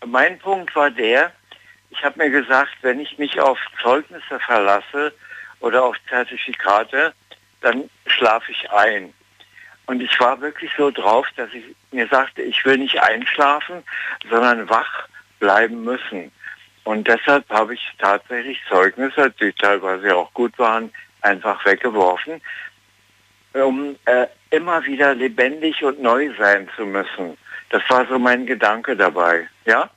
mein 0.07 0.39
Punkt 0.39 0.73
war 0.77 0.89
der, 0.89 1.31
ich 1.93 2.03
habe 2.03 2.23
mir 2.23 2.29
gesagt, 2.31 2.71
wenn 2.81 2.99
ich 2.99 3.17
mich 3.19 3.39
auf 3.39 3.59
Zeugnisse 3.81 4.39
verlasse 4.39 5.13
oder 5.59 5.83
auf 5.83 5.95
Zertifikate, 6.09 7.13
dann 7.61 7.89
schlafe 8.07 8.51
ich 8.51 8.71
ein. 8.71 9.13
Und 9.85 10.01
ich 10.01 10.19
war 10.19 10.41
wirklich 10.41 10.71
so 10.75 10.89
drauf, 10.89 11.27
dass 11.35 11.49
ich 11.53 11.63
mir 11.91 12.07
sagte, 12.07 12.41
ich 12.41 12.65
will 12.65 12.77
nicht 12.77 12.99
einschlafen, 12.99 13.83
sondern 14.29 14.69
wach 14.69 15.07
bleiben 15.39 15.83
müssen. 15.83 16.31
Und 16.83 17.07
deshalb 17.07 17.47
habe 17.49 17.75
ich 17.75 17.81
tatsächlich 17.99 18.59
Zeugnisse, 18.67 19.31
die 19.39 19.53
teilweise 19.53 20.15
auch 20.15 20.33
gut 20.33 20.57
waren, 20.57 20.91
einfach 21.21 21.63
weggeworfen, 21.65 22.41
um 23.53 23.95
äh, 24.05 24.27
immer 24.49 24.83
wieder 24.85 25.13
lebendig 25.13 25.83
und 25.83 26.01
neu 26.01 26.31
sein 26.37 26.67
zu 26.75 26.85
müssen. 26.85 27.37
Das 27.69 27.83
war 27.89 28.05
so 28.07 28.17
mein 28.17 28.45
Gedanke 28.45 28.95
dabei. 28.95 29.47
Ja? 29.65 29.89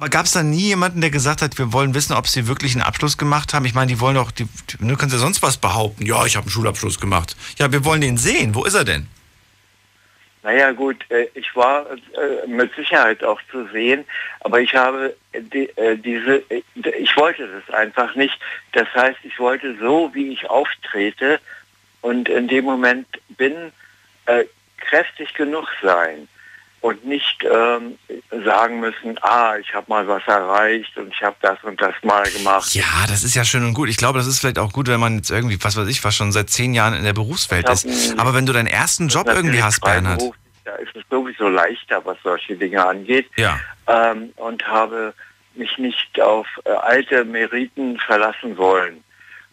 Aber 0.00 0.08
gab 0.08 0.24
es 0.24 0.32
da 0.32 0.42
nie 0.42 0.68
jemanden, 0.68 1.02
der 1.02 1.10
gesagt 1.10 1.42
hat, 1.42 1.58
wir 1.58 1.74
wollen 1.74 1.94
wissen, 1.94 2.14
ob 2.14 2.26
sie 2.26 2.48
wirklich 2.48 2.72
einen 2.72 2.80
Abschluss 2.80 3.18
gemacht 3.18 3.52
haben? 3.52 3.66
Ich 3.66 3.74
meine, 3.74 3.88
die 3.88 4.00
wollen 4.00 4.14
doch, 4.14 4.30
die, 4.30 4.46
die 4.70 4.82
ne, 4.82 4.96
können 4.96 5.10
sie 5.10 5.18
sonst 5.18 5.42
was 5.42 5.58
behaupten. 5.58 6.06
Ja, 6.06 6.24
ich 6.24 6.36
habe 6.36 6.44
einen 6.44 6.50
Schulabschluss 6.50 6.98
gemacht. 6.98 7.36
Ja, 7.58 7.70
wir 7.70 7.84
wollen 7.84 8.00
den 8.00 8.16
sehen. 8.16 8.54
Wo 8.54 8.64
ist 8.64 8.72
er 8.72 8.84
denn? 8.84 9.08
Naja 10.42 10.72
gut, 10.72 11.04
äh, 11.10 11.26
ich 11.34 11.54
war 11.54 11.84
äh, 11.90 12.46
mit 12.46 12.74
Sicherheit 12.76 13.22
auch 13.22 13.42
zu 13.50 13.68
sehen, 13.74 14.06
aber 14.40 14.62
ich 14.62 14.74
habe 14.74 15.14
äh, 15.34 15.96
diese, 15.98 16.44
ich 16.98 17.14
wollte 17.18 17.46
das 17.46 17.74
einfach 17.74 18.14
nicht. 18.14 18.38
Das 18.72 18.88
heißt, 18.94 19.18
ich 19.24 19.38
wollte 19.38 19.76
so, 19.78 20.08
wie 20.14 20.32
ich 20.32 20.48
auftrete 20.48 21.40
und 22.00 22.26
in 22.30 22.48
dem 22.48 22.64
Moment 22.64 23.06
bin, 23.36 23.70
kräftig 24.78 25.34
genug 25.34 25.66
sein 25.82 26.26
und 26.80 27.04
nicht 27.04 27.44
ähm, 27.44 27.98
sagen 28.44 28.80
müssen, 28.80 29.18
ah, 29.22 29.56
ich 29.58 29.74
habe 29.74 29.86
mal 29.88 30.08
was 30.08 30.22
erreicht 30.26 30.96
und 30.96 31.12
ich 31.12 31.22
habe 31.22 31.36
das 31.42 31.58
und 31.62 31.80
das 31.80 31.94
mal 32.02 32.22
gemacht. 32.30 32.74
Ja, 32.74 33.06
das 33.06 33.22
ist 33.22 33.34
ja 33.34 33.44
schön 33.44 33.64
und 33.64 33.74
gut. 33.74 33.88
Ich 33.88 33.98
glaube, 33.98 34.18
das 34.18 34.26
ist 34.26 34.40
vielleicht 34.40 34.58
auch 34.58 34.72
gut, 34.72 34.88
wenn 34.88 35.00
man 35.00 35.16
jetzt 35.16 35.30
irgendwie, 35.30 35.58
was 35.62 35.76
weiß 35.76 35.88
ich, 35.88 36.02
was 36.04 36.14
schon 36.14 36.32
seit 36.32 36.48
zehn 36.48 36.72
Jahren 36.72 36.94
in 36.94 37.04
der 37.04 37.12
Berufswelt 37.12 37.68
ist. 37.68 38.18
Aber 38.18 38.34
wenn 38.34 38.46
du 38.46 38.52
deinen 38.52 38.66
ersten 38.66 39.08
Job 39.08 39.26
irgendwie 39.26 39.62
hast, 39.62 39.80
Bernhard. 39.80 40.20
freiberuflich, 40.20 40.42
Da 40.64 40.74
ist 40.76 40.96
es 40.96 41.02
sowieso 41.10 41.48
leichter, 41.48 42.04
was 42.04 42.16
solche 42.22 42.56
Dinge 42.56 42.84
angeht. 42.84 43.28
Ja. 43.36 43.60
ähm, 43.86 44.32
und 44.36 44.66
habe 44.66 45.12
mich 45.54 45.76
nicht 45.78 46.20
auf 46.20 46.46
äh, 46.64 46.70
alte 46.70 47.24
Meriten 47.24 47.98
verlassen 47.98 48.56
wollen 48.56 49.04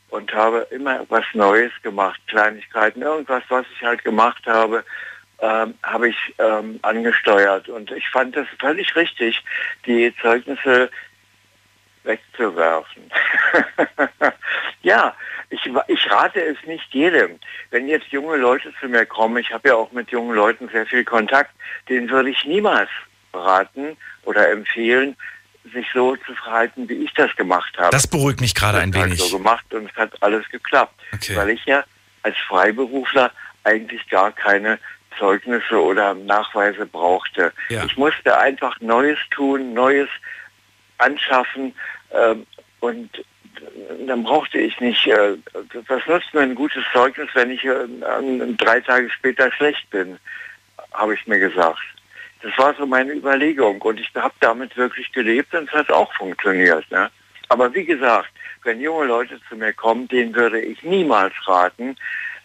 und 0.10 0.34
habe 0.34 0.68
immer 0.72 1.06
was 1.10 1.26
Neues 1.34 1.72
gemacht, 1.84 2.20
Kleinigkeiten, 2.28 3.02
irgendwas, 3.02 3.44
was 3.49 3.66
ich 3.76 3.84
halt 3.84 4.04
gemacht 4.04 4.45
habe, 4.45 4.84
ähm, 5.39 5.76
habe 5.84 6.09
ich 6.09 6.18
ähm, 6.39 6.80
angesteuert. 6.81 7.69
Und 7.69 7.91
ich 7.91 8.07
fand 8.09 8.35
das 8.35 8.47
völlig 8.59 8.95
richtig, 8.95 9.43
die 9.85 10.14
Zeugnisse 10.22 10.89
wegzuwerfen. 12.03 13.11
ja, 14.81 15.15
ich, 15.49 15.69
ich 15.88 16.11
rate 16.11 16.41
es 16.41 16.57
nicht 16.65 16.93
jedem. 16.93 17.39
Wenn 17.69 17.88
jetzt 17.88 18.07
junge 18.07 18.38
Leute 18.38 18.73
zu 18.80 18.88
mir 18.88 19.05
kommen, 19.05 19.38
ich 19.38 19.51
habe 19.51 19.69
ja 19.69 19.76
auch 19.76 19.91
mit 19.91 20.09
jungen 20.11 20.35
Leuten 20.35 20.69
sehr 20.69 20.85
viel 20.85 21.03
Kontakt, 21.03 21.51
denen 21.89 22.09
würde 22.09 22.30
ich 22.30 22.45
niemals 22.45 22.89
raten 23.34 23.97
oder 24.23 24.49
empfehlen, 24.49 25.15
sich 25.73 25.85
so 25.93 26.15
zu 26.15 26.34
verhalten, 26.34 26.88
wie 26.88 27.03
ich 27.03 27.14
das 27.14 27.35
gemacht 27.35 27.77
habe. 27.77 27.89
Das 27.91 28.07
beruhigt 28.07 28.39
mich 28.39 28.55
gerade 28.55 28.80
ein 28.80 28.89
Ich 28.89 28.95
habe 28.95 29.07
wenig. 29.07 29.19
so 29.22 29.38
gemacht 29.38 29.65
und 29.73 29.89
es 29.91 29.95
hat 29.97 30.11
alles 30.23 30.47
geklappt, 30.49 30.93
Okay. 31.14 31.35
weil 31.35 31.49
ich 31.49 31.65
ja 31.65 31.84
als 32.23 32.38
Freiberufler 32.47 33.31
eigentlich 33.65 34.07
gar 34.09 34.31
keine 34.31 34.80
Zeugnisse 35.18 35.81
oder 35.81 36.14
Nachweise 36.14 36.85
brauchte. 36.85 37.53
Ja. 37.69 37.84
Ich 37.85 37.98
musste 37.98 38.38
einfach 38.38 38.80
Neues 38.80 39.18
tun, 39.31 39.73
Neues 39.73 40.10
anschaffen 40.98 41.73
ähm, 42.11 42.45
und 42.80 43.10
dann 44.06 44.23
brauchte 44.23 44.57
ich 44.60 44.80
nicht, 44.80 45.07
äh, 45.07 45.35
was 45.88 46.06
nutzt 46.07 46.34
mir 46.34 46.41
ein 46.41 46.56
gutes 46.56 46.84
Zeugnis, 46.94 47.30
wenn 47.34 47.52
ich 47.52 47.64
äh, 47.65 47.69
äh, 47.69 48.53
drei 48.57 48.80
Tage 48.81 49.10
später 49.10 49.52
schlecht 49.52 49.89
bin, 49.89 50.19
habe 50.94 51.15
ich 51.15 51.26
mir 51.27 51.39
gesagt. 51.39 51.81
Das 52.41 52.56
war 52.57 52.76
so 52.76 52.85
meine 52.85 53.14
Überlegung 53.14 53.81
und 53.81 53.99
ich 53.99 54.10
habe 54.15 54.34
damit 54.41 54.77
wirklich 54.77 55.11
gelebt 55.11 55.53
und 55.56 55.68
es 55.69 55.73
hat 55.73 55.91
auch 55.91 56.14
funktioniert. 56.14 56.89
Ne? 56.91 57.10
Aber 57.49 57.73
wie 57.73 57.85
gesagt, 57.85 58.30
wenn 58.64 58.80
junge 58.80 59.06
Leute 59.06 59.39
zu 59.49 59.56
mir 59.56 59.73
kommen, 59.73 60.07
denen 60.07 60.35
würde 60.35 60.60
ich 60.60 60.84
niemals 60.84 61.34
raten, 61.48 61.95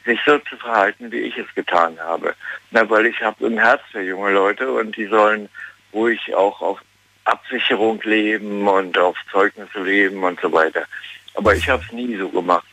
sich 0.04 0.18
so 0.26 0.38
zu 0.38 0.56
verhalten, 0.56 1.10
wie 1.12 1.18
ich 1.20 1.36
es 1.36 1.52
getan 1.54 1.98
habe. 2.00 2.34
Na, 2.70 2.88
weil 2.90 3.06
ich 3.06 3.20
habe 3.22 3.46
ein 3.46 3.58
Herz 3.58 3.80
für 3.90 4.02
junge 4.02 4.32
Leute 4.32 4.70
und 4.72 4.96
die 4.96 5.06
sollen 5.06 5.48
ruhig 5.92 6.34
auch 6.34 6.60
auf 6.60 6.80
Absicherung 7.24 8.00
leben 8.02 8.66
und 8.66 8.98
auf 8.98 9.16
Zeugnisse 9.30 9.80
leben 9.82 10.22
und 10.24 10.40
so 10.40 10.50
weiter. 10.52 10.84
Aber 11.34 11.54
ich 11.54 11.68
habe 11.68 11.82
es 11.86 11.92
nie 11.92 12.16
so 12.16 12.28
gemacht. 12.28 12.66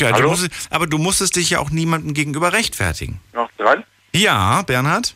Ja, 0.00 0.08
du 0.10 0.14
Hallo? 0.16 0.30
musstest, 0.30 0.72
aber 0.72 0.86
du 0.88 0.98
musstest 0.98 1.36
dich 1.36 1.50
ja 1.50 1.60
auch 1.60 1.70
niemandem 1.70 2.14
gegenüber 2.14 2.52
rechtfertigen. 2.52 3.20
Noch 3.32 3.50
dran? 3.52 3.84
Ja, 4.12 4.62
Bernhard? 4.62 5.14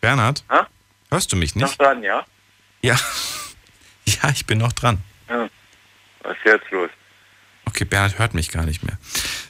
Bernhard? 0.00 0.42
Ha? 0.48 0.66
Hörst 1.10 1.30
du 1.32 1.36
mich 1.36 1.54
Noch 1.54 1.68
nicht? 1.68 1.80
dran, 1.80 2.02
ja? 2.02 2.24
Ja. 2.82 2.96
Ja, 4.22 4.30
ich 4.30 4.46
bin 4.46 4.56
noch 4.56 4.72
dran. 4.72 5.02
ja. 5.28 5.50
Was 6.22 6.34
ist 6.38 6.44
jetzt 6.46 6.70
los? 6.70 6.88
Okay, 7.68 7.84
Bernhard 7.84 8.18
hört 8.18 8.32
mich 8.32 8.50
gar 8.50 8.64
nicht 8.64 8.82
mehr. 8.82 8.96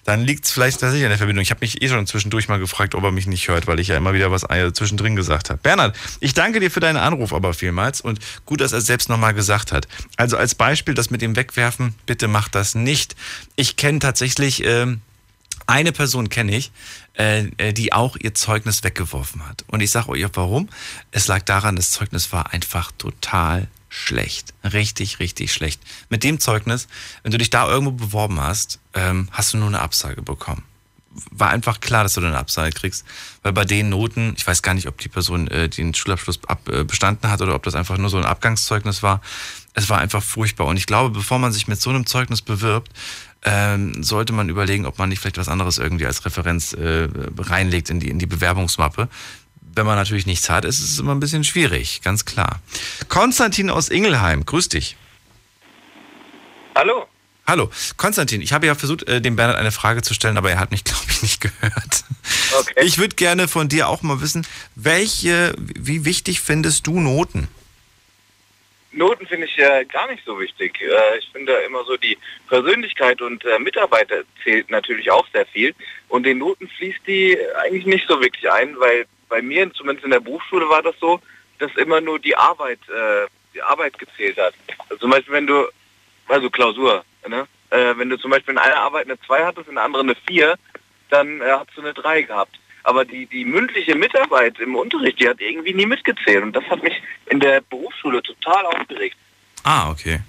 Dann 0.05 0.25
liegt 0.25 0.45
es 0.45 0.51
vielleicht 0.51 0.81
tatsächlich 0.81 1.05
an 1.05 1.11
der 1.11 1.19
Verbindung. 1.19 1.41
Ich 1.41 1.51
habe 1.51 1.61
mich 1.61 1.81
eh 1.81 1.89
schon 1.89 2.05
zwischendurch 2.05 2.49
mal 2.49 2.59
gefragt, 2.59 2.97
ob 2.97 3.05
er 3.05 3.13
mich 3.13 3.29
nicht 3.29 3.47
hört, 3.47 3.69
weil 3.69 3.79
ich 3.79 3.87
ja 3.87 3.97
immer 3.97 4.13
wieder 4.13 4.33
was 4.33 4.43
äh, 4.43 4.73
zwischendrin 4.73 5.15
gesagt 5.15 5.51
habe. 5.51 5.61
Bernhard, 5.63 5.97
ich 6.19 6.35
danke 6.35 6.59
dir 6.59 6.69
für 6.69 6.81
deinen 6.81 6.97
Anruf 6.97 7.33
aber 7.33 7.55
vielmals 7.55 8.01
und 8.01 8.19
gut, 8.45 8.61
dass 8.61 8.73
er 8.73 8.79
es 8.79 8.87
selbst 8.87 9.09
nochmal 9.09 9.35
gesagt 9.35 9.71
hat. 9.71 9.87
Also 10.17 10.37
als 10.37 10.57
Beispiel, 10.57 10.95
das 10.95 11.11
mit 11.11 11.23
dem 11.23 11.37
Wegwerfen, 11.37 11.95
bitte 12.07 12.27
macht 12.27 12.57
das 12.57 12.75
nicht. 12.75 13.15
Ich 13.55 13.77
kenne 13.77 14.01
tatsächlich, 14.01 14.65
ähm, 14.65 15.01
eine 15.69 15.93
Person 15.93 16.29
kenne 16.29 16.57
ich, 16.57 16.73
äh, 17.17 17.45
äh, 17.59 17.73
die 17.73 17.93
auch 17.93 18.17
ihr 18.17 18.35
Zeugnis 18.35 18.83
weggeworfen 18.83 19.47
hat. 19.49 19.65
Und 19.69 19.81
ich 19.81 19.93
sage 19.93 20.09
euch 20.09 20.27
warum. 20.35 20.69
Es 21.13 21.29
lag 21.29 21.43
daran, 21.43 21.77
das 21.77 21.93
Zeugnis 21.93 22.33
war 22.33 22.53
einfach 22.53 22.91
total 22.99 23.69
schlecht. 23.89 24.55
Richtig, 24.65 25.19
richtig 25.19 25.53
schlecht. 25.53 25.81
Mit 26.09 26.25
dem 26.25 26.41
Zeugnis, 26.41 26.89
wenn 27.23 27.33
du 27.33 27.39
dich 27.39 27.51
da 27.51 27.69
irgendwo 27.69 27.93
beworben 27.93 28.41
hast, 28.41 28.79
ähm, 28.95 29.29
hast 29.33 29.53
du 29.53 29.59
nur 29.59 29.69
eine 29.69 29.81
Absage 29.81 30.23
bekommen. 30.23 30.65
War 31.31 31.51
einfach 31.51 31.81
klar, 31.81 32.05
dass 32.05 32.15
du 32.15 32.21
eine 32.21 32.39
Absage 32.39 32.71
kriegst, 32.71 33.05
weil 33.43 33.53
bei 33.53 33.65
den 33.65 33.89
Noten, 33.89 34.35
ich 34.37 34.47
weiß 34.47 34.63
gar 34.63 34.75
nicht, 34.75 34.87
ob 34.87 34.99
die 34.99 35.09
Person 35.09 35.49
äh, 35.49 35.69
den 35.69 35.95
Schulabschluss 35.95 36.39
ab, 36.47 36.69
äh, 36.69 36.85
bestanden 36.85 37.31
hat 37.31 37.41
oder 37.41 37.55
ob 37.55 37.63
das 37.63 37.75
einfach 37.75 37.99
nur 37.99 38.11
so 38.11 38.19
ein 38.19 38.25
Abgangszeugnis 38.25 39.03
war. 39.03 39.21
Es 39.75 39.89
war 39.89 39.99
einfach 39.99 40.23
furchtbar. 40.23 40.67
Und 40.67 40.77
ich 40.77 40.87
glaube, 40.87 41.11
bevor 41.11 41.39
man 41.39 41.53
sich 41.53 41.67
mit 41.67 41.81
so 41.81 41.91
einem 41.91 42.07
Zeugnis 42.07 42.43
bewirbt, 42.43 42.93
ähm, 43.45 44.03
sollte 44.03 44.33
man 44.33 44.49
überlegen, 44.49 44.87
ob 44.87 44.99
man 44.99 45.09
nicht 45.09 45.21
vielleicht 45.21 45.39
was 45.39 45.49
anderes 45.49 45.79
irgendwie 45.79 46.07
als 46.07 46.25
Referenz 46.25 46.73
äh, 46.73 47.09
reinlegt 47.39 47.91
in 47.91 48.01
die, 48.01 48.09
in 48.09 48.19
die 48.19 48.27
Bewerbungsmappe. 48.27 49.09
Wenn 49.79 49.87
man 49.87 49.95
natürlich 49.95 50.27
nichts 50.27 50.51
hat, 50.51 50.65
ist 50.65 50.81
es 50.81 50.99
immer 50.99 51.15
ein 51.15 51.21
bisschen 51.21 51.45
schwierig, 51.45 52.01
ganz 52.03 52.25
klar. 52.25 52.59
Konstantin 53.09 53.71
aus 53.71 53.91
Ingelheim, 53.91 54.45
grüß 54.45 54.69
dich. 54.71 54.97
Hallo. 56.75 57.07
Hallo, 57.47 57.71
Konstantin, 57.97 58.43
ich 58.43 58.53
habe 58.53 58.67
ja 58.67 58.75
versucht, 58.75 59.09
äh, 59.09 59.21
dem 59.21 59.37
Bernhard 59.37 59.57
eine 59.57 59.71
Frage 59.71 60.03
zu 60.03 60.15
stellen, 60.15 60.37
aber 60.37 60.51
er 60.51 60.59
hat 60.59 60.73
mich, 60.73 60.83
glaube 60.85 61.05
ich, 61.09 61.23
nicht 61.23 61.41
gehört. 61.41 62.03
Okay. 62.59 62.85
Ich 62.85 62.99
würde 62.99 63.15
gerne 63.15 63.47
von 63.47 63.69
dir 63.69 63.89
auch 63.89 64.03
mal 64.03 64.21
wissen, 64.21 64.45
welche, 64.75 65.55
wie 65.57 66.05
wichtig 66.05 66.41
findest 66.41 66.89
du 66.89 66.99
Noten? 66.99 67.47
Noten 68.91 69.29
finde 69.29 69.47
ich 69.47 69.57
äh, 69.59 69.85
gar 69.85 70.11
nicht 70.11 70.25
so 70.27 70.41
wichtig. 70.41 70.81
Äh, 70.81 71.19
ich 71.21 71.29
finde 71.31 71.53
immer 71.69 71.85
so 71.85 71.97
die 71.97 72.19
Persönlichkeit 72.49 73.23
und 73.23 73.45
äh, 73.45 73.61
Mitarbeiter 73.61 74.25
zählt 74.43 74.71
natürlich 74.71 75.09
auch 75.13 75.27
sehr 75.33 75.47
viel. 75.47 75.73
Und 76.09 76.25
den 76.25 76.39
Noten 76.39 76.69
fließt 76.69 77.07
die 77.07 77.39
eigentlich 77.63 77.87
nicht 77.87 78.09
so 78.09 78.21
wirklich 78.21 78.51
ein, 78.51 78.77
weil 78.81 79.07
bei 79.29 79.43
mir, 79.43 79.73
zumindest 79.73 80.05
in 80.05 80.11
der 80.11 80.21
Berufsschule, 80.21 80.69
war 80.69 80.83
das 80.83 80.95
so, 81.01 81.21
dass 81.59 81.75
immer 81.77 82.01
nur 82.01 82.19
die 82.19 82.37
Arbeit, 82.37 82.81
äh, 82.89 83.27
die 83.55 83.63
Arbeit 83.63 83.99
gezählt 83.99 84.39
hat. 84.39 84.55
Also 84.89 84.97
zum 84.97 85.11
Beispiel, 85.11 85.35
wenn 85.35 85.47
du, 85.47 85.67
also 86.29 86.51
Klausur, 86.51 87.05
ne? 87.27 87.47
Äh, 87.71 87.95
wenn 87.99 88.09
du 88.09 88.17
zum 88.17 88.31
Beispiel 88.31 88.53
in 88.53 88.59
einer 88.59 88.77
Arbeit 88.77 89.07
eine 89.07 89.21
2 89.21 89.45
hattest, 89.45 89.69
in 89.69 89.75
der 89.75 89.85
anderen 89.85 90.09
eine 90.09 90.17
4, 90.27 90.57
dann 91.11 91.41
äh, 91.41 91.51
hast 91.51 91.69
du 91.77 91.83
eine 91.83 91.93
3 91.93 92.23
gehabt. 92.23 92.59
Aber 92.83 93.05
die, 93.05 93.27
die 93.27 93.45
mündliche 93.45 93.95
Mitarbeit 93.95 94.59
im 94.61 94.75
Unterricht, 94.75 95.21
die 95.21 95.29
hat 95.29 95.41
irgendwie 95.41 95.75
nie 95.75 95.85
mitgezählt. 95.85 96.43
Und 96.43 96.57
das 96.57 96.65
hat 96.65 96.83
mich 96.83 96.95
in 97.27 97.41
der 97.41 97.61
Berufsschule 97.61 98.23
total 98.23 98.65
aufgeregt. 98.67 99.17
Ah, 99.65 99.91
okay. 99.91 100.21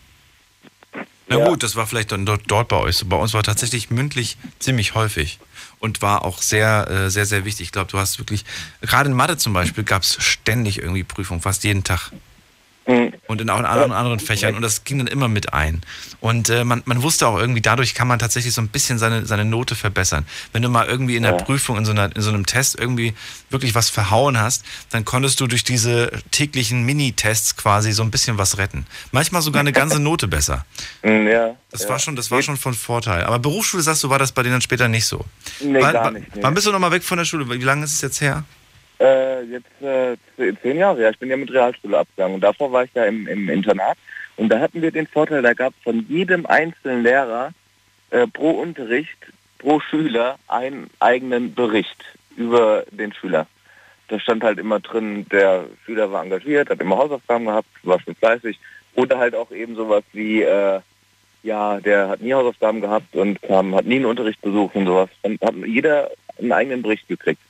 Na 1.28 1.46
gut, 1.46 1.62
das 1.62 1.76
war 1.76 1.86
vielleicht 1.86 2.12
dann 2.12 2.26
dort, 2.26 2.42
dort 2.48 2.68
bei 2.70 2.78
euch. 2.78 3.02
Bei 3.06 3.16
uns 3.16 3.34
war 3.34 3.44
tatsächlich 3.44 3.92
mündlich 3.92 4.36
ziemlich 4.58 4.96
häufig 4.96 5.40
und 5.80 6.02
war 6.02 6.26
auch 6.26 6.42
sehr, 6.42 6.88
äh, 6.90 7.10
sehr, 7.10 7.26
sehr 7.26 7.46
wichtig. 7.46 7.68
Ich 7.68 7.72
glaube, 7.72 7.90
du 7.90 7.98
hast 7.98 8.20
wirklich, 8.20 8.46
gerade 8.82 9.10
in 9.10 9.16
Mathe 9.16 9.38
zum 9.38 9.54
Beispiel, 9.54 9.84
gab 9.84 10.04
es 10.04 10.22
ständig 10.22 10.80
irgendwie 10.80 11.04
Prüfungen, 11.04 11.42
fast 11.42 11.64
jeden 11.64 11.84
Tag. 11.84 12.12
Und 13.28 13.42
in 13.42 13.50
auch 13.50 13.60
in 13.60 13.66
anderen, 13.66 13.92
anderen 13.92 14.20
Fächern. 14.20 14.56
Und 14.56 14.64
das 14.64 14.84
ging 14.84 14.98
dann 14.98 15.08
immer 15.08 15.28
mit 15.28 15.54
ein. 15.54 15.82
Und 16.22 16.50
äh, 16.50 16.64
man, 16.64 16.82
man 16.86 17.04
wusste 17.04 17.28
auch 17.28 17.38
irgendwie, 17.38 17.62
dadurch 17.62 17.94
kann 17.94 18.08
man 18.08 18.18
tatsächlich 18.18 18.54
so 18.54 18.62
ein 18.62 18.68
bisschen 18.68 18.98
seine, 18.98 19.26
seine 19.26 19.46
Note 19.46 19.76
verbessern. 19.76 20.26
Wenn 20.54 20.64
du 20.64 20.70
mal 20.70 20.88
irgendwie 20.88 21.16
in 21.16 21.24
der 21.24 21.34
Prüfung, 21.34 21.78
in 21.78 21.86
so, 21.86 21.92
einer, 21.92 22.16
in 22.16 22.22
so 22.22 22.30
einem 22.30 22.46
Test 22.46 22.80
irgendwie 22.80 23.14
wirklich 23.50 23.76
was 23.76 23.90
verhauen 23.90 24.40
hast, 24.40 24.66
dann 24.90 25.06
konntest 25.06 25.40
du 25.40 25.48
durch 25.48 25.64
diese 25.64 26.12
täglichen 26.32 26.84
Mini-Tests 26.84 27.56
quasi 27.56 27.92
so 27.92 28.02
ein 28.02 28.12
bisschen 28.12 28.38
was 28.38 28.58
retten. 28.58 28.86
Manchmal 29.12 29.42
sogar 29.42 29.60
eine 29.60 29.72
ganze 29.72 30.00
Note 30.00 30.28
besser. 30.28 30.66
Ja. 31.30 31.56
Das 31.72 31.88
war 31.88 32.00
schon, 32.00 32.16
das 32.16 32.32
war 32.32 32.42
schon 32.42 32.58
von 32.58 32.74
Vorteil. 32.74 33.24
Aber 33.24 33.40
Berufsschule, 33.40 33.84
sagst 33.84 34.04
du, 34.04 34.10
war 34.10 34.20
das 34.20 34.32
bei 34.32 34.42
denen 34.42 34.54
dann 34.54 34.62
später 34.62 34.88
nicht 34.88 35.06
so? 35.06 35.26
Nee, 35.60 35.80
wann, 35.82 35.94
gar 35.94 36.12
nicht, 36.12 36.36
nee. 36.36 36.42
Wann 36.42 36.54
bist 36.54 36.66
du 36.66 36.72
nochmal 36.72 36.92
weg 36.92 37.04
von 37.04 37.18
der 37.18 37.26
Schule? 37.26 37.50
Wie 37.50 37.64
lange 37.64 37.84
ist 37.84 37.94
es 37.94 38.02
jetzt 38.02 38.22
her? 38.22 38.44
Äh, 39.00 39.44
jetzt 39.44 39.82
äh, 39.82 40.18
zehn 40.62 40.78
Jahre, 40.78 41.02
ja. 41.02 41.10
Ich 41.10 41.20
bin 41.20 41.30
ja 41.30 41.38
mit 41.38 41.52
Realschule 41.52 41.98
abgegangen 41.98 42.36
und 42.36 42.42
davor 42.42 42.72
war 42.72 42.84
ich 42.84 42.94
ja 42.94 43.06
im, 43.06 43.28
im 43.28 43.50
Internat. 43.50 43.98
Und 44.36 44.50
da 44.50 44.60
hatten 44.60 44.82
wir 44.82 44.92
den 44.92 45.08
Vorteil, 45.08 45.42
da 45.42 45.54
gab 45.54 45.74
es 45.74 45.84
von 45.84 46.06
jedem 46.08 46.46
einzelnen 46.46 47.04
Lehrer 47.04 47.52
äh, 48.12 48.28
pro 48.28 48.52
Unterricht, 48.52 49.18
pro 49.58 49.80
Schüler 49.80 50.38
einen 50.48 50.90
eigenen 51.00 51.54
Bericht 51.54 52.06
über 52.36 52.84
den 52.92 53.14
Schüler. 53.14 53.48
Da 54.08 54.20
stand 54.20 54.44
halt 54.44 54.58
immer 54.58 54.80
drin, 54.80 55.26
der 55.32 55.66
Schüler 55.86 56.12
war 56.12 56.24
engagiert, 56.24 56.70
hat 56.70 56.82
immer 56.82 56.98
Hausaufgaben 56.98 57.46
gehabt, 57.46 57.68
war 57.84 58.00
schon 58.00 58.16
fleißig. 58.16 58.60
Oder 58.96 59.20
halt 59.20 59.36
auch 59.36 59.52
eben 59.52 59.76
sowas 59.76 60.04
wie, 60.14 60.42
äh, 60.42 60.80
ja, 61.44 61.80
der 61.80 62.10
hat 62.10 62.22
nie 62.22 62.34
Hausaufgaben 62.34 62.82
gehabt 62.82 63.16
und 63.16 63.42
kam, 63.42 63.76
hat 63.76 63.86
nie 63.86 63.98
einen 63.98 64.06
Unterricht 64.06 64.42
besucht 64.42 64.76
und 64.76 64.88
sowas. 64.88 65.10
Dann 65.22 65.38
hat 65.44 65.56
jeder 65.66 66.10
einen 66.40 66.52
eigenen 66.52 66.82
Bericht 66.82 67.08
gekriegt. 67.08 67.42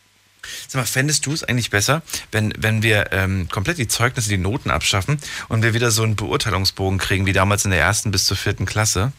Sag 0.67 0.81
mal, 0.81 0.85
fändest 0.85 1.25
du 1.25 1.31
es 1.33 1.43
eigentlich 1.43 1.69
besser, 1.69 2.01
wenn, 2.31 2.53
wenn 2.57 2.83
wir 2.83 3.11
ähm, 3.11 3.47
komplett 3.49 3.77
die 3.77 3.87
Zeugnisse, 3.87 4.29
die 4.29 4.37
Noten 4.37 4.69
abschaffen 4.71 5.19
und 5.47 5.63
wir 5.63 5.73
wieder 5.73 5.91
so 5.91 6.03
einen 6.03 6.15
Beurteilungsbogen 6.15 6.99
kriegen, 6.99 7.25
wie 7.25 7.33
damals 7.33 7.65
in 7.65 7.71
der 7.71 7.79
ersten 7.79 8.11
bis 8.11 8.25
zur 8.25 8.37
vierten 8.37 8.65
Klasse? 8.65 9.11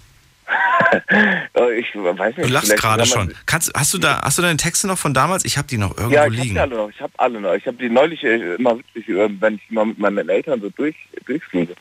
Äh, 1.08 1.40
Ich 1.80 1.94
weiß 1.94 2.36
nicht. 2.36 2.48
Du 2.48 2.52
lachst 2.52 2.76
gerade 2.76 3.06
schon. 3.06 3.34
Kannst, 3.46 3.72
hast, 3.74 3.94
du 3.94 3.98
da, 3.98 4.20
hast 4.22 4.38
du 4.38 4.42
deine 4.42 4.56
Texte 4.56 4.86
noch 4.86 4.98
von 4.98 5.14
damals? 5.14 5.44
Ich 5.44 5.56
habe 5.58 5.68
die 5.68 5.78
noch 5.78 5.96
irgendwo 5.96 6.14
Ja, 6.14 6.26
ich 6.26 6.32
liegen. 6.32 6.54
noch. 6.54 6.90
Ich 6.90 7.00
habe 7.00 7.12
alle 7.18 7.40
noch. 7.40 7.54
Ich 7.54 7.66
habe 7.66 7.76
die 7.76 7.88
neulich 7.88 8.22
äh, 8.24 8.54
immer 8.54 8.78
witzig, 8.78 9.08
äh, 9.08 9.28
wenn 9.40 9.56
ich 9.56 9.70
mal 9.70 9.86
mit 9.86 9.98
meinen 9.98 10.28
Eltern 10.28 10.60
so 10.60 10.70
durch, 10.70 10.96
durchfliege. 11.26 11.74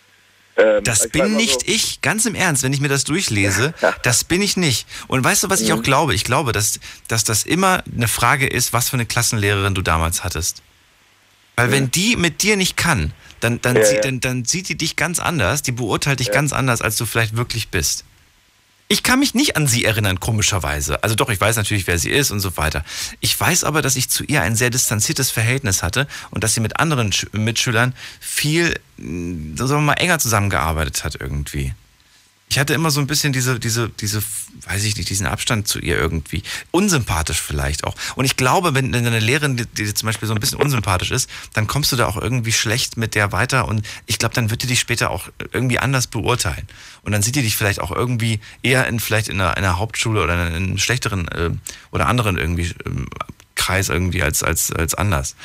Ähm, 0.59 0.83
Das 0.83 1.07
bin 1.09 1.35
nicht 1.35 1.61
so, 1.61 1.67
ich, 1.67 2.01
ganz 2.01 2.25
im 2.25 2.35
Ernst, 2.35 2.63
wenn 2.63 2.73
ich 2.73 2.81
mir 2.81 2.89
das 2.89 3.03
durchlese, 3.03 3.73
das 4.03 4.23
bin 4.23 4.41
ich 4.41 4.57
nicht. 4.57 4.87
Und 5.07 5.23
weißt 5.23 5.43
du, 5.43 5.49
was 5.49 5.61
ich 5.61 5.71
auch 5.73 5.77
Mhm. 5.77 5.83
glaube? 5.83 6.13
Ich 6.15 6.23
glaube, 6.23 6.51
dass, 6.51 6.79
dass 7.07 7.23
das 7.23 7.43
immer 7.43 7.83
eine 7.95 8.07
Frage 8.07 8.47
ist, 8.47 8.73
was 8.73 8.89
für 8.89 8.95
eine 8.95 9.05
Klassenlehrerin 9.05 9.73
du 9.75 9.81
damals 9.81 10.23
hattest. 10.23 10.61
Weil 11.55 11.71
wenn 11.71 11.91
die 11.91 12.15
mit 12.15 12.41
dir 12.41 12.55
nicht 12.55 12.77
kann, 12.77 13.13
dann, 13.41 13.61
dann, 13.61 13.75
Ja, 13.75 13.85
sie- 13.85 13.95
ja. 13.95 14.01
Dann, 14.01 14.19
dann 14.21 14.45
sieht 14.45 14.69
die 14.69 14.75
dich 14.77 14.95
ganz 14.95 15.19
anders, 15.19 15.61
die 15.61 15.71
beurteilt 15.73 16.19
dich 16.19 16.27
Ja. 16.27 16.33
ganz 16.33 16.53
anders, 16.53 16.81
als 16.81 16.95
du 16.97 17.05
vielleicht 17.05 17.35
wirklich 17.35 17.69
bist. 17.69 18.05
Ich 18.91 19.03
kann 19.03 19.19
mich 19.19 19.35
nicht 19.35 19.55
an 19.55 19.67
sie 19.67 19.85
erinnern, 19.85 20.19
komischerweise. 20.19 21.03
Also 21.03 21.13
doch, 21.13 21.29
ich 21.29 21.39
weiß 21.39 21.57
natürlich, 21.57 21.85
wer 21.85 21.99
sie 21.99 22.09
ist 22.09 22.31
und 22.31 22.39
so 22.39 22.57
weiter. 22.57 22.83
Ich 23.19 23.39
weiß 23.39 23.63
aber, 23.63 23.83
dass 23.83 23.95
ich 23.95 24.09
zu 24.09 24.23
ihr 24.23 24.41
ein 24.41 24.55
sehr 24.55 24.71
distanziertes 24.71 25.29
Verhältnis 25.29 25.83
hatte 25.83 26.07
und 26.31 26.43
dass 26.43 26.55
sie 26.55 26.59
mit 26.59 26.79
anderen 26.79 27.11
Sch 27.11 27.27
Mitschülern 27.31 27.93
viel, 28.19 28.79
mh, 28.97 29.57
sagen 29.57 29.81
wir 29.81 29.81
mal, 29.81 29.93
enger 29.93 30.17
zusammengearbeitet 30.17 31.03
hat 31.03 31.17
irgendwie. 31.19 31.75
Ich 32.51 32.57
hatte 32.57 32.73
immer 32.73 32.89
so 32.89 32.99
ein 32.99 33.05
bisschen 33.05 33.31
diese, 33.31 33.59
diese, 33.59 33.89
diese, 33.89 34.23
weiß 34.65 34.83
ich 34.83 34.97
nicht, 34.97 35.07
diesen 35.07 35.27
Abstand 35.27 35.67
zu 35.67 35.77
ihr 35.77 35.97
irgendwie. 35.97 36.41
Unsympathisch 36.71 37.39
vielleicht 37.39 37.83
auch. 37.83 37.93
Und 38.15 38.25
ich 38.25 38.37
glaube, 38.37 38.73
wenn 38.73 38.93
eine 38.93 39.19
Lehrerin, 39.19 39.55
die, 39.55 39.67
die 39.67 39.93
zum 39.93 40.07
Beispiel 40.07 40.27
so 40.27 40.33
ein 40.33 40.39
bisschen 40.39 40.59
unsympathisch 40.59 41.11
ist, 41.11 41.29
dann 41.53 41.67
kommst 41.67 41.91
du 41.91 41.95
da 41.95 42.07
auch 42.07 42.17
irgendwie 42.17 42.51
schlecht 42.51 42.97
mit 42.97 43.13
der 43.13 43.31
weiter 43.31 43.67
und 43.67 43.85
ich 44.07 44.17
glaube, 44.17 44.33
dann 44.33 44.49
wird 44.49 44.63
die 44.63 44.67
dich 44.67 44.79
später 44.79 45.11
auch 45.11 45.29
irgendwie 45.53 45.77
anders 45.77 46.07
beurteilen. 46.07 46.67
Und 47.03 47.11
dann 47.11 47.21
sieht 47.21 47.35
die 47.35 47.43
dich 47.43 47.55
vielleicht 47.55 47.81
auch 47.81 47.91
irgendwie 47.91 48.39
eher 48.63 48.87
in 48.87 48.99
vielleicht 48.99 49.27
in 49.27 49.39
einer, 49.39 49.55
in 49.55 49.63
einer 49.63 49.77
Hauptschule 49.77 50.23
oder 50.23 50.47
in 50.47 50.55
einem 50.55 50.77
schlechteren 50.79 51.27
äh, 51.27 51.51
oder 51.91 52.07
anderen 52.07 52.39
irgendwie 52.39 52.73
ähm, 52.83 53.05
Kreis 53.59 53.89
irgendwie 53.89 54.23
als, 54.23 54.41
als, 54.41 54.71
als 54.71 54.95
anders. 54.95 55.35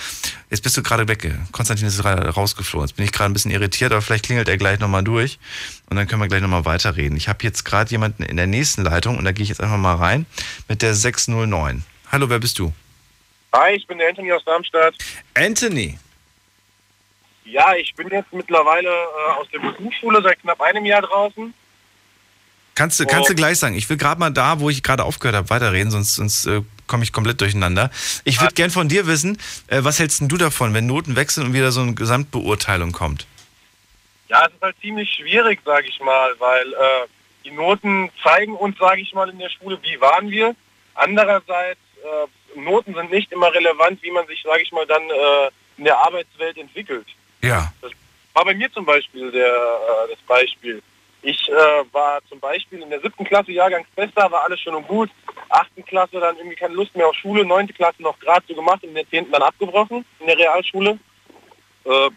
Jetzt 0.48 0.62
bist 0.62 0.76
du 0.76 0.82
gerade 0.82 1.08
weg. 1.08 1.34
Konstantin 1.50 1.88
ist 1.88 2.00
gerade 2.00 2.28
rausgeflogen. 2.28 2.86
Jetzt 2.86 2.96
bin 2.96 3.04
ich 3.04 3.12
gerade 3.12 3.30
ein 3.30 3.32
bisschen 3.32 3.50
irritiert, 3.50 3.92
aber 3.92 4.00
vielleicht 4.00 4.24
klingelt 4.24 4.48
er 4.48 4.56
gleich 4.56 4.78
nochmal 4.78 5.02
durch 5.02 5.40
und 5.90 5.96
dann 5.96 6.06
können 6.06 6.22
wir 6.22 6.28
gleich 6.28 6.40
nochmal 6.40 6.64
weiterreden. 6.64 7.16
Ich 7.16 7.28
habe 7.28 7.42
jetzt 7.42 7.64
gerade 7.64 7.90
jemanden 7.90 8.22
in 8.22 8.36
der 8.36 8.46
nächsten 8.46 8.84
Leitung 8.84 9.18
und 9.18 9.24
da 9.24 9.32
gehe 9.32 9.42
ich 9.42 9.48
jetzt 9.48 9.60
einfach 9.60 9.76
mal 9.76 9.96
rein 9.96 10.26
mit 10.68 10.80
der 10.80 10.94
609. 10.94 11.84
Hallo, 12.12 12.30
wer 12.30 12.38
bist 12.38 12.58
du? 12.60 12.72
Hi, 13.52 13.74
ich 13.74 13.86
bin 13.86 13.98
der 13.98 14.08
Anthony 14.08 14.32
aus 14.32 14.44
Darmstadt. 14.44 14.94
Anthony. 15.34 15.98
Ja, 17.44 17.74
ich 17.74 17.94
bin 17.96 18.08
jetzt 18.08 18.32
mittlerweile 18.32 18.88
äh, 18.88 19.40
aus 19.40 19.48
der 19.52 19.58
Berufsschule 19.58 20.22
seit 20.22 20.40
knapp 20.40 20.60
einem 20.60 20.84
Jahr 20.84 21.02
draußen. 21.02 21.52
Kannst 22.76 22.98
du, 22.98 23.06
kannst 23.06 23.28
du 23.30 23.34
gleich 23.34 23.58
sagen. 23.58 23.74
Ich 23.74 23.88
will 23.90 23.96
gerade 23.96 24.18
mal 24.18 24.30
da, 24.30 24.60
wo 24.60 24.70
ich 24.70 24.82
gerade 24.82 25.04
aufgehört 25.04 25.36
habe, 25.36 25.50
weiterreden, 25.50 25.90
sonst, 25.90 26.14
sonst 26.14 26.46
äh, 26.46 26.62
komme 26.86 27.04
ich 27.04 27.12
komplett 27.12 27.40
durcheinander. 27.40 27.90
Ich 28.24 28.40
würde 28.40 28.54
gern 28.54 28.70
von 28.70 28.88
dir 28.88 29.06
wissen, 29.06 29.38
äh, 29.68 29.80
was 29.82 29.98
hältst 29.98 30.22
du 30.22 30.36
davon, 30.36 30.74
wenn 30.74 30.86
Noten 30.86 31.16
wechseln 31.16 31.48
und 31.48 31.52
wieder 31.54 31.72
so 31.72 31.80
eine 31.80 31.94
Gesamtbeurteilung 31.94 32.92
kommt? 32.92 33.26
Ja, 34.28 34.46
es 34.46 34.54
ist 34.54 34.62
halt 34.62 34.76
ziemlich 34.80 35.10
schwierig, 35.10 35.60
sage 35.64 35.88
ich 35.88 36.00
mal, 36.00 36.34
weil 36.38 36.72
äh, 36.72 37.06
die 37.44 37.50
Noten 37.50 38.10
zeigen 38.22 38.56
uns, 38.56 38.78
sage 38.78 39.00
ich 39.00 39.12
mal, 39.12 39.28
in 39.28 39.38
der 39.38 39.50
Schule, 39.50 39.78
wie 39.82 40.00
waren 40.00 40.30
wir. 40.30 40.54
Andererseits, 40.94 41.80
äh, 42.02 42.58
Noten 42.58 42.94
sind 42.94 43.10
nicht 43.10 43.32
immer 43.32 43.52
relevant, 43.52 44.02
wie 44.02 44.10
man 44.10 44.26
sich, 44.26 44.42
sage 44.42 44.62
ich 44.62 44.72
mal, 44.72 44.86
dann 44.86 45.02
äh, 45.02 45.50
in 45.76 45.84
der 45.84 45.98
Arbeitswelt 45.98 46.56
entwickelt. 46.56 47.06
Ja. 47.42 47.72
Das 47.80 47.90
war 48.32 48.44
bei 48.44 48.54
mir 48.54 48.72
zum 48.72 48.84
Beispiel 48.84 49.30
der, 49.30 49.46
äh, 49.46 50.10
das 50.10 50.18
Beispiel. 50.26 50.82
Ich 51.22 51.48
äh, 51.48 51.52
war 51.92 52.20
zum 52.28 52.38
Beispiel 52.38 52.82
in 52.82 52.90
der 52.90 53.00
siebten 53.00 53.24
Klasse 53.24 53.52
Jahrgangsbester, 53.52 54.30
war 54.30 54.44
alles 54.44 54.60
schön 54.60 54.74
und 54.74 54.86
gut. 54.86 55.10
Achten 55.48 55.84
Klasse 55.84 56.20
dann 56.20 56.36
irgendwie 56.36 56.56
keine 56.56 56.74
Lust 56.74 56.94
mehr 56.96 57.06
auf 57.08 57.14
Schule, 57.16 57.44
neunte 57.44 57.72
Klasse 57.72 58.02
noch 58.02 58.18
gerade 58.18 58.44
so 58.48 58.54
gemacht 58.54 58.82
und 58.82 58.90
in 58.90 58.94
der 58.94 59.08
zehnten 59.08 59.32
dann 59.32 59.42
abgebrochen 59.42 60.04
in 60.20 60.26
der 60.26 60.38
Realschule. 60.38 60.98
Äh, 61.84 62.10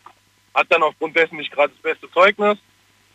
hat 0.54 0.68
dann 0.70 0.84
aufgrund 0.84 1.16
dessen 1.16 1.38
nicht 1.38 1.52
gerade 1.52 1.72
das 1.74 1.82
beste 1.82 2.10
Zeugnis. 2.12 2.58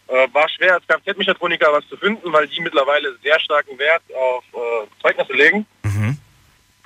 Äh, 0.08 0.28
war 0.32 0.48
schwer 0.48 0.74
als 0.74 0.86
Kfz-Mechatroniker 0.86 1.72
was 1.72 1.86
zu 1.88 1.96
finden, 1.96 2.32
weil 2.32 2.46
die 2.46 2.60
mittlerweile 2.60 3.16
sehr 3.22 3.40
starken 3.40 3.78
Wert 3.78 4.02
auf 4.14 4.44
äh, 4.52 4.86
Zeugnisse 5.02 5.32
legen. 5.32 5.66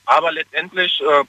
Aber 0.07 0.31
letztendlich 0.31 1.01
äh, 1.01 1.25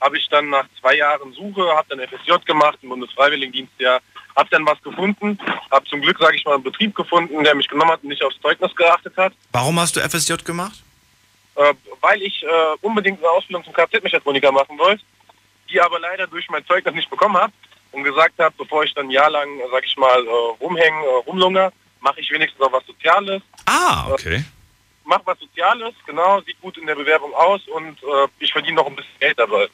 habe 0.00 0.16
ich 0.16 0.28
dann 0.28 0.48
nach 0.48 0.66
zwei 0.80 0.94
Jahren 0.96 1.32
Suche, 1.32 1.68
habe 1.76 1.94
dann 1.94 2.08
FSJ 2.08 2.44
gemacht 2.46 2.78
im 2.82 2.88
Bundesfreiwilligendienst, 2.90 3.72
ja, 3.78 3.98
habe 4.36 4.48
dann 4.50 4.64
was 4.66 4.80
gefunden, 4.82 5.38
habe 5.70 5.84
zum 5.86 6.00
Glück, 6.00 6.18
sage 6.18 6.36
ich 6.36 6.44
mal, 6.44 6.54
einen 6.54 6.62
Betrieb 6.62 6.94
gefunden, 6.94 7.42
der 7.44 7.54
mich 7.54 7.68
genommen 7.68 7.90
hat 7.90 8.02
und 8.02 8.08
nicht 8.08 8.22
aufs 8.24 8.40
Zeugnis 8.40 8.74
geachtet 8.74 9.16
hat, 9.16 9.32
Warum 9.52 9.78
hast 9.78 9.96
du 9.96 10.00
FSJ 10.00 10.34
gemacht? 10.44 10.82
Äh, 11.56 11.74
weil 12.00 12.22
ich 12.22 12.42
äh, 12.42 12.46
unbedingt 12.80 13.18
eine 13.18 13.30
Ausbildung 13.30 13.64
zum 13.64 13.72
Kfz-Mechatroniker 13.72 14.52
machen 14.52 14.78
wollte, 14.78 15.02
die 15.70 15.80
aber 15.80 15.98
leider 15.98 16.26
durch 16.26 16.48
mein 16.50 16.64
Zeugnis 16.66 16.94
nicht 16.94 17.10
bekommen 17.10 17.36
habe 17.36 17.52
und 17.92 18.04
gesagt 18.04 18.38
habe, 18.38 18.54
bevor 18.56 18.84
ich 18.84 18.94
dann 18.94 19.06
ein 19.06 19.10
Jahr 19.10 19.30
lang, 19.30 19.48
äh, 19.58 19.62
sag 19.70 19.84
ich 19.84 19.96
mal, 19.96 20.24
äh, 20.24 20.30
rumhängen, 20.60 21.02
äh, 21.02 21.26
rumlungere, 21.26 21.72
mache 22.00 22.20
ich 22.20 22.30
wenigstens 22.30 22.60
auch 22.60 22.72
was 22.72 22.86
Soziales. 22.86 23.42
Ah, 23.66 24.08
okay. 24.10 24.44
Mach 25.04 25.20
was 25.24 25.38
Soziales, 25.38 25.94
genau, 26.06 26.40
sieht 26.42 26.60
gut 26.60 26.78
in 26.78 26.86
der 26.86 26.94
Bewerbung 26.94 27.34
aus 27.34 27.60
und 27.68 28.02
äh, 28.02 28.28
ich 28.38 28.52
verdiene 28.52 28.76
noch 28.76 28.86
ein 28.86 28.96
bisschen 28.96 29.18
Geld 29.20 29.38
dabei. 29.38 29.68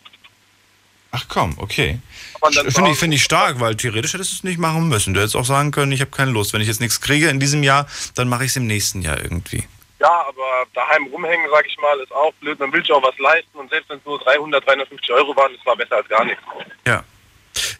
Ach 1.10 1.24
komm, 1.28 1.55
okay. 1.59 1.98
Finde 2.68 2.90
ich, 2.90 2.98
finde 2.98 3.16
ich 3.16 3.24
stark, 3.24 3.60
weil 3.60 3.76
theoretisch 3.76 4.12
hättest 4.12 4.32
du 4.32 4.36
es 4.36 4.44
nicht 4.44 4.59
machen 4.59 4.88
müssen. 4.88 5.14
Du 5.14 5.20
hättest 5.20 5.36
auch 5.36 5.44
sagen 5.44 5.70
können, 5.70 5.90
ich 5.90 6.00
habe 6.00 6.10
keine 6.10 6.32
Lust. 6.32 6.52
Wenn 6.52 6.60
ich 6.60 6.68
jetzt 6.68 6.80
nichts 6.80 7.00
kriege 7.00 7.28
in 7.28 7.40
diesem 7.40 7.62
Jahr, 7.62 7.86
dann 8.14 8.28
mache 8.28 8.44
ich 8.44 8.50
es 8.50 8.56
im 8.56 8.66
nächsten 8.66 9.00
Jahr 9.00 9.18
irgendwie. 9.18 9.64
Ja, 10.01 10.27
aber 10.29 10.65
daheim 10.75 11.07
rumhängen, 11.07 11.47
sag 11.51 11.66
ich 11.66 11.77
mal, 11.79 11.99
ist 12.01 12.12
auch 12.12 12.33
blöd. 12.35 12.59
Man 12.61 12.73
will 12.73 12.81
sich 12.83 12.93
auch 12.93 13.03
was 13.03 13.19
leisten 13.19 13.59
und 13.59 13.69
selbst 13.70 13.91
wenn 13.91 13.99
es 13.99 14.05
nur 14.05 14.19
300, 14.20 14.66
350 14.66 15.11
Euro 15.12 15.37
waren, 15.37 15.53
das 15.57 15.66
war 15.66 15.77
besser 15.77 15.97
als 15.97 16.09
gar 16.09 16.25
nichts. 16.25 16.43
Ja. 16.87 17.03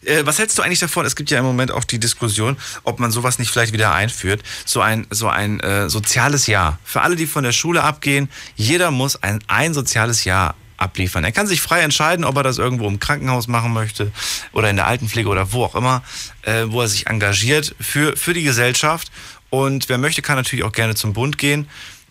Äh, 0.03 0.25
was 0.25 0.39
hältst 0.39 0.57
du 0.57 0.61
eigentlich 0.61 0.79
davon? 0.79 1.05
Es 1.05 1.15
gibt 1.15 1.31
ja 1.31 1.39
im 1.39 1.45
Moment 1.45 1.71
auch 1.71 1.83
die 1.83 1.99
Diskussion, 1.99 2.57
ob 2.83 2.99
man 2.99 3.11
sowas 3.11 3.39
nicht 3.39 3.51
vielleicht 3.51 3.73
wieder 3.73 3.93
einführt. 3.93 4.41
So 4.65 4.81
ein, 4.81 5.07
so 5.09 5.27
ein 5.27 5.59
äh, 5.61 5.89
soziales 5.89 6.47
Jahr. 6.47 6.79
Für 6.83 7.01
alle, 7.01 7.15
die 7.15 7.27
von 7.27 7.43
der 7.43 7.51
Schule 7.53 7.83
abgehen, 7.83 8.29
jeder 8.55 8.91
muss 8.91 9.21
ein, 9.23 9.43
ein 9.47 9.73
soziales 9.73 10.25
Jahr 10.25 10.55
abliefern. 10.77 11.23
Er 11.23 11.31
kann 11.31 11.47
sich 11.47 11.61
frei 11.61 11.81
entscheiden, 11.81 12.25
ob 12.25 12.37
er 12.37 12.43
das 12.43 12.57
irgendwo 12.57 12.87
im 12.87 12.99
Krankenhaus 12.99 13.47
machen 13.47 13.73
möchte 13.73 14.11
oder 14.53 14.69
in 14.69 14.77
der 14.77 14.87
Altenpflege 14.87 15.27
oder 15.27 15.51
wo 15.51 15.65
auch 15.65 15.75
immer, 15.75 16.03
äh, 16.43 16.65
wo 16.67 16.81
er 16.81 16.87
sich 16.87 17.07
engagiert 17.07 17.75
für, 17.79 18.15
für 18.15 18.33
die 18.33 18.43
Gesellschaft. 18.43 19.11
Und 19.49 19.89
wer 19.89 19.97
möchte, 19.97 20.21
kann 20.21 20.37
natürlich 20.37 20.63
auch 20.63 20.71
gerne 20.71 20.95
zum 20.95 21.13
Bund 21.13 21.37
gehen. 21.37 21.67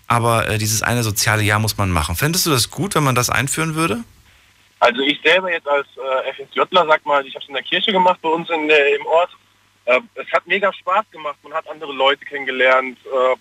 Aber 0.08 0.48
äh, 0.48 0.58
dieses 0.58 0.82
eine 0.82 1.02
soziale 1.02 1.42
Jahr 1.42 1.60
muss 1.60 1.76
man 1.76 1.90
machen. 1.90 2.16
Fändest 2.16 2.46
du 2.46 2.50
das 2.50 2.70
gut, 2.70 2.94
wenn 2.94 3.04
man 3.04 3.14
das 3.14 3.30
einführen 3.30 3.74
würde? 3.74 4.02
Also 4.80 5.02
ich 5.02 5.20
selber 5.22 5.52
jetzt 5.52 5.68
als 5.68 5.86
äh, 5.96 6.32
FSJler, 6.32 6.86
sag 6.86 7.04
mal, 7.04 7.24
ich 7.26 7.34
habe 7.34 7.42
es 7.42 7.48
in 7.48 7.54
der 7.54 7.62
Kirche 7.62 7.92
gemacht 7.92 8.18
bei 8.22 8.28
uns 8.28 8.48
in 8.48 8.68
der, 8.68 8.96
im 8.96 9.06
Ort. 9.06 9.30
Äh, 9.84 10.00
es 10.14 10.26
hat 10.32 10.46
mega 10.46 10.72
Spaß 10.72 11.04
gemacht. 11.10 11.36
Man 11.42 11.52
hat 11.52 11.68
andere 11.68 11.92
Leute 11.92 12.24
kennengelernt. 12.24 12.98
Äh, 13.04 13.36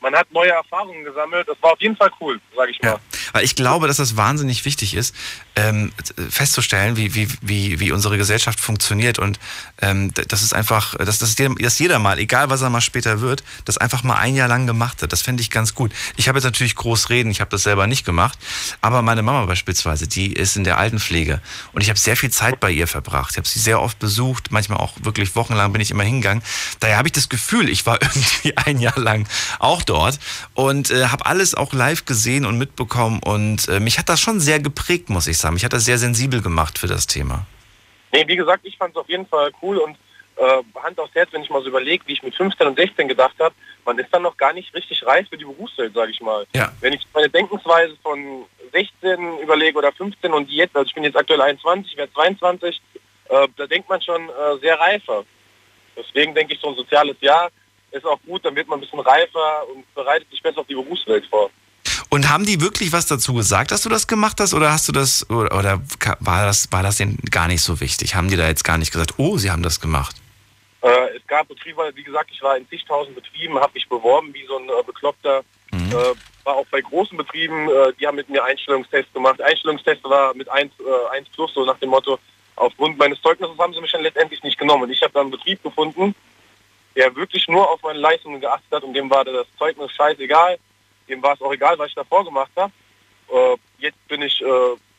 man 0.00 0.14
hat 0.14 0.30
neue 0.32 0.50
Erfahrungen 0.50 1.02
gesammelt. 1.02 1.48
Das 1.48 1.56
war 1.62 1.72
auf 1.72 1.80
jeden 1.80 1.96
Fall 1.96 2.10
cool, 2.20 2.40
sage 2.54 2.70
ich 2.70 2.82
mal. 2.82 2.98
Weil 3.32 3.44
ich 3.44 3.56
glaube, 3.56 3.86
dass 3.88 3.96
das 3.96 4.16
wahnsinnig 4.16 4.64
wichtig 4.64 4.94
ist, 4.94 5.16
ähm, 5.56 5.92
festzustellen, 6.30 6.96
wie, 6.96 7.14
wie, 7.14 7.28
wie, 7.40 7.80
wie 7.80 7.92
unsere 7.92 8.18
Gesellschaft 8.18 8.58
funktioniert. 8.58 9.18
Und 9.18 9.38
ähm, 9.80 10.12
das 10.28 10.42
ist 10.42 10.52
einfach, 10.52 10.96
dass, 10.96 11.18
dass, 11.18 11.38
jeder, 11.38 11.54
dass 11.54 11.78
jeder 11.78 11.98
mal, 11.98 12.18
egal 12.18 12.50
was 12.50 12.62
er 12.62 12.70
mal 12.70 12.80
später 12.80 13.20
wird, 13.20 13.44
das 13.64 13.78
einfach 13.78 14.02
mal 14.02 14.16
ein 14.16 14.34
Jahr 14.34 14.48
lang 14.48 14.66
gemacht 14.66 15.02
hat. 15.02 15.12
Das 15.12 15.22
fände 15.22 15.42
ich 15.42 15.50
ganz 15.50 15.74
gut. 15.74 15.92
Ich 16.16 16.28
habe 16.28 16.38
jetzt 16.38 16.44
natürlich 16.44 16.74
groß 16.74 17.10
reden, 17.10 17.30
ich 17.30 17.40
habe 17.40 17.50
das 17.50 17.62
selber 17.62 17.86
nicht 17.86 18.04
gemacht. 18.04 18.38
Aber 18.80 19.02
meine 19.02 19.22
Mama 19.22 19.46
beispielsweise, 19.46 20.08
die 20.08 20.32
ist 20.32 20.56
in 20.56 20.64
der 20.64 20.78
Altenpflege. 20.78 21.40
Und 21.72 21.82
ich 21.82 21.88
habe 21.88 21.98
sehr 21.98 22.16
viel 22.16 22.30
Zeit 22.30 22.58
bei 22.58 22.70
ihr 22.70 22.88
verbracht. 22.88 23.32
Ich 23.32 23.36
habe 23.36 23.48
sie 23.48 23.60
sehr 23.60 23.80
oft 23.80 23.98
besucht, 23.98 24.50
manchmal 24.50 24.78
auch 24.78 24.94
wirklich 25.02 25.36
wochenlang 25.36 25.72
bin 25.72 25.80
ich 25.80 25.90
immer 25.90 26.04
hingegangen. 26.04 26.42
Daher 26.80 26.96
habe 26.96 27.08
ich 27.08 27.12
das 27.12 27.28
Gefühl, 27.28 27.68
ich 27.68 27.86
war 27.86 28.02
irgendwie 28.02 28.56
ein 28.56 28.80
Jahr 28.80 28.98
lang 28.98 29.28
auch 29.60 29.82
dort 29.82 30.18
und 30.54 30.90
äh, 30.90 31.06
habe 31.06 31.26
alles 31.26 31.54
auch 31.54 31.72
live 31.72 32.04
gesehen 32.06 32.44
und 32.44 32.58
mitbekommen. 32.58 33.20
Und 33.20 33.68
äh, 33.68 33.78
mich 33.78 33.98
hat 33.98 34.08
das 34.08 34.20
schon 34.20 34.40
sehr 34.40 34.58
geprägt, 34.58 35.10
muss 35.10 35.28
ich 35.28 35.38
sagen. 35.38 35.43
Mich 35.50 35.64
hat 35.64 35.72
das 35.72 35.84
sehr 35.84 35.98
sensibel 35.98 36.42
gemacht 36.42 36.78
für 36.78 36.86
das 36.86 37.06
Thema. 37.06 37.46
Nee, 38.12 38.24
wie 38.26 38.36
gesagt, 38.36 38.64
ich 38.64 38.76
fand 38.76 38.94
es 38.94 39.00
auf 39.00 39.08
jeden 39.08 39.26
Fall 39.26 39.50
cool 39.62 39.78
und 39.78 39.96
äh, 40.36 40.62
Hand 40.82 40.98
aufs 40.98 41.14
Herz, 41.14 41.32
wenn 41.32 41.42
ich 41.42 41.50
mal 41.50 41.62
so 41.62 41.68
überlege, 41.68 42.04
wie 42.06 42.12
ich 42.12 42.22
mit 42.22 42.34
15 42.34 42.66
und 42.66 42.76
16 42.76 43.08
gedacht 43.08 43.34
habe, 43.38 43.54
man 43.84 43.98
ist 43.98 44.08
dann 44.12 44.22
noch 44.22 44.36
gar 44.36 44.52
nicht 44.52 44.74
richtig 44.74 45.06
reif 45.06 45.28
für 45.28 45.36
die 45.36 45.44
Berufswelt, 45.44 45.94
sage 45.94 46.10
ich 46.10 46.20
mal. 46.20 46.46
Ja. 46.54 46.72
Wenn 46.80 46.92
ich 46.92 47.06
meine 47.12 47.28
Denkensweise 47.28 47.96
von 48.02 48.44
16 48.72 49.38
überlege 49.38 49.78
oder 49.78 49.92
15 49.92 50.32
und 50.32 50.50
die 50.50 50.56
jetzt, 50.56 50.74
also 50.76 50.86
ich 50.86 50.94
bin 50.94 51.04
jetzt 51.04 51.16
aktuell 51.16 51.40
21, 51.40 51.96
werde 51.96 52.12
22, 52.12 52.80
äh, 53.28 53.48
da 53.56 53.66
denkt 53.66 53.88
man 53.88 54.00
schon 54.00 54.28
äh, 54.28 54.58
sehr 54.60 54.78
reifer. 54.78 55.24
Deswegen 55.96 56.34
denke 56.34 56.54
ich, 56.54 56.60
so 56.60 56.68
ein 56.68 56.76
soziales 56.76 57.16
Jahr 57.20 57.50
ist 57.92 58.04
auch 58.04 58.18
gut, 58.26 58.44
dann 58.44 58.56
wird 58.56 58.66
man 58.66 58.78
ein 58.78 58.80
bisschen 58.80 59.00
reifer 59.00 59.68
und 59.72 59.92
bereitet 59.94 60.28
sich 60.30 60.42
besser 60.42 60.60
auf 60.60 60.66
die 60.66 60.74
Berufswelt 60.74 61.26
vor. 61.26 61.50
Und 62.14 62.30
haben 62.30 62.46
die 62.46 62.60
wirklich 62.60 62.92
was 62.92 63.06
dazu 63.06 63.34
gesagt, 63.34 63.72
dass 63.72 63.82
du 63.82 63.88
das 63.88 64.06
gemacht 64.06 64.38
hast, 64.38 64.54
oder 64.54 64.70
hast 64.70 64.86
du 64.86 64.92
das, 64.92 65.28
oder, 65.30 65.58
oder 65.58 65.80
war 66.20 66.46
das, 66.46 66.70
war 66.70 66.84
das 66.84 66.98
denen 66.98 67.18
gar 67.28 67.48
nicht 67.48 67.60
so 67.60 67.80
wichtig? 67.80 68.14
Haben 68.14 68.28
die 68.28 68.36
da 68.36 68.46
jetzt 68.46 68.62
gar 68.62 68.78
nicht 68.78 68.92
gesagt, 68.92 69.14
oh, 69.16 69.36
sie 69.36 69.50
haben 69.50 69.64
das 69.64 69.80
gemacht? 69.80 70.14
Äh, 70.82 71.16
es 71.16 71.26
gab 71.26 71.48
Betriebe, 71.48 71.90
wie 71.96 72.04
gesagt, 72.04 72.30
ich 72.32 72.40
war 72.40 72.56
in 72.56 72.68
zigtausend 72.68 73.16
Betrieben, 73.16 73.58
habe 73.58 73.72
mich 73.74 73.88
beworben 73.88 74.32
wie 74.32 74.46
so 74.46 74.58
ein 74.58 74.68
äh, 74.68 74.82
Bekloppter. 74.86 75.42
Äh, 75.72 76.14
war 76.44 76.54
auch 76.54 76.66
bei 76.70 76.80
großen 76.80 77.18
Betrieben, 77.18 77.68
äh, 77.68 77.92
die 77.98 78.06
haben 78.06 78.14
mit 78.14 78.28
mir 78.28 78.44
Einstellungstests 78.44 79.12
gemacht. 79.12 79.42
Einstellungstest 79.42 80.04
war 80.04 80.34
mit 80.34 80.48
1, 80.48 80.70
äh, 80.78 81.16
1 81.16 81.28
plus, 81.30 81.52
so 81.52 81.64
nach 81.64 81.80
dem 81.80 81.90
Motto, 81.90 82.20
aufgrund 82.54 82.96
meines 82.96 83.20
Zeugnisses 83.22 83.58
haben 83.58 83.74
sie 83.74 83.80
mich 83.80 83.90
dann 83.90 84.02
letztendlich 84.02 84.40
nicht 84.44 84.56
genommen. 84.56 84.84
Und 84.84 84.90
ich 84.90 85.02
habe 85.02 85.12
dann 85.14 85.22
einen 85.22 85.30
Betrieb 85.32 85.60
gefunden, 85.64 86.14
der 86.94 87.12
wirklich 87.16 87.48
nur 87.48 87.68
auf 87.68 87.82
meine 87.82 87.98
Leistungen 87.98 88.40
geachtet 88.40 88.70
hat 88.70 88.84
und 88.84 88.94
dem 88.94 89.10
war 89.10 89.24
das 89.24 89.48
Zeugnis 89.58 89.90
scheißegal. 89.90 90.58
Dem 91.08 91.22
war 91.22 91.34
es 91.34 91.40
auch 91.40 91.52
egal, 91.52 91.78
was 91.78 91.88
ich 91.88 91.94
davor 91.94 92.24
gemacht 92.24 92.50
habe. 92.56 92.72
Äh, 93.32 93.56
jetzt 93.78 94.08
bin 94.08 94.22
ich, 94.22 94.40
äh, 94.40 94.46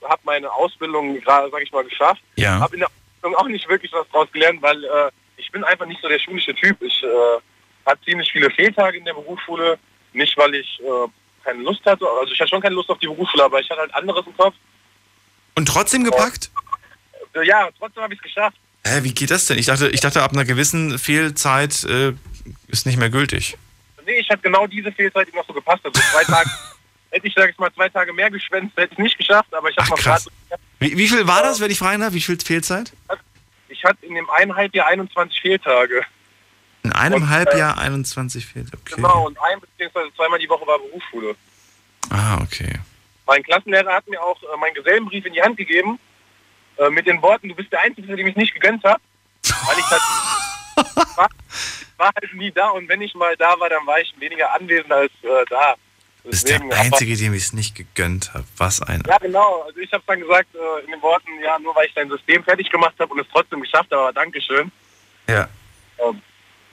habe 0.08 0.22
meine 0.24 0.52
Ausbildung 0.52 1.20
gerade, 1.22 1.50
sag 1.52 1.62
ich 1.62 1.72
mal, 1.72 1.84
geschafft. 1.84 2.22
Ja. 2.36 2.60
Habe 2.60 2.76
in 2.76 2.80
der 2.82 2.90
Ausbildung 2.90 3.36
auch 3.36 3.48
nicht 3.48 3.68
wirklich 3.70 3.92
was 3.94 4.08
draus 4.10 4.32
gelernt, 4.32 4.62
weil 4.62 4.84
äh, 4.84 5.12
ich 5.38 5.52
bin 5.52 5.64
einfach 5.64 5.86
nicht 5.86 6.02
so 6.02 6.08
der 6.08 6.20
schulische 6.20 6.54
Typ. 6.56 6.82
Ich 6.82 7.04
äh, 7.04 7.08
hatte 7.86 8.04
ziemlich 8.06 8.32
viele 8.32 8.50
Fehltage 8.52 8.98
in 8.98 9.06
der 9.06 9.14
Berufsschule. 9.14 9.78
Nicht, 10.14 10.38
weil 10.38 10.56
ich 10.56 10.80
äh, 10.80 11.08
keine 11.44 11.62
Lust 11.62 11.86
hatte, 11.86 12.06
also 12.08 12.32
ich 12.32 12.40
hatte 12.40 12.50
schon 12.50 12.62
keine 12.62 12.76
Lust 12.76 12.90
auf 12.90 13.00
die 13.00 13.08
Berufsschule, 13.08 13.44
aber 13.44 13.60
ich 13.60 13.70
hatte 13.70 13.82
halt 13.82 13.94
anderes 13.94 14.26
im 14.26 14.36
Kopf. 14.36 14.56
Und 15.56 15.68
trotzdem 15.68 16.04
gepackt? 16.04 16.52
Äh, 17.34 17.46
ja, 17.46 17.70
trotzdem 17.78 18.04
habe 18.04 18.14
ich 18.14 18.20
es 18.20 18.24
geschafft. 18.24 18.58
Hä, 18.86 19.04
wie 19.04 19.14
geht 19.14 19.32
das 19.32 19.46
denn? 19.46 19.58
Ich 19.58 19.66
dachte, 19.66 19.90
ich 19.90 20.00
dachte 20.00 20.22
ab 20.22 20.32
einer 20.32 20.46
gewissen 20.46 21.00
Fehlzeit 21.00 21.84
äh, 21.86 22.14
ist 22.68 22.86
nicht 22.86 22.98
mehr 22.98 23.10
gültig. 23.10 23.58
Nee, 24.26 24.28
ich 24.28 24.30
hatte 24.30 24.42
genau 24.42 24.68
diese 24.68 24.92
Fehlzeit, 24.92 25.28
die 25.32 25.36
noch 25.36 25.46
so 25.48 25.54
gepasst 25.54 25.84
hat. 25.84 25.96
So 25.96 26.02
zwei 26.12 26.24
Tage, 26.34 26.50
hätte 27.12 27.28
ich, 27.28 27.34
sag 27.36 27.50
ich 27.50 27.58
mal, 27.58 27.72
zwei 27.74 27.90
Tage 27.90 28.12
mehr 28.14 28.30
geschwänzt, 28.32 28.76
hätte 28.78 28.94
ich 28.94 29.00
nicht 29.00 29.18
geschafft, 29.18 29.54
aber 29.54 29.70
ich 29.70 29.78
habe 29.78 29.90
mal 29.90 29.96
krass. 29.98 30.28
grad- 30.50 30.60
Wie, 30.80 30.98
wie 30.98 31.08
viel 31.08 31.28
war 31.28 31.42
das, 31.44 31.60
wenn 31.60 31.72
ich 31.72 31.80
fragen 31.80 32.02
darf? 32.02 32.14
Wie 32.14 32.22
viel 32.22 32.38
Fehlzeit? 32.40 32.92
Ich 33.70 33.84
hatte 33.84 34.06
in 34.06 34.16
dem 34.16 34.30
eineinhalb 34.30 34.74
Jahr 34.74 34.88
21 34.88 35.42
Fehltage. 35.42 36.02
In 36.84 36.92
einem 36.94 37.24
Und, 37.24 37.30
Halbjahr 37.30 37.78
21 37.80 38.46
Fehltage. 38.46 38.78
Okay. 38.86 38.96
Genau, 38.96 39.26
und 39.28 39.38
ein 39.42 39.60
bzw. 39.60 40.12
zweimal 40.16 40.40
die 40.40 40.50
Woche 40.50 40.66
war 40.68 40.78
Berufsschule. 40.80 41.36
Ah, 42.10 42.38
okay. 42.42 42.80
Mein 43.26 43.42
Klassenlehrer 43.44 43.92
hat 43.94 44.08
mir 44.08 44.22
auch 44.22 44.42
äh, 44.44 44.58
meinen 44.60 44.76
Gesellenbrief 44.76 45.26
in 45.26 45.34
die 45.34 45.42
Hand 45.42 45.58
gegeben, 45.58 45.98
äh, 46.78 46.90
mit 46.92 47.08
den 47.08 47.22
Worten, 47.24 47.50
du 47.50 47.56
bist 47.56 47.72
der 47.72 47.82
Einzige, 47.82 48.16
dem 48.16 48.28
ich 48.28 48.36
nicht 48.36 48.54
gegönnt 48.54 48.84
habe. 48.84 49.02
Weil 49.66 49.78
ich 49.80 49.86
halt, 49.90 50.02
war, 51.98 52.12
halt 52.16 52.34
nie 52.34 52.52
da 52.52 52.70
und 52.70 52.88
wenn 52.90 53.02
ich 53.02 53.14
mal 53.16 53.36
da 53.38 53.60
war, 53.60 53.70
dann 53.70 53.86
war 53.86 54.00
ich 54.00 54.14
weniger 54.20 54.54
anwesend 54.54 54.92
als 54.92 55.12
äh, 55.24 55.46
da. 55.50 55.76
Du 56.24 56.32
bist 56.32 56.50
der 56.50 56.60
Deswegen, 56.60 56.74
Einzige, 56.74 57.18
dem 57.18 57.34
ich 57.34 57.44
es 57.44 57.54
nicht 57.54 57.76
gegönnt 57.76 58.34
habe. 58.34 58.46
Was 58.58 58.82
ein... 58.82 59.04
Ja, 59.08 59.18
genau. 59.20 59.62
Also 59.62 59.80
ich 59.80 59.92
habe 59.94 60.04
dann 60.08 60.20
gesagt 60.20 60.50
äh, 60.56 60.84
in 60.84 60.92
den 60.92 61.02
Worten, 61.02 61.30
ja, 61.44 61.60
nur 61.60 61.76
weil 61.76 61.86
ich 61.86 61.94
dein 61.94 62.10
System 62.10 62.44
fertig 62.44 62.70
gemacht 62.72 62.96
habe 63.00 63.14
und 63.14 63.20
es 63.20 63.28
trotzdem 63.32 63.62
geschafft 63.62 63.92
habe, 63.92 64.02
aber 64.02 64.14
Dankeschön. 64.14 64.72
Ja. 65.30 65.48
Ähm, 66.00 66.22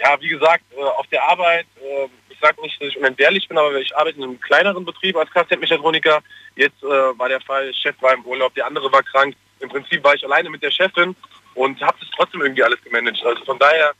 ja, 0.01 0.21
wie 0.21 0.29
gesagt, 0.29 0.65
äh, 0.77 0.83
auf 0.83 1.07
der 1.09 1.23
Arbeit, 1.23 1.67
äh, 1.77 2.09
ich 2.29 2.39
sage 2.41 2.61
nicht, 2.63 2.81
dass 2.81 2.89
ich 2.89 2.97
unentbehrlich 2.97 3.47
bin, 3.47 3.59
aber 3.59 3.75
ich 3.77 3.95
arbeite 3.97 4.19
in 4.19 4.25
einem 4.25 4.41
kleineren 4.41 4.85
Betrieb 4.85 5.17
als 5.17 5.31
Kfz-Mechatroniker. 5.31 6.23
Jetzt 6.57 6.83
äh, 6.83 6.87
war 6.87 7.29
der 7.29 7.41
Fall, 7.41 7.73
Chef 7.75 7.95
war 8.01 8.15
im 8.15 8.25
Urlaub, 8.25 8.55
der 8.55 8.67
andere 8.67 8.91
war 8.91 9.03
krank. 9.03 9.37
Im 9.61 9.69
Prinzip 9.69 10.03
war 10.03 10.15
ich 10.15 10.25
alleine 10.25 10.51
mit 10.51 10.63
der 10.63 10.71
Chefin 10.71 11.15
und 11.55 11.81
habe 11.83 11.97
das 12.01 12.09
trotzdem 12.17 12.43
irgendwie 12.43 12.65
alles 12.65 12.83
gemanagt. 12.83 13.23
Also 13.25 13.45
von 13.45 13.59
daher, 13.59 13.93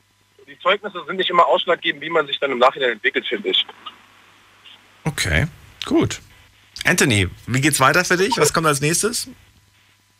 die 0.47 0.57
Zeugnisse 0.59 1.03
sind 1.05 1.17
nicht 1.17 1.29
immer 1.29 1.45
ausschlaggebend, 1.47 2.01
wie 2.01 2.09
man 2.09 2.27
sich 2.27 2.39
dann 2.39 2.51
im 2.51 2.59
Nachhinein 2.59 2.91
entwickelt, 2.91 3.25
finde 3.27 3.49
ich. 3.49 3.65
Okay, 5.05 5.47
gut. 5.85 6.21
Anthony, 6.85 7.27
wie 7.47 7.61
geht's 7.61 7.79
weiter 7.79 8.03
für 8.03 8.17
dich? 8.17 8.37
Was 8.37 8.53
kommt 8.53 8.67
als 8.67 8.81
nächstes? 8.81 9.29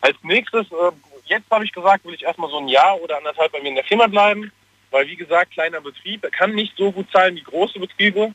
Als 0.01 0.17
nächstes, 0.23 0.67
äh, 0.71 0.91
jetzt 1.25 1.49
habe 1.49 1.65
ich 1.65 1.71
gesagt, 1.71 2.05
will 2.05 2.13
ich 2.13 2.23
erstmal 2.23 2.49
so 2.49 2.57
ein 2.57 2.67
Jahr 2.67 2.99
oder 3.01 3.17
anderthalb 3.17 3.51
bei 3.51 3.61
mir 3.61 3.69
in 3.69 3.75
der 3.75 3.83
Firma 3.83 4.07
bleiben, 4.07 4.51
weil 4.91 5.07
wie 5.07 5.15
gesagt, 5.15 5.51
kleiner 5.51 5.81
Betrieb, 5.81 6.23
er 6.23 6.31
kann 6.31 6.53
nicht 6.53 6.75
so 6.77 6.91
gut 6.91 7.09
zahlen 7.11 7.35
wie 7.35 7.43
große 7.43 7.79
Betriebe. 7.79 8.33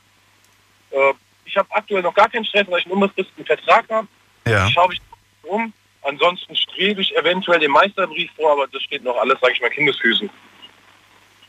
Äh, 0.91 1.13
ich 1.45 1.57
habe 1.57 1.69
aktuell 1.71 2.03
noch 2.03 2.15
gar 2.15 2.29
keinen 2.29 2.45
Stress, 2.45 2.67
weil 2.69 2.81
ich 2.81 2.87
einen 2.87 2.95
unbefristeten 2.95 3.45
Vertrag 3.45 3.89
habe. 3.91 4.09
Ja. 4.47 4.67
Ich 4.67 4.75
schaue 4.75 4.89
mich 4.89 5.01
um. 5.43 5.73
Ansonsten 6.03 6.55
strebe 6.57 7.01
ich 7.01 7.17
eventuell 7.17 7.61
den 7.61 7.71
Meisterbrief 7.71 8.31
vor, 8.37 8.53
aber 8.53 8.67
das 8.69 8.83
steht 8.83 9.03
noch 9.05 9.17
alles, 9.17 9.39
sage 9.41 9.55
ich 9.55 9.61
mal, 9.61 9.71
Kindesfüßen. 9.71 10.31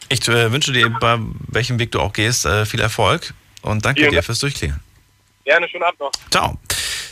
Ich 0.10 0.28
äh, 0.28 0.52
wünsche 0.52 0.74
dir, 0.74 0.90
bei 0.90 1.18
welchem 1.48 1.80
Weg 1.80 1.92
du 1.92 2.00
auch 2.00 2.14
gehst, 2.14 2.46
äh, 2.46 2.66
viel 2.66 2.82
Erfolg 2.82 3.34
und 3.62 3.86
danke 3.86 4.02
Vielen 4.02 4.12
dir 4.12 4.18
Dank. 4.18 4.26
fürs 4.26 4.40
Durchklingeln. 4.40 4.80
Gerne, 5.46 5.68
schönen 5.70 5.84
Abend 5.84 6.00
noch. 6.00 6.12
Ciao. 6.30 6.58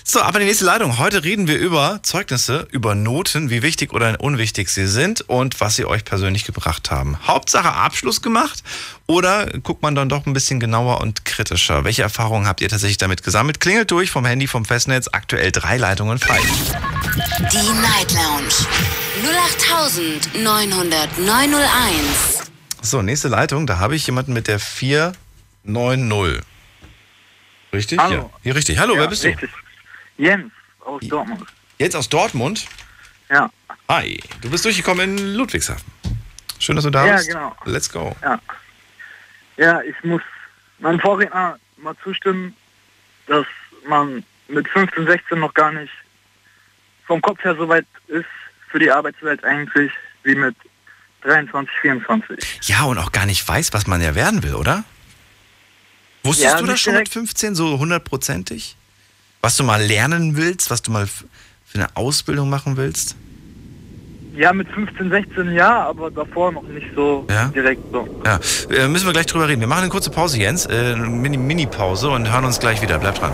So, 0.03 0.21
ab 0.21 0.33
in 0.35 0.39
die 0.39 0.45
nächste 0.45 0.63
Leitung. 0.63 0.99
Heute 0.99 1.25
reden 1.25 1.47
wir 1.47 1.57
über 1.57 1.99
Zeugnisse, 2.01 2.65
über 2.71 2.95
Noten, 2.95 3.49
wie 3.49 3.61
wichtig 3.61 3.91
oder 3.91 4.21
unwichtig 4.21 4.69
sie 4.69 4.87
sind 4.87 5.19
und 5.21 5.59
was 5.59 5.75
sie 5.75 5.83
euch 5.85 6.05
persönlich 6.05 6.45
gebracht 6.45 6.91
haben. 6.91 7.17
Hauptsache 7.27 7.73
Abschluss 7.73 8.21
gemacht 8.21 8.63
oder 9.05 9.47
guckt 9.63 9.81
man 9.81 9.95
dann 9.95 10.07
doch 10.07 10.25
ein 10.25 10.31
bisschen 10.31 10.61
genauer 10.61 11.01
und 11.01 11.25
kritischer? 11.25 11.83
Welche 11.83 12.03
Erfahrungen 12.03 12.47
habt 12.47 12.61
ihr 12.61 12.69
tatsächlich 12.69 12.97
damit 12.97 13.21
gesammelt? 13.21 13.59
Klingelt 13.59 13.91
durch 13.91 14.09
vom 14.09 14.23
Handy, 14.23 14.47
vom 14.47 14.63
Festnetz, 14.63 15.09
aktuell 15.11 15.51
drei 15.51 15.75
Leitungen 15.75 16.19
frei. 16.19 16.39
Die 17.51 17.57
Night 17.57 18.13
Lounge 18.13 18.53
0890901. 20.37 22.36
So, 22.81 23.01
nächste 23.01 23.27
Leitung, 23.27 23.67
da 23.67 23.79
habe 23.79 23.95
ich 23.95 24.05
jemanden 24.05 24.33
mit 24.33 24.47
der 24.47 24.59
490. 24.59 26.43
Richtig? 27.73 27.99
Hallo. 27.99 28.15
Ja. 28.15 28.29
Hier 28.43 28.55
richtig. 28.55 28.79
Hallo, 28.79 28.93
Ja, 28.95 29.01
wer 29.01 29.07
bist 29.07 29.23
du? 29.23 29.27
richtig. 29.29 29.49
Jens 30.17 30.51
aus 30.81 31.01
Dortmund. 31.07 31.43
Jetzt 31.79 31.95
aus 31.95 32.07
Dortmund? 32.09 32.65
Ja. 33.29 33.49
Hi, 33.89 34.19
du 34.41 34.49
bist 34.49 34.63
durchgekommen 34.65 35.17
in 35.17 35.33
Ludwigshafen. 35.35 35.83
Schön, 36.59 36.75
dass 36.75 36.85
du 36.85 36.91
da 36.91 37.05
Ja, 37.05 37.15
bist. 37.15 37.27
genau. 37.27 37.55
Let's 37.65 37.91
go. 37.91 38.15
Ja. 38.21 38.39
Ja, 39.57 39.81
ich 39.81 39.95
muss 40.03 40.21
meinem 40.79 40.99
Vorredner 40.99 41.57
mal 41.77 41.95
zustimmen, 42.03 42.55
dass 43.27 43.45
man 43.87 44.23
mit 44.47 44.67
15, 44.69 45.05
16 45.05 45.39
noch 45.39 45.53
gar 45.53 45.71
nicht 45.71 45.91
vom 47.05 47.21
Kopf 47.21 47.43
her 47.43 47.55
so 47.55 47.67
weit 47.67 47.85
ist 48.07 48.25
für 48.69 48.79
die 48.79 48.91
Arbeitswelt 48.91 49.43
eigentlich 49.43 49.91
wie 50.23 50.35
mit 50.35 50.55
23, 51.27 51.69
24. 51.81 52.37
Ja, 52.63 52.83
und 52.83 52.97
auch 52.97 53.11
gar 53.11 53.25
nicht 53.25 53.45
weiß, 53.47 53.73
was 53.73 53.85
man 53.87 54.01
ja 54.01 54.15
werden 54.15 54.43
will, 54.43 54.55
oder? 54.55 54.83
Wusstest 56.23 56.53
Ja, 56.53 56.59
du 56.59 56.65
das 56.65 56.79
schon 56.79 56.93
mit 56.93 56.99
direkt. 57.07 57.13
15 57.13 57.53
so 57.55 57.77
hundertprozentig? 57.79 58.75
Was 59.41 59.55
du 59.57 59.63
mal 59.63 59.81
lernen 59.81 60.35
willst, 60.37 60.71
was 60.71 60.81
du 60.81 60.91
mal 60.91 61.05
für 61.07 61.23
eine 61.75 61.87
Ausbildung 61.95 62.49
machen 62.49 62.77
willst? 62.77 63.15
Ja, 64.35 64.53
mit 64.53 64.67
15, 64.69 65.09
16 65.09 65.51
ja, 65.53 65.83
aber 65.87 66.11
davor 66.11 66.51
noch 66.51 66.63
nicht 66.63 66.87
so 66.95 67.25
Ja? 67.29 67.47
direkt 67.47 67.81
so. 67.91 68.07
Ja, 68.25 68.39
äh, 68.69 68.87
müssen 68.87 69.05
wir 69.07 69.13
gleich 69.13 69.25
drüber 69.25 69.47
reden. 69.47 69.61
Wir 69.61 69.67
machen 69.67 69.81
eine 69.81 69.89
kurze 69.89 70.11
Pause, 70.11 70.37
Jens, 70.37 70.65
äh, 70.67 70.95
Mini-Pause 70.95 72.09
und 72.09 72.31
hören 72.31 72.45
uns 72.45 72.59
gleich 72.59 72.81
wieder. 72.81 72.99
Bleib 72.99 73.15
dran. 73.15 73.33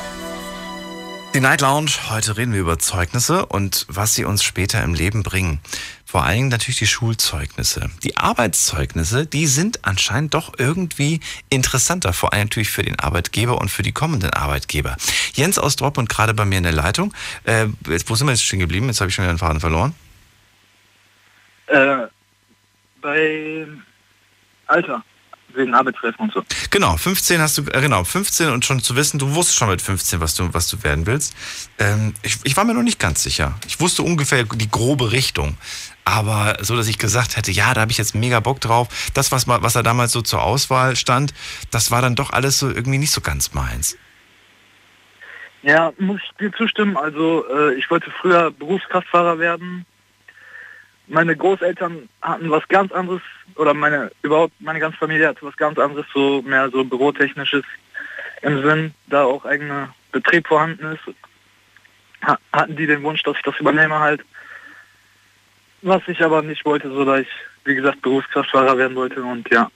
Die 1.33 1.39
Night 1.39 1.61
Lounge, 1.61 1.91
heute 2.09 2.35
reden 2.35 2.51
wir 2.51 2.59
über 2.59 2.77
Zeugnisse 2.77 3.45
und 3.45 3.85
was 3.87 4.13
sie 4.13 4.25
uns 4.25 4.43
später 4.43 4.83
im 4.83 4.93
Leben 4.93 5.23
bringen. 5.23 5.61
Vor 6.05 6.25
allen 6.25 6.35
Dingen 6.35 6.49
natürlich 6.49 6.79
die 6.79 6.87
Schulzeugnisse. 6.87 7.89
Die 8.03 8.17
Arbeitszeugnisse, 8.17 9.25
die 9.25 9.47
sind 9.47 9.85
anscheinend 9.85 10.33
doch 10.33 10.51
irgendwie 10.57 11.21
interessanter, 11.49 12.11
vor 12.11 12.33
allem 12.33 12.47
natürlich 12.47 12.69
für 12.69 12.83
den 12.83 12.99
Arbeitgeber 12.99 13.61
und 13.61 13.71
für 13.71 13.81
die 13.81 13.93
kommenden 13.93 14.31
Arbeitgeber. 14.31 14.97
Jens 15.33 15.57
aus 15.57 15.77
Dortmund 15.77 16.09
gerade 16.09 16.33
bei 16.33 16.43
mir 16.43 16.57
in 16.57 16.63
der 16.63 16.73
Leitung. 16.73 17.13
Äh, 17.45 17.67
jetzt, 17.87 18.09
wo 18.09 18.15
sind 18.15 18.27
wir 18.27 18.33
jetzt 18.33 18.43
stehen 18.43 18.59
geblieben? 18.59 18.87
Jetzt 18.87 18.99
habe 18.99 19.07
ich 19.07 19.15
schon 19.15 19.23
wieder 19.23 19.33
den 19.33 19.39
Faden 19.39 19.61
verloren. 19.61 19.95
Äh, 21.67 22.07
bei 23.01 23.67
Alter, 24.67 25.01
wegen 25.55 25.73
Arbeitsreifen 25.73 26.25
und 26.25 26.33
so. 26.33 26.43
Genau, 26.69 26.97
15 26.97 27.41
hast 27.41 27.57
du, 27.57 27.61
äh, 27.63 27.81
genau, 27.81 28.03
15 28.03 28.49
und 28.49 28.65
schon 28.65 28.81
zu 28.81 28.95
wissen, 28.95 29.19
du 29.19 29.35
wusstest 29.35 29.57
schon 29.57 29.69
mit 29.69 29.81
15, 29.81 30.21
was 30.21 30.35
du, 30.35 30.53
was 30.53 30.69
du 30.69 30.83
werden 30.83 31.05
willst. 31.05 31.35
Ähm, 31.79 32.13
ich, 32.23 32.37
ich 32.43 32.57
war 32.57 32.63
mir 32.63 32.73
noch 32.73 32.83
nicht 32.83 32.99
ganz 32.99 33.23
sicher. 33.23 33.55
Ich 33.67 33.79
wusste 33.79 34.03
ungefähr 34.03 34.43
die 34.43 34.69
grobe 34.69 35.11
Richtung. 35.11 35.57
Aber 36.03 36.57
so, 36.61 36.75
dass 36.75 36.87
ich 36.87 36.97
gesagt 36.97 37.37
hätte, 37.37 37.51
ja, 37.51 37.73
da 37.73 37.81
habe 37.81 37.91
ich 37.91 37.97
jetzt 37.97 38.15
mega 38.15 38.39
Bock 38.39 38.59
drauf. 38.59 38.87
Das, 39.13 39.31
was, 39.31 39.47
was 39.47 39.73
da 39.73 39.83
damals 39.83 40.11
so 40.11 40.21
zur 40.21 40.41
Auswahl 40.41 40.95
stand, 40.95 41.33
das 41.69 41.91
war 41.91 42.01
dann 42.01 42.15
doch 42.15 42.31
alles 42.31 42.57
so 42.57 42.69
irgendwie 42.69 42.97
nicht 42.97 43.11
so 43.11 43.21
ganz 43.21 43.53
meins. 43.53 43.97
Ja, 45.63 45.93
muss 45.99 46.19
ich 46.23 46.37
dir 46.37 46.51
zustimmen. 46.53 46.97
Also 46.97 47.45
äh, 47.47 47.75
ich 47.75 47.89
wollte 47.91 48.11
früher 48.19 48.51
Berufskraftfahrer 48.51 49.37
werden. 49.37 49.85
Meine 51.11 51.35
Großeltern 51.35 52.07
hatten 52.21 52.49
was 52.49 52.65
ganz 52.69 52.89
anderes, 52.93 53.21
oder 53.55 53.73
meine 53.73 54.11
überhaupt 54.21 54.53
meine 54.61 54.79
ganze 54.79 54.97
Familie 54.97 55.27
hatte 55.27 55.45
was 55.45 55.57
ganz 55.57 55.77
anderes, 55.77 56.05
so 56.13 56.41
mehr 56.41 56.69
so 56.69 56.85
bürotechnisches 56.85 57.65
im 58.41 58.63
Sinn, 58.63 58.93
da 59.07 59.25
auch 59.25 59.43
eigener 59.43 59.93
Betrieb 60.13 60.47
vorhanden 60.47 60.93
ist. 60.93 61.15
Ha 62.25 62.39
hatten 62.53 62.77
die 62.77 62.87
den 62.87 63.03
Wunsch, 63.03 63.23
dass 63.23 63.35
ich 63.35 63.43
das 63.43 63.57
übernehme 63.59 63.99
halt. 63.99 64.21
Was 65.81 66.01
ich 66.07 66.23
aber 66.23 66.41
nicht 66.43 66.63
wollte, 66.63 66.89
so 66.89 67.03
da 67.03 67.17
ich, 67.17 67.27
wie 67.65 67.75
gesagt, 67.75 68.01
Berufskraftfahrer 68.01 68.77
werden 68.77 68.95
wollte 68.95 69.21
und 69.21 69.49
ja. 69.51 69.69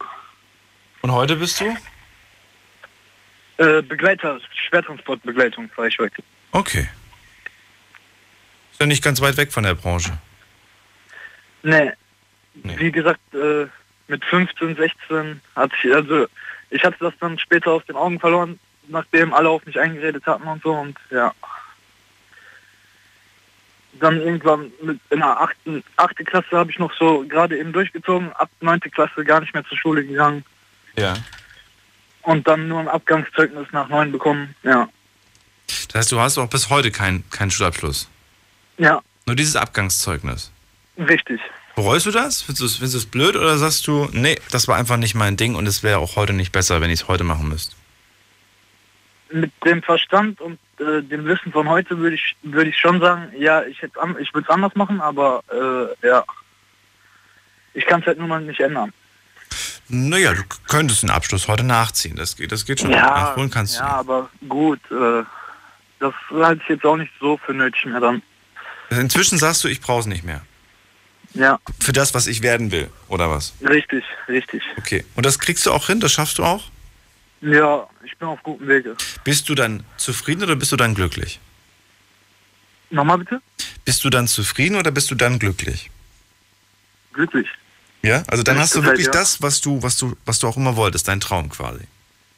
Und 1.01 1.11
heute 1.11 1.35
bist 1.35 1.59
du? 1.59 1.65
Äh, 3.57 3.81
Begleiter, 3.81 4.39
Schwertransportbegleitung 4.69 5.69
war 5.75 5.87
ich 5.87 5.97
heute. 5.99 6.23
Okay. 6.53 6.87
Ist 8.71 8.79
ja 8.79 8.85
nicht 8.85 9.03
ganz 9.03 9.19
weit 9.19 9.35
weg 9.35 9.51
von 9.51 9.63
der 9.63 9.75
Branche. 9.75 10.17
Nee. 11.65 11.91
Wie 12.77 12.91
gesagt, 12.91 13.19
äh, 13.33 13.65
mit 14.07 14.23
15, 14.25 14.75
16 14.75 15.41
hatte 15.55 15.73
ich, 15.83 15.93
also 15.93 16.27
ich 16.69 16.83
hatte 16.83 16.97
das 16.99 17.13
dann 17.19 17.39
später 17.39 17.71
aus 17.71 17.85
den 17.87 17.95
Augen 17.95 18.19
verloren, 18.19 18.59
nachdem 18.87 19.33
alle 19.33 19.49
auf 19.49 19.65
mich 19.65 19.79
eingeredet 19.79 20.25
hatten 20.27 20.43
und 20.47 20.61
so 20.61 20.73
und 20.73 20.95
ja. 21.09 21.33
Dann 23.99 24.19
irgendwann 24.21 24.71
mit 24.83 24.99
in 25.09 25.19
der 25.19 25.39
achten, 25.41 25.83
achte 25.95 26.23
Klasse 26.23 26.51
habe 26.57 26.69
ich 26.69 26.77
noch 26.79 26.93
so 26.99 27.25
gerade 27.27 27.57
eben 27.57 27.71
durchgezogen, 27.73 28.31
ab 28.33 28.49
neunte 28.61 28.89
Klasse 28.89 29.23
gar 29.23 29.39
nicht 29.39 29.53
mehr 29.53 29.65
zur 29.65 29.77
Schule 29.77 30.05
gegangen 30.05 30.43
Ja. 30.97 31.15
und 32.23 32.47
dann 32.47 32.67
nur 32.67 32.79
ein 32.81 32.87
Abgangszeugnis 32.89 33.67
nach 33.71 33.87
neun 33.89 34.11
bekommen, 34.11 34.53
ja. 34.63 34.87
Das 35.87 35.95
heißt, 35.95 36.11
du 36.11 36.19
hast 36.19 36.37
auch 36.37 36.49
bis 36.49 36.69
heute 36.69 36.91
keinen 36.91 37.27
keinen 37.31 37.49
Schulabschluss. 37.51 38.07
Ja, 38.77 39.01
Nur 39.25 39.35
dieses 39.35 39.55
Abgangszeugnis. 39.55 40.51
Richtig. 40.97 41.41
Bereust 41.75 42.05
du 42.05 42.11
das? 42.11 42.41
Findest 42.41 42.79
du 42.79 42.85
es 42.85 43.05
du 43.05 43.09
blöd 43.09 43.35
oder 43.35 43.57
sagst 43.57 43.85
du, 43.87 44.07
nee, 44.11 44.39
das 44.51 44.67
war 44.67 44.77
einfach 44.77 44.97
nicht 44.97 45.13
mein 45.13 45.35
Ding 45.35 45.55
und 45.55 45.67
es 45.67 45.83
wäre 45.83 45.99
auch 45.99 46.15
heute 46.15 46.33
nicht 46.33 46.51
besser, 46.51 46.79
wenn 46.79 46.89
ich 46.89 47.01
es 47.01 47.07
heute 47.07 47.23
machen 47.23 47.49
müsste? 47.49 47.75
Mit 49.29 49.51
dem 49.65 49.81
Verstand 49.83 50.39
und 50.39 50.57
äh, 50.79 51.01
dem 51.01 51.25
Wissen 51.25 51.51
von 51.51 51.67
heute 51.67 51.97
würde 51.97 52.15
ich 52.15 52.35
würde 52.43 52.69
ich 52.69 52.77
schon 52.77 53.01
sagen, 53.01 53.31
ja, 53.37 53.63
ich 53.63 53.81
hätte 53.81 53.99
an, 54.01 54.15
ich 54.19 54.33
würde 54.33 54.47
es 54.47 54.53
anders 54.53 54.75
machen, 54.75 55.01
aber 55.01 55.43
äh, 55.51 56.07
ja, 56.07 56.23
ich 57.73 57.85
kann 57.85 57.99
es 58.01 58.07
halt 58.07 58.19
nur 58.19 58.27
mal 58.27 58.41
nicht 58.41 58.59
ändern. 58.61 58.93
Naja, 59.87 60.33
du 60.33 60.41
könntest 60.67 61.03
einen 61.03 61.11
Abschluss 61.11 61.47
heute 61.47 61.63
nachziehen. 61.63 62.15
Das 62.15 62.35
geht, 62.35 62.51
das 62.51 62.65
geht 62.65 62.79
schon. 62.79 62.91
Ja, 62.91 63.01
Nachholen 63.01 63.51
kannst 63.51 63.77
ja, 63.77 63.87
aber 63.87 64.29
gut, 64.47 64.79
äh, 64.89 65.23
das 65.99 66.13
halte 66.31 66.61
ich 66.63 66.69
jetzt 66.69 66.85
auch 66.85 66.97
nicht 66.97 67.11
so 67.19 67.37
für 67.37 67.53
nötig 67.53 67.85
mehr 67.85 67.99
dann. 67.99 68.21
du. 68.89 68.95
Inzwischen 68.95 69.37
sagst 69.37 69.63
du, 69.63 69.67
ich 69.67 69.81
brauche 69.81 69.99
es 70.01 70.05
nicht 70.05 70.23
mehr. 70.23 70.41
Ja, 71.35 71.59
Für 71.81 71.91
das, 71.91 72.13
was 72.13 72.27
ich 72.27 72.41
werden 72.41 72.71
will, 72.71 72.89
oder 73.09 73.29
was? 73.29 73.53
richtig, 73.61 74.03
richtig. 74.29 74.63
Okay. 74.77 75.03
Und 75.15 75.25
das 75.25 75.37
kriegst 75.37 75.65
du 75.65 75.71
auch 75.71 75.87
hin? 75.87 75.99
Das 75.99 76.13
schaffst 76.13 76.37
du 76.37 76.43
auch? 76.43 76.63
Ja, 77.41 77.87
ich 78.03 78.17
bin 78.17 78.27
auf 78.29 78.41
gutem 78.41 78.67
Wege. 78.67 78.95
Bist 79.23 79.49
du 79.49 79.55
dann 79.55 79.83
zufrieden 79.97 80.43
oder 80.43 80.55
bist 80.55 80.71
du 80.71 80.77
dann 80.77 80.95
glücklich? 80.95 81.39
Nochmal 82.89 83.17
bitte? 83.17 83.41
Bist 83.83 84.03
du 84.03 84.09
dann 84.09 84.27
zufrieden 84.27 84.77
oder 84.77 84.91
bist 84.91 85.11
du 85.11 85.15
dann 85.15 85.37
glücklich? 85.37 85.91
Glücklich. 87.13 87.47
Ja? 88.01 88.23
Also 88.27 88.43
dann 88.43 88.57
hast 88.57 88.75
du 88.75 88.83
wirklich 88.83 89.07
ja. 89.07 89.11
das, 89.11 89.41
was 89.41 89.59
du, 89.59 89.83
was 89.83 89.97
du, 89.97 90.15
was 90.25 90.39
du 90.39 90.47
auch 90.47 90.57
immer 90.57 90.75
wolltest, 90.75 91.07
dein 91.07 91.19
Traum 91.19 91.49
quasi. 91.49 91.83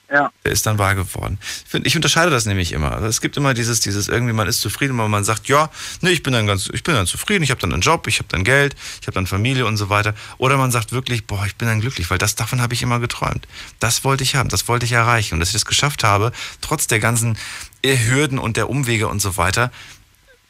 Ja. 0.09 0.31
Der 0.45 0.53
ist 0.53 0.65
dann 0.65 0.77
wahr 0.77 0.95
geworden. 0.95 1.37
Ich, 1.83 1.95
unterscheide 1.95 2.31
das 2.31 2.45
nämlich 2.45 2.71
immer. 2.71 2.93
Also 2.93 3.07
es 3.07 3.19
gibt 3.19 3.35
immer 3.35 3.53
dieses, 3.53 3.81
dieses 3.81 4.07
irgendwie, 4.07 4.33
man 4.33 4.47
ist 4.47 4.61
zufrieden, 4.61 4.97
aber 4.97 5.09
man 5.09 5.25
sagt, 5.25 5.49
ja, 5.49 5.69
nee, 5.99 6.11
ich 6.11 6.23
bin 6.23 6.31
dann 6.31 6.47
ganz, 6.47 6.69
ich 6.71 6.83
bin 6.83 6.95
dann 6.95 7.05
zufrieden, 7.07 7.43
ich 7.43 7.51
habe 7.51 7.59
dann 7.59 7.73
einen 7.73 7.81
Job, 7.81 8.07
ich 8.07 8.19
habe 8.19 8.29
dann 8.29 8.45
Geld, 8.45 8.75
ich 9.01 9.07
habe 9.07 9.15
dann 9.15 9.27
Familie 9.27 9.65
und 9.65 9.75
so 9.75 9.89
weiter. 9.89 10.13
Oder 10.37 10.55
man 10.55 10.71
sagt 10.71 10.93
wirklich, 10.93 11.27
boah, 11.27 11.45
ich 11.45 11.55
bin 11.57 11.67
dann 11.67 11.81
glücklich, 11.81 12.09
weil 12.09 12.17
das 12.17 12.35
davon 12.35 12.61
habe 12.61 12.73
ich 12.73 12.81
immer 12.83 12.99
geträumt. 12.99 13.47
Das 13.79 14.05
wollte 14.05 14.23
ich 14.23 14.35
haben, 14.35 14.47
das 14.47 14.69
wollte 14.69 14.85
ich 14.85 14.93
erreichen. 14.93 15.35
Und 15.35 15.39
dass 15.41 15.49
ich 15.49 15.55
das 15.55 15.65
geschafft 15.65 16.05
habe, 16.05 16.31
trotz 16.61 16.87
der 16.87 16.99
ganzen 16.99 17.37
Hürden 17.83 18.39
und 18.39 18.57
der 18.57 18.69
Umwege 18.69 19.07
und 19.07 19.19
so 19.19 19.37
weiter, 19.37 19.71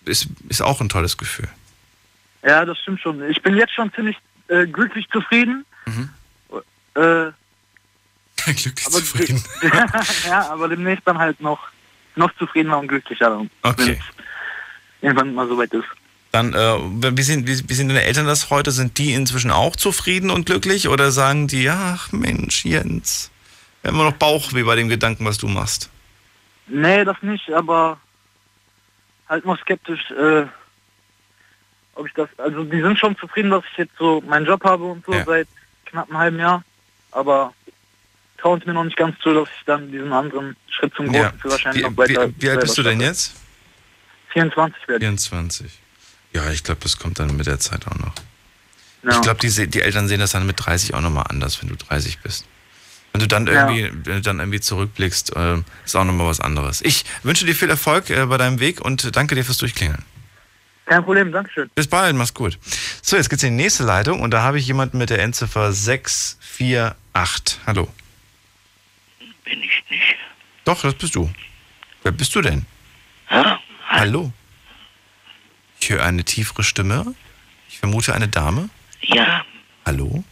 ist, 0.06 0.28
ist 0.50 0.62
auch 0.62 0.82
ein 0.82 0.90
tolles 0.90 1.18
Gefühl. 1.18 1.48
Ja, 2.44 2.64
das 2.64 2.78
stimmt 2.80 3.02
schon. 3.02 3.28
Ich 3.30 3.42
bin 3.42 3.56
jetzt 3.56 3.74
schon 3.74 3.92
ziemlich 3.94 4.18
äh, 4.48 4.66
glücklich 4.68 5.08
zufrieden. 5.10 5.66
Mhm. 5.86 6.10
Äh, 6.96 7.32
glücklich 8.64 8.88
aber 8.88 8.98
zufrieden. 8.98 9.44
ja, 10.28 10.50
aber 10.50 10.68
demnächst 10.70 11.08
dann 11.08 11.18
halt 11.18 11.40
noch 11.42 11.60
noch 12.16 12.34
zufriedener 12.38 12.80
und 12.80 12.88
glücklicher. 12.88 13.46
Okay. 13.62 14.00
Irgendwann 15.02 15.34
mal 15.36 15.48
soweit 15.48 15.72
ist. 15.74 15.86
Dann, 16.32 16.54
äh, 16.54 17.16
wie, 17.16 17.22
sind, 17.22 17.48
wie, 17.48 17.70
wie 17.70 17.74
sind 17.74 17.90
deine 17.90 18.04
Eltern 18.04 18.26
das 18.26 18.50
heute? 18.50 18.72
Sind 18.72 18.98
die 18.98 19.14
inzwischen 19.14 19.52
auch 19.52 19.76
zufrieden 19.76 20.30
und 20.30 20.46
glücklich? 20.46 20.90
Oder 20.90 21.12
sagen 21.12 21.48
die, 21.48 21.70
ach 21.70 22.12
Mensch, 22.12 22.66
Jens, 22.66 23.32
wir 23.82 23.90
haben 23.90 23.96
immer 23.96 24.10
noch 24.10 24.18
Bauchweh 24.18 24.64
bei 24.64 24.76
dem 24.76 24.90
Gedanken, 24.90 25.26
was 25.26 25.38
du 25.38 25.48
machst? 25.48 25.90
Nee, 26.68 27.06
das 27.06 27.22
nicht, 27.22 27.50
aber 27.52 27.98
halt 29.30 29.46
noch 29.46 29.60
skeptisch, 29.62 30.12
äh, 30.12 30.46
ob 31.96 32.08
ich 32.08 32.14
das, 32.14 32.28
also 32.38 32.64
die 32.64 32.82
sind 32.82 33.00
schon 33.00 33.18
zufrieden, 33.18 33.52
dass 33.52 33.64
ich 33.72 33.78
jetzt 33.78 33.98
so 33.98 34.22
meinen 34.28 34.46
Job 34.46 34.64
habe 34.64 34.84
und 34.84 35.06
so 35.06 35.14
Ja. 35.14 35.24
seit 35.24 35.48
knapp 35.86 36.10
einem 36.10 36.18
halben 36.18 36.40
Jahr, 36.40 36.64
aber 37.12 37.54
trauen 38.48 38.60
es 38.62 38.66
mir 38.66 38.74
noch 38.74 38.84
nicht 38.86 38.96
ganz 38.98 39.20
zu, 39.20 39.34
dass 39.34 39.50
ich 39.50 39.66
dann 39.66 39.92
diesen 39.92 40.14
anderen 40.14 40.56
Schritt 40.70 40.94
zum 40.96 41.08
großen 41.08 41.22
Ja. 41.22 41.34
Führerschein 41.42 41.76
Wie, 41.76 41.82
noch 41.82 41.98
weiter 41.98 42.30
wie, 42.30 42.42
wie 42.44 42.50
alt 42.50 42.62
bist 42.62 42.78
du 42.78 42.84
denn 42.84 43.02
jetzt? 43.02 43.28
schaffe. 43.32 43.40
24 44.34 44.88
werde 44.88 45.00
24. 45.02 45.72
Ja, 46.34 46.50
ich 46.52 46.64
glaube, 46.64 46.80
das 46.82 46.98
kommt 46.98 47.20
dann 47.20 47.36
mit 47.36 47.46
der 47.48 47.60
Zeit 47.60 47.86
auch 47.88 47.96
noch. 47.98 48.14
Ja. 49.04 49.10
Ich 49.12 49.22
glaube, 49.22 49.40
die, 49.42 49.68
die 49.68 49.82
Eltern 49.82 50.08
sehen 50.08 50.20
das 50.22 50.32
dann 50.32 50.46
mit 50.46 50.64
30 50.66 50.94
auch 50.94 51.02
nochmal 51.02 51.26
anders, 51.30 51.62
wenn 51.62 51.68
du 51.70 51.76
30 51.76 52.20
bist. 52.20 52.46
Wenn 53.12 53.20
du 53.22 53.28
dann 53.28 53.48
Ja. 53.48 53.70
irgendwie, 53.70 53.92
wenn 54.08 54.16
du 54.16 54.22
dann 54.22 54.40
irgendwie 54.40 54.60
zurückblickst, 54.62 55.36
äh, 55.36 55.58
ist 55.86 55.96
auch 55.96 56.04
nochmal 56.06 56.28
was 56.28 56.40
anderes. 56.40 56.82
Ich 56.82 57.04
wünsche 57.24 57.46
dir 57.46 57.54
viel 57.56 57.70
Erfolg 57.70 58.10
äh, 58.10 58.26
bei 58.28 58.38
deinem 58.38 58.60
Weg 58.62 58.80
und 58.80 59.14
danke 59.16 59.36
dir 59.36 59.44
fürs 59.44 59.58
Durchklingeln. 59.58 60.04
Kein 60.86 61.04
Problem, 61.04 61.34
Dankeschön. 61.34 61.70
Bis 61.76 61.88
bald, 61.88 62.16
mach's 62.16 62.34
gut. 62.34 62.58
So, 63.02 63.18
jetzt 63.18 63.30
geht's 63.30 63.44
in 63.44 63.58
die 63.58 63.64
nächste 63.64 63.84
Leitung 63.84 64.22
und 64.22 64.32
da 64.32 64.42
habe 64.42 64.58
ich 64.58 64.68
jemanden 64.68 64.98
mit 65.00 65.10
der 65.10 65.20
Endziffer 65.22 65.74
648. 65.74 67.60
Hallo. 67.66 67.90
Bin 69.50 69.62
ich 69.62 69.84
nicht. 69.90 70.16
Doch, 70.66 70.82
das 70.82 70.94
bist 70.96 71.16
du. 71.16 71.30
Wer 72.04 72.12
bist 72.12 72.36
du 72.36 72.42
denn? 72.42 72.66
Ja? 73.30 73.60
Hallo. 73.88 74.32
Ich 75.80 75.90
höre 75.90 76.04
eine 76.04 76.24
tiefere 76.24 76.64
Stimme. 76.64 77.16
Ich 77.70 77.80
vermute 77.80 78.14
eine 78.14 78.28
Dame. 78.28 78.70
Ja, 79.02 79.46
Hallo? 79.86 80.24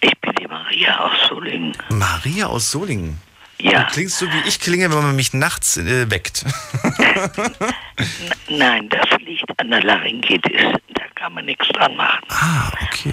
ich 0.00 0.16
bin 0.20 0.32
die 0.40 0.46
Maria 0.46 0.98
aus 0.98 1.28
Solingen. 1.28 1.72
Maria 1.90 2.46
aus 2.46 2.70
Solingen. 2.70 3.20
Ja. 3.60 3.84
Du 3.84 3.92
klingst 3.92 4.18
so, 4.18 4.26
wie 4.26 4.48
ich 4.48 4.60
klinge, 4.60 4.90
wenn 4.90 5.02
man 5.02 5.16
mich 5.16 5.32
nachts 5.34 5.76
äh, 5.76 6.10
weckt. 6.10 6.44
Nein, 8.48 8.88
das 8.88 9.20
liegt 9.20 9.60
an 9.60 9.70
der 9.70 9.82
Laryngitis. 9.82 10.72
Da 10.94 11.02
kann 11.16 11.34
man 11.34 11.44
nichts 11.44 11.66
dran 11.68 11.94
machen. 11.96 12.24
ah, 12.30 12.70
okay. 12.82 13.12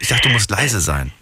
Ich 0.00 0.08
dachte, 0.08 0.28
du 0.28 0.34
musst 0.34 0.50
leise 0.50 0.80
sein. 0.80 1.12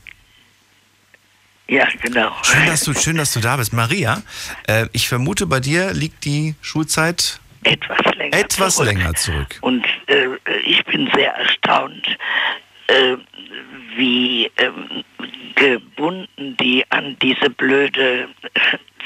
Ja, 1.69 1.89
genau. 2.01 2.33
Schön, 2.43 2.67
dass 2.67 2.85
du, 2.85 2.95
schön, 2.95 3.17
dass 3.17 3.33
du 3.33 3.41
da 3.41 3.57
bist. 3.57 3.73
Maria, 3.73 4.23
äh, 4.69 4.87
ich 4.93 5.09
vermute, 5.09 5.47
bei 5.47 5.61
dir 5.61 5.93
liegt 5.93 6.25
die 6.25 6.55
Schulzeit 6.61 7.41
etwas 7.65 8.15
länger 8.15 8.37
etwas 8.37 8.77
zurück. 8.77 8.89
länger 8.89 9.15
zurück. 9.15 9.59
Und 9.63 9.85
äh, 10.07 10.29
ich 10.65 10.85
bin 10.85 11.11
sehr 11.15 11.35
erstaunt, 11.35 12.07
äh, 12.87 13.17
wie 13.97 14.51
ähm, 14.59 15.03
gebunden 15.57 16.57
die 16.59 16.85
an 16.91 17.17
diese 17.21 17.51
blöde 17.51 18.29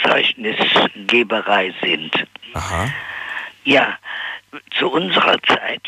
Zeugnisgeberei 0.02 1.72
sind. 1.82 2.12
Aha. 2.52 2.90
Ja, 3.64 3.98
zu 4.78 4.90
unserer 4.90 5.40
Zeit 5.42 5.82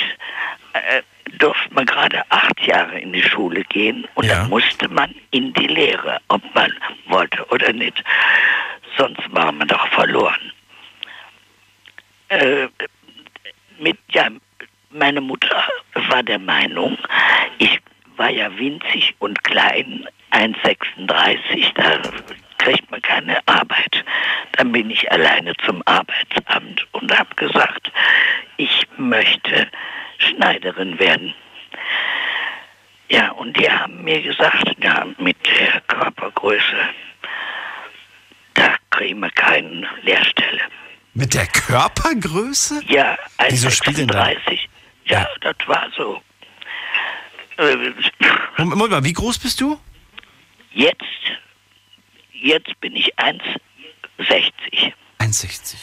äh, 0.72 1.02
durfte 1.38 1.72
man 1.74 1.86
gerade 1.86 2.22
acht 2.30 2.60
Jahre 2.66 2.98
in 2.98 3.12
die 3.12 3.22
Schule 3.22 3.62
gehen 3.64 4.06
und 4.14 4.28
dann 4.28 4.48
musste 4.48 4.88
man 4.88 5.14
in 5.30 5.52
die 5.54 5.66
Lehre, 5.66 6.20
ob 6.28 6.42
man 6.54 6.72
wollte 7.06 7.44
oder 7.46 7.72
nicht. 7.72 8.02
Sonst 8.96 9.22
war 9.30 9.52
man 9.52 9.68
doch 9.68 9.86
verloren. 9.88 10.52
Äh, 12.28 12.68
mit, 13.78 13.98
ja, 14.10 14.28
meine 14.90 15.20
Mutter 15.20 15.64
war 16.08 16.22
der 16.22 16.38
Meinung, 16.38 16.98
ich 17.58 17.80
war 18.16 18.30
ja 18.30 18.56
winzig 18.58 19.14
und 19.18 19.42
klein, 19.44 20.06
1,36, 20.30 21.72
da 21.74 22.00
kriegt 22.58 22.90
man 22.90 23.02
keine 23.02 23.38
Arbeit. 23.46 24.04
Dann 24.52 24.72
bin 24.72 24.90
ich 24.90 25.10
alleine 25.10 25.54
zum 25.64 25.82
Arbeitsamt 25.86 26.86
und 26.92 27.16
habe 27.16 27.34
gesagt, 27.36 27.90
ich 28.56 28.86
möchte 28.96 29.68
Schneiderin 30.18 30.98
werden. 30.98 31.34
Ja, 33.08 33.30
und 33.32 33.56
die 33.58 33.70
haben 33.70 34.02
mir 34.04 34.22
gesagt, 34.22 34.74
ja, 34.82 35.06
mit 35.18 35.36
der 35.46 35.80
Körpergröße, 35.82 36.76
da 38.54 38.74
kriegen 38.90 39.20
wir 39.20 39.30
keine 39.30 39.86
Lehrstelle. 40.02 40.60
Mit 41.14 41.34
der 41.34 41.46
Körpergröße? 41.46 42.82
Ja, 42.86 43.18
Wieso 43.50 43.70
spielt 43.70 43.98
denn 43.98 44.08
da? 44.08 44.24
1,36. 44.24 44.60
Ja, 45.04 45.28
das 45.40 45.56
war 45.66 45.88
so. 45.96 46.22
Moment 48.56 48.90
mal, 48.90 49.04
wie 49.04 49.12
groß 49.12 49.38
bist 49.38 49.60
du? 49.60 49.78
Jetzt, 50.72 51.02
jetzt 52.42 52.78
bin 52.80 52.94
ich 52.96 53.14
1,60. 54.18 54.92
1,60. 55.18 55.74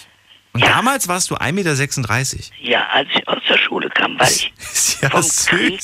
Und 0.52 0.64
damals 0.65 1.07
warst 1.07 1.30
du 1.30 1.36
1,36 1.36 1.53
Meter. 1.53 2.53
Ja, 2.60 2.88
als 2.91 3.07
ich 3.14 3.27
aus 3.27 3.38
der 3.48 3.57
Schule 3.57 3.90
kam, 3.90 4.19
weil 4.19 4.27
ich 4.30 4.52
Ja, 5.02 5.10
vom 5.11 5.22
süß. 5.22 5.45
Krieg, 5.45 5.81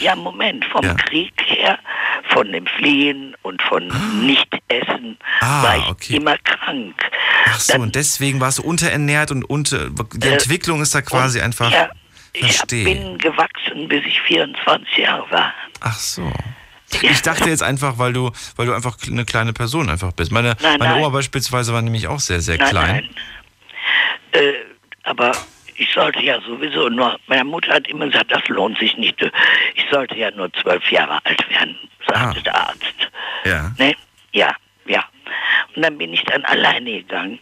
ja 0.00 0.16
Moment, 0.16 0.64
vom 0.66 0.84
Ja. 0.84 0.94
Krieg 0.94 1.32
her 1.46 1.78
von 2.30 2.50
dem 2.52 2.66
Fliehen 2.66 3.36
und 3.42 3.62
von 3.62 3.86
Nichtessen 4.26 5.16
Ah, 5.40 5.62
war 5.62 5.76
ich 5.78 5.86
okay. 5.88 6.16
immer 6.16 6.36
krank. 6.38 6.94
Ach 7.46 7.60
so, 7.60 7.74
und 7.78 7.94
deswegen 7.94 8.40
warst 8.40 8.58
du 8.58 8.62
unterernährt 8.64 9.30
und 9.30 9.44
unter, 9.44 9.88
die 9.88 10.26
Äh, 10.26 10.32
Entwicklung 10.32 10.82
ist 10.82 10.94
da 10.94 11.00
quasi 11.00 11.40
einfach. 11.40 11.70
Ja, 11.70 11.88
ich 12.32 12.56
Verstehe. 12.56 12.84
bin 12.84 13.18
gewachsen, 13.18 13.88
bis 13.88 14.04
ich 14.04 14.20
24 14.22 14.98
Jahre 14.98 15.30
war. 15.30 15.54
Ach 15.80 15.98
so. 15.98 16.30
Ich 17.02 17.22
dachte 17.22 17.48
jetzt 17.48 17.62
einfach, 17.62 17.98
weil 17.98 18.12
du, 18.12 18.30
weil 18.56 18.66
du 18.66 18.72
einfach 18.72 18.96
eine 19.06 19.24
kleine 19.24 19.52
Person 19.52 19.90
einfach 19.90 20.12
bist. 20.12 20.32
Meine, 20.32 20.56
Nein, 20.60 20.78
meine 20.78 20.94
nein. 20.94 21.02
Oma 21.02 21.10
beispielsweise 21.10 21.72
war 21.72 21.82
nämlich 21.82 22.08
auch 22.08 22.20
sehr, 22.20 22.40
sehr 22.40 22.56
Nein, 22.58 22.68
klein. 22.68 23.08
nein. 24.32 24.44
Äh, 24.44 24.52
aber 25.02 25.32
ich 25.76 25.92
sollte 25.92 26.20
ja 26.20 26.40
sowieso 26.40 26.88
nur, 26.88 27.18
meine 27.28 27.44
Mutter 27.44 27.72
hat 27.74 27.88
immer 27.88 28.06
gesagt, 28.06 28.32
das 28.32 28.46
lohnt 28.48 28.78
sich 28.78 28.96
nicht. 28.96 29.20
Ich 29.74 29.84
sollte 29.90 30.16
ja 30.16 30.30
nur 30.32 30.52
zwölf 30.54 30.90
Jahre 30.90 31.18
alt 31.24 31.50
werden, 31.50 31.76
sagte 32.06 32.42
der 32.42 32.54
Arzt. 32.54 33.10
Ja. 33.44 33.72
Ne? 33.78 33.94
Ja, 34.32 34.54
ja. 34.86 35.04
Und 35.74 35.82
dann 35.82 35.96
bin 35.98 36.12
ich 36.12 36.22
dann 36.24 36.44
alleine 36.46 36.90
gegangen. 36.90 37.38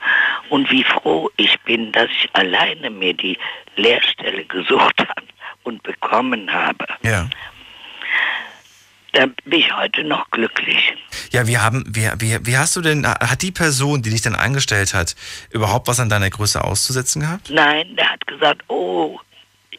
Und 0.50 0.70
wie 0.70 0.84
froh 0.84 1.30
ich 1.36 1.58
bin, 1.60 1.92
dass 1.92 2.10
ich 2.10 2.28
alleine 2.34 2.90
mir 2.90 3.14
die 3.14 3.38
Lehrstelle 3.76 4.44
gesucht 4.44 4.98
habe 5.00 5.26
und 5.64 5.82
bekommen 5.82 6.52
habe. 6.52 6.86
Ja. 7.02 7.28
Da 9.16 9.24
bin 9.46 9.60
ich 9.60 9.74
heute 9.74 10.04
noch 10.04 10.30
glücklich. 10.30 10.92
Ja, 11.30 11.46
wie 11.46 11.56
haben, 11.56 11.84
wie, 11.88 12.06
wie, 12.18 12.38
wie 12.46 12.58
hast 12.58 12.76
du 12.76 12.82
denn, 12.82 13.06
hat 13.06 13.40
die 13.40 13.50
Person, 13.50 14.02
die 14.02 14.10
dich 14.10 14.20
dann 14.20 14.34
eingestellt 14.34 14.92
hat, 14.92 15.16
überhaupt 15.50 15.88
was 15.88 16.00
an 16.00 16.10
deiner 16.10 16.28
Größe 16.28 16.62
auszusetzen 16.62 17.22
gehabt? 17.22 17.48
Nein, 17.48 17.96
der 17.96 18.10
hat 18.10 18.26
gesagt, 18.26 18.62
oh, 18.68 19.18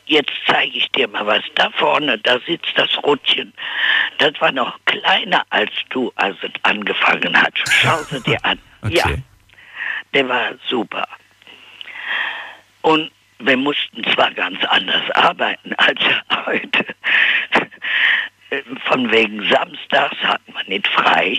jetzt 0.07 0.31
zeige 0.47 0.75
ich 0.75 0.91
dir 0.91 1.07
mal 1.07 1.27
was. 1.27 1.43
Da 1.53 1.69
vorne, 1.69 2.17
da 2.17 2.39
sitzt 2.47 2.71
das 2.77 2.89
Ruttchen. 3.03 3.53
Das 4.17 4.33
war 4.39 4.51
noch 4.51 4.79
kleiner 4.85 5.43
als 5.51 5.71
du, 5.91 6.11
als 6.15 6.37
es 6.41 6.51
angefangen 6.63 7.39
hat. 7.39 7.53
Schau 7.69 8.01
sie 8.09 8.21
dir 8.21 8.43
an. 8.43 8.59
Ja, 8.89 9.05
der 10.13 10.29
war 10.29 10.51
super. 10.69 11.07
Und 12.81 13.11
wir 13.39 13.57
mussten 13.57 14.03
zwar 14.13 14.31
ganz 14.31 14.63
anders 14.65 15.11
arbeiten 15.11 15.73
als 15.75 15.99
heute. 16.45 16.85
Von 18.85 19.11
wegen 19.11 19.43
Samstags 19.49 20.17
hatten 20.23 20.53
wir 20.53 20.63
nicht 20.67 20.87
frei. 20.87 21.37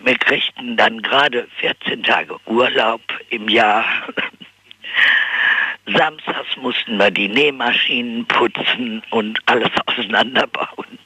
Wir 0.00 0.18
kriegten 0.18 0.76
dann 0.76 1.00
gerade 1.02 1.46
14 1.58 2.02
Tage 2.02 2.36
Urlaub 2.46 3.00
im 3.30 3.48
Jahr. 3.48 3.84
Samstags 5.86 6.56
mussten 6.56 6.98
wir 6.98 7.10
die 7.10 7.28
Nähmaschinen 7.28 8.26
putzen 8.26 9.02
und 9.10 9.38
alles 9.46 9.70
auseinanderbauen. 9.86 10.98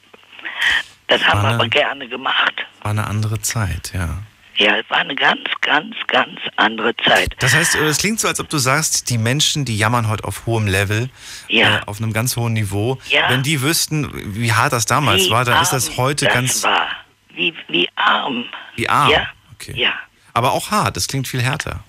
Das 1.07 1.25
haben 1.25 1.41
wir 1.41 1.49
War 1.49 1.55
aber 1.55 1.67
gerne 1.67 2.07
gemacht. 2.07 2.65
War 2.81 2.91
eine 2.91 3.07
andere 3.07 3.39
Zeit, 3.41 3.91
ja. 3.93 4.19
Ja, 4.59 4.75
es 4.77 4.89
war 4.89 4.97
eine 4.97 5.15
ganz, 5.15 5.39
ganz, 5.61 5.95
ganz 6.07 6.37
andere 6.57 6.95
Zeit. 6.97 7.33
Das 7.39 7.55
heißt, 7.55 7.75
äh, 7.75 7.85
es 7.85 7.97
klingt 7.97 8.19
so, 8.19 8.27
als 8.27 8.39
ob 8.41 8.49
du 8.49 8.57
sagst, 8.57 9.09
die 9.09 9.17
Menschen, 9.17 9.63
die 9.63 9.77
jammern 9.77 10.09
heute 10.09 10.25
auf 10.25 10.45
hohem 10.45 10.67
Level, 10.67 11.09
Ja. 11.47 11.77
äh, 11.77 11.81
auf 11.85 12.01
einem 12.01 12.11
ganz 12.11 12.35
hohen 12.35 12.53
Niveau. 12.53 12.99
Ja. 13.07 13.29
Wenn 13.29 13.41
die 13.41 13.61
wüssten, 13.61 14.09
wie 14.35 14.51
hart 14.51 14.73
das 14.73 14.85
damals 14.85 15.25
Wie 15.25 15.29
war, 15.31 15.45
dann 15.45 15.61
ist 15.61 15.71
das 15.71 15.95
heute 15.97 16.25
das 16.25 16.33
ganz. 16.33 16.63
War. 16.63 16.87
Wie, 17.33 17.53
wie 17.69 17.87
arm. 17.95 18.45
Wie 18.75 18.89
arm. 18.89 19.09
Ja, 19.11 19.27
Okay. 19.55 19.73
ja. 19.75 19.93
Aber 20.33 20.51
auch 20.51 20.71
hart, 20.71 20.95
das 20.97 21.07
klingt 21.07 21.27
viel 21.27 21.41
härter. 21.41 21.83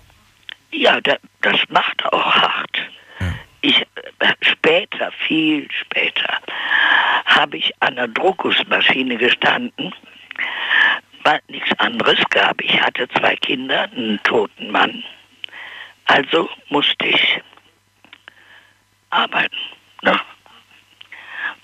Ja, 0.73 1.01
da, 1.01 1.17
das 1.43 1.57
macht 1.69 2.05
auch 2.13 2.35
hart. 2.35 2.79
Ich, 3.63 3.81
äh, 4.21 4.33
später, 4.43 5.11
viel 5.27 5.69
später, 5.73 6.39
habe 7.27 7.57
ich 7.59 7.73
an 7.81 7.97
der 7.97 8.09
Druckusmaschine 8.09 9.17
gestanden, 9.19 9.93
weil 11.25 11.41
nichts 11.49 11.73
anderes 11.79 12.19
gab. 12.31 12.61
Ich 12.63 12.81
hatte 12.81 13.09
zwei 13.09 13.37
Kinder, 13.37 13.83
einen 13.93 14.23
toten 14.23 14.71
Mann. 14.71 15.05
Also 16.07 16.49
musste 16.69 17.07
ich 17.07 17.41
arbeiten. 19.11 19.57
Ne? 20.03 20.19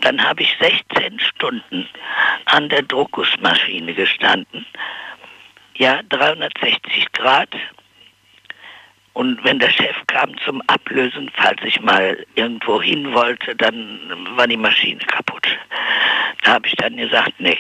Dann 0.01 0.23
habe 0.23 0.43
ich 0.43 0.57
16 0.61 1.19
Stunden 1.21 1.89
an 2.45 2.69
der 2.69 2.83
Druckusmaschine 2.83 3.95
gestanden. 3.95 4.67
Ja, 5.75 6.03
360 6.09 7.13
Grad. 7.13 7.55
Und 9.15 9.43
wenn 9.45 9.59
der 9.59 9.71
Chef 9.71 9.97
kam 10.09 10.37
zum 10.45 10.61
Ablösen, 10.67 11.31
falls 11.35 11.63
ich 11.65 11.81
mal 11.81 12.25
irgendwo 12.35 12.83
hin 12.83 13.15
wollte, 13.15 13.57
dann 13.57 14.27
war 14.37 14.47
die 14.47 14.59
Maschine 14.59 15.01
kaputt. 15.01 15.47
Da 16.43 16.53
habe 16.53 16.69
ich 16.69 16.77
dann 16.77 16.97
gesagt, 16.97 17.33
nee. 17.39 17.59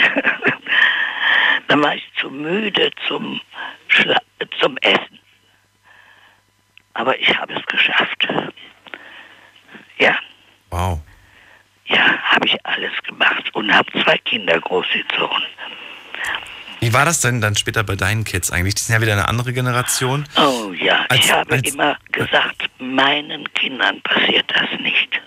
dann 1.68 1.82
war 1.82 1.94
ich 1.94 2.04
zu 2.18 2.30
müde 2.30 2.90
zum, 3.06 3.40
Schla 3.88 4.20
zum 4.58 4.76
Essen. 4.78 5.18
Aber 6.94 7.18
ich 7.18 7.36
habe 7.38 7.54
es 7.54 7.64
geschafft. 7.66 8.28
Ja. 9.98 10.16
Wow. 10.70 11.00
Ja, 11.86 12.18
habe 12.22 12.46
ich 12.46 12.56
alles 12.66 12.92
gemacht 13.02 13.54
und 13.54 13.72
habe 13.74 13.90
zwei 14.02 14.16
Kinder 14.18 14.60
großgezogen. 14.60 15.42
Wie 16.80 16.92
war 16.94 17.04
das 17.04 17.20
denn 17.20 17.40
dann 17.40 17.56
später 17.56 17.82
bei 17.84 17.94
deinen 17.96 18.24
Kids 18.24 18.50
eigentlich? 18.50 18.74
Die 18.76 18.82
sind 18.82 18.94
ja 18.94 19.02
wieder 19.02 19.12
eine 19.12 19.28
andere 19.28 19.52
Generation. 19.52 20.24
Oh 20.36 20.72
ja, 20.72 21.04
Als- 21.08 21.24
ich 21.26 21.32
habe 21.32 21.52
als- 21.52 21.74
immer 21.74 21.96
gesagt, 22.10 22.70
meinen 22.78 23.52
Kindern 23.54 24.00
passiert 24.02 24.50
das 24.50 24.80
nicht. 24.80 25.20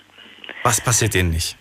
Was 0.64 0.80
passiert 0.80 1.14
denen 1.14 1.30
nicht? 1.30 1.56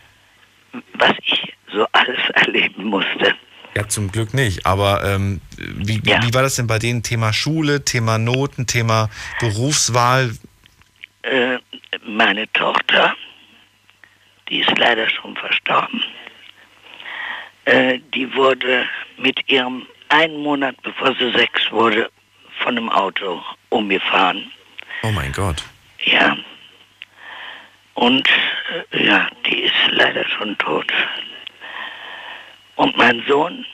Was 0.94 1.14
ich 1.24 1.54
so 1.74 1.88
alles 1.92 2.20
erleben 2.34 2.86
musste. 2.86 3.36
Ja, 3.76 3.88
zum 3.88 4.12
Glück 4.12 4.34
nicht. 4.34 4.66
Aber 4.66 5.04
ähm, 5.04 5.42
wie, 5.58 6.00
wie, 6.04 6.12
wie 6.12 6.34
war 6.34 6.44
das 6.44 6.56
denn 6.56 6.68
bei 6.68 6.80
denen? 6.80 7.02
Thema 7.02 7.34
Schule, 7.34 7.84
Thema 7.84 8.18
Noten, 8.18 8.68
Thema 8.68 9.10
Berufswahl? 9.40 10.32
Äh, 11.24 11.58
meine 12.06 12.52
Tochter, 12.54 13.16
die 14.50 14.60
ist 14.60 14.78
leider 14.78 15.10
schon 15.10 15.36
verstorben, 15.36 16.04
äh, 17.66 18.00
die 18.14 18.32
wurde 18.36 18.86
mit 19.18 19.50
ihrem 19.50 19.88
einen 20.10 20.44
Monat 20.44 20.76
bevor 20.84 21.16
sie 21.16 21.32
sechs 21.32 21.72
wurde 21.72 22.12
von 22.60 22.78
einem 22.78 22.90
Auto 22.90 23.42
umgefahren. 23.70 24.52
Oh 25.02 25.12
mein 25.12 25.32
Gott. 25.32 25.64
Ja. 26.06 26.38
Und 27.96 28.30
äh, 28.92 29.06
ja, 29.06 29.28
die 29.48 29.62
ist 29.62 29.74
leider 29.92 30.28
schon 30.28 30.58
tot. 30.60 30.92
Und 32.76 32.98
mein 32.98 33.24
Sohn, 33.28 33.66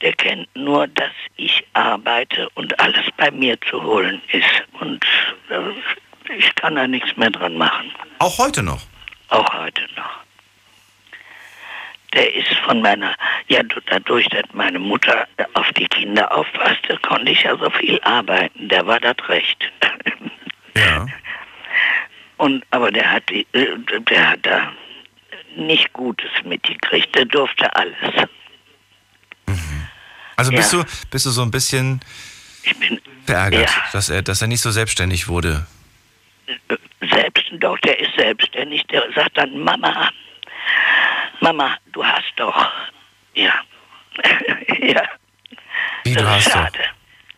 der 0.00 0.12
kennt 0.12 0.48
nur, 0.54 0.86
dass 0.88 1.12
ich 1.36 1.64
arbeite 1.72 2.48
und 2.54 2.78
alles 2.80 3.04
bei 3.16 3.30
mir 3.30 3.60
zu 3.62 3.82
holen 3.82 4.20
ist. 4.32 4.64
Und 4.80 5.04
äh, 5.48 6.32
ich 6.36 6.54
kann 6.54 6.76
da 6.76 6.86
nichts 6.86 7.16
mehr 7.16 7.30
dran 7.30 7.56
machen. 7.56 7.90
Auch 8.18 8.38
heute 8.38 8.62
noch? 8.62 8.82
Auch 9.28 9.52
heute 9.54 9.82
noch. 9.96 10.20
Der 12.12 12.34
ist 12.34 12.54
von 12.64 12.80
meiner, 12.80 13.14
ja 13.48 13.60
dadurch, 13.86 14.28
dass 14.28 14.44
meine 14.52 14.78
Mutter 14.78 15.26
auf 15.54 15.70
die 15.72 15.86
Kinder 15.86 16.32
aufpasste, 16.34 16.98
konnte 16.98 17.32
ich 17.32 17.42
ja 17.42 17.56
so 17.56 17.68
viel 17.70 18.00
arbeiten. 18.02 18.68
Der 18.68 18.86
war 18.86 19.00
das 19.00 19.16
recht. 19.28 19.70
Ja. 20.76 21.06
Und 22.36 22.64
aber 22.70 22.90
der 22.90 23.10
hat 23.10 23.28
die, 23.30 23.46
äh, 23.52 23.76
der 24.10 24.30
hat 24.30 24.40
da 24.42 24.72
nicht 25.56 25.92
Gutes 25.92 26.30
mitgekriegt. 26.44 27.14
Der 27.14 27.24
durfte 27.24 27.74
alles. 27.74 27.96
Also 30.36 30.50
bist, 30.52 30.72
Ja. 30.72 30.82
du, 30.82 30.88
bist 31.10 31.24
du 31.26 31.30
so 31.30 31.42
ein 31.42 31.50
bisschen 31.50 32.00
verärgert, 33.24 33.70
dass, 33.92 34.10
er, 34.10 34.20
dass 34.22 34.42
er 34.42 34.48
nicht 34.48 34.60
so 34.60 34.70
selbstständig 34.70 35.28
wurde? 35.28 35.66
Selbst, 37.00 37.44
doch, 37.52 37.78
der 37.78 37.98
ist 37.98 38.14
selbstständig. 38.16 38.84
Der 38.88 39.02
sagt 39.14 39.36
dann, 39.38 39.58
Mama, 39.58 40.10
Mama, 41.40 41.76
du 41.92 42.04
hast 42.04 42.32
doch. 42.36 42.70
Ja. 43.34 43.54
ja. 44.80 45.02
Wie, 46.04 46.14
du 46.14 46.22
Das 46.22 46.22
ist 46.22 46.46
hast 46.46 46.46
doch? 46.46 46.52
schade. 46.52 46.84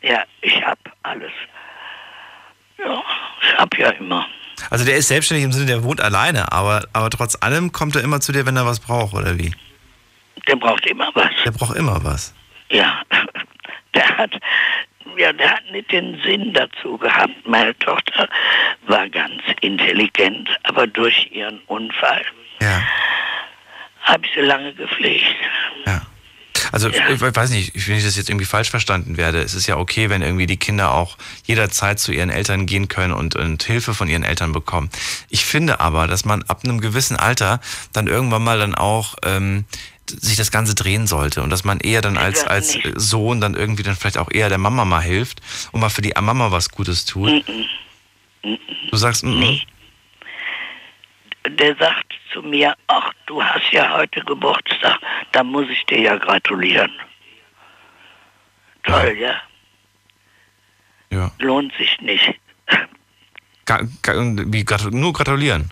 Ja, 0.03 0.25
ich 0.41 0.63
hab 0.65 0.79
alles. 1.05 1.33
Ja, 2.79 3.03
ich 3.43 3.57
hab 3.59 3.79
ja 3.79 3.91
immer. 3.91 4.27
Also 4.71 4.85
der 4.85 4.97
ist 4.97 5.09
selbstständig 5.09 5.45
im 5.45 5.53
Sinne, 5.53 5.67
der 5.67 5.83
wohnt 5.83 6.01
alleine, 6.01 6.53
aber, 6.53 6.85
aber 6.93 7.11
trotz 7.11 7.37
allem 7.41 7.73
kommt 7.73 7.97
er 7.97 8.03
immer 8.03 8.21
zu 8.21 8.33
dir, 8.33 8.47
wenn 8.47 8.57
er 8.57 8.67
was 8.67 8.81
braucht, 8.81 9.15
oder 9.15 9.39
wie? 9.39 9.53
Der 10.47 10.57
braucht 10.57 10.87
immer 10.87 11.11
was. 11.15 11.31
Der 11.45 11.51
braucht 11.51 11.77
immer 11.77 12.03
was. 12.05 12.35
Ja, 12.71 13.01
der 13.95 14.09
hat, 14.17 14.33
ja, 15.17 15.33
der 15.33 15.51
hat 15.51 15.71
nicht 15.73 15.91
den 15.93 16.21
Sinn 16.23 16.53
dazu 16.53 16.99
gehabt. 16.99 17.47
Meine 17.47 17.77
Tochter 17.79 18.29
war 18.87 19.09
ganz 19.09 19.43
intelligent, 19.61 20.49
aber 20.65 20.87
durch 20.87 21.31
ihren 21.33 21.61
Unfall 21.67 22.23
Ja. 22.61 22.83
habe 24.03 24.25
ich 24.27 24.33
sie 24.35 24.41
lange 24.41 24.73
gepflegt. 24.75 25.25
Also 26.73 26.89
ich 26.89 27.21
weiß 27.21 27.51
nicht, 27.51 27.89
wenn 27.89 27.97
ich 27.97 28.05
das 28.05 28.17
jetzt 28.17 28.29
irgendwie 28.29 28.45
falsch 28.45 28.71
verstanden 28.71 29.17
werde, 29.17 29.41
es 29.41 29.55
ist 29.55 29.67
ja 29.67 29.77
okay, 29.77 30.11
wenn 30.11 30.23
irgendwie 30.23 30.47
die 30.47 30.57
Kinder 30.57 30.93
auch 30.93 31.17
jederzeit 31.45 31.99
zu 31.99 32.13
ihren 32.13 32.31
Eltern 32.31 32.67
gehen 32.67 32.89
können 32.89 33.13
und, 33.13 33.37
und 33.37 33.63
Hilfe 33.63 33.95
von 33.95 34.09
ihren 34.09 34.23
Eltern 34.23 34.53
bekommen. 34.53 34.91
Ich 35.29 35.45
finde 35.45 35.81
aber, 35.81 36.07
dass 36.07 36.25
man 36.25 36.43
ab 36.45 36.61
einem 36.65 36.81
gewissen 36.81 37.17
Alter 37.17 37.61
dann 37.93 38.07
irgendwann 38.07 38.45
mal 38.45 38.59
dann 38.59 38.75
auch 38.75 39.17
ähm, 39.25 39.65
sich 40.11 40.37
das 40.37 40.51
Ganze 40.51 40.75
drehen 40.75 41.07
sollte 41.07 41.43
und 41.43 41.51
dass 41.51 41.65
man 41.65 41.81
eher 41.81 42.01
dann 42.01 42.17
als, 42.17 42.45
als 42.45 42.79
Sohn 42.97 43.41
dann 43.41 43.55
irgendwie 43.55 43.83
dann 43.83 43.97
vielleicht 43.97 44.19
auch 44.19 44.31
eher 44.31 44.49
der 44.49 44.59
Mama 44.59 44.85
mal 44.85 45.03
hilft 45.03 45.41
und 45.73 45.81
mal 45.81 45.91
für 45.91 46.03
die 46.03 46.15
Mama 46.21 46.51
was 46.51 46.71
Gutes 46.71 47.05
tut. 47.05 47.45
Du 48.91 48.97
sagst, 48.97 49.25
mm, 49.25 49.39
Nee. 49.39 49.63
Der 51.49 51.77
sagt 51.77 52.15
zu 52.33 52.43
mir, 52.43 52.75
ach, 52.87 53.13
du 53.27 53.43
hast 53.43 53.71
ja 53.73 53.93
heute 53.97 54.21
Geburtstag, 54.25 54.99
da 55.33 55.43
muss 55.43 55.69
ich 55.69 55.85
dir 55.87 56.01
ja 56.01 56.17
gratulieren. 56.17 56.93
Toll, 58.85 59.17
ja? 59.19 59.35
Ja. 61.11 61.31
Lohnt 61.39 61.73
sich 61.77 62.01
nicht. 62.01 62.35
ga, 63.65 63.81
ga, 64.03 64.13
wie, 64.53 64.63
gratu- 64.63 64.95
nur 64.95 65.13
gratulieren. 65.13 65.71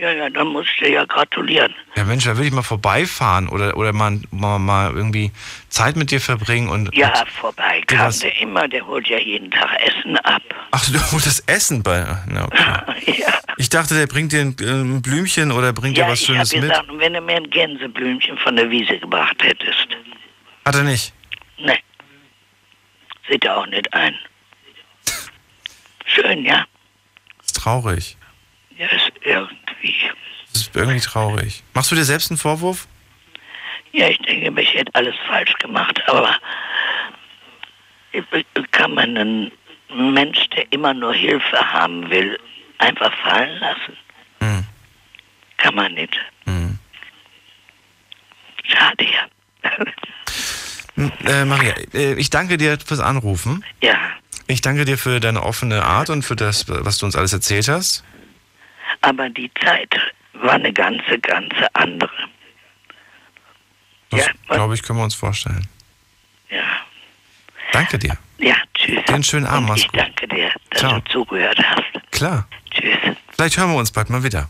Ja, 0.00 0.10
ja, 0.12 0.30
dann 0.30 0.46
muss 0.48 0.66
ich 0.72 0.78
dir 0.78 0.90
ja 0.92 1.04
gratulieren. 1.04 1.74
Ja 1.94 2.04
Mensch, 2.04 2.24
da 2.24 2.38
will 2.38 2.46
ich 2.46 2.52
mal 2.52 2.62
vorbeifahren 2.62 3.48
oder, 3.50 3.76
oder 3.76 3.92
mal, 3.92 4.18
mal, 4.30 4.58
mal 4.58 4.94
irgendwie 4.94 5.30
Zeit 5.68 5.94
mit 5.96 6.10
dir 6.10 6.22
verbringen 6.22 6.70
und. 6.70 6.94
Ja, 6.96 7.20
und, 7.20 7.28
vorbei 7.28 7.82
kam 7.86 8.06
was- 8.06 8.20
der 8.20 8.34
immer, 8.40 8.66
der 8.66 8.86
holt 8.86 9.06
ja 9.08 9.18
jeden 9.18 9.50
Tag 9.50 9.68
Essen 9.82 10.16
ab. 10.20 10.40
Ach, 10.70 10.82
du 10.86 10.98
holst 11.12 11.26
das 11.26 11.40
Essen 11.40 11.82
bei. 11.82 12.06
Na, 12.28 12.46
okay. 12.46 13.24
Ich 13.58 13.68
dachte, 13.68 13.94
der 13.94 14.06
bringt 14.06 14.32
dir 14.32 14.40
ein, 14.40 15.02
Blümchen 15.02 15.52
oder 15.52 15.74
bringt 15.74 15.98
ja, 15.98 16.06
dir 16.06 16.12
was 16.12 16.20
ich 16.22 16.26
Schönes 16.28 16.50
mit. 16.54 16.62
gesagt, 16.62 16.88
wenn 16.92 17.12
du 17.12 17.20
mir 17.20 17.36
ein 17.36 17.50
Gänseblümchen 17.50 18.38
von 18.38 18.56
der 18.56 18.70
Wiese 18.70 18.98
gebracht 18.98 19.36
hättest. 19.42 19.86
Hat 20.64 20.76
er 20.76 20.82
nicht. 20.84 21.12
Ne. 21.58 21.76
Sieht 23.28 23.44
er 23.44 23.58
auch 23.58 23.66
nicht 23.66 23.92
ein. 23.92 24.14
Schön, 26.06 26.46
ja? 26.46 26.64
ist 27.44 27.56
traurig. 27.56 28.16
Ja, 28.78 28.86
ist 28.86 29.12
irgendwie. 29.82 30.10
Das 30.52 30.62
ist 30.62 30.76
irgendwie 30.76 31.00
traurig. 31.00 31.62
Machst 31.74 31.90
du 31.90 31.94
dir 31.96 32.04
selbst 32.04 32.30
einen 32.30 32.38
Vorwurf? 32.38 32.86
Ja, 33.92 34.08
ich 34.08 34.18
denke, 34.18 34.60
ich 34.60 34.74
hätte 34.74 34.94
alles 34.94 35.14
falsch 35.26 35.52
gemacht, 35.54 36.00
aber 36.06 36.36
kann 38.70 38.94
man 38.94 39.16
einen 39.16 39.52
Mensch, 39.92 40.48
der 40.50 40.70
immer 40.72 40.94
nur 40.94 41.14
Hilfe 41.14 41.58
haben 41.72 42.08
will, 42.10 42.38
einfach 42.78 43.12
fallen 43.22 43.58
lassen? 43.58 43.96
Hm. 44.40 44.64
Kann 45.56 45.74
man 45.74 45.92
nicht. 45.94 46.16
Schade, 48.64 49.04
ja. 49.04 49.70
Hm, 50.94 51.12
Äh, 51.26 51.44
Maria, 51.44 51.74
äh, 51.94 52.14
ich 52.14 52.30
danke 52.30 52.56
dir 52.56 52.78
fürs 52.78 53.00
Anrufen. 53.00 53.64
Ja. 53.82 53.96
Ich 54.46 54.60
danke 54.60 54.84
dir 54.84 54.98
für 54.98 55.18
deine 55.20 55.42
offene 55.42 55.82
Art 55.84 56.10
und 56.10 56.22
für 56.22 56.36
das, 56.36 56.66
was 56.68 56.98
du 56.98 57.06
uns 57.06 57.16
alles 57.16 57.32
erzählt 57.32 57.68
hast. 57.68 58.04
Aber 59.00 59.28
die 59.28 59.50
Zeit 59.64 59.94
war 60.34 60.52
eine 60.52 60.72
ganze, 60.72 61.18
ganze 61.18 61.74
andere. 61.74 62.10
Das, 64.10 64.28
glaube 64.48 64.74
ich, 64.74 64.82
können 64.82 64.98
wir 64.98 65.04
uns 65.04 65.14
vorstellen. 65.14 65.68
Ja. 66.50 66.64
Danke 67.72 67.98
dir. 67.98 68.16
Ja, 68.38 68.56
tschüss. 68.74 69.04
Dir 69.04 69.14
einen 69.14 69.22
schönen 69.22 69.46
Abend, 69.46 69.68
mach's 69.68 69.82
Ich 69.82 69.88
gut. 69.88 70.00
danke 70.00 70.26
dir, 70.28 70.50
dass 70.70 70.80
Ciao. 70.80 70.98
du 71.00 71.10
zugehört 71.12 71.58
hast. 71.62 72.10
Klar. 72.10 72.48
Tschüss. 72.72 72.98
Vielleicht 73.32 73.56
hören 73.58 73.70
wir 73.70 73.78
uns 73.78 73.92
bald 73.92 74.10
mal 74.10 74.22
wieder. 74.24 74.48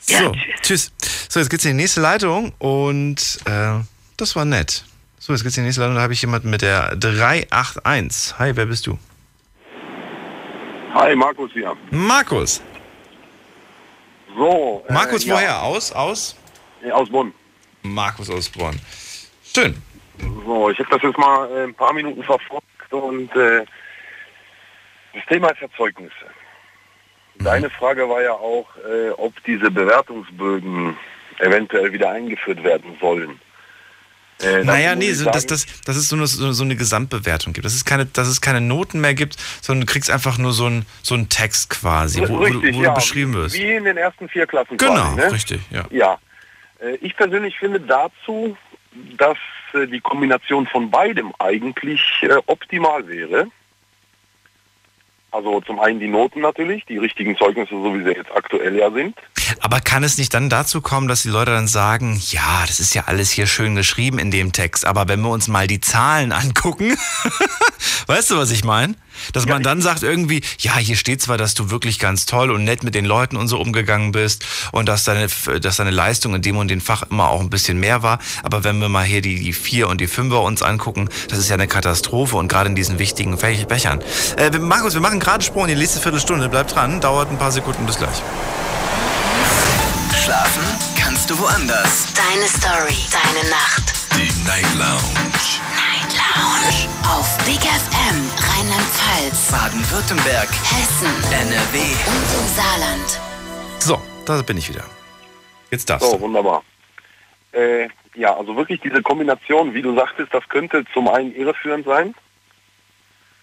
So, 0.00 0.34
tschüss. 0.62 0.92
So, 1.28 1.40
jetzt 1.40 1.48
geht's 1.50 1.64
in 1.64 1.76
die 1.76 1.82
nächste 1.82 2.00
Leitung 2.00 2.52
und 2.58 3.38
äh, 3.46 3.80
das 4.16 4.36
war 4.36 4.44
nett. 4.44 4.84
So, 5.18 5.32
jetzt 5.32 5.42
geht's 5.42 5.56
in 5.56 5.62
die 5.64 5.66
nächste 5.68 5.82
Leitung. 5.82 5.96
Da 5.96 6.02
habe 6.02 6.12
ich 6.12 6.20
jemanden 6.22 6.50
mit 6.50 6.62
der 6.62 6.96
381. 6.96 8.38
Hi, 8.38 8.54
wer 8.56 8.66
bist 8.66 8.86
du? 8.86 8.98
Hi, 10.94 11.14
Markus 11.14 11.50
hier. 11.52 11.76
Markus. 11.90 12.62
So. 14.38 14.84
äh, 14.88 14.92
Markus, 14.92 15.24
ja. 15.24 15.34
woher? 15.34 15.62
Aus? 15.62 15.92
Aus? 15.92 16.36
Ja, 16.84 16.94
aus 16.94 17.10
Bonn. 17.10 17.34
Markus 17.82 18.30
aus 18.30 18.48
Bonn. 18.48 18.78
Schön. 19.42 19.74
So, 20.44 20.70
ich 20.70 20.78
habe 20.78 20.88
das 20.90 21.02
jetzt 21.02 21.18
mal 21.18 21.50
äh, 21.50 21.64
ein 21.64 21.74
paar 21.74 21.92
Minuten 21.92 22.22
verfolgt 22.22 22.92
und 22.92 23.34
äh, 23.34 23.64
das 25.14 25.24
Thema 25.28 25.48
ist 25.48 25.60
ja 25.60 25.68
Zeugnisse. 25.76 26.14
Mhm. 27.38 27.44
Deine 27.44 27.70
Frage 27.70 28.08
war 28.08 28.22
ja 28.22 28.32
auch, 28.32 28.66
äh, 28.88 29.10
ob 29.10 29.32
diese 29.44 29.70
Bewertungsbögen 29.70 30.96
eventuell 31.38 31.92
wieder 31.92 32.10
eingeführt 32.10 32.62
werden 32.62 32.96
sollen. 33.00 33.40
Äh, 34.42 34.62
Naja, 34.64 34.94
nee, 34.94 35.12
so, 35.12 35.24
dass, 35.30 35.46
dass, 35.46 35.66
dass 35.84 35.96
es 35.96 36.08
so 36.08 36.16
eine, 36.16 36.26
so 36.26 36.62
eine 36.62 36.76
Gesamtbewertung 36.76 37.52
gibt. 37.52 37.64
Dass 37.64 37.74
es, 37.74 37.84
keine, 37.84 38.06
dass 38.06 38.28
es 38.28 38.40
keine 38.40 38.60
Noten 38.60 39.00
mehr 39.00 39.14
gibt, 39.14 39.36
sondern 39.60 39.86
du 39.86 39.92
kriegst 39.92 40.10
einfach 40.10 40.38
nur 40.38 40.52
so 40.52 40.66
einen 40.66 40.86
so 41.02 41.14
einen 41.14 41.28
Text 41.28 41.70
quasi, 41.70 42.20
wo, 42.20 42.28
wo, 42.28 42.38
du- 42.38 42.44
richtig, 42.58 42.76
wo 42.76 42.82
ja, 42.82 42.90
du 42.90 42.94
beschrieben 42.94 43.34
wirst. 43.34 43.56
Wie 43.56 43.72
in 43.72 43.84
den 43.84 43.96
ersten 43.96 44.28
vier 44.28 44.46
Klassen 44.46 44.76
Genau, 44.76 44.92
quasi, 44.94 45.16
ne? 45.16 45.32
richtig, 45.32 45.60
ja. 45.70 45.84
Ja. 45.90 46.18
Äh, 46.80 46.94
Ich 47.00 47.16
persönlich 47.16 47.58
finde 47.58 47.80
dazu, 47.80 48.56
dass 49.16 49.36
äh, 49.74 49.86
die 49.86 50.00
Kombination 50.00 50.66
von 50.66 50.90
beidem 50.90 51.32
eigentlich 51.38 52.00
äh, 52.22 52.36
optimal 52.46 53.06
wäre. 53.08 53.46
Also 55.30 55.60
zum 55.60 55.78
einen 55.78 56.00
die 56.00 56.08
Noten 56.08 56.40
natürlich, 56.40 56.86
die 56.86 56.96
richtigen 56.96 57.36
Zeugnisse, 57.36 57.70
so 57.70 57.94
wie 57.94 58.02
sie 58.02 58.12
jetzt 58.12 58.30
aktuell 58.34 58.76
ja 58.76 58.90
sind. 58.90 59.14
Aber 59.60 59.80
kann 59.80 60.02
es 60.02 60.16
nicht 60.16 60.32
dann 60.32 60.48
dazu 60.48 60.80
kommen, 60.80 61.06
dass 61.06 61.22
die 61.22 61.28
Leute 61.28 61.50
dann 61.50 61.68
sagen, 61.68 62.18
ja, 62.30 62.64
das 62.66 62.80
ist 62.80 62.94
ja 62.94 63.04
alles 63.06 63.30
hier 63.30 63.46
schön 63.46 63.74
geschrieben 63.74 64.18
in 64.18 64.30
dem 64.30 64.52
Text, 64.52 64.86
aber 64.86 65.06
wenn 65.06 65.20
wir 65.20 65.30
uns 65.30 65.46
mal 65.46 65.66
die 65.66 65.80
Zahlen 65.80 66.32
angucken, 66.32 66.96
weißt 68.06 68.30
du, 68.30 68.38
was 68.38 68.50
ich 68.50 68.64
meine? 68.64 68.94
Dass 69.32 69.46
man 69.46 69.62
dann 69.62 69.80
sagt 69.82 70.02
irgendwie, 70.02 70.42
ja, 70.58 70.76
hier 70.76 70.96
steht 70.96 71.22
zwar, 71.22 71.38
dass 71.38 71.54
du 71.54 71.70
wirklich 71.70 71.98
ganz 71.98 72.26
toll 72.26 72.50
und 72.50 72.64
nett 72.64 72.82
mit 72.84 72.94
den 72.94 73.04
Leuten 73.04 73.36
und 73.36 73.48
so 73.48 73.58
umgegangen 73.60 74.12
bist 74.12 74.44
und 74.72 74.86
dass 74.88 75.04
deine, 75.04 75.28
dass 75.60 75.76
deine 75.76 75.90
Leistung 75.90 76.34
in 76.34 76.42
dem 76.42 76.56
und 76.56 76.68
dem 76.68 76.80
Fach 76.80 77.02
immer 77.10 77.28
auch 77.30 77.40
ein 77.40 77.50
bisschen 77.50 77.78
mehr 77.80 78.02
war, 78.02 78.18
aber 78.42 78.64
wenn 78.64 78.78
wir 78.80 78.88
mal 78.88 79.04
hier 79.04 79.20
die, 79.22 79.40
die 79.40 79.52
Vier 79.52 79.88
und 79.88 80.00
die 80.00 80.06
Fünfer 80.06 80.42
uns 80.42 80.62
angucken, 80.62 81.08
das 81.28 81.38
ist 81.38 81.48
ja 81.48 81.54
eine 81.54 81.66
Katastrophe 81.68 82.36
und 82.36 82.48
gerade 82.48 82.68
in 82.70 82.74
diesen 82.74 82.98
wichtigen 82.98 83.36
Fäch- 83.38 83.66
Fächern. 83.68 84.00
Äh, 84.36 84.52
wir- 84.52 84.60
Markus, 84.60 84.94
wir 84.94 85.00
machen 85.00 85.20
gerade 85.20 85.44
Sprung 85.44 85.64
in 85.64 85.70
die 85.70 85.76
nächste 85.76 86.00
Viertelstunde, 86.00 86.48
bleib 86.48 86.68
dran, 86.68 87.00
dauert 87.00 87.30
ein 87.30 87.38
paar 87.38 87.52
Sekunden, 87.52 87.86
bis 87.86 87.96
gleich. 87.98 88.22
Schlafen 90.24 90.62
kannst 91.00 91.30
du 91.30 91.38
woanders. 91.38 92.06
Deine 92.14 92.48
Story, 92.48 92.96
deine 93.10 93.48
Nacht. 93.50 93.82
Die 94.14 94.30
Night 94.46 94.66
Lounge. 94.76 95.02
Night 95.74 96.12
Lounge. 96.14 96.88
Auf 97.08 97.38
Big 97.44 97.60
FM, 97.60 97.97
Rheinland-Pfalz, 99.28 99.50
Baden-Württemberg, 99.50 100.48
Hessen, 100.48 101.06
NRW 101.32 101.78
und 102.06 102.28
im 102.34 102.46
Saarland. 102.46 103.20
So, 103.78 104.00
da 104.24 104.42
bin 104.42 104.56
ich 104.56 104.68
wieder. 104.68 104.84
Jetzt 105.70 105.90
darfst 105.90 106.10
So, 106.10 106.20
wunderbar. 106.20 106.62
Äh, 107.52 107.88
ja, 108.14 108.36
also 108.36 108.56
wirklich 108.56 108.80
diese 108.80 109.02
Kombination, 109.02 109.74
wie 109.74 109.82
du 109.82 109.94
sagtest, 109.94 110.32
das 110.32 110.48
könnte 110.48 110.84
zum 110.94 111.08
einen 111.08 111.34
irreführend 111.34 111.84
sein. 111.86 112.14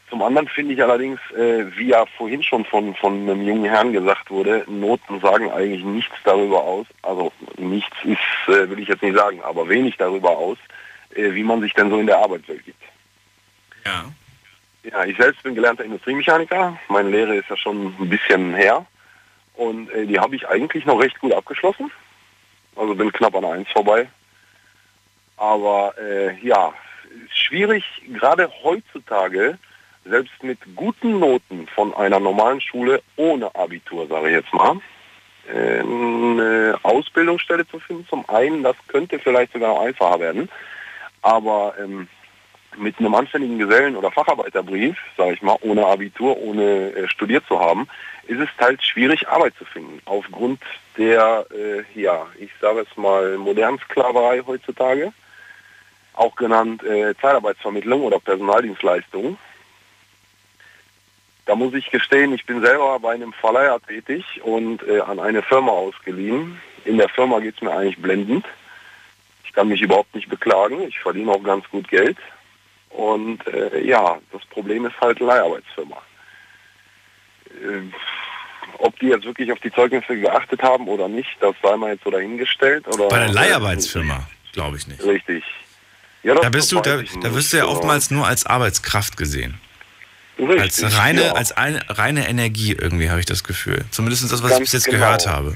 Zum 0.10 0.22
anderen 0.22 0.48
finde 0.48 0.74
ich 0.74 0.82
allerdings, 0.82 1.20
äh, 1.32 1.66
wie 1.78 1.90
ja 1.90 2.06
vorhin 2.18 2.44
schon 2.44 2.66
von, 2.66 2.96
von 2.96 3.22
einem 3.22 3.46
jungen 3.46 3.66
Herrn 3.66 3.92
gesagt 3.92 4.30
wurde, 4.30 4.64
Noten 4.68 5.20
sagen 5.20 5.52
eigentlich 5.52 5.84
nichts 5.84 6.16
darüber 6.24 6.64
aus. 6.64 6.86
Also 7.02 7.32
nichts 7.58 7.96
ist, 8.04 8.20
äh, 8.48 8.70
will 8.70 8.80
ich 8.80 8.88
jetzt 8.88 9.02
nicht 9.02 9.18
sagen, 9.18 9.42
aber 9.42 9.68
wenig 9.68 9.98
darüber 9.98 10.32
aus, 10.32 10.58
äh, 11.16 11.34
wie 11.34 11.44
man 11.44 11.62
sich 11.62 11.74
denn 11.74 11.90
so 11.90 12.00
in 12.00 12.08
der 12.08 12.20
Arbeitswelt 12.20 12.64
gibt. 12.66 12.82
Ja. 13.86 14.06
Ja, 14.92 15.04
ich 15.04 15.18
selbst 15.18 15.42
bin 15.42 15.56
gelernter 15.56 15.84
Industriemechaniker. 15.84 16.78
Meine 16.90 17.10
Lehre 17.10 17.36
ist 17.36 17.50
ja 17.50 17.58
schon 17.58 17.96
ein 18.00 18.10
bisschen 18.10 18.54
her. 18.54 18.86
Und 19.56 19.90
äh, 19.90 20.06
die 20.06 20.20
habe 20.20 20.36
ich 20.36 20.48
eigentlich 20.48 20.86
noch 20.86 21.02
recht 21.02 21.20
gut 21.20 21.34
abgeschlossen. 21.34 21.92
Also 22.76 22.94
bin 22.94 23.12
knapp 23.12 23.36
an 23.36 23.46
eins 23.46 23.70
vorbei. 23.72 24.08
Aber 25.38 25.96
äh, 25.98 26.38
ja, 26.46 26.72
schwierig, 27.34 27.84
gerade 28.14 28.50
heutzutage, 28.64 29.58
selbst 30.06 30.44
mit 30.44 30.60
guten 30.76 31.20
Noten 31.20 31.68
von 31.74 31.94
einer 31.96 32.20
normalen 32.20 32.62
Schule 32.62 33.02
ohne 33.16 33.54
Abitur, 33.56 34.08
sage 34.08 34.28
ich 34.30 34.36
jetzt 34.36 34.54
mal, 34.54 34.80
äh, 35.52 35.80
eine 35.80 36.78
Ausbildungsstelle 36.84 37.68
zu 37.68 37.80
finden. 37.80 38.06
Zum 38.08 38.28
einen, 38.30 38.62
das 38.62 38.76
könnte 38.88 39.18
vielleicht 39.18 39.54
sogar 39.54 39.70
noch 39.74 39.82
einfacher 39.82 40.20
werden. 40.20 40.50
Aber 41.24 41.74
ähm, 41.80 42.08
mit 42.78 43.00
einem 43.00 43.16
anständigen 43.16 43.58
Gesellen- 43.58 43.96
oder 43.96 44.12
Facharbeiterbrief, 44.12 44.98
sage 45.18 45.34
ich 45.34 45.42
mal, 45.42 45.58
ohne 45.62 45.86
Abitur, 45.86 46.38
ohne 46.38 46.94
äh, 46.94 47.08
studiert 47.08 47.46
zu 47.48 47.60
haben, 47.60 47.88
ist 48.28 48.40
es 48.40 48.50
halt 48.60 48.84
schwierig, 48.84 49.28
Arbeit 49.28 49.54
zu 49.58 49.66
finden. 49.66 50.02
Aufgrund 50.06 50.62
der, 50.98 51.46
äh, 51.52 52.00
ja, 52.00 52.28
ich 52.40 52.52
sage 52.60 52.86
es 52.90 52.98
mal, 52.98 53.38
modernen 53.38 53.80
Sklaverei 53.80 54.42
heutzutage, 54.46 55.14
auch 56.14 56.36
genannt 56.36 56.84
äh, 56.84 57.14
Zeitarbeitsvermittlung 57.22 58.02
oder 58.02 58.20
Personaldienstleistung. 58.20 59.38
Da 61.46 61.56
muss 61.56 61.74
ich 61.76 61.92
gestehen, 61.92 62.34
ich 62.34 62.46
bin 62.46 62.62
selber 62.62 63.00
bei 63.00 63.14
einem 63.14 63.34
Verleiher 63.34 63.80
tätig 63.88 64.42
und 64.44 64.82
äh, 64.88 65.02
an 65.02 65.20
eine 65.20 65.44
Firma 65.44 65.72
ausgeliehen. 65.72 66.60
In 66.86 66.98
der 66.98 67.10
Firma 67.10 67.40
geht 67.40 67.56
es 67.56 67.62
mir 67.62 67.72
eigentlich 67.72 68.02
blendend. 68.02 68.46
Ich 69.44 69.54
kann 69.54 69.68
mich 69.68 69.82
überhaupt 69.82 70.16
nicht 70.16 70.30
beklagen. 70.30 70.82
Ich 70.88 71.00
verdiene 71.00 71.32
auch 71.32 71.44
ganz 71.44 71.70
gut 71.70 71.88
Geld. 71.88 72.18
Und 72.96 73.46
äh, 73.48 73.82
ja, 73.86 74.18
das 74.32 74.42
Problem 74.46 74.86
ist 74.86 75.00
halt 75.02 75.20
Leiharbeitsfirma. 75.20 75.98
Äh, 77.50 77.82
ob 78.80 78.98
die 79.00 79.08
jetzt 79.08 79.26
wirklich 79.26 79.52
auf 79.52 79.60
die 79.60 79.72
Zeugnisse 79.72 80.18
geachtet 80.20 80.62
haben 80.62 80.88
oder 80.88 81.08
nicht, 81.08 81.30
das 81.40 81.56
sei 81.62 81.76
mal 81.76 81.92
jetzt 81.92 82.04
so 82.04 82.12
dahingestellt. 82.12 82.88
Oder 82.88 83.08
Bei 83.10 83.20
der 83.20 83.30
Leiharbeitsfirma. 83.30 84.28
Glaube 84.54 84.78
ich 84.78 84.88
nicht. 84.88 85.04
Richtig. 85.04 85.44
Ja, 86.24 86.36
Da 86.36 86.50
bist 86.50 86.72
du, 86.72 86.80
da, 86.80 87.00
ich 87.00 87.12
da 87.20 87.34
wirst 87.36 87.52
du 87.54 87.58
ja 87.58 87.64
aber- 87.64 87.74
oftmals 87.74 88.12
nur 88.12 88.26
als 88.26 88.46
Arbeitskraft 88.46 89.18
gesehen. 89.18 89.60
Richtig, 90.40 90.84
als 90.84 90.98
reine, 90.98 91.26
ja. 91.28 91.32
als 91.34 91.52
eine, 91.54 91.82
reine 91.90 92.28
Energie 92.28 92.74
irgendwie 92.74 93.10
habe 93.10 93.20
ich 93.20 93.26
das 93.26 93.44
Gefühl. 93.44 93.86
Zumindest 93.92 94.24
das, 94.24 94.42
was 94.44 94.52
ich 94.52 94.58
Ganz 94.58 94.60
bis 94.60 94.72
jetzt 94.74 94.86
genau. 94.86 95.00
gehört 95.00 95.28
habe. 95.28 95.56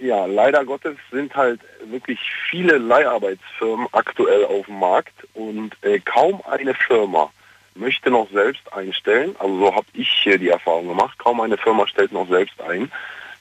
Ja, 0.00 0.26
leider 0.26 0.64
Gottes 0.64 0.96
sind 1.10 1.34
halt 1.34 1.60
wirklich 1.86 2.18
viele 2.50 2.78
Leiharbeitsfirmen 2.78 3.86
aktuell 3.92 4.44
auf 4.44 4.66
dem 4.66 4.78
Markt 4.78 5.14
und 5.34 5.76
äh, 5.82 6.00
kaum 6.00 6.42
eine 6.46 6.74
Firma 6.74 7.30
möchte 7.74 8.10
noch 8.10 8.30
selbst 8.30 8.72
einstellen. 8.72 9.34
Also 9.38 9.58
so 9.58 9.74
habe 9.74 9.86
ich 9.92 10.08
hier 10.22 10.38
die 10.38 10.48
Erfahrung 10.48 10.88
gemacht. 10.88 11.18
Kaum 11.18 11.40
eine 11.40 11.56
Firma 11.56 11.86
stellt 11.86 12.12
noch 12.12 12.28
selbst 12.28 12.60
ein, 12.60 12.90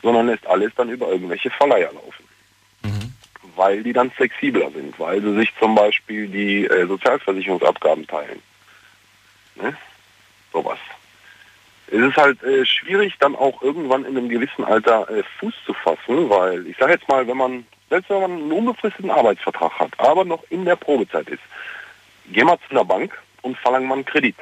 sondern 0.01 0.27
lässt 0.27 0.45
alles 0.47 0.71
dann 0.75 0.89
über 0.89 1.09
irgendwelche 1.09 1.49
Verleiher 1.49 1.91
laufen. 1.93 2.23
Weil 3.55 3.83
die 3.83 3.93
dann 3.93 4.11
flexibler 4.11 4.71
sind, 4.71 4.99
weil 4.99 5.21
sie 5.21 5.35
sich 5.35 5.53
zum 5.59 5.75
Beispiel 5.75 6.27
die 6.27 6.65
äh, 6.65 6.87
Sozialversicherungsabgaben 6.87 8.07
teilen. 8.07 8.41
Ne? 9.55 9.77
Sowas. 10.51 10.79
Es 11.93 12.01
ist 12.01 12.17
halt 12.17 12.41
äh, 12.41 12.65
schwierig, 12.65 13.13
dann 13.19 13.35
auch 13.35 13.61
irgendwann 13.61 14.03
in 14.03 14.17
einem 14.17 14.27
gewissen 14.27 14.65
Alter 14.65 15.07
äh, 15.11 15.21
Fuß 15.37 15.53
zu 15.63 15.75
fassen, 15.75 16.27
weil 16.27 16.65
ich 16.65 16.75
sage 16.77 16.93
jetzt 16.93 17.07
mal, 17.07 17.27
wenn 17.27 17.37
man, 17.37 17.67
selbst 17.87 18.09
wenn 18.09 18.21
man 18.21 18.31
einen 18.31 18.51
unbefristeten 18.51 19.11
Arbeitsvertrag 19.11 19.71
hat, 19.73 19.91
aber 19.99 20.25
noch 20.25 20.43
in 20.49 20.65
der 20.65 20.75
Probezeit 20.75 21.29
ist, 21.29 21.43
geh 22.31 22.43
mal 22.43 22.57
zu 22.67 22.71
einer 22.71 22.83
Bank 22.83 23.15
und 23.43 23.55
verlang 23.59 23.85
mal 23.85 23.93
einen 23.93 24.05
Kredit. 24.05 24.37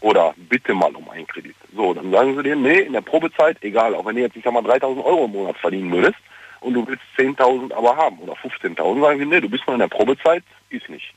Oder 0.00 0.34
bitte 0.36 0.74
mal 0.74 0.92
um 0.96 1.08
einen 1.10 1.28
Kredit. 1.28 1.54
So, 1.72 1.94
dann 1.94 2.10
sagen 2.10 2.36
sie 2.36 2.42
dir, 2.42 2.56
nee, 2.56 2.80
in 2.80 2.94
der 2.94 3.02
Probezeit, 3.02 3.58
egal, 3.62 3.94
auch 3.94 4.04
wenn 4.04 4.16
du 4.16 4.22
jetzt, 4.22 4.34
ich 4.34 4.42
sag 4.42 4.52
mal, 4.52 4.62
3000 4.62 5.04
Euro 5.06 5.26
im 5.26 5.30
Monat 5.30 5.56
verdienen 5.58 5.92
würdest 5.92 6.18
und 6.58 6.74
du 6.74 6.84
willst 6.88 7.04
10.000 7.16 7.72
aber 7.72 7.96
haben 7.96 8.18
oder 8.18 8.32
15.000, 8.32 9.00
sagen 9.00 9.20
sie, 9.20 9.26
nee, 9.26 9.40
du 9.40 9.48
bist 9.48 9.64
noch 9.68 9.74
in 9.74 9.80
der 9.80 9.86
Probezeit, 9.86 10.42
ist 10.70 10.88
nicht. 10.88 11.14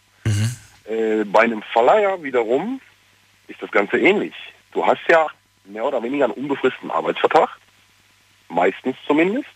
Äh, 0.86 1.24
bei 1.26 1.42
einem 1.42 1.64
Verleiher 1.64 2.22
wiederum 2.22 2.80
ist 3.48 3.60
das 3.60 3.72
Ganze 3.72 3.98
ähnlich. 3.98 4.36
Du 4.72 4.86
hast 4.86 5.02
ja 5.10 5.28
mehr 5.66 5.86
oder 5.86 6.02
weniger 6.02 6.26
einen 6.26 6.34
unbefristeten 6.34 6.92
Arbeitsvertrag, 6.92 7.50
meistens 8.50 8.96
zumindest, 9.06 9.50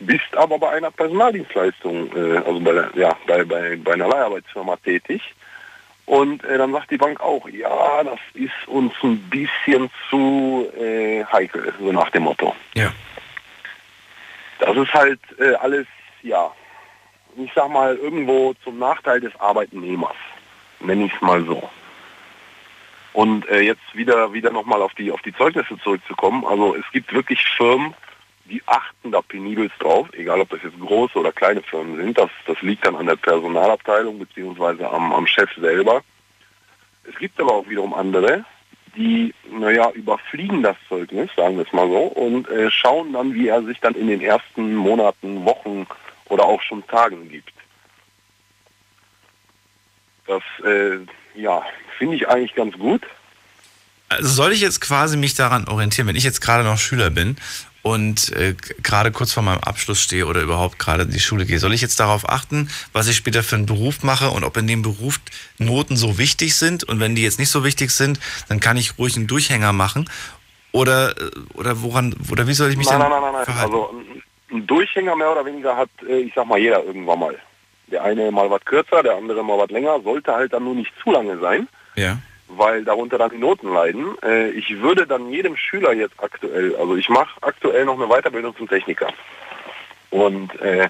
bist 0.00 0.36
aber 0.36 0.58
bei 0.58 0.70
einer 0.70 0.90
Personaldienstleistung, 0.90 2.10
äh, 2.16 2.38
also 2.38 2.60
bei, 2.60 2.72
der, 2.72 2.90
ja, 2.94 3.16
bei, 3.26 3.44
bei, 3.44 3.76
bei 3.76 3.92
einer 3.94 4.08
Leiharbeitsfirma 4.08 4.76
tätig. 4.76 5.22
Und 6.06 6.42
äh, 6.44 6.56
dann 6.56 6.72
sagt 6.72 6.90
die 6.90 6.96
Bank 6.96 7.20
auch, 7.20 7.46
ja, 7.48 8.02
das 8.02 8.18
ist 8.34 8.66
uns 8.66 8.94
ein 9.02 9.18
bisschen 9.28 9.90
zu 10.08 10.66
äh, 10.78 11.24
heikel, 11.24 11.74
so 11.78 11.92
nach 11.92 12.10
dem 12.10 12.22
Motto. 12.22 12.54
Ja. 12.74 12.90
Das 14.58 14.76
ist 14.76 14.92
halt 14.94 15.20
äh, 15.38 15.54
alles, 15.54 15.86
ja, 16.22 16.50
ich 17.36 17.50
sag 17.54 17.68
mal, 17.70 17.96
irgendwo 17.96 18.54
zum 18.64 18.78
Nachteil 18.78 19.20
des 19.20 19.38
Arbeitnehmers, 19.38 20.16
nenne 20.80 21.04
ich 21.04 21.12
es 21.14 21.20
mal 21.20 21.44
so. 21.44 21.68
Und 23.18 23.48
äh, 23.48 23.62
jetzt 23.62 23.82
wieder 23.94 24.32
wieder 24.32 24.52
nochmal 24.52 24.80
auf 24.80 24.94
die 24.94 25.10
auf 25.10 25.20
die 25.22 25.34
Zeugnisse 25.34 25.76
zurückzukommen. 25.82 26.44
Also 26.44 26.76
es 26.76 26.84
gibt 26.92 27.12
wirklich 27.12 27.44
Firmen, 27.56 27.92
die 28.44 28.62
achten 28.66 29.10
da 29.10 29.20
penibelst 29.22 29.74
drauf, 29.80 30.06
egal 30.12 30.40
ob 30.40 30.50
das 30.50 30.62
jetzt 30.62 30.78
große 30.78 31.18
oder 31.18 31.32
kleine 31.32 31.60
Firmen 31.62 31.96
sind. 31.96 32.16
Das, 32.16 32.30
das 32.46 32.62
liegt 32.62 32.86
dann 32.86 32.94
an 32.94 33.06
der 33.06 33.16
Personalabteilung 33.16 34.20
beziehungsweise 34.20 34.88
am, 34.88 35.12
am 35.12 35.26
Chef 35.26 35.50
selber. 35.56 36.02
Es 37.10 37.18
gibt 37.18 37.40
aber 37.40 37.54
auch 37.54 37.68
wiederum 37.68 37.92
andere, 37.92 38.44
die, 38.94 39.34
naja, 39.50 39.90
überfliegen 39.90 40.62
das 40.62 40.76
Zeugnis, 40.88 41.28
sagen 41.34 41.56
wir 41.56 41.66
es 41.66 41.72
mal 41.72 41.88
so, 41.88 42.02
und 42.02 42.48
äh, 42.48 42.70
schauen 42.70 43.14
dann, 43.14 43.34
wie 43.34 43.48
er 43.48 43.64
sich 43.64 43.80
dann 43.80 43.96
in 43.96 44.06
den 44.06 44.20
ersten 44.20 44.76
Monaten, 44.76 45.44
Wochen 45.44 45.88
oder 46.26 46.44
auch 46.44 46.62
schon 46.62 46.86
Tagen 46.86 47.28
gibt. 47.28 47.52
Das, 50.28 50.42
äh, 50.64 51.00
ja, 51.34 51.62
finde 51.98 52.16
ich 52.16 52.28
eigentlich 52.28 52.54
ganz 52.54 52.76
gut. 52.78 53.02
Also 54.08 54.28
soll 54.28 54.52
ich 54.52 54.60
jetzt 54.60 54.80
quasi 54.80 55.16
mich 55.16 55.34
daran 55.34 55.68
orientieren, 55.68 56.08
wenn 56.08 56.16
ich 56.16 56.24
jetzt 56.24 56.40
gerade 56.40 56.64
noch 56.64 56.78
Schüler 56.78 57.10
bin 57.10 57.36
und 57.82 58.32
äh, 58.32 58.54
gerade 58.82 59.12
kurz 59.12 59.32
vor 59.32 59.42
meinem 59.42 59.60
Abschluss 59.60 60.00
stehe 60.02 60.26
oder 60.26 60.40
überhaupt 60.40 60.78
gerade 60.78 61.02
in 61.02 61.10
die 61.10 61.20
Schule 61.20 61.44
gehe, 61.44 61.58
soll 61.58 61.74
ich 61.74 61.82
jetzt 61.82 62.00
darauf 62.00 62.28
achten, 62.28 62.70
was 62.92 63.06
ich 63.08 63.16
später 63.16 63.42
für 63.42 63.56
einen 63.56 63.66
Beruf 63.66 64.02
mache 64.02 64.30
und 64.30 64.44
ob 64.44 64.56
in 64.56 64.66
dem 64.66 64.80
Beruf 64.82 65.20
Noten 65.58 65.96
so 65.96 66.16
wichtig 66.16 66.56
sind 66.56 66.84
und 66.84 67.00
wenn 67.00 67.14
die 67.14 67.22
jetzt 67.22 67.38
nicht 67.38 67.50
so 67.50 67.64
wichtig 67.64 67.90
sind, 67.90 68.18
dann 68.48 68.60
kann 68.60 68.76
ich 68.78 68.98
ruhig 68.98 69.16
einen 69.16 69.26
Durchhänger 69.26 69.72
machen 69.74 70.08
oder 70.72 71.10
äh, 71.18 71.30
oder 71.54 71.82
woran 71.82 72.14
oder 72.30 72.46
wie 72.46 72.54
soll 72.54 72.70
ich 72.70 72.76
mich 72.78 72.88
nein, 72.88 73.00
dann 73.00 73.10
nein, 73.10 73.20
nein, 73.20 73.32
nein, 73.32 73.32
nein. 73.34 73.44
verhalten? 73.44 73.74
Also 73.74 73.90
ein- 74.50 74.66
Durchhänger 74.66 75.14
mehr 75.14 75.30
oder 75.30 75.44
weniger 75.44 75.76
hat, 75.76 75.90
äh, 76.08 76.20
ich 76.20 76.32
sag 76.34 76.46
mal, 76.46 76.58
jeder 76.58 76.82
irgendwann 76.82 77.18
mal. 77.18 77.38
Der 77.90 78.04
eine 78.04 78.30
mal 78.30 78.50
was 78.50 78.64
kürzer, 78.64 79.02
der 79.02 79.16
andere 79.16 79.42
mal 79.42 79.58
was 79.58 79.70
länger, 79.70 80.00
sollte 80.00 80.34
halt 80.34 80.52
dann 80.52 80.64
nur 80.64 80.74
nicht 80.74 80.92
zu 81.02 81.10
lange 81.10 81.38
sein. 81.38 81.68
Ja. 81.96 82.18
weil 82.48 82.84
darunter 82.84 83.18
dann 83.18 83.30
die 83.30 83.38
Noten 83.38 83.72
leiden. 83.72 84.16
Äh, 84.22 84.50
ich 84.50 84.80
würde 84.80 85.06
dann 85.06 85.30
jedem 85.30 85.56
Schüler 85.56 85.92
jetzt 85.92 86.14
aktuell, 86.18 86.76
also 86.76 86.96
ich 86.96 87.08
mache 87.08 87.36
aktuell 87.42 87.84
noch 87.84 88.00
eine 88.00 88.08
Weiterbildung 88.08 88.56
zum 88.56 88.68
Techniker. 88.68 89.08
Und 90.10 90.58
äh, 90.60 90.88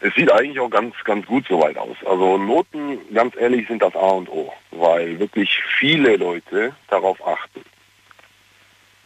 es 0.00 0.14
sieht 0.14 0.30
eigentlich 0.30 0.60
auch 0.60 0.68
ganz, 0.68 0.94
ganz 1.04 1.24
gut 1.26 1.46
soweit 1.48 1.78
aus. 1.78 1.96
Also 2.04 2.36
Noten, 2.36 2.98
ganz 3.14 3.34
ehrlich, 3.36 3.66
sind 3.68 3.82
das 3.82 3.94
A 3.94 4.08
und 4.08 4.28
O, 4.28 4.52
weil 4.70 5.18
wirklich 5.18 5.62
viele 5.78 6.16
Leute 6.16 6.74
darauf 6.88 7.26
achten. 7.26 7.62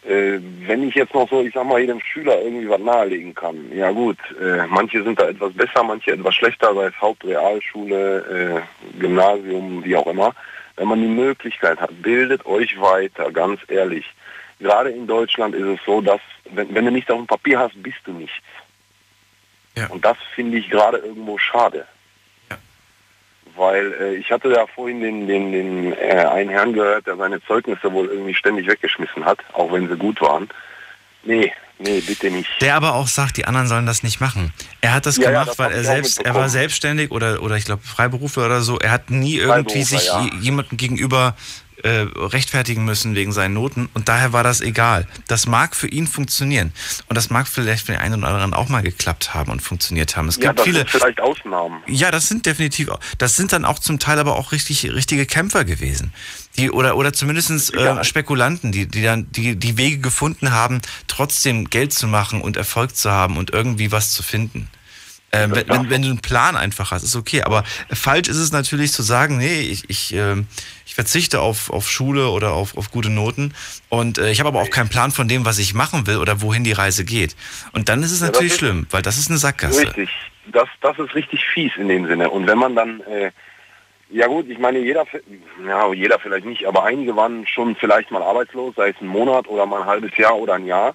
Äh, 0.09 0.41
wenn 0.67 0.89
ich 0.89 0.95
jetzt 0.95 1.13
noch 1.13 1.29
so, 1.29 1.43
ich 1.43 1.53
sag 1.53 1.67
mal, 1.67 1.81
jedem 1.81 2.01
Schüler 2.01 2.41
irgendwie 2.41 2.69
was 2.69 2.81
nahelegen 2.81 3.35
kann, 3.35 3.71
ja 3.75 3.91
gut, 3.91 4.17
äh, 4.41 4.67
manche 4.67 5.03
sind 5.03 5.21
da 5.21 5.29
etwas 5.29 5.53
besser, 5.53 5.83
manche 5.83 6.13
etwas 6.13 6.35
schlechter, 6.35 6.75
sei 6.75 6.87
es 6.87 6.99
Hauptrealschule, 6.99 8.65
äh, 8.65 8.99
Gymnasium, 8.99 9.85
wie 9.85 9.97
auch 9.97 10.07
immer. 10.07 10.35
Wenn 10.77 10.89
man 10.89 11.03
die 11.03 11.09
Möglichkeit 11.09 11.79
hat, 11.79 11.91
bildet 12.01 12.47
euch 12.47 12.81
weiter, 12.81 13.31
ganz 13.31 13.61
ehrlich. 13.69 14.07
Gerade 14.61 14.91
in 14.91 15.07
Deutschland 15.07 15.55
ist 15.55 15.67
es 15.67 15.81
so, 15.85 16.01
dass, 16.01 16.21
wenn, 16.53 16.75
wenn 16.75 16.87
du 16.87 16.91
nichts 16.91 17.11
auf 17.11 17.19
dem 17.19 17.27
Papier 17.27 17.59
hast, 17.59 17.83
bist 17.83 17.99
du 18.05 18.13
nichts. 18.13 18.37
Und 19.91 20.05
das 20.05 20.17
finde 20.35 20.57
ich 20.57 20.71
gerade 20.71 20.99
irgendwo 20.99 21.37
schade. 21.37 21.87
Weil 23.59 23.93
äh, 24.01 24.15
ich 24.15 24.31
hatte 24.31 24.51
ja 24.51 24.67
vorhin 24.75 25.01
den, 25.01 25.27
den, 25.27 25.53
den 25.53 25.93
äh, 25.93 26.25
einen 26.33 26.51
Herrn 26.51 26.73
gehört, 26.73 27.07
der 27.07 27.17
seine 27.17 27.43
Zeugnisse 27.45 27.93
wohl 27.93 28.07
irgendwie 28.07 28.35
ständig 28.35 28.67
weggeschmissen 28.69 29.25
hat, 29.25 29.39
auch 29.53 29.73
wenn 29.73 29.89
sie 29.89 29.97
gut 29.97 30.21
waren. 30.21 30.49
Nee, 31.25 31.53
nee, 31.79 32.01
bitte 32.01 32.31
nicht. 32.31 32.49
Der 32.61 32.77
aber 32.77 32.95
auch 32.95 33.09
sagt, 33.09 33.37
die 33.37 33.45
anderen 33.45 33.67
sollen 33.67 33.85
das 33.87 34.03
nicht 34.03 34.21
machen. 34.21 34.53
Er 34.81 34.95
hat 34.95 35.07
das 35.07 35.17
Ja, 35.17 35.25
ja, 35.25 35.31
gemacht, 35.31 35.49
das 35.51 35.59
weil 35.59 35.73
er 35.73 35.83
selbst, 35.85 36.25
er 36.25 36.35
war 36.35 36.49
selbstständig 36.49 37.11
oder, 37.11 37.43
oder 37.43 37.57
ich 37.57 37.65
glaube 37.65 37.83
Freiberufler 37.83 38.47
oder 38.47 38.61
so. 38.61 38.79
Er 38.79 38.93
hat 38.93 39.11
nie 39.11 39.37
irgendwie 39.37 39.83
sich 39.83 40.07
ja. 40.07 40.23
je- 40.23 40.31
jemandem 40.41 40.77
gegenüber 40.79 41.35
äh, 41.83 42.07
rechtfertigen 42.15 42.85
müssen 42.85 43.15
wegen 43.15 43.33
seinen 43.33 43.55
Noten 43.55 43.89
und 43.95 44.09
daher 44.09 44.33
war 44.33 44.43
das 44.43 44.61
egal. 44.61 45.07
Das 45.27 45.47
mag 45.47 45.77
für 45.77 45.89
ihn 45.89 46.07
funktionieren 46.07 46.73
und 47.09 47.17
das 47.17 47.31
mag 47.31 47.49
vielleicht 47.49 47.87
für 47.87 47.93
den 47.93 48.01
einen 48.01 48.23
oder 48.23 48.29
anderen 48.29 48.55
auch 48.55 48.69
mal 48.69 48.83
geklappt 48.83 49.35
haben 49.35 49.51
und 49.51 49.61
funktioniert 49.61 50.17
haben. 50.17 50.29
Es 50.29 50.37
ja, 50.37 50.49
gibt 50.49 50.59
das 50.59 50.65
viele, 50.65 50.79
sind 50.79 50.91
vielleicht 50.91 51.21
Ausnahmen. 51.21 51.83
ja, 51.87 52.11
das 52.11 52.29
sind 52.29 52.47
definitiv, 52.47 52.91
das 53.19 53.37
sind 53.37 53.53
dann 53.53 53.65
auch 53.65 53.79
zum 53.79 53.99
Teil 53.99 54.19
aber 54.19 54.37
auch 54.37 54.53
richtig, 54.53 54.85
richtige 54.93 55.27
Kämpfer 55.27 55.65
gewesen. 55.65 56.13
Die, 56.57 56.71
oder, 56.71 56.97
oder 56.97 57.13
zumindest 57.13 57.75
äh, 57.75 58.05
Spekulanten, 58.05 58.73
die, 58.73 58.87
die 58.87 59.03
dann 59.03 59.31
die, 59.31 59.57
die 59.57 59.77
Wege 59.77 59.99
gefunden 59.99 60.53
haben, 60.53 60.81
trotzdem 61.07 61.71
Geld 61.71 61.93
zu 61.93 62.09
machen 62.09 62.41
und 62.41 62.57
Erfolg 62.57 62.97
zu 62.97 63.11
haben 63.11 63.37
und 63.37 63.51
irgendwie 63.51 63.93
was 63.93 64.11
zu 64.11 64.23
finden. 64.23 64.69
Äh, 65.31 65.49
wenn, 65.51 65.69
wenn, 65.69 65.91
wenn 65.91 66.03
du 66.03 66.09
einen 66.09 66.21
Plan 66.21 66.57
einfach 66.57 66.91
hast, 66.91 67.03
ist 67.03 67.15
okay. 67.15 67.43
Aber 67.43 67.63
falsch 67.91 68.29
ist 68.29 68.39
es 68.39 68.51
natürlich 68.51 68.93
zu 68.93 69.03
sagen, 69.03 69.37
nee, 69.37 69.61
ich, 69.61 69.89
ich, 69.91 70.15
ähm, 70.15 70.47
ich 70.87 70.95
verzichte 70.95 71.41
auf, 71.41 71.69
auf 71.71 71.91
Schule 71.91 72.31
oder 72.31 72.53
auf, 72.53 72.77
auf 72.79 72.91
gute 72.91 73.11
Noten 73.11 73.53
und 73.91 74.17
äh, 74.17 74.31
ich 74.31 74.41
habe 74.41 74.49
aber 74.49 74.63
auch 74.63 74.71
keinen 74.71 74.89
Plan 74.89 75.11
von 75.11 75.29
dem, 75.29 75.45
was 75.45 75.59
ich 75.59 75.75
machen 75.75 76.07
will 76.07 76.17
oder 76.17 76.41
wohin 76.41 76.65
die 76.65 76.73
Reise 76.73 77.05
geht. 77.05 77.37
Und 77.73 77.91
dann 77.91 78.03
ist 78.03 78.11
es 78.13 78.21
Ja, 78.21 78.27
natürlich 78.27 78.53
ist- 78.53 78.59
schlimm, 78.59 78.87
weil 78.91 79.03
das 79.03 79.19
ist 79.19 79.29
eine 79.29 79.39
Sackgasse. 79.39 79.83
Richtig. 79.83 80.09
Das, 80.51 80.67
das 80.81 80.99
ist 80.99 81.15
richtig 81.15 81.45
fies 81.53 81.73
in 81.77 81.89
dem 81.89 82.07
Sinne. 82.07 82.31
Und 82.31 82.47
wenn 82.47 82.57
man 82.57 82.75
dann, 82.75 83.01
äh, 83.03 83.31
ja 84.11 84.29
gut, 84.29 84.49
ich 84.49 84.59
meine, 84.59 84.79
jeder, 84.79 85.05
ja, 85.67 85.93
jeder 85.93 86.19
vielleicht 86.19 86.47
nicht, 86.47 86.65
aber 86.67 86.85
einige 86.85 87.15
waren 87.17 87.47
schon 87.47 87.77
vielleicht 87.77 88.11
mal 88.11 88.23
arbeitslos, 88.23 88.75
sei 88.77 88.89
es 88.89 88.97
ein 89.03 89.09
Monat 89.09 89.47
oder 89.47 89.67
mal 89.67 89.83
ein 89.83 89.87
halbes 89.87 90.17
Jahr 90.17 90.35
oder 90.37 90.55
ein 90.55 90.65
Jahr. 90.65 90.95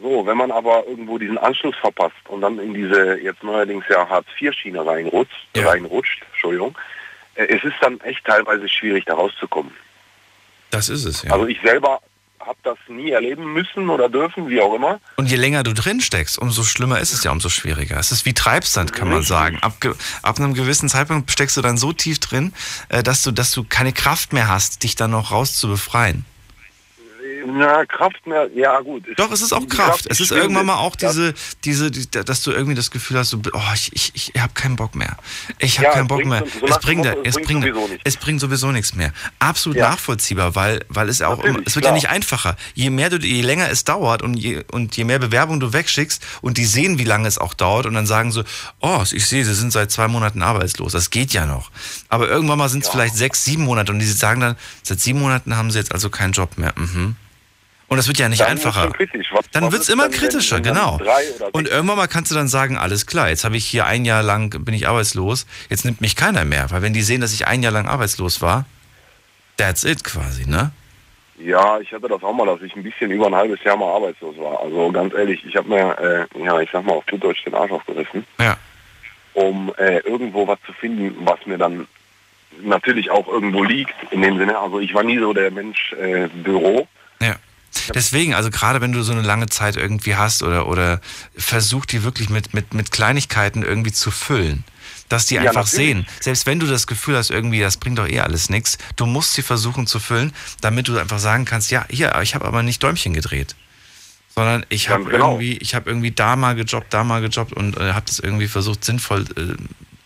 So, 0.00 0.24
wenn 0.26 0.36
man 0.36 0.50
aber 0.52 0.84
irgendwo 0.86 1.18
diesen 1.18 1.38
Anschluss 1.38 1.74
verpasst 1.76 2.14
und 2.28 2.40
dann 2.40 2.58
in 2.58 2.72
diese 2.72 3.18
jetzt 3.20 3.42
neuerdings 3.42 3.84
ja 3.90 4.08
Hartz-IV-Schiene 4.08 4.84
reinrutscht, 4.84 5.48
reinrutscht, 5.56 6.22
Entschuldigung, 6.32 6.76
äh, 7.34 7.46
es 7.46 7.64
ist 7.64 7.74
dann 7.80 8.00
echt 8.00 8.24
teilweise 8.24 8.68
schwierig, 8.68 9.04
da 9.06 9.14
rauszukommen. 9.14 9.72
Das 10.70 10.88
ist 10.88 11.04
es, 11.04 11.22
ja. 11.22 11.32
Also 11.32 11.46
ich 11.46 11.60
selber 11.62 12.00
habe 12.40 12.58
das 12.62 12.78
nie 12.88 13.10
erleben 13.10 13.52
müssen 13.52 13.90
oder 13.90 14.08
dürfen, 14.08 14.48
wie 14.48 14.60
auch 14.60 14.74
immer. 14.74 15.00
Und 15.16 15.30
je 15.30 15.36
länger 15.36 15.62
du 15.62 15.74
drin 15.74 16.00
steckst, 16.00 16.38
umso 16.38 16.62
schlimmer 16.62 17.00
ist 17.00 17.12
es 17.12 17.24
ja, 17.24 17.30
umso 17.30 17.48
schwieriger. 17.48 17.98
Es 17.98 18.12
ist 18.12 18.24
wie 18.24 18.34
Treibsand, 18.34 18.92
kann 18.92 19.10
man 19.10 19.22
sagen. 19.22 19.58
Ab, 19.60 19.74
ab 20.22 20.38
einem 20.38 20.54
gewissen 20.54 20.88
Zeitpunkt 20.88 21.30
steckst 21.30 21.56
du 21.56 21.62
dann 21.62 21.76
so 21.76 21.92
tief 21.92 22.20
drin, 22.20 22.52
äh, 22.88 23.02
dass 23.02 23.22
du, 23.22 23.32
dass 23.32 23.50
du 23.50 23.64
keine 23.64 23.92
Kraft 23.92 24.32
mehr 24.32 24.48
hast, 24.48 24.82
dich 24.82 24.94
dann 24.96 25.10
noch 25.10 25.30
raus 25.30 25.56
zu 25.56 25.68
befreien. 25.68 26.24
Na, 27.50 27.84
Kraft 27.86 28.26
mehr, 28.26 28.48
ja 28.54 28.78
gut. 28.80 29.04
Doch, 29.16 29.30
es 29.32 29.40
ist 29.42 29.52
auch 29.52 29.60
die 29.60 29.68
Kraft. 29.68 30.06
Es 30.08 30.20
ist 30.20 30.30
irgendwann 30.32 30.66
mal 30.66 30.76
auch 30.76 30.96
diese, 30.96 31.34
diese, 31.64 31.90
die, 31.90 32.08
dass 32.10 32.42
du 32.42 32.50
irgendwie 32.52 32.74
das 32.74 32.90
Gefühl 32.90 33.18
hast, 33.18 33.30
so, 33.30 33.40
oh, 33.52 33.60
ich, 33.74 33.90
ich, 33.94 34.12
ich 34.34 34.40
habe 34.42 34.52
keinen 34.54 34.76
Bock 34.76 34.94
mehr. 34.94 35.16
Ich 35.58 35.78
habe 35.78 35.86
Ja, 35.88 35.92
keinen 35.94 36.08
Bock 36.08 36.24
mehr. 36.24 36.44
so- 36.60 36.66
es 36.66 36.78
bringt, 36.80 37.04
Motto, 37.06 37.20
es 37.24 37.34
bringt 37.34 37.46
bringt, 37.46 37.62
sowieso 37.64 37.88
nichts. 37.88 38.02
es 38.04 38.16
bringt 38.16 38.40
sowieso 38.40 38.72
nichts 38.72 38.94
mehr. 38.94 39.12
Absolut 39.38 39.78
Ja. 39.78 39.90
nachvollziehbar, 39.90 40.54
weil, 40.54 40.84
weil 40.88 41.08
es 41.08 41.20
ja 41.20 41.28
auch, 41.28 41.42
immer, 41.42 41.60
es 41.64 41.74
wird 41.74 41.84
ja 41.84 41.90
klar. 41.90 41.94
nicht 41.94 42.08
einfacher. 42.08 42.56
Je 42.74 42.90
mehr 42.90 43.10
du, 43.10 43.16
je 43.18 43.40
länger 43.42 43.70
es 43.70 43.84
dauert 43.84 44.22
und 44.22 44.34
je, 44.34 44.64
und 44.70 44.96
je 44.96 45.04
mehr 45.04 45.18
Bewerbung 45.18 45.60
du 45.60 45.72
wegschickst 45.72 46.22
und 46.42 46.58
die 46.58 46.64
sehen, 46.66 46.98
wie 46.98 47.04
lange 47.04 47.28
es 47.28 47.38
auch 47.38 47.54
dauert 47.54 47.86
und 47.86 47.94
dann 47.94 48.06
sagen 48.06 48.32
so, 48.32 48.44
oh, 48.80 49.02
ich 49.10 49.26
sehe, 49.26 49.44
sie 49.44 49.54
sind 49.54 49.72
seit 49.72 49.90
zwei 49.90 50.08
Monaten 50.08 50.42
arbeitslos. 50.42 50.92
Das 50.92 51.10
geht 51.10 51.32
ja 51.32 51.46
noch. 51.46 51.70
Aber 52.08 52.28
irgendwann 52.28 52.58
mal 52.58 52.68
sind 52.68 52.84
es 52.84 52.90
vielleicht 52.90 53.14
sechs, 53.16 53.44
sieben 53.44 53.64
Monate 53.64 53.92
und 53.92 53.98
die 54.00 54.06
sagen 54.06 54.40
dann, 54.40 54.56
seit 54.82 55.00
sieben 55.00 55.20
Monaten 55.20 55.56
haben 55.56 55.70
sie 55.70 55.78
jetzt 55.78 55.92
also 55.92 56.10
keinen 56.10 56.32
Job 56.32 56.58
mehr. 56.58 56.72
Mhm. 56.76 57.16
Und 57.88 57.96
das 57.96 58.06
wird 58.06 58.18
ja 58.18 58.28
nicht 58.28 58.40
Dann 58.42 58.48
einfacher. 58.48 58.92
Was- 59.32 59.50
dann 59.52 59.72
wird 59.72 59.80
es 59.82 59.88
immer 59.88 60.08
kritischer, 60.10 60.60
genau. 60.60 61.00
Und 61.52 61.68
irgendwann 61.68 61.96
mal 61.96 62.06
kannst 62.06 62.30
du 62.30 62.34
dann 62.34 62.46
sagen, 62.48 62.76
alles 62.76 63.06
klar, 63.06 63.30
jetzt 63.30 63.44
habe 63.44 63.56
ich 63.56 63.64
hier 63.66 63.86
ein 63.86 64.04
Jahr 64.04 64.22
lang, 64.22 64.50
bin 64.64 64.74
ich 64.74 64.86
arbeitslos, 64.88 65.46
jetzt 65.70 65.86
nimmt 65.86 66.00
mich 66.02 66.14
keiner 66.14 66.44
mehr. 66.44 66.70
Weil 66.70 66.82
wenn 66.82 66.92
die 66.92 67.00
sehen, 67.02 67.22
dass 67.22 67.32
ich 67.32 67.46
ein 67.46 67.62
Jahr 67.62 67.72
lang 67.72 67.88
arbeitslos 67.88 68.42
war, 68.42 68.66
that's 69.56 69.84
it 69.84 70.04
quasi, 70.04 70.46
ne? 70.46 70.70
Ja, 71.40 71.78
ich 71.80 71.92
hatte 71.92 72.08
das 72.08 72.22
auch 72.22 72.32
mal, 72.34 72.46
dass 72.46 72.60
ich 72.62 72.74
ein 72.76 72.82
bisschen 72.82 73.10
über 73.10 73.26
ein 73.28 73.34
halbes 73.34 73.62
Jahr 73.64 73.76
mal 73.76 73.94
arbeitslos 73.94 74.36
war. 74.38 74.60
Also 74.60 74.90
ganz 74.92 75.14
ehrlich, 75.14 75.42
ich 75.46 75.56
habe 75.56 75.68
mir, 75.68 76.26
äh, 76.36 76.44
ja, 76.44 76.60
ich 76.60 76.68
sag 76.70 76.84
mal 76.84 76.92
auf 76.94 77.06
gut 77.06 77.22
Deutsch 77.24 77.44
den 77.44 77.54
Arsch 77.54 77.70
aufgerissen, 77.70 78.26
Ja. 78.38 78.56
um 79.34 79.72
äh, 79.78 79.98
irgendwo 80.00 80.46
was 80.46 80.58
zu 80.66 80.72
finden, 80.74 81.14
was 81.24 81.38
mir 81.46 81.56
dann 81.56 81.86
natürlich 82.62 83.10
auch 83.10 83.28
irgendwo 83.28 83.62
liegt. 83.62 83.94
In 84.10 84.20
dem 84.20 84.36
Sinne, 84.36 84.58
also 84.58 84.80
ich 84.80 84.92
war 84.94 85.04
nie 85.04 85.18
so 85.18 85.32
der 85.32 85.50
Mensch 85.52 85.92
äh, 85.92 86.26
Büro. 86.28 86.86
Ja. 87.22 87.36
Deswegen, 87.94 88.34
also 88.34 88.50
gerade 88.50 88.80
wenn 88.80 88.92
du 88.92 89.02
so 89.02 89.12
eine 89.12 89.22
lange 89.22 89.46
Zeit 89.46 89.76
irgendwie 89.76 90.16
hast 90.16 90.42
oder, 90.42 90.66
oder 90.66 91.00
versuch 91.36 91.86
die 91.86 92.02
wirklich 92.04 92.30
mit, 92.30 92.54
mit, 92.54 92.74
mit 92.74 92.90
Kleinigkeiten 92.90 93.62
irgendwie 93.62 93.92
zu 93.92 94.10
füllen. 94.10 94.64
Dass 95.08 95.26
die 95.26 95.36
Ja, 95.36 95.42
einfach 95.42 95.64
natürlich. 95.64 95.88
sehen, 95.88 96.06
selbst 96.20 96.46
wenn 96.46 96.60
du 96.60 96.66
das 96.66 96.86
Gefühl 96.86 97.16
hast, 97.16 97.30
irgendwie, 97.30 97.60
das 97.60 97.78
bringt 97.78 97.98
doch 97.98 98.06
eh 98.06 98.20
alles 98.20 98.50
nichts, 98.50 98.76
du 98.96 99.06
musst 99.06 99.32
sie 99.34 99.42
versuchen 99.42 99.86
zu 99.86 100.00
füllen, 100.00 100.34
damit 100.60 100.88
du 100.88 100.98
einfach 100.98 101.18
sagen 101.18 101.46
kannst, 101.46 101.70
ja, 101.70 101.86
hier, 101.88 102.14
ich 102.22 102.34
habe 102.34 102.44
aber 102.44 102.62
nicht 102.62 102.82
Däumchen 102.82 103.14
gedreht. 103.14 103.54
Sondern 104.34 104.66
ich 104.68 104.90
habe 104.90 105.04
genau. 105.04 105.32
irgendwie, 105.32 105.56
ich 105.56 105.74
habe 105.74 105.88
irgendwie 105.88 106.10
da 106.10 106.36
mal 106.36 106.54
gejobbt, 106.54 106.92
da 106.92 107.04
mal 107.04 107.22
gejobbt 107.22 107.54
und 107.54 107.76
äh, 107.78 107.92
habe 107.92 108.06
das 108.06 108.18
irgendwie 108.18 108.48
versucht, 108.48 108.84
sinnvoll 108.84 109.24
äh, 109.36 109.56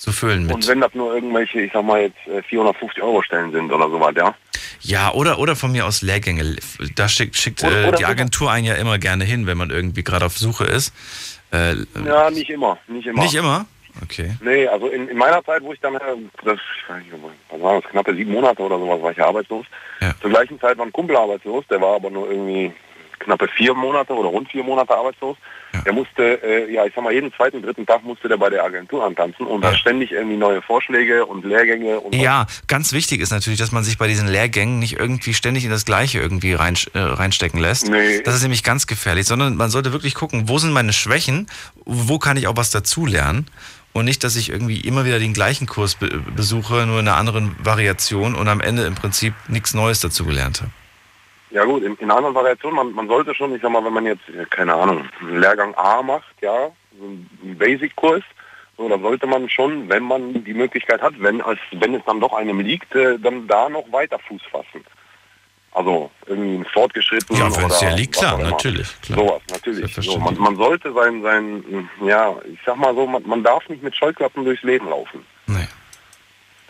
zu 0.03 0.11
füllen 0.11 0.47
mit. 0.47 0.55
Und 0.57 0.66
wenn 0.66 0.81
das 0.81 0.93
nur 0.95 1.15
irgendwelche, 1.15 1.61
ich 1.61 1.73
sag 1.73 1.85
mal 1.85 2.01
jetzt 2.03 2.19
äh, 2.27 2.43
450 2.43 3.01
Euro 3.03 3.23
Stellen 3.23 3.53
sind 3.53 3.70
oder 3.73 3.89
sowas, 3.89 4.12
ja. 4.16 4.35
Ja, 4.81 5.12
oder, 5.12 5.39
oder 5.39 5.55
von 5.55 5.70
mir 5.70 5.87
aus 5.87 6.03
Lehrgänge. 6.03 6.57
Da 6.97 7.09
schickt, 7.09 7.37
schickt 7.37 7.62
Oder- 7.62 7.70
äh, 7.70 7.83
oder 7.89 7.91
die 7.93 7.97
sogar- 7.99 8.11
Agentur 8.11 8.51
einen 8.51 8.66
ja 8.66 8.74
immer 8.74 8.99
gerne 8.99 9.24
hin, 9.24 9.47
wenn 9.47 9.57
man 9.57 9.70
irgendwie 9.70 10.03
gerade 10.03 10.27
auf 10.27 10.37
Suche 10.37 10.65
ist. 10.65 10.93
Äh, 11.53 11.77
Ja, 12.05 12.31
nicht 12.31 12.51
immer, 12.51 12.79
nicht 12.89 13.07
immer. 13.07 13.23
Nicht 13.23 13.35
immer? 13.35 13.66
Okay. 14.03 14.33
Nee, 14.43 14.66
also 14.66 14.89
in, 14.89 15.07
in 15.09 15.16
meiner 15.19 15.45
Zeit, 15.45 15.62
wo 15.62 15.73
ich 15.73 15.79
dann, 15.81 15.95
äh, 15.95 16.01
das, 16.45 16.59
was 16.89 17.61
war 17.61 17.81
das, 17.81 17.91
knappe 17.91 18.15
sieben 18.16 18.33
Monate 18.33 18.61
oder 18.62 18.79
sowas, 18.79 19.01
war 19.03 19.11
ich 19.12 19.19
ja 19.19 19.27
arbeitslos. 19.29 19.66
Ja. 20.01 20.15
Zur 20.20 20.31
gleichen 20.31 20.59
Zeit 20.59 20.79
war 20.79 20.87
ein 20.87 20.93
Kumpel 20.93 21.15
arbeitslos, 21.16 21.65
der 21.70 21.81
war 21.81 21.95
aber 21.97 22.11
nur 22.11 22.29
irgendwie 22.29 22.73
knappe 23.20 23.47
vier 23.49 23.74
Monate 23.74 24.12
oder 24.15 24.31
rund 24.31 24.51
vier 24.51 24.65
Monate 24.65 24.97
arbeitslos. 24.97 25.37
Der 25.85 25.93
musste, 25.93 26.43
äh, 26.43 26.73
ja, 26.73 26.85
ich 26.85 26.93
sag 26.94 27.03
mal, 27.03 27.12
jeden 27.12 27.32
zweiten, 27.32 27.62
dritten 27.62 27.86
Tag 27.86 28.05
musste 28.05 28.28
der 28.28 28.36
bei 28.36 28.51
der 28.51 28.65
Agentur 28.65 29.05
antanzen 29.05 29.47
und 29.47 29.62
da 29.62 29.74
ständig 29.74 30.12
irgendwie 30.12 30.36
neue 30.36 30.62
Vorschläge 30.62 31.27
und 31.27 31.44
Lehrgänge 31.44 32.01
und 32.01 32.15
Ja, 32.15 32.47
ganz 32.66 32.93
wichtig 32.93 33.20
ist 33.20 33.31
natürlich, 33.31 33.59
dass 33.59 33.73
man 33.73 33.85
sich 33.85 33.99
bei 33.99 34.09
diesen 34.09 34.28
Lehrgängen 34.28 34.78
nicht 34.78 34.99
irgendwie 34.99 35.35
ständig 35.35 35.65
in 35.65 35.70
das 35.70 35.85
Gleiche 35.85 36.20
irgendwie 36.20 36.55
rein, 36.55 36.77
äh, 36.94 36.99
reinstecken 36.99 37.61
lässt. 37.61 37.89
Nee. 37.89 38.23
Das 38.23 38.35
ist 38.35 38.43
nämlich 38.43 38.62
ganz 38.62 38.86
gefährlich, 38.86 39.27
sondern 39.27 39.57
man 39.57 39.70
sollte 39.70 39.93
wirklich 39.93 40.15
gucken, 40.15 40.49
wo 40.49 40.59
sind 40.59 40.73
meine 40.73 40.93
Schwächen, 40.93 41.47
wo 41.85 42.19
kann 42.19 42.36
ich 42.36 42.47
auch 42.47 42.57
was 42.57 42.70
dazulernen 42.70 43.47
und 43.93 44.05
nicht, 44.05 44.24
dass 44.24 44.36
ich 44.36 44.51
irgendwie 44.51 44.81
immer 44.81 45.05
wieder 45.05 45.19
den 45.19 45.35
gleichen 45.35 45.66
Kurs 45.66 45.97
be 45.97 46.23
besuche, 46.35 46.86
nur 46.86 47.01
in 47.01 47.09
einer 47.09 47.16
anderen 47.16 47.55
Variation 47.59 48.35
und 48.35 48.49
am 48.49 48.61
Ende 48.61 48.85
im 48.85 48.94
Prinzip 48.94 49.35
nichts 49.49 49.74
Neues 49.74 50.01
dazugelernt 50.01 50.62
habe. 50.62 50.70
Ja 51.53 51.65
gut, 51.65 51.83
in, 51.83 51.97
in 51.97 52.11
anderen 52.11 52.35
Variation, 52.35 52.74
man, 52.74 52.93
man 52.93 53.09
sollte 53.09 53.35
schon, 53.35 53.55
ich 53.55 53.61
sag 53.61 53.70
mal, 53.70 53.85
wenn 53.85 53.93
man 53.93 54.07
jetzt, 54.07 54.27
äh, 54.29 54.45
keine 54.49 54.74
Ahnung, 54.74 55.09
einen 55.20 55.41
Lehrgang 55.41 55.74
A 55.74 56.03
macht, 56.03 56.35
ja, 56.41 56.70
einen 56.99 57.57
Basic-Kurs, 57.59 58.23
so, 58.79 58.89
dann 58.89 59.03
sollte 59.03 59.27
man 59.27 59.49
schon, 59.51 59.89
wenn 59.89 60.03
man 60.03 60.45
die 60.45 60.55
Möglichkeit 60.55 61.03
hat, 61.03 61.15
wenn, 61.19 61.43
als, 61.43 61.59
wenn 61.73 61.95
es 61.95 62.03
dann 62.07 62.20
doch 62.20 62.33
einem 62.33 62.61
liegt, 62.61 62.95
äh, 62.95 63.19
dann 63.19 63.47
da 63.47 63.69
noch 63.69 63.85
weiter 63.93 64.19
Fuß 64.19 64.41
fassen. 64.51 64.85
Also 65.74 66.11
irgendwie 66.27 66.57
ein 66.57 66.65
fortgeschritten 66.66 67.37
Ja, 67.37 67.55
wenn 67.57 67.66
es 67.66 67.79
dir 67.79 67.91
liegt, 67.93 68.16
klar, 68.16 68.39
natürlich, 68.39 68.89
klar. 69.01 69.19
Sowas, 69.19 69.43
natürlich. 69.51 69.95
So, 69.95 70.19
man, 70.19 70.37
man 70.39 70.57
sollte 70.57 70.93
sein, 70.93 71.23
sein, 71.23 71.89
ja, 72.05 72.35
ich 72.45 72.59
sag 72.65 72.77
mal 72.77 72.95
so, 72.95 73.07
man, 73.07 73.23
man 73.27 73.43
darf 73.43 73.66
nicht 73.69 73.83
mit 73.83 73.97
Scheuklappen 73.97 74.45
durchs 74.45 74.62
Leben 74.62 74.89
laufen. 74.89 75.24
Nee. 75.47 75.66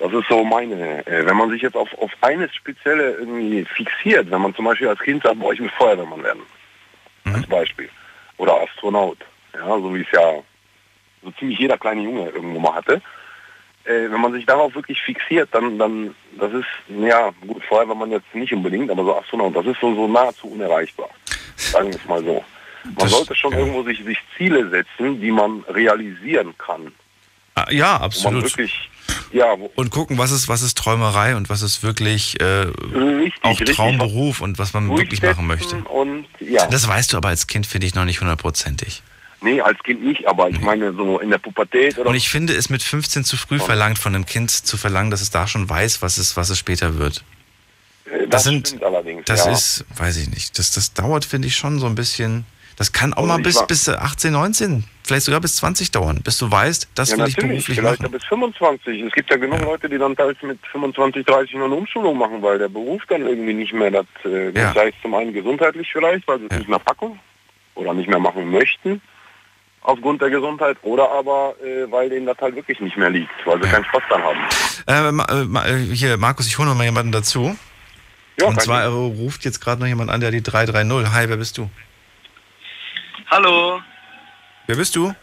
Das 0.02 0.12
ist 0.12 0.28
so 0.28 0.42
meine, 0.42 1.06
äh, 1.06 1.24
wenn 1.24 1.36
man 1.36 1.48
sich 1.50 1.62
jetzt 1.62 1.76
auf, 1.76 1.88
auf 1.98 2.10
eines 2.22 2.52
Spezielle 2.56 3.12
irgendwie 3.12 3.64
fixiert, 3.64 4.28
wenn 4.32 4.40
man 4.42 4.52
zum 4.52 4.64
Beispiel 4.64 4.88
als 4.88 4.98
Kind 4.98 5.22
sagt, 5.22 5.38
boah, 5.38 5.52
ich 5.52 5.60
will 5.60 5.70
Feuerwehrmann 5.78 6.24
werden, 6.24 6.42
Mhm. 7.24 7.36
als 7.36 7.46
Beispiel, 7.46 7.88
oder 8.36 8.60
Astronaut, 8.62 9.18
ja, 9.54 9.64
so 9.64 9.94
wie 9.94 10.00
es 10.00 10.10
ja 10.12 10.42
so 11.22 11.30
ziemlich 11.38 11.56
jeder 11.60 11.78
kleine 11.78 12.02
Junge 12.02 12.30
irgendwo 12.30 12.58
mal 12.58 12.74
hatte, 12.74 13.00
äh, 13.84 14.10
wenn 14.10 14.20
man 14.20 14.32
sich 14.32 14.44
darauf 14.44 14.74
wirklich 14.74 15.00
fixiert, 15.00 15.48
dann, 15.52 15.78
dann, 15.78 16.16
das 16.36 16.52
ist, 16.52 16.66
ja, 16.88 17.30
gut, 17.46 17.62
Feuerwehrmann 17.62 18.10
jetzt 18.10 18.34
nicht 18.34 18.52
unbedingt, 18.52 18.90
aber 18.90 19.04
so 19.04 19.16
Astronaut, 19.16 19.54
das 19.54 19.66
ist 19.66 19.80
so, 19.80 19.94
so 19.94 20.08
nahezu 20.08 20.48
unerreichbar, 20.48 21.10
sagen 21.54 21.90
wir 21.90 21.96
es 21.96 22.04
mal 22.06 22.24
so. 22.24 22.44
Man 22.98 23.06
sollte 23.06 23.36
schon 23.36 23.52
irgendwo 23.52 23.84
sich, 23.84 24.02
sich 24.02 24.18
Ziele 24.36 24.68
setzen, 24.68 25.20
die 25.20 25.30
man 25.30 25.60
realisieren 25.68 26.58
kann. 26.58 26.92
Ah, 27.54 27.66
Ja, 27.70 27.98
absolut. 27.98 28.44
wirklich, 28.44 28.88
ja, 29.32 29.52
Und 29.74 29.90
gucken, 29.90 30.16
was 30.18 30.30
ist, 30.30 30.48
was 30.48 30.62
ist 30.62 30.78
Träumerei 30.78 31.36
und 31.36 31.50
was 31.50 31.62
ist 31.62 31.82
wirklich 31.82 32.40
äh, 32.40 32.66
Richtig, 32.94 33.40
auch. 33.42 33.58
Traumberuf 33.60 34.40
und 34.40 34.58
was 34.58 34.72
man 34.72 34.88
wirklich 34.96 35.22
machen 35.22 35.46
möchte. 35.46 35.76
Und 35.76 36.26
ja, 36.40 36.66
Das 36.66 36.86
weißt 36.88 37.12
du 37.12 37.16
aber 37.16 37.28
als 37.28 37.46
Kind, 37.46 37.66
finde 37.66 37.86
ich, 37.86 37.94
noch 37.94 38.04
nicht 38.04 38.20
hundertprozentig. 38.20 39.02
nee, 39.42 39.60
als 39.60 39.78
Kind 39.82 40.02
nicht, 40.04 40.26
aber 40.26 40.48
ich 40.48 40.60
meine 40.60 40.92
so 40.94 41.18
in 41.18 41.30
der 41.30 41.38
Pubertät 41.38 41.98
oder 41.98 42.08
Und 42.10 42.14
ich 42.16 42.28
finde 42.30 42.54
es 42.54 42.70
mit 42.70 42.82
15 42.82 43.24
zu 43.24 43.36
früh 43.36 43.58
verlangt, 43.58 43.98
von 43.98 44.14
einem 44.14 44.24
Kind 44.24 44.50
zu 44.50 44.76
verlangen, 44.76 45.10
dass 45.10 45.20
es 45.20 45.30
da 45.30 45.46
schon 45.46 45.68
weiß, 45.68 46.00
was 46.00 46.16
es, 46.18 46.36
was 46.36 46.48
es 46.48 46.58
später 46.58 46.96
wird. 46.96 47.24
äh, 48.06 48.28
Das, 48.28 48.44
sind, 48.44 48.68
stimmt 48.68 48.84
allerdings. 48.84 49.24
das 49.26 49.44
ja. 49.46 49.52
ist, 49.52 49.84
weiß 49.96 50.16
ich 50.18 50.30
nicht, 50.30 50.58
das, 50.58 50.70
das 50.70 50.94
dauert, 50.94 51.24
finde 51.26 51.48
ich, 51.48 51.56
schon 51.56 51.78
so 51.80 51.86
ein 51.86 51.94
bisschen. 51.96 52.46
Das 52.76 52.92
kann 52.92 53.12
auch 53.12 53.18
Also 53.18 53.28
mal 53.28 53.38
bis, 53.42 53.56
war- 53.56 53.66
bis 53.66 53.88
18, 53.88 54.32
19, 54.32 54.84
vielleicht 55.04 55.26
sogar 55.26 55.40
bis 55.40 55.56
20 55.56 55.90
dauern, 55.90 56.20
bis 56.24 56.38
du 56.38 56.50
weißt, 56.50 56.88
das 56.94 57.10
ja, 57.10 57.18
will 57.18 57.28
ich 57.28 57.36
beruflich 57.36 57.78
vielleicht 57.78 58.00
machen. 58.02 58.12
ja 58.12 58.18
bis 58.18 58.24
25. 58.28 59.02
Es 59.02 59.12
gibt 59.12 59.30
ja 59.30 59.36
genug 59.36 59.60
Leute, 59.62 59.88
die 59.88 59.98
dann 59.98 60.16
teils 60.16 60.38
mit 60.42 60.58
25, 60.70 61.24
30 61.26 61.54
noch 61.56 61.66
eine 61.66 61.74
Umschulung 61.74 62.16
machen, 62.18 62.42
weil 62.42 62.58
der 62.58 62.68
Beruf 62.68 63.02
dann 63.08 63.26
irgendwie 63.26 63.54
nicht 63.54 63.72
mehr 63.72 63.90
das, 63.90 64.06
äh, 64.24 64.50
Ja. 64.50 64.72
sei 64.74 64.88
es 64.88 64.94
zum 65.02 65.14
einen 65.14 65.32
gesundheitlich 65.32 65.88
vielleicht, 65.92 66.26
weil 66.26 66.38
sie 66.40 66.46
es 66.50 66.58
nicht 66.58 66.68
mehr 66.68 66.78
packen 66.78 67.20
oder 67.74 67.92
nicht 67.94 68.08
mehr 68.08 68.18
machen 68.18 68.50
möchten 68.50 69.00
aufgrund 69.84 70.22
der 70.22 70.30
Gesundheit 70.30 70.76
oder 70.82 71.10
aber 71.10 71.54
äh, 71.62 71.90
weil 71.90 72.08
denen 72.08 72.24
das 72.26 72.38
halt 72.40 72.54
wirklich 72.54 72.78
nicht 72.80 72.96
mehr 72.96 73.10
liegt, 73.10 73.30
weil 73.44 73.60
sie 73.62 73.68
keinen 73.68 73.84
Spaß 73.84 74.02
dran 74.08 74.22
haben. 74.22 74.38
Äh, 74.86 75.10
Ma- 75.12 75.24
äh, 75.24 75.44
Ma- 75.44 75.66
äh, 75.66 75.78
hier, 75.92 76.16
Markus, 76.16 76.46
ich 76.46 76.56
hole 76.56 76.68
noch 76.68 76.76
mal 76.76 76.84
jemanden 76.84 77.10
dazu. 77.12 77.56
Ja, 78.38 78.46
Und 78.46 78.60
zwar 78.62 78.82
äh, 78.84 78.86
ruft 78.86 79.44
jetzt 79.44 79.60
gerade 79.60 79.80
noch 79.80 79.88
jemand 79.88 80.10
an, 80.10 80.20
der 80.20 80.30
die 80.30 80.42
330. 80.42 81.12
Hi, 81.12 81.28
wer 81.28 81.36
bist 81.36 81.58
du? 81.58 81.68
Hallo, 83.32 83.80
Wer 84.66 84.76
bist 84.76 84.94
du? 84.94 85.14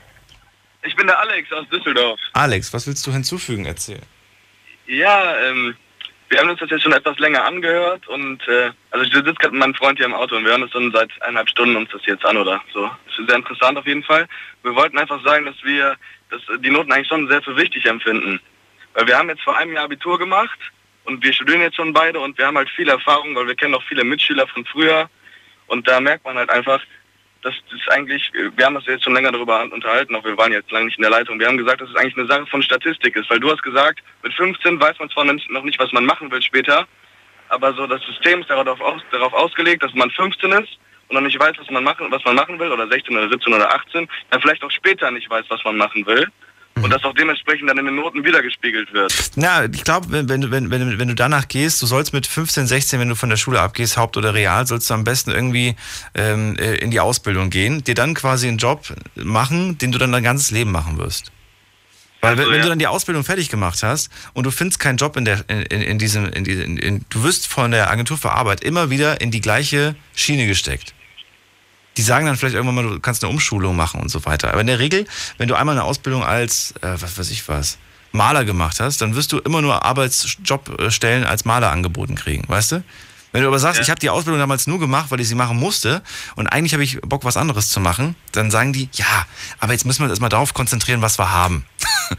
ich 0.81 0.95
bin 0.95 1.05
der 1.05 1.19
Alex 1.19 1.51
aus 1.51 1.69
Düsseldorf. 1.69 2.19
Alex, 2.33 2.73
was 2.73 2.87
willst 2.87 3.05
du 3.05 3.11
hinzufügen? 3.11 3.67
Erzähl. 3.67 3.99
Ja, 4.87 5.37
ähm, 5.41 5.75
wir 6.27 6.39
haben 6.39 6.49
uns 6.49 6.59
das 6.59 6.71
jetzt 6.71 6.81
schon 6.81 6.91
etwas 6.93 7.19
länger 7.19 7.45
angehört 7.45 8.07
und 8.07 8.41
äh, 8.47 8.71
also 8.89 9.05
ich 9.05 9.13
sitze 9.13 9.31
gerade 9.35 9.51
mit 9.51 9.59
meinem 9.59 9.75
Freund 9.75 9.99
hier 9.99 10.07
im 10.07 10.15
Auto 10.15 10.35
und 10.37 10.43
wir 10.43 10.49
hören 10.49 10.63
uns 10.63 10.71
dann 10.71 10.91
seit 10.91 11.11
eineinhalb 11.21 11.49
Stunden 11.51 11.75
uns 11.75 11.91
das 11.91 12.03
jetzt 12.07 12.25
an 12.25 12.37
oder 12.37 12.59
so. 12.73 12.89
Das 13.05 13.19
ist 13.19 13.27
sehr 13.27 13.35
interessant 13.35 13.77
auf 13.77 13.85
jeden 13.85 14.03
Fall. 14.03 14.27
Wir 14.63 14.73
wollten 14.73 14.97
einfach 14.97 15.23
sagen, 15.23 15.45
dass 15.45 15.63
wir 15.63 15.95
dass 16.31 16.41
die 16.61 16.71
Noten 16.71 16.91
eigentlich 16.91 17.09
schon 17.09 17.27
sehr 17.29 17.43
für 17.43 17.55
wichtig 17.57 17.85
empfinden. 17.85 18.39
Weil 18.95 19.05
wir 19.05 19.19
haben 19.19 19.29
jetzt 19.29 19.43
vor 19.43 19.55
einem 19.55 19.73
Jahr 19.73 19.83
Abitur 19.83 20.17
gemacht 20.17 20.57
und 21.03 21.23
wir 21.23 21.31
studieren 21.31 21.61
jetzt 21.61 21.75
schon 21.75 21.93
beide 21.93 22.19
und 22.19 22.39
wir 22.39 22.47
haben 22.47 22.57
halt 22.57 22.71
viel 22.71 22.89
Erfahrung, 22.89 23.35
weil 23.35 23.45
wir 23.45 23.55
kennen 23.55 23.75
auch 23.75 23.83
viele 23.83 24.03
Mitschüler 24.03 24.47
von 24.47 24.65
früher 24.65 25.07
und 25.67 25.87
da 25.87 25.99
merkt 25.99 26.25
man 26.25 26.37
halt 26.37 26.49
einfach, 26.49 26.81
das 27.41 27.55
eigentlich, 27.89 28.31
wir 28.33 28.65
haben 28.65 28.75
das 28.75 28.85
jetzt 28.85 29.03
schon 29.03 29.13
länger 29.13 29.31
darüber 29.31 29.61
unterhalten, 29.63 30.15
auch 30.15 30.23
wir 30.23 30.37
waren 30.37 30.51
jetzt 30.51 30.71
lange 30.71 30.85
nicht 30.85 30.97
in 30.97 31.03
der 31.03 31.11
Leitung, 31.11 31.39
wir 31.39 31.47
haben 31.47 31.57
gesagt, 31.57 31.81
dass 31.81 31.89
es 31.89 31.95
eigentlich 31.95 32.17
eine 32.17 32.27
Sache 32.27 32.45
von 32.47 32.61
Statistik 32.61 33.15
ist, 33.15 33.29
weil 33.29 33.39
du 33.39 33.49
hast 33.51 33.63
gesagt, 33.63 33.99
mit 34.23 34.33
15 34.33 34.79
weiß 34.79 34.99
man 34.99 35.09
zwar 35.09 35.25
noch 35.25 35.63
nicht, 35.63 35.79
was 35.79 35.91
man 35.91 36.05
machen 36.05 36.31
will 36.31 36.41
später, 36.41 36.87
aber 37.49 37.73
so 37.73 37.87
das 37.87 38.01
System 38.03 38.41
ist 38.41 38.49
darauf, 38.49 38.79
aus, 38.81 39.01
darauf 39.11 39.33
ausgelegt, 39.33 39.83
dass 39.83 39.93
man 39.93 40.11
15 40.11 40.51
ist 40.51 40.77
und 41.07 41.15
noch 41.15 41.21
nicht 41.21 41.39
weiß, 41.39 41.55
was 41.57 41.69
man 41.69 41.83
machen, 41.83 42.07
was 42.11 42.23
man 42.23 42.35
machen 42.35 42.59
will, 42.59 42.71
oder 42.71 42.87
16 42.87 43.17
oder 43.17 43.29
17 43.29 43.53
oder 43.53 43.73
18, 43.73 44.07
dann 44.29 44.41
vielleicht 44.41 44.63
auch 44.63 44.71
später 44.71 45.09
nicht 45.11 45.29
weiß, 45.29 45.45
was 45.49 45.63
man 45.63 45.77
machen 45.77 46.05
will. 46.05 46.27
Und 46.83 46.89
das 46.91 47.03
auch 47.03 47.13
dementsprechend 47.13 47.69
dann 47.69 47.77
in 47.77 47.85
den 47.85 47.95
Noten 47.95 48.23
wiedergespiegelt 48.23 48.93
wird. 48.93 49.13
Na, 49.35 49.65
ich 49.65 49.83
glaube, 49.83 50.07
wenn, 50.11 50.29
wenn, 50.29 50.41
du- 50.41 50.51
wenn, 50.51 50.69
wenn, 50.71 50.97
wenn 50.99 51.07
du 51.07 51.15
danach 51.15 51.47
gehst, 51.47 51.81
du 51.81 51.85
sollst 51.85 52.13
mit 52.13 52.27
15, 52.27 52.67
16, 52.67 52.99
wenn 52.99 53.09
du 53.09 53.15
von 53.15 53.29
der 53.29 53.37
Schule 53.37 53.59
abgehst, 53.61 53.97
Haupt- 53.97 54.17
oder 54.17 54.33
Real, 54.33 54.65
sollst 54.67 54.89
du 54.89 54.93
am 54.93 55.03
besten 55.03 55.31
irgendwie 55.31 55.75
ähm, 56.15 56.55
äh, 56.57 56.75
in 56.75 56.91
die 56.91 56.99
Ausbildung 56.99 57.49
gehen, 57.49 57.83
dir 57.83 57.95
dann 57.95 58.13
quasi 58.13 58.47
einen 58.47 58.57
Job 58.57 58.93
machen, 59.15 59.77
den 59.77 59.91
du 59.91 59.97
dann 59.97 60.11
dein 60.11 60.23
ganzes 60.23 60.51
Leben 60.51 60.71
machen 60.71 60.97
wirst. 60.97 61.31
Weil 62.21 62.37
wenn, 62.37 62.49
wenn 62.51 62.61
du 62.61 62.67
dann 62.67 62.79
die 62.79 62.87
Ausbildung 62.87 63.23
fertig 63.23 63.47
gemacht 63.49 63.81
hast 63.81 64.09
und 64.33 64.45
du 64.45 64.51
findest 64.51 64.79
keinen 64.81 64.97
Job 64.97 65.15
in 65.15 65.23
der 65.23 65.45
in, 65.49 65.61
in, 65.61 65.81
in 65.81 65.99
diesem 65.99 66.25
in, 66.25 66.43
diesem- 66.43 66.63
in, 66.65 66.77
in 66.77 67.05
du 67.09 67.23
wirst 67.23 67.47
von 67.47 67.71
der 67.71 67.89
Agentur 67.89 68.17
für 68.17 68.31
Arbeit 68.31 68.61
immer 68.61 68.89
wieder 68.89 69.21
in 69.21 69.31
die 69.31 69.39
gleiche 69.39 69.95
Schiene 70.15 70.45
gesteckt. 70.45 70.93
Die 71.97 72.01
sagen 72.01 72.25
dann 72.25 72.37
vielleicht 72.37 72.55
irgendwann 72.55 72.75
mal, 72.75 72.83
du 72.83 72.99
kannst 72.99 73.23
eine 73.23 73.31
Umschulung 73.31 73.75
machen 73.75 73.99
und 73.99 74.09
so 74.09 74.25
weiter. 74.25 74.51
Aber 74.51 74.61
in 74.61 74.67
der 74.67 74.79
Regel, 74.79 75.05
wenn 75.37 75.47
du 75.47 75.55
einmal 75.55 75.75
eine 75.75 75.83
Ausbildung 75.83 76.23
als, 76.23 76.73
äh, 76.81 76.95
was 76.99 77.17
weiß 77.17 77.29
ich 77.31 77.47
was, 77.47 77.77
Maler 78.11 78.45
gemacht 78.45 78.79
hast, 78.79 79.01
dann 79.01 79.15
wirst 79.15 79.31
du 79.31 79.39
immer 79.39 79.61
nur 79.61 79.83
Arbeitsjobstellen 79.85 81.25
als 81.25 81.45
Maler 81.45 81.71
angeboten 81.71 82.15
kriegen, 82.15 82.47
weißt 82.47 82.71
du? 82.71 82.83
Wenn 83.31 83.43
du 83.43 83.47
aber 83.47 83.59
sagst, 83.59 83.79
ich 83.79 83.91
habe 83.91 83.99
die 83.99 84.09
Ausbildung 84.09 84.39
damals 84.39 84.65
nur 84.65 84.79
gemacht, 84.79 85.11
weil 85.11 85.19
ich 85.19 85.27
sie 85.27 85.35
machen 85.35 85.57
musste 85.57 86.01
und 86.35 86.47
eigentlich 86.47 86.73
habe 86.73 86.83
ich 86.83 86.99
Bock, 87.01 87.25
was 87.25 87.37
anderes 87.37 87.69
zu 87.69 87.79
machen, 87.79 88.15
dann 88.31 88.49
sagen 88.49 88.73
die, 88.73 88.89
ja, 88.93 89.27
aber 89.59 89.73
jetzt 89.73 89.85
müssen 89.85 89.99
wir 89.99 90.05
uns 90.05 90.13
erstmal 90.13 90.31
darauf 90.31 90.53
konzentrieren, 90.53 91.01
was 91.01 91.19
wir 91.19 91.31
haben. 91.31 91.65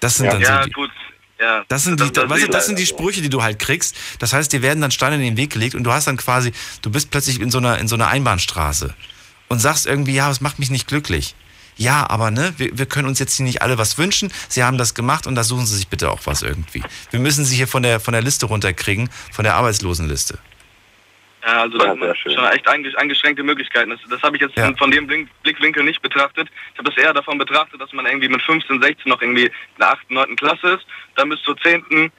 Das 0.00 0.16
sind 0.16 0.30
dann 0.30 0.42
ja, 0.42 0.58
so 0.58 0.68
die, 0.68 0.72
gut. 0.72 0.90
Ja, 1.40 1.64
das 1.68 1.84
sind, 1.84 2.00
die, 2.00 2.12
das 2.12 2.28
weißt 2.28 2.44
du, 2.44 2.48
das 2.48 2.66
sind 2.66 2.78
die. 2.78 2.86
Sprüche, 2.86 3.22
die 3.22 3.28
du 3.28 3.42
halt 3.42 3.58
kriegst. 3.58 3.96
Das 4.20 4.32
heißt, 4.32 4.52
dir 4.52 4.62
werden 4.62 4.80
dann 4.80 4.90
Steine 4.90 5.16
in 5.16 5.22
den 5.22 5.36
Weg 5.36 5.50
gelegt 5.50 5.74
und 5.74 5.84
du 5.84 5.90
hast 5.90 6.06
dann 6.06 6.16
quasi, 6.16 6.52
du 6.82 6.90
bist 6.90 7.10
plötzlich 7.10 7.40
in 7.40 7.50
so 7.50 7.58
einer, 7.58 7.78
in 7.78 7.88
so 7.88 7.96
einer 7.96 8.08
Einbahnstraße 8.08 8.94
und 9.48 9.58
sagst 9.58 9.86
irgendwie, 9.86 10.14
ja, 10.14 10.28
das 10.28 10.40
macht 10.40 10.58
mich 10.58 10.70
nicht 10.70 10.86
glücklich. 10.86 11.34
Ja, 11.76 12.08
aber 12.08 12.30
ne, 12.30 12.54
wir, 12.56 12.78
wir 12.78 12.86
können 12.86 13.08
uns 13.08 13.18
jetzt 13.18 13.36
hier 13.36 13.44
nicht 13.44 13.62
alle 13.62 13.78
was 13.78 13.98
wünschen. 13.98 14.32
Sie 14.48 14.62
haben 14.62 14.78
das 14.78 14.94
gemacht 14.94 15.26
und 15.26 15.34
da 15.34 15.42
suchen 15.42 15.66
Sie 15.66 15.76
sich 15.76 15.88
bitte 15.88 16.10
auch 16.10 16.20
was 16.24 16.42
irgendwie. 16.42 16.82
Wir 17.10 17.18
müssen 17.18 17.44
Sie 17.44 17.56
hier 17.56 17.66
von 17.66 17.82
der, 17.82 17.98
von 17.98 18.12
der 18.12 18.22
Liste 18.22 18.46
runterkriegen, 18.46 19.10
von 19.32 19.42
der 19.44 19.56
Arbeitslosenliste. 19.56 20.38
Ja, 21.46 21.62
also 21.62 21.76
da 21.76 21.88
hat 21.90 22.18
schon 22.18 22.32
echt 22.46 22.66
einge- 22.68 22.94
eingeschränkte 22.96 23.42
Möglichkeiten. 23.42 23.90
Das, 23.90 24.00
das 24.08 24.22
habe 24.22 24.36
ich 24.36 24.42
jetzt 24.42 24.56
Ja. 24.56 24.72
von 24.76 24.90
dem 24.90 25.06
Blickwinkel 25.42 25.84
nicht 25.84 26.00
betrachtet. 26.00 26.48
Ich 26.72 26.78
habe 26.78 26.88
das 26.90 26.96
eher 27.02 27.12
davon 27.12 27.36
betrachtet, 27.36 27.80
dass 27.80 27.92
man 27.92 28.06
irgendwie 28.06 28.28
mit 28.28 28.40
15, 28.42 28.80
16 28.80 29.10
noch 29.10 29.20
irgendwie 29.20 29.44
in 29.46 29.52
der 29.78 29.90
8., 29.92 30.10
9. 30.10 30.36
Klasse 30.36 30.68
ist, 30.74 30.86
dann 31.16 31.28
bis 31.28 31.42
zur 31.42 31.56
10. 31.58 32.10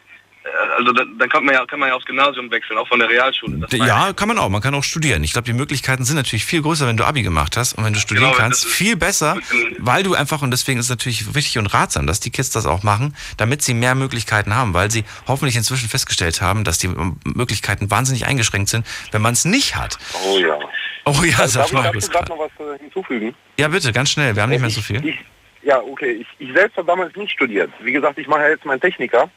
äh, 0.45 0.77
Also 0.77 0.91
dann, 0.93 1.17
dann 1.17 1.29
kann 1.29 1.43
man 1.45 1.55
ja 1.55 1.65
kann 1.65 1.79
man 1.79 1.89
ja 1.89 1.95
aufs 1.95 2.05
Gymnasium 2.05 2.49
wechseln, 2.51 2.77
auch 2.77 2.87
von 2.87 2.99
der 2.99 3.09
Realschule. 3.09 3.65
Ja, 3.71 4.13
kann 4.13 4.27
man 4.27 4.37
auch. 4.37 4.49
Man 4.49 4.61
kann 4.61 4.73
auch 4.75 4.83
studieren. 4.83 5.23
Ich 5.23 5.33
glaube, 5.33 5.45
die 5.45 5.53
Möglichkeiten 5.53 6.05
sind 6.05 6.15
natürlich 6.15 6.45
viel 6.45 6.61
größer, 6.61 6.87
wenn 6.87 6.97
du 6.97 7.03
Abi 7.03 7.23
gemacht 7.23 7.57
hast 7.57 7.73
und 7.73 7.83
wenn 7.83 7.93
du 7.93 7.99
studieren 7.99 8.27
Genau, 8.31 8.37
kannst. 8.37 8.65
Viel 8.65 8.95
besser, 8.95 9.37
weil 9.79 10.03
du 10.03 10.13
einfach, 10.13 10.41
und 10.41 10.51
deswegen 10.51 10.79
ist 10.79 10.85
es 10.85 10.89
natürlich 10.89 11.33
wichtig 11.35 11.57
und 11.57 11.67
ratsam, 11.67 12.07
dass 12.07 12.19
die 12.19 12.29
Kids 12.31 12.49
das 12.51 12.65
auch 12.65 12.83
machen, 12.83 13.15
damit 13.37 13.61
sie 13.61 13.73
mehr 13.73 13.95
Möglichkeiten 13.95 14.55
haben, 14.55 14.73
weil 14.73 14.91
sie 14.91 15.03
hoffentlich 15.27 15.55
inzwischen 15.55 15.89
festgestellt 15.89 16.41
haben, 16.41 16.63
dass 16.63 16.77
die 16.77 16.87
ähm, 16.87 17.17
Möglichkeiten 17.25 17.89
wahnsinnig 17.91 18.25
eingeschränkt 18.27 18.69
sind, 18.69 18.85
wenn 19.11 19.21
man 19.21 19.33
es 19.33 19.45
nicht 19.45 19.75
hat. 19.75 19.97
Oh 20.27 20.37
ja. 20.37 20.57
Oh 21.05 21.23
ja, 21.23 21.37
Also, 21.39 21.59
sag 21.59 21.69
darf 21.69 21.71
mal. 21.73 21.85
ich 21.87 21.91
dazu 22.05 22.11
gerade 22.11 22.29
noch 22.29 22.39
was 22.39 22.51
äh, 22.75 22.79
hinzufügen? 22.79 23.35
Ja, 23.59 23.67
bitte, 23.67 23.91
ganz 23.93 24.09
schnell. 24.11 24.35
Wir 24.35 24.41
haben 24.43 24.49
nicht 24.49 24.61
mehr 24.61 24.69
so 24.69 24.81
viel. 24.81 25.05
Ich, 25.05 25.15
ja, 25.63 25.79
okay. 25.81 26.11
Ich, 26.21 26.27
ich 26.47 26.53
selbst 26.55 26.77
habe 26.77 26.87
damals 26.87 27.15
nicht 27.15 27.31
studiert. 27.31 27.71
Wie 27.81 27.91
gesagt, 27.91 28.17
ich 28.17 28.27
mache 28.27 28.41
ja 28.41 28.49
jetzt 28.49 28.65
meinen 28.65 28.81
Techniker. 28.81 29.29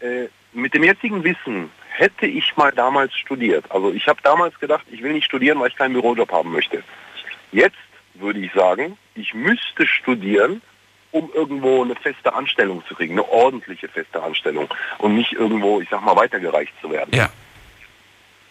Äh, 0.00 0.24
mit 0.54 0.74
dem 0.74 0.84
jetzigen 0.84 1.22
Wissen 1.24 1.70
hätte 1.90 2.26
ich 2.26 2.56
mal 2.56 2.72
damals 2.72 3.14
studiert. 3.14 3.64
Also 3.70 3.92
ich 3.92 4.06
habe 4.08 4.20
damals 4.22 4.58
gedacht, 4.58 4.84
ich 4.90 5.02
will 5.02 5.12
nicht 5.12 5.24
studieren, 5.26 5.60
weil 5.60 5.68
ich 5.68 5.76
keinen 5.76 5.92
Bürojob 5.94 6.30
haben 6.32 6.52
möchte. 6.52 6.82
Jetzt 7.52 7.76
würde 8.14 8.40
ich 8.40 8.52
sagen, 8.52 8.96
ich 9.14 9.34
müsste 9.34 9.86
studieren, 9.86 10.60
um 11.12 11.30
irgendwo 11.32 11.82
eine 11.84 11.94
feste 11.94 12.32
Anstellung 12.34 12.82
zu 12.88 12.94
kriegen, 12.94 13.12
eine 13.14 13.28
ordentliche 13.28 13.88
feste 13.88 14.20
Anstellung 14.22 14.68
und 14.98 15.14
nicht 15.14 15.32
irgendwo, 15.32 15.80
ich 15.80 15.88
sag 15.88 16.02
mal, 16.04 16.16
weitergereicht 16.16 16.72
zu 16.80 16.90
werden. 16.90 17.10
Ja. 17.14 17.28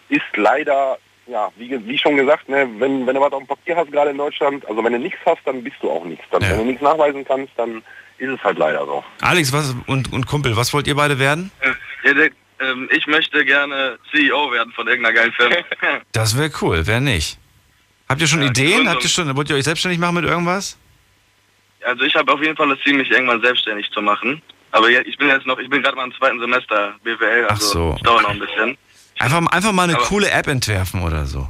Ist 0.10 0.22
leider, 0.36 0.98
ja, 1.28 1.50
wie, 1.58 1.68
ge- 1.68 1.82
wie 1.86 1.98
schon 1.98 2.16
gesagt, 2.16 2.48
ne, 2.48 2.68
wenn, 2.78 3.06
wenn 3.08 3.16
du 3.16 3.22
was 3.22 3.34
auf 3.34 3.44
dem 3.44 3.48
Papier 3.48 3.76
hast, 3.76 3.92
gerade 3.92 4.12
in 4.12 4.18
Deutschland, 4.18 4.66
also 4.68 4.84
wenn 4.84 4.94
du 4.94 5.00
nichts 5.00 5.20
hast, 5.26 5.42
dann 5.46 5.64
bist 5.64 5.78
du 5.82 5.90
auch 5.92 6.06
nichts. 6.06 6.24
Dann, 6.32 6.42
Wenn 6.42 6.58
du 6.58 6.66
nichts 6.66 6.82
nachweisen 6.82 7.26
kannst, 7.26 7.52
dann 7.58 7.82
ist 8.18 8.30
es 8.30 8.44
halt 8.44 8.58
leider 8.58 8.86
so. 8.86 9.04
Alex 9.22 9.52
was, 9.52 9.76
und, 9.88 10.14
und 10.14 10.28
Kumpel, 10.28 10.56
was 10.56 10.74
wollt 10.74 10.88
ihr 10.88 10.96
beide 10.96 11.20
werden? 11.20 11.52
Ja, 12.04 12.14
der, 12.14 12.30
ähm, 12.60 12.90
ich 12.92 13.08
möchte 13.08 13.44
gerne 13.46 13.98
CEO 14.12 14.52
werden 14.52 14.72
von 14.74 14.88
irgendeiner 14.88 15.16
geilen 15.16 15.34
Firma. 15.34 15.56
Das 16.12 16.38
wäre 16.38 16.52
cool, 16.62 16.86
wer 16.86 17.00
nicht? 17.00 17.38
Habt 18.10 18.22
ihr 18.22 18.28
schon 18.28 18.42
Ideen? 18.44 18.90
Habt 18.90 19.04
ihr 19.04 19.10
schon, 19.10 19.36
wollt 19.36 19.50
ihr 19.50 19.56
euch 19.56 19.64
selbstständig 19.64 20.00
machen 20.00 20.16
mit 20.16 20.26
irgendwas? 20.26 20.78
also 21.86 22.04
ich 22.06 22.16
habe 22.16 22.32
auf 22.32 22.42
jeden 22.42 22.56
Fall 22.56 22.70
das 22.70 22.80
Ziel, 22.80 22.94
mich 22.94 23.10
irgendwann 23.12 23.42
selbstständig 23.42 23.90
zu 23.92 24.02
machen. 24.02 24.42
Aber 24.72 24.90
ja, 24.90 25.02
ich 25.02 25.18
bin 25.18 25.28
jetzt 25.28 25.46
noch, 25.46 25.60
ich 25.60 25.70
bin 25.70 25.82
gerade 25.84 25.96
mal 25.96 26.06
im 26.06 26.14
zweiten 26.16 26.40
Semester 26.40 26.96
BWL, 27.04 27.46
also 27.48 27.68
so. 27.68 27.98
dauert 28.04 28.24
noch 28.24 28.30
ein 28.32 28.40
bisschen. 28.40 28.78
Einfach, 29.20 29.46
einfach 29.48 29.72
mal 29.72 29.84
eine 29.84 29.96
Aber- 29.96 30.06
coole 30.06 30.30
App 30.32 30.48
entwerfen 30.48 31.02
oder 31.04 31.26
so. 31.26 31.50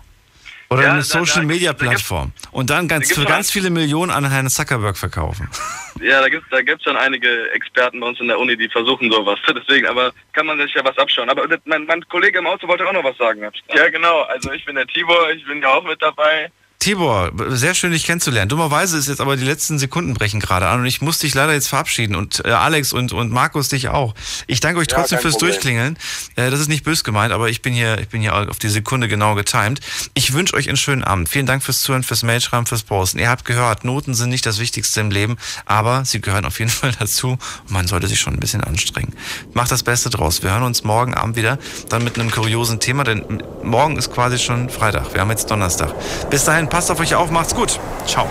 Oder 0.73 0.81
Ja, 0.83 0.91
eine 0.93 1.01
da- 1.01 1.07
da- 1.07 1.25
Social 1.25 1.43
Media 1.45 1.71
da 1.73 1.77
gibt's- 1.77 2.03
Plattform. 2.07 2.31
Und 2.51 2.69
dann 2.69 2.87
ganz, 2.87 3.09
da 3.09 3.15
für 3.21 3.25
ganz 3.27 3.51
viele 3.51 3.69
Millionen 3.69 4.11
an 4.11 4.29
Herrn 4.29 4.49
Zuckerberg 4.49 4.97
verkaufen. 4.97 5.49
Ja, 6.01 6.19
da 6.21 6.27
gibt 6.27 6.51
da 6.51 6.61
gibt's 6.63 6.83
schon 6.83 6.97
einige 6.97 7.51
Experten 7.51 7.99
bei 7.99 8.07
uns 8.07 8.19
in 8.19 8.27
der 8.27 8.37
Uni, 8.39 8.57
die 8.57 8.67
versuchen 8.67 9.09
sowas. 9.11 9.39
Deswegen, 9.47 9.85
aber 9.87 10.11
kann 10.33 10.47
man 10.47 10.57
sich 10.57 10.73
ja 10.73 10.83
was 10.83 10.97
abschauen. 10.97 11.29
Aber 11.29 11.43
mein, 11.65 11.85
mein 11.85 12.03
Kollege 12.09 12.39
im 12.39 12.47
Auto 12.47 12.67
wollte 12.67 12.85
auch 12.85 12.91
noch 12.93 13.03
was 13.03 13.15
sagen. 13.17 13.41
Ja, 13.73 13.87
genau. 13.89 14.21
Also 14.23 14.51
ich 14.51 14.65
bin 14.65 14.75
der 14.75 14.87
Tibor, 14.87 15.29
ich 15.31 15.45
bin 15.45 15.61
ja 15.61 15.69
auch 15.69 15.83
mit 15.83 16.01
dabei. 16.01 16.51
Tibor, 16.83 17.31
sehr 17.47 17.75
schön 17.75 17.93
dich 17.93 18.03
kennenzulernen. 18.03 18.49
Dummerweise 18.49 18.97
ist 18.97 19.07
jetzt 19.07 19.21
aber 19.21 19.37
die 19.37 19.45
letzten 19.45 19.79
Sekunden 19.79 20.13
brechen 20.15 20.41
gerade 20.41 20.67
an 20.67 20.81
und 20.81 20.85
ich 20.85 21.01
muss 21.01 21.17
dich 21.17 21.33
leider 21.33 21.53
jetzt 21.53 21.69
verabschieden 21.69 22.13
und 22.13 22.43
äh, 22.43 22.49
Alex 22.49 22.91
und, 22.91 23.13
und 23.13 23.31
Markus 23.31 23.69
dich 23.69 23.87
auch. 23.87 24.13
Ich 24.47 24.59
danke 24.59 24.81
euch 24.81 24.89
Ja, 24.89 24.97
trotzdem 24.97 25.15
kein 25.15 25.21
fürs 25.21 25.35
Problem. 25.35 25.51
Durchklingeln. 25.51 25.97
Äh, 26.35 26.51
das 26.51 26.59
ist 26.59 26.67
nicht 26.67 26.83
bös 26.83 27.05
gemeint, 27.05 27.31
aber 27.31 27.47
ich 27.47 27.61
bin 27.61 27.71
hier, 27.73 27.99
ich 27.99 28.09
bin 28.09 28.19
hier 28.19 28.35
auf 28.35 28.59
die 28.59 28.67
Sekunde 28.67 29.07
genau 29.07 29.33
getimed. 29.33 29.79
Ich 30.13 30.33
wünsche 30.33 30.57
euch 30.57 30.67
einen 30.67 30.75
schönen 30.75 31.05
Abend. 31.05 31.29
Vielen 31.29 31.45
Dank 31.45 31.63
fürs 31.63 31.81
Zuhören, 31.83 32.03
fürs 32.03 32.21
Mailschreiben, 32.21 32.65
fürs 32.65 32.83
Posten. 32.83 33.17
Ihr 33.17 33.29
habt 33.29 33.45
gehört, 33.45 33.85
Noten 33.85 34.13
sind 34.13 34.27
nicht 34.27 34.45
das 34.45 34.59
Wichtigste 34.59 34.99
im 34.99 35.09
Leben, 35.09 35.37
aber 35.65 36.03
sie 36.03 36.19
gehören 36.19 36.43
auf 36.43 36.59
jeden 36.59 36.71
Fall 36.81 36.91
dazu 36.99 37.29
und 37.29 37.71
man 37.71 37.87
sollte 37.87 38.09
sich 38.09 38.19
schon 38.19 38.33
ein 38.33 38.41
bisschen 38.41 38.61
anstrengen. 38.61 39.15
Macht 39.53 39.71
das 39.71 39.83
Beste 39.83 40.09
draus. 40.09 40.43
Wir 40.43 40.51
hören 40.51 40.63
uns 40.63 40.83
morgen 40.83 41.13
Abend 41.13 41.37
wieder, 41.37 41.59
dann 41.87 42.03
mit 42.03 42.19
einem 42.19 42.29
kuriosen 42.29 42.81
Thema, 42.81 43.05
denn 43.05 43.41
morgen 43.63 43.95
ist 43.95 44.11
quasi 44.11 44.37
schon 44.37 44.69
Freitag. 44.69 45.13
Wir 45.13 45.21
haben 45.21 45.29
jetzt 45.29 45.49
Donnerstag. 45.49 45.95
Bis 46.29 46.43
dahin, 46.43 46.67
passt 46.73 46.89
auf 46.89 46.99
euch 46.99 47.13
auf, 47.13 47.29
macht's 47.29 47.53
gut. 47.53 47.79
Ciao. 48.07 48.27